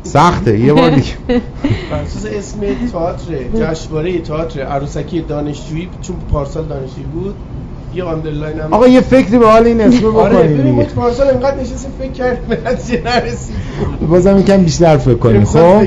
سخته 0.04 0.60
یه 0.60 0.74
بار 0.74 0.90
دیگه. 0.90 1.42
فرسوس 1.90 2.26
اسم 2.26 2.60
تئاتر 2.92 3.44
جشنواره 3.54 4.20
تئاتر 4.20 4.62
عروسکی 4.62 5.22
دانشجویی 5.22 5.90
چون 6.02 6.16
پارسال 6.32 6.66
دانشجویی 6.66 7.06
بود. 7.06 7.36
یه 7.96 8.04
آندرلاین 8.04 8.60
هم 8.60 8.74
آقا 8.74 8.88
یه 8.88 9.02
فکری 9.02 9.38
به 9.38 9.48
حال 9.48 9.66
این 9.66 9.82
اسم 9.82 10.06
آره 10.06 10.36
بکنید 10.36 10.58
ببین 10.58 10.72
ما 10.72 10.82
دیگه. 10.84 10.94
پارسال 10.94 11.28
انقدر 11.28 11.56
نشستیم 11.56 11.92
فکر 12.00 12.12
کردیم 12.12 12.46
به 12.50 12.72
نتیجه 12.72 13.04
نرسید 13.06 13.56
بازم 14.10 14.40
یکم 14.40 14.64
بیشتر 14.64 14.98
فکر 14.98 15.14
کنیم 15.14 15.46
خب. 15.46 15.82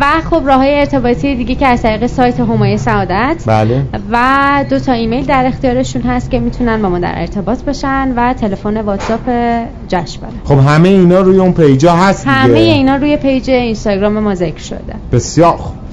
و 0.00 0.04
خب 0.30 0.42
راه 0.46 0.56
های 0.56 0.78
ارتباطی 0.78 1.36
دیگه 1.36 1.54
که 1.54 1.66
از 1.66 1.82
طریق 1.82 2.06
سایت 2.06 2.40
همای 2.40 2.78
سعادت 2.78 3.42
بله. 3.46 3.82
و 4.10 4.64
دو 4.70 4.78
تا 4.78 4.92
ایمیل 4.92 5.24
در 5.26 5.46
اختیارشون 5.46 6.02
هست 6.02 6.30
که 6.30 6.38
می‌تونن 6.38 6.82
با 6.82 6.88
ما 6.88 6.98
در 6.98 7.14
ارتباط 7.16 7.62
باشن 7.62 8.12
و 8.16 8.34
تلفن 8.34 8.80
واتساپ 8.80 9.30
جشنواره 9.88 10.34
خب 10.44 10.58
همه 10.58 10.88
اینا 10.88 11.20
روی 11.20 11.38
اون 11.38 11.52
پیجا 11.52 11.92
هست 11.92 12.20
دیگه. 12.24 12.36
همه 12.36 12.58
اینا 12.58 12.96
روی 12.96 13.16
پیج 13.16 13.50
اینستاگرام 13.50 14.18
ما 14.18 14.34
ذکر 14.34 14.62
شده. 14.62 14.94
بسیار 15.12 15.56
خوب. 15.56 15.85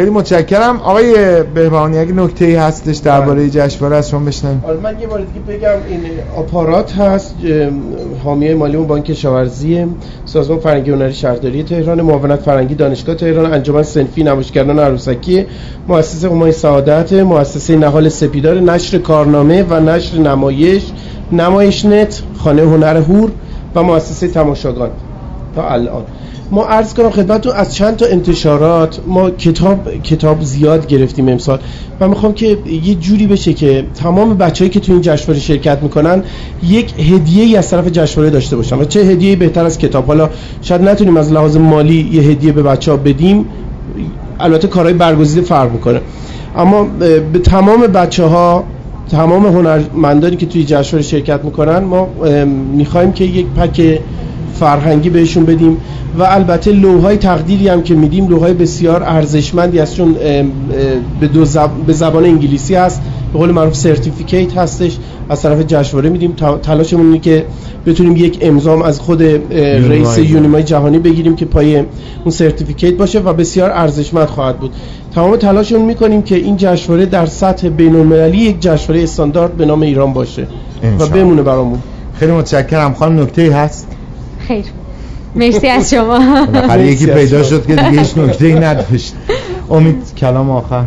خیلی 0.00 0.12
متشکرم. 0.12 0.76
آقای 0.76 1.42
بهبانی 1.42 1.98
اگه 1.98 2.12
نکته 2.12 2.44
ای 2.44 2.54
هستش 2.54 2.96
درباره 2.96 3.50
جشنواره 3.50 3.96
از 3.96 4.10
شما 4.10 4.20
بشنویم. 4.20 4.64
آره 4.66 4.76
من 4.76 5.00
یه 5.00 5.06
بار 5.06 5.20
دیگه 5.20 5.58
بگم 5.58 5.68
این 5.88 6.00
آپارات 6.36 6.92
هست 6.92 7.34
ام، 7.44 7.80
حامی 8.24 8.54
مالی 8.54 8.76
اون 8.76 8.86
بانک 8.86 9.04
کشاورزی 9.04 9.86
سازمان 10.24 10.58
فرهنگی 10.58 10.90
هنری 10.90 11.12
شهرداری 11.12 11.62
تهران 11.62 12.00
معاونت 12.00 12.40
فرهنگی 12.40 12.74
دانشگاه 12.74 13.14
تهران 13.14 13.52
انجمن 13.52 13.82
صنفی 13.82 14.22
نمایشگران 14.22 14.78
عروسکی 14.78 15.46
مؤسسه 15.88 16.30
همای 16.30 16.52
سعادت 16.52 17.12
مؤسسه 17.12 17.76
نهال 17.76 18.08
سپیدار 18.08 18.60
نشر 18.60 18.98
کارنامه 18.98 19.62
و 19.62 19.80
نشر 19.80 20.18
نمایش 20.18 20.82
نمایش 21.32 21.84
نت 21.84 22.22
خانه 22.38 22.62
هنر 22.62 22.96
هور 22.96 23.30
و 23.74 23.82
مؤسسه 23.82 24.28
تماشاگان. 24.28 24.90
تا 25.54 25.68
الان. 25.70 26.04
ما 26.50 26.64
عرض 26.64 26.94
کنم 26.94 27.10
خدمتتون 27.10 27.52
از 27.52 27.74
چند 27.74 27.96
تا 27.96 28.06
انتشارات 28.06 29.00
ما 29.06 29.30
کتاب 29.30 29.90
کتاب 30.02 30.42
زیاد 30.42 30.86
گرفتیم 30.86 31.28
امسال. 31.28 31.58
و 32.00 32.08
می‌خوام 32.08 32.32
که 32.32 32.58
یه 32.66 32.94
جوری 32.94 33.26
بشه 33.26 33.52
که 33.52 33.86
تمام 33.94 34.34
بچههایی 34.34 34.70
که 34.70 34.80
تو 34.80 34.92
این 34.92 35.00
جشنواره 35.00 35.40
شرکت 35.40 35.82
می‌کنن 35.82 36.22
یک 36.62 36.94
هدیه 37.00 37.58
از 37.58 37.70
طرف 37.70 37.86
جشنواره 37.88 38.30
داشته 38.30 38.56
باشن 38.56 38.78
و 38.78 38.84
چه 38.84 39.00
هدیه 39.00 39.36
بهتر 39.36 39.64
از 39.64 39.78
کتاب. 39.78 40.06
حالا 40.06 40.30
شاید 40.62 40.82
نتونیم 40.82 41.16
از 41.16 41.32
لحاظ 41.32 41.56
مالی 41.56 42.08
یه 42.12 42.22
هدیه 42.22 42.52
به 42.52 42.62
بچه 42.62 42.90
ها 42.90 42.96
بدیم 42.96 43.44
البته 44.40 44.68
کارهای 44.68 44.94
برگزیده 44.94 45.46
فرق 45.46 45.72
می‌کنه. 45.72 46.00
اما 46.56 46.84
به 47.32 47.38
تمام 47.38 47.80
بچه 47.80 48.24
ها 48.24 48.64
تمام 49.10 49.46
هنرمندانی 49.46 50.36
که 50.36 50.46
توی 50.46 50.64
جشنواره 50.64 51.02
شرکت 51.02 51.44
می‌کنن 51.44 51.78
ما 51.78 52.08
می‌خوایم 52.72 53.12
که 53.12 53.24
یک 53.24 53.46
pack 53.46 54.00
فرهنگی 54.54 55.10
بهشون 55.10 55.44
بدیم 55.44 55.76
و 56.18 56.22
البته 56.22 56.72
لوح‌های 56.72 57.16
تقدیری 57.16 57.68
هم 57.68 57.82
که 57.82 57.94
میدیم 57.94 58.28
لوح‌های 58.28 58.52
بسیار 58.52 59.02
ارزشمندی 59.02 59.78
است 59.78 59.96
چون 59.96 60.16
به, 61.20 61.26
دو 61.26 61.44
زب... 61.44 61.70
به 61.86 61.92
زبان 61.92 62.24
انگلیسی 62.24 62.74
هست 62.74 63.00
به 63.32 63.38
قول 63.38 63.50
معروف 63.50 63.74
certificate 63.74 64.56
هستش 64.56 64.98
از 65.28 65.42
طرف 65.42 65.60
جشنواره 65.66 66.10
میدیم. 66.10 66.32
تلاشمون 66.62 67.06
اینه 67.06 67.18
که 67.18 67.44
بتونیم 67.86 68.16
یک 68.16 68.38
امضام 68.40 68.82
از 68.82 69.00
خود 69.00 69.22
رئیس 69.22 70.18
یونیمای 70.18 70.62
جهانی 70.62 70.98
بگیریم 70.98 71.36
که 71.36 71.44
پای 71.44 71.76
اون 71.76 72.30
certificate 72.30 72.94
باشه 72.94 73.18
و 73.20 73.32
بسیار 73.32 73.70
ارزشمند 73.70 74.26
خواهد 74.26 74.58
بود. 74.58 74.70
تمام 75.14 75.36
تلاشمون 75.36 75.82
می‌کنیم 75.82 76.22
که 76.22 76.36
این 76.36 76.56
جشنواره 76.56 77.06
در 77.06 77.26
سطح 77.26 77.68
بین 77.68 77.96
المللی 77.96 78.38
یک 78.38 78.60
جشنواره 78.60 79.02
استاندارد 79.02 79.56
به 79.56 79.66
نام 79.66 79.82
ایران 79.82 80.12
باشه 80.12 80.46
و. 80.98 81.06
بمونه 81.06 81.42
برامون. 81.42 81.78
خیلی 82.14 82.32
متشکرم. 82.32 82.94
خانم 82.94 83.22
نکته 83.22 83.52
هست؟ 83.54 83.88
خیر. 84.50 84.64
مرسی 85.36 85.68
از 85.68 85.90
شما. 85.90 86.46
بالاخره 86.46 86.86
یکی 86.86 87.06
پیدا. 87.06 87.42
شد 87.42 87.66
که 87.66 87.76
دیگه 87.76 88.00
هیچ 88.00 88.18
نکته 88.18 88.46
ای 88.46 88.54
نداشت. 88.54 89.14
امید 89.70 90.14
کلام 90.16 90.50
آخر. 90.50 90.84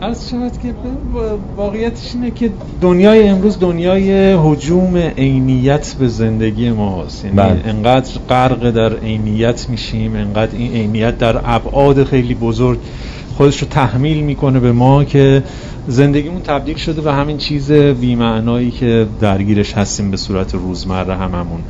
از 0.00 0.30
شود 0.30 0.52
که 0.62 0.74
واقعیتش 1.56 2.14
اینه 2.14 2.30
که 2.30 2.50
دنیای 2.80 3.28
امروز 3.28 3.58
دنیای 3.58 4.32
حجوم 4.32 4.96
عینیت 4.96 5.94
به 5.94 6.08
زندگی 6.08 6.70
ما 6.70 7.04
هست. 7.04 7.24
یعنی 7.24 7.36
بله. 7.36 7.60
انقدر 7.66 8.10
غرق 8.28 8.70
در 8.70 8.96
عینیت 8.96 9.68
میشیم 9.68 10.16
انقدر 10.16 10.56
این 10.56 10.72
عینیت 10.72 11.18
در 11.18 11.40
ابعاد 11.44 12.04
خیلی 12.04 12.34
بزرگ 12.34 12.78
خودش 13.36 13.62
رو 13.62 13.68
تحمیل 13.68 14.20
می‌کنه 14.20 14.60
به 14.60 14.72
ما 14.72 15.04
که 15.04 15.42
زندگیمون 15.88 16.42
تبدیل 16.42 16.76
شده 16.76 17.00
به 17.00 17.12
همین 17.12 17.38
چیز 17.38 17.72
بیمعنایی 17.72 18.70
که 18.70 19.06
درگیرش 19.20 19.74
هستیم 19.74 20.10
به 20.10 20.16
صورت 20.16 20.54
روزمره 20.54 21.16
هممون. 21.16 21.60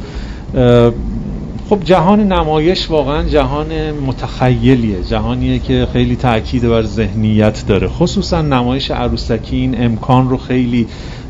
خب 1.68 1.84
جهان 1.84 2.32
نمایش 2.32 2.90
واقعا 2.90 3.22
جهان 3.22 3.90
متخیلیه 3.90 5.02
جهانیه 5.02 5.58
که 5.58 5.88
خیلی 5.92 6.16
تاکید 6.16 6.68
بر 6.68 6.82
ذهنیت 6.82 7.64
داره 7.66 7.88
خصوصا 7.88 8.42
نمایش 8.42 8.90
عروسکی 8.90 9.56
این 9.56 9.84
امکان 9.84 10.30
رو 10.30 10.36
خیلی 10.36 10.86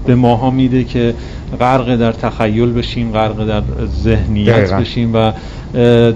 به 0.06 0.14
ماها 0.14 0.50
میده 0.50 0.84
که 0.84 1.14
غرق 1.60 1.96
در 1.96 2.12
تخیل 2.12 2.72
بشیم 2.72 3.12
غرق 3.12 3.46
در 3.46 3.62
ذهنیت 3.86 4.56
دقیقاً. 4.56 4.80
بشیم 4.80 5.14
و 5.14 5.32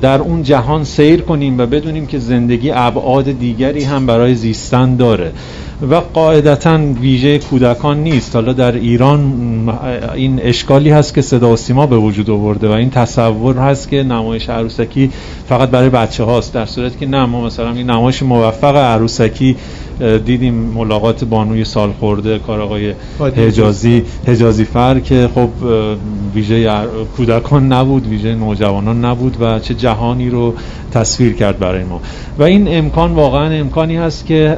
در 0.02 0.20
اون 0.20 0.42
جهان 0.42 0.84
سیر 0.84 1.20
کنیم 1.20 1.58
و 1.58 1.66
بدونیم 1.66 2.06
که 2.06 2.18
زندگی 2.18 2.70
ابعاد 2.70 3.38
دیگری 3.38 3.84
هم 3.84 4.06
برای 4.06 4.34
زیستن 4.34 4.96
داره. 4.96 5.32
و 5.90 5.94
قاعدتا 5.94 6.78
ویژه 7.00 7.38
کودکان 7.38 8.02
نیست. 8.02 8.34
حالا 8.34 8.52
در 8.52 8.72
ایران 8.72 9.32
این 10.14 10.40
اشکالی 10.42 10.90
هست 10.90 11.14
که 11.14 11.22
صدا 11.22 11.52
و 11.52 11.56
سیما 11.56 11.86
به 11.86 11.96
وجود 11.96 12.30
آورده 12.30 12.68
و 12.68 12.70
این 12.70 12.90
تصور 12.90 13.56
هست 13.56 13.88
که 13.88 14.02
نمایش 14.02 14.48
عروسکی 14.48 15.10
فقط 15.48 15.68
برای 15.68 15.88
بچه 15.88 16.24
هاست 16.24 16.54
در 16.54 16.66
صورتی 16.66 16.98
که 16.98 17.06
نه 17.06 17.26
ما 17.26 17.44
مثلا 17.44 17.72
این 17.72 17.90
نمایش 17.90 18.22
موفق 18.22 18.76
عروسکی 18.76 19.56
دیدیم 20.24 20.54
ملاقات 20.54 21.24
بانوی 21.24 21.64
سال 21.64 21.92
خورده 21.92 22.38
کار 22.38 22.60
آقای 22.60 22.94
حجازی 23.36 24.02
حجازی 24.26 24.64
فر 24.64 25.00
که 25.00 25.28
خب 25.34 25.48
ویژه 26.34 26.70
کودکان 27.16 27.72
نبود 27.72 28.06
ویژه 28.06 28.34
نوجوانان 28.34 29.04
نبود 29.04 29.36
و 29.40 29.44
چه 29.62 29.74
جهانی 29.74 30.30
رو 30.30 30.54
تصویر 30.92 31.32
کرد 31.34 31.58
برای 31.58 31.84
ما. 31.84 32.00
و 32.38 32.42
این 32.42 32.78
امکان 32.78 33.12
واقعا 33.12 33.50
امکانی 33.50 33.96
هست 33.96 34.26
که 34.26 34.56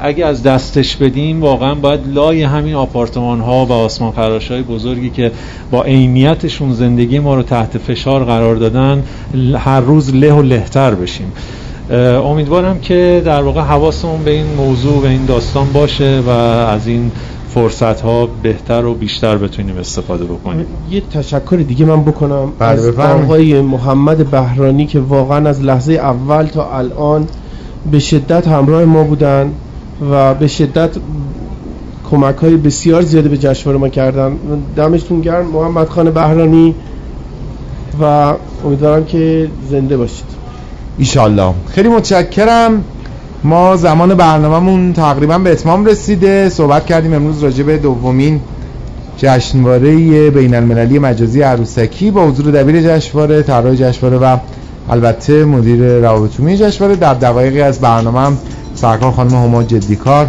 اگه 0.00 0.26
از 0.26 0.42
دستش 0.42 0.96
بدیم 0.96 1.40
واقعا 1.40 1.74
باید 1.74 2.00
لای 2.06 2.42
همین 2.42 2.74
آپارتمان 2.74 3.40
ها 3.40 3.66
و 3.66 3.72
آسمان 3.72 4.12
خراش 4.12 4.50
های 4.50 4.62
بزرگی 4.62 5.10
که 5.10 5.32
با 5.70 5.82
عینیتشون 5.82 6.72
زندگی 6.72 7.18
ما 7.18 7.34
رو 7.34 7.42
تحت 7.42 7.78
فشار 7.78 8.24
قرار 8.24 8.56
دادن 8.56 9.02
هر 9.58 9.80
روز 9.80 10.14
له 10.14 10.32
و 10.32 10.42
لهتر 10.42 10.94
بشیم. 10.94 11.32
امیدوارم 12.24 12.80
که 12.80 13.22
در 13.24 13.42
واقع 13.42 13.60
حواسمون 13.60 14.24
به 14.24 14.30
این 14.30 14.46
موضوع 14.56 15.02
و 15.02 15.06
این 15.06 15.24
داستان 15.24 15.72
باشه 15.72 16.20
و 16.20 16.30
از 16.30 16.86
این 16.86 17.10
فرصت 17.54 18.00
ها 18.00 18.28
بهتر 18.42 18.84
و 18.84 18.94
بیشتر 18.94 19.36
بتونیم 19.36 19.76
استفاده 19.78 20.24
بکنیم. 20.24 20.66
یه 20.90 21.02
تشکر 21.10 21.56
دیگه 21.56 21.84
من 21.84 22.04
بکنم 22.04 22.52
بله، 22.58 22.70
از. 22.70 22.98
آقای 22.98 23.60
محمد 23.60 24.30
بهرانی 24.30 24.86
که 24.86 25.00
واقعا 25.00 25.48
از 25.48 25.62
لحظه 25.62 25.92
اول 25.92 26.46
تا 26.46 26.76
الان 26.78 27.26
به 27.90 27.98
شدت 27.98 28.48
همراه 28.48 28.84
ما 28.84 29.04
بودن 29.04 29.52
و 30.10 30.34
به 30.34 30.46
شدت 30.46 30.90
کمک 32.10 32.36
های 32.36 32.56
بسیار 32.56 33.02
زیاده 33.02 33.28
به 33.28 33.38
جشنواره 33.38 33.78
ما 33.78 33.88
کردن. 33.88 34.36
دمشتون 34.76 35.20
گرم 35.20 35.46
محمد 35.46 35.88
خان 35.88 36.10
بهرانی 36.10 36.74
و 38.00 38.34
امیدوارم 38.64 39.04
که 39.04 39.48
زنده 39.70 39.96
باشید. 39.96 40.24
ایشالله. 40.98 41.54
خیلی 41.68 41.88
متشکرم. 41.88 42.84
ما 43.44 43.76
زمان 43.76 44.14
برنامهمون 44.14 44.92
تقریبا 44.92 45.38
به 45.38 45.52
اتمام 45.52 45.84
رسیده. 45.84 46.48
صحبت 46.48 46.86
کردیم 46.86 47.14
امروز 47.14 47.42
راجع 47.42 47.62
به 47.62 47.78
دومین 47.78 48.40
جشنواره 49.16 50.30
بین 50.30 50.54
المللی 50.54 50.98
مجازی 50.98 51.42
عروسکی 51.42 52.10
با 52.10 52.26
حضور 52.26 52.50
دبیر 52.52 52.82
جشنواره 52.82 53.42
طراح 53.42 53.74
جشنواره 53.74 54.18
و 54.18 54.36
البته 54.90 55.44
مدیر 55.44 55.98
روابط 55.98 56.40
عمومی 56.40 56.56
جشنواره. 56.56 56.96
در 56.96 57.14
دقایقی 57.14 57.60
از 57.60 57.80
برنامه 57.80 58.20
هم 58.20 58.38
سرکار 58.74 59.12
خانم 59.12 59.30
هما 59.30 59.62
جدیکار 59.62 60.28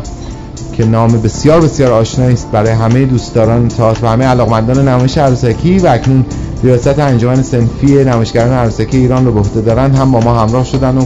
که 0.73 0.85
نام 0.85 1.21
بسیار 1.21 1.61
بسیار 1.61 1.91
آشنایی 1.91 2.33
است 2.33 2.51
برای 2.51 2.71
همه 2.71 3.05
دوستداران 3.05 3.67
تئاتر 3.67 4.05
و 4.05 4.09
همه 4.09 4.25
علاقمندان 4.25 4.87
نمایش 4.87 5.17
عروسکی 5.17 5.79
و 5.79 5.87
اکنون 5.87 6.25
ریاست 6.63 6.99
انجمن 6.99 7.41
سنفی 7.41 8.03
نمایشگران 8.03 8.53
عروسکی 8.53 8.97
ایران 8.97 9.25
رو 9.25 9.31
به 9.31 9.39
عهده 9.39 9.61
دارن. 9.61 9.95
هم 9.95 10.11
با 10.11 10.19
ما 10.19 10.39
همراه 10.39 10.65
شدن 10.65 10.97
و 10.97 11.05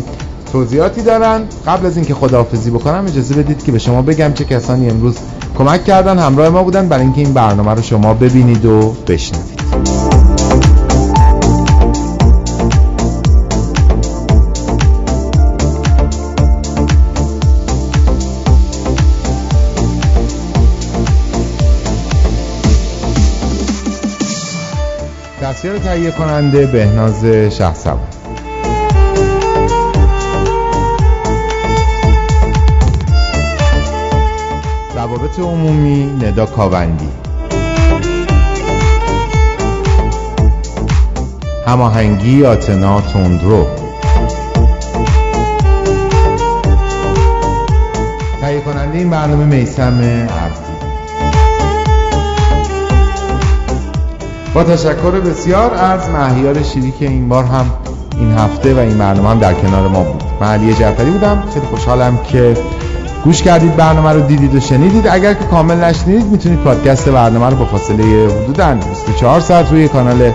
توضیحاتی 0.53 1.01
دارن. 1.01 1.41
قبل 1.67 1.85
از 1.85 1.97
اینکه 1.97 2.13
خداحافظی 2.13 2.71
بکنم 2.71 3.05
اجازه 3.07 3.35
بدید 3.35 3.63
که 3.63 3.71
به 3.71 3.79
شما 3.79 4.01
بگم 4.01 4.33
چه 4.33 4.45
کسانی 4.45 4.89
امروز 4.89 5.17
کمک 5.57 5.85
کردن 5.85 6.19
همراه 6.19 6.49
ما 6.49 6.63
بودن. 6.63 6.87
برای 6.87 7.03
اینکه 7.03 7.21
این 7.21 7.33
برنامه 7.33 7.71
رو 7.71 7.81
شما 7.81 8.13
ببینید 8.13 8.65
و 8.65 8.95
بشنوید. 9.07 9.63
دستیار 25.41 25.77
تهیه 25.77 26.11
کننده 26.11 26.65
بهناز 26.65 27.25
شهسوار. 27.25 28.22
روابط 35.13 35.39
عمومی 35.39 36.05
ندا 36.05 36.45
کاوندی 36.45 37.09
هماهنگی 41.67 42.45
آتنا 42.45 43.01
تندرو. 43.01 43.67
تهیه 48.41 48.61
کننده 48.61 48.97
این 48.97 49.09
برنامه 49.09 49.45
میسم 49.45 50.01
عبدی. 50.01 50.73
با 54.53 54.63
تشکر 54.63 55.11
بسیار 55.11 55.73
از 55.73 56.09
مهیار 56.09 56.63
شیری 56.63 56.93
که 56.99 57.05
این 57.05 57.29
بار 57.29 57.43
هم 57.43 57.65
این 58.17 58.31
هفته 58.31 58.73
و 58.73 58.77
این 58.77 58.97
برنامه 58.97 59.29
هم 59.29 59.39
در 59.39 59.53
کنار 59.53 59.87
ما 59.87 60.03
بود. 60.03 60.23
من 60.41 60.47
علی 60.47 60.73
جعفری 60.73 61.11
بودم. 61.11 61.43
خیلی 61.53 61.65
خوشحالم 61.65 62.17
که 62.17 62.57
گوش 63.23 63.41
کردید 63.43 63.75
برنامه 63.75 64.11
رو 64.11 64.21
دیدید 64.21 64.55
و 64.55 64.59
شنیدید. 64.59 65.07
اگر 65.07 65.33
که 65.33 65.43
کامل 65.43 65.75
نشنیدید 65.75 66.25
می‌تونید 66.25 66.59
پادکست 66.59 67.09
برنامه 67.09 67.49
رو 67.49 67.55
با 67.55 67.65
فاصله 67.65 68.03
حدودا 68.43 68.73
24 68.73 69.39
ساعت 69.39 69.71
روی 69.71 69.87
کانال 69.87 70.31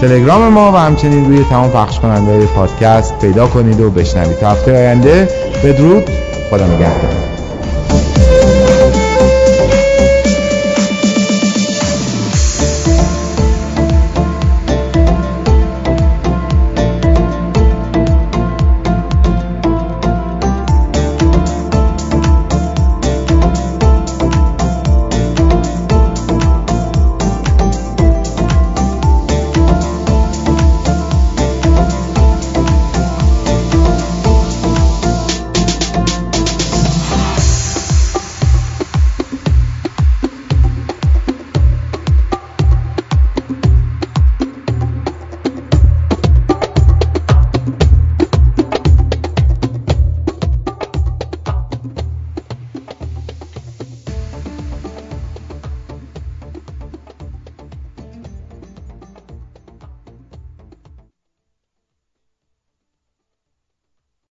تلگرام 0.00 0.48
ما 0.48 0.72
و 0.72 0.76
همچنین 0.76 1.24
روی 1.24 1.44
تمام 1.44 1.70
پخش 1.70 2.00
کننده 2.00 2.46
پادکست 2.46 3.18
پیدا 3.18 3.46
کنید 3.46 3.80
و 3.80 3.90
بشنوید. 3.90 4.38
تا 4.38 4.50
هفته 4.50 4.72
آینده 4.76 5.28
بدرود. 5.64 6.10
خدا 6.50 6.66
نگهدار. 6.66 7.39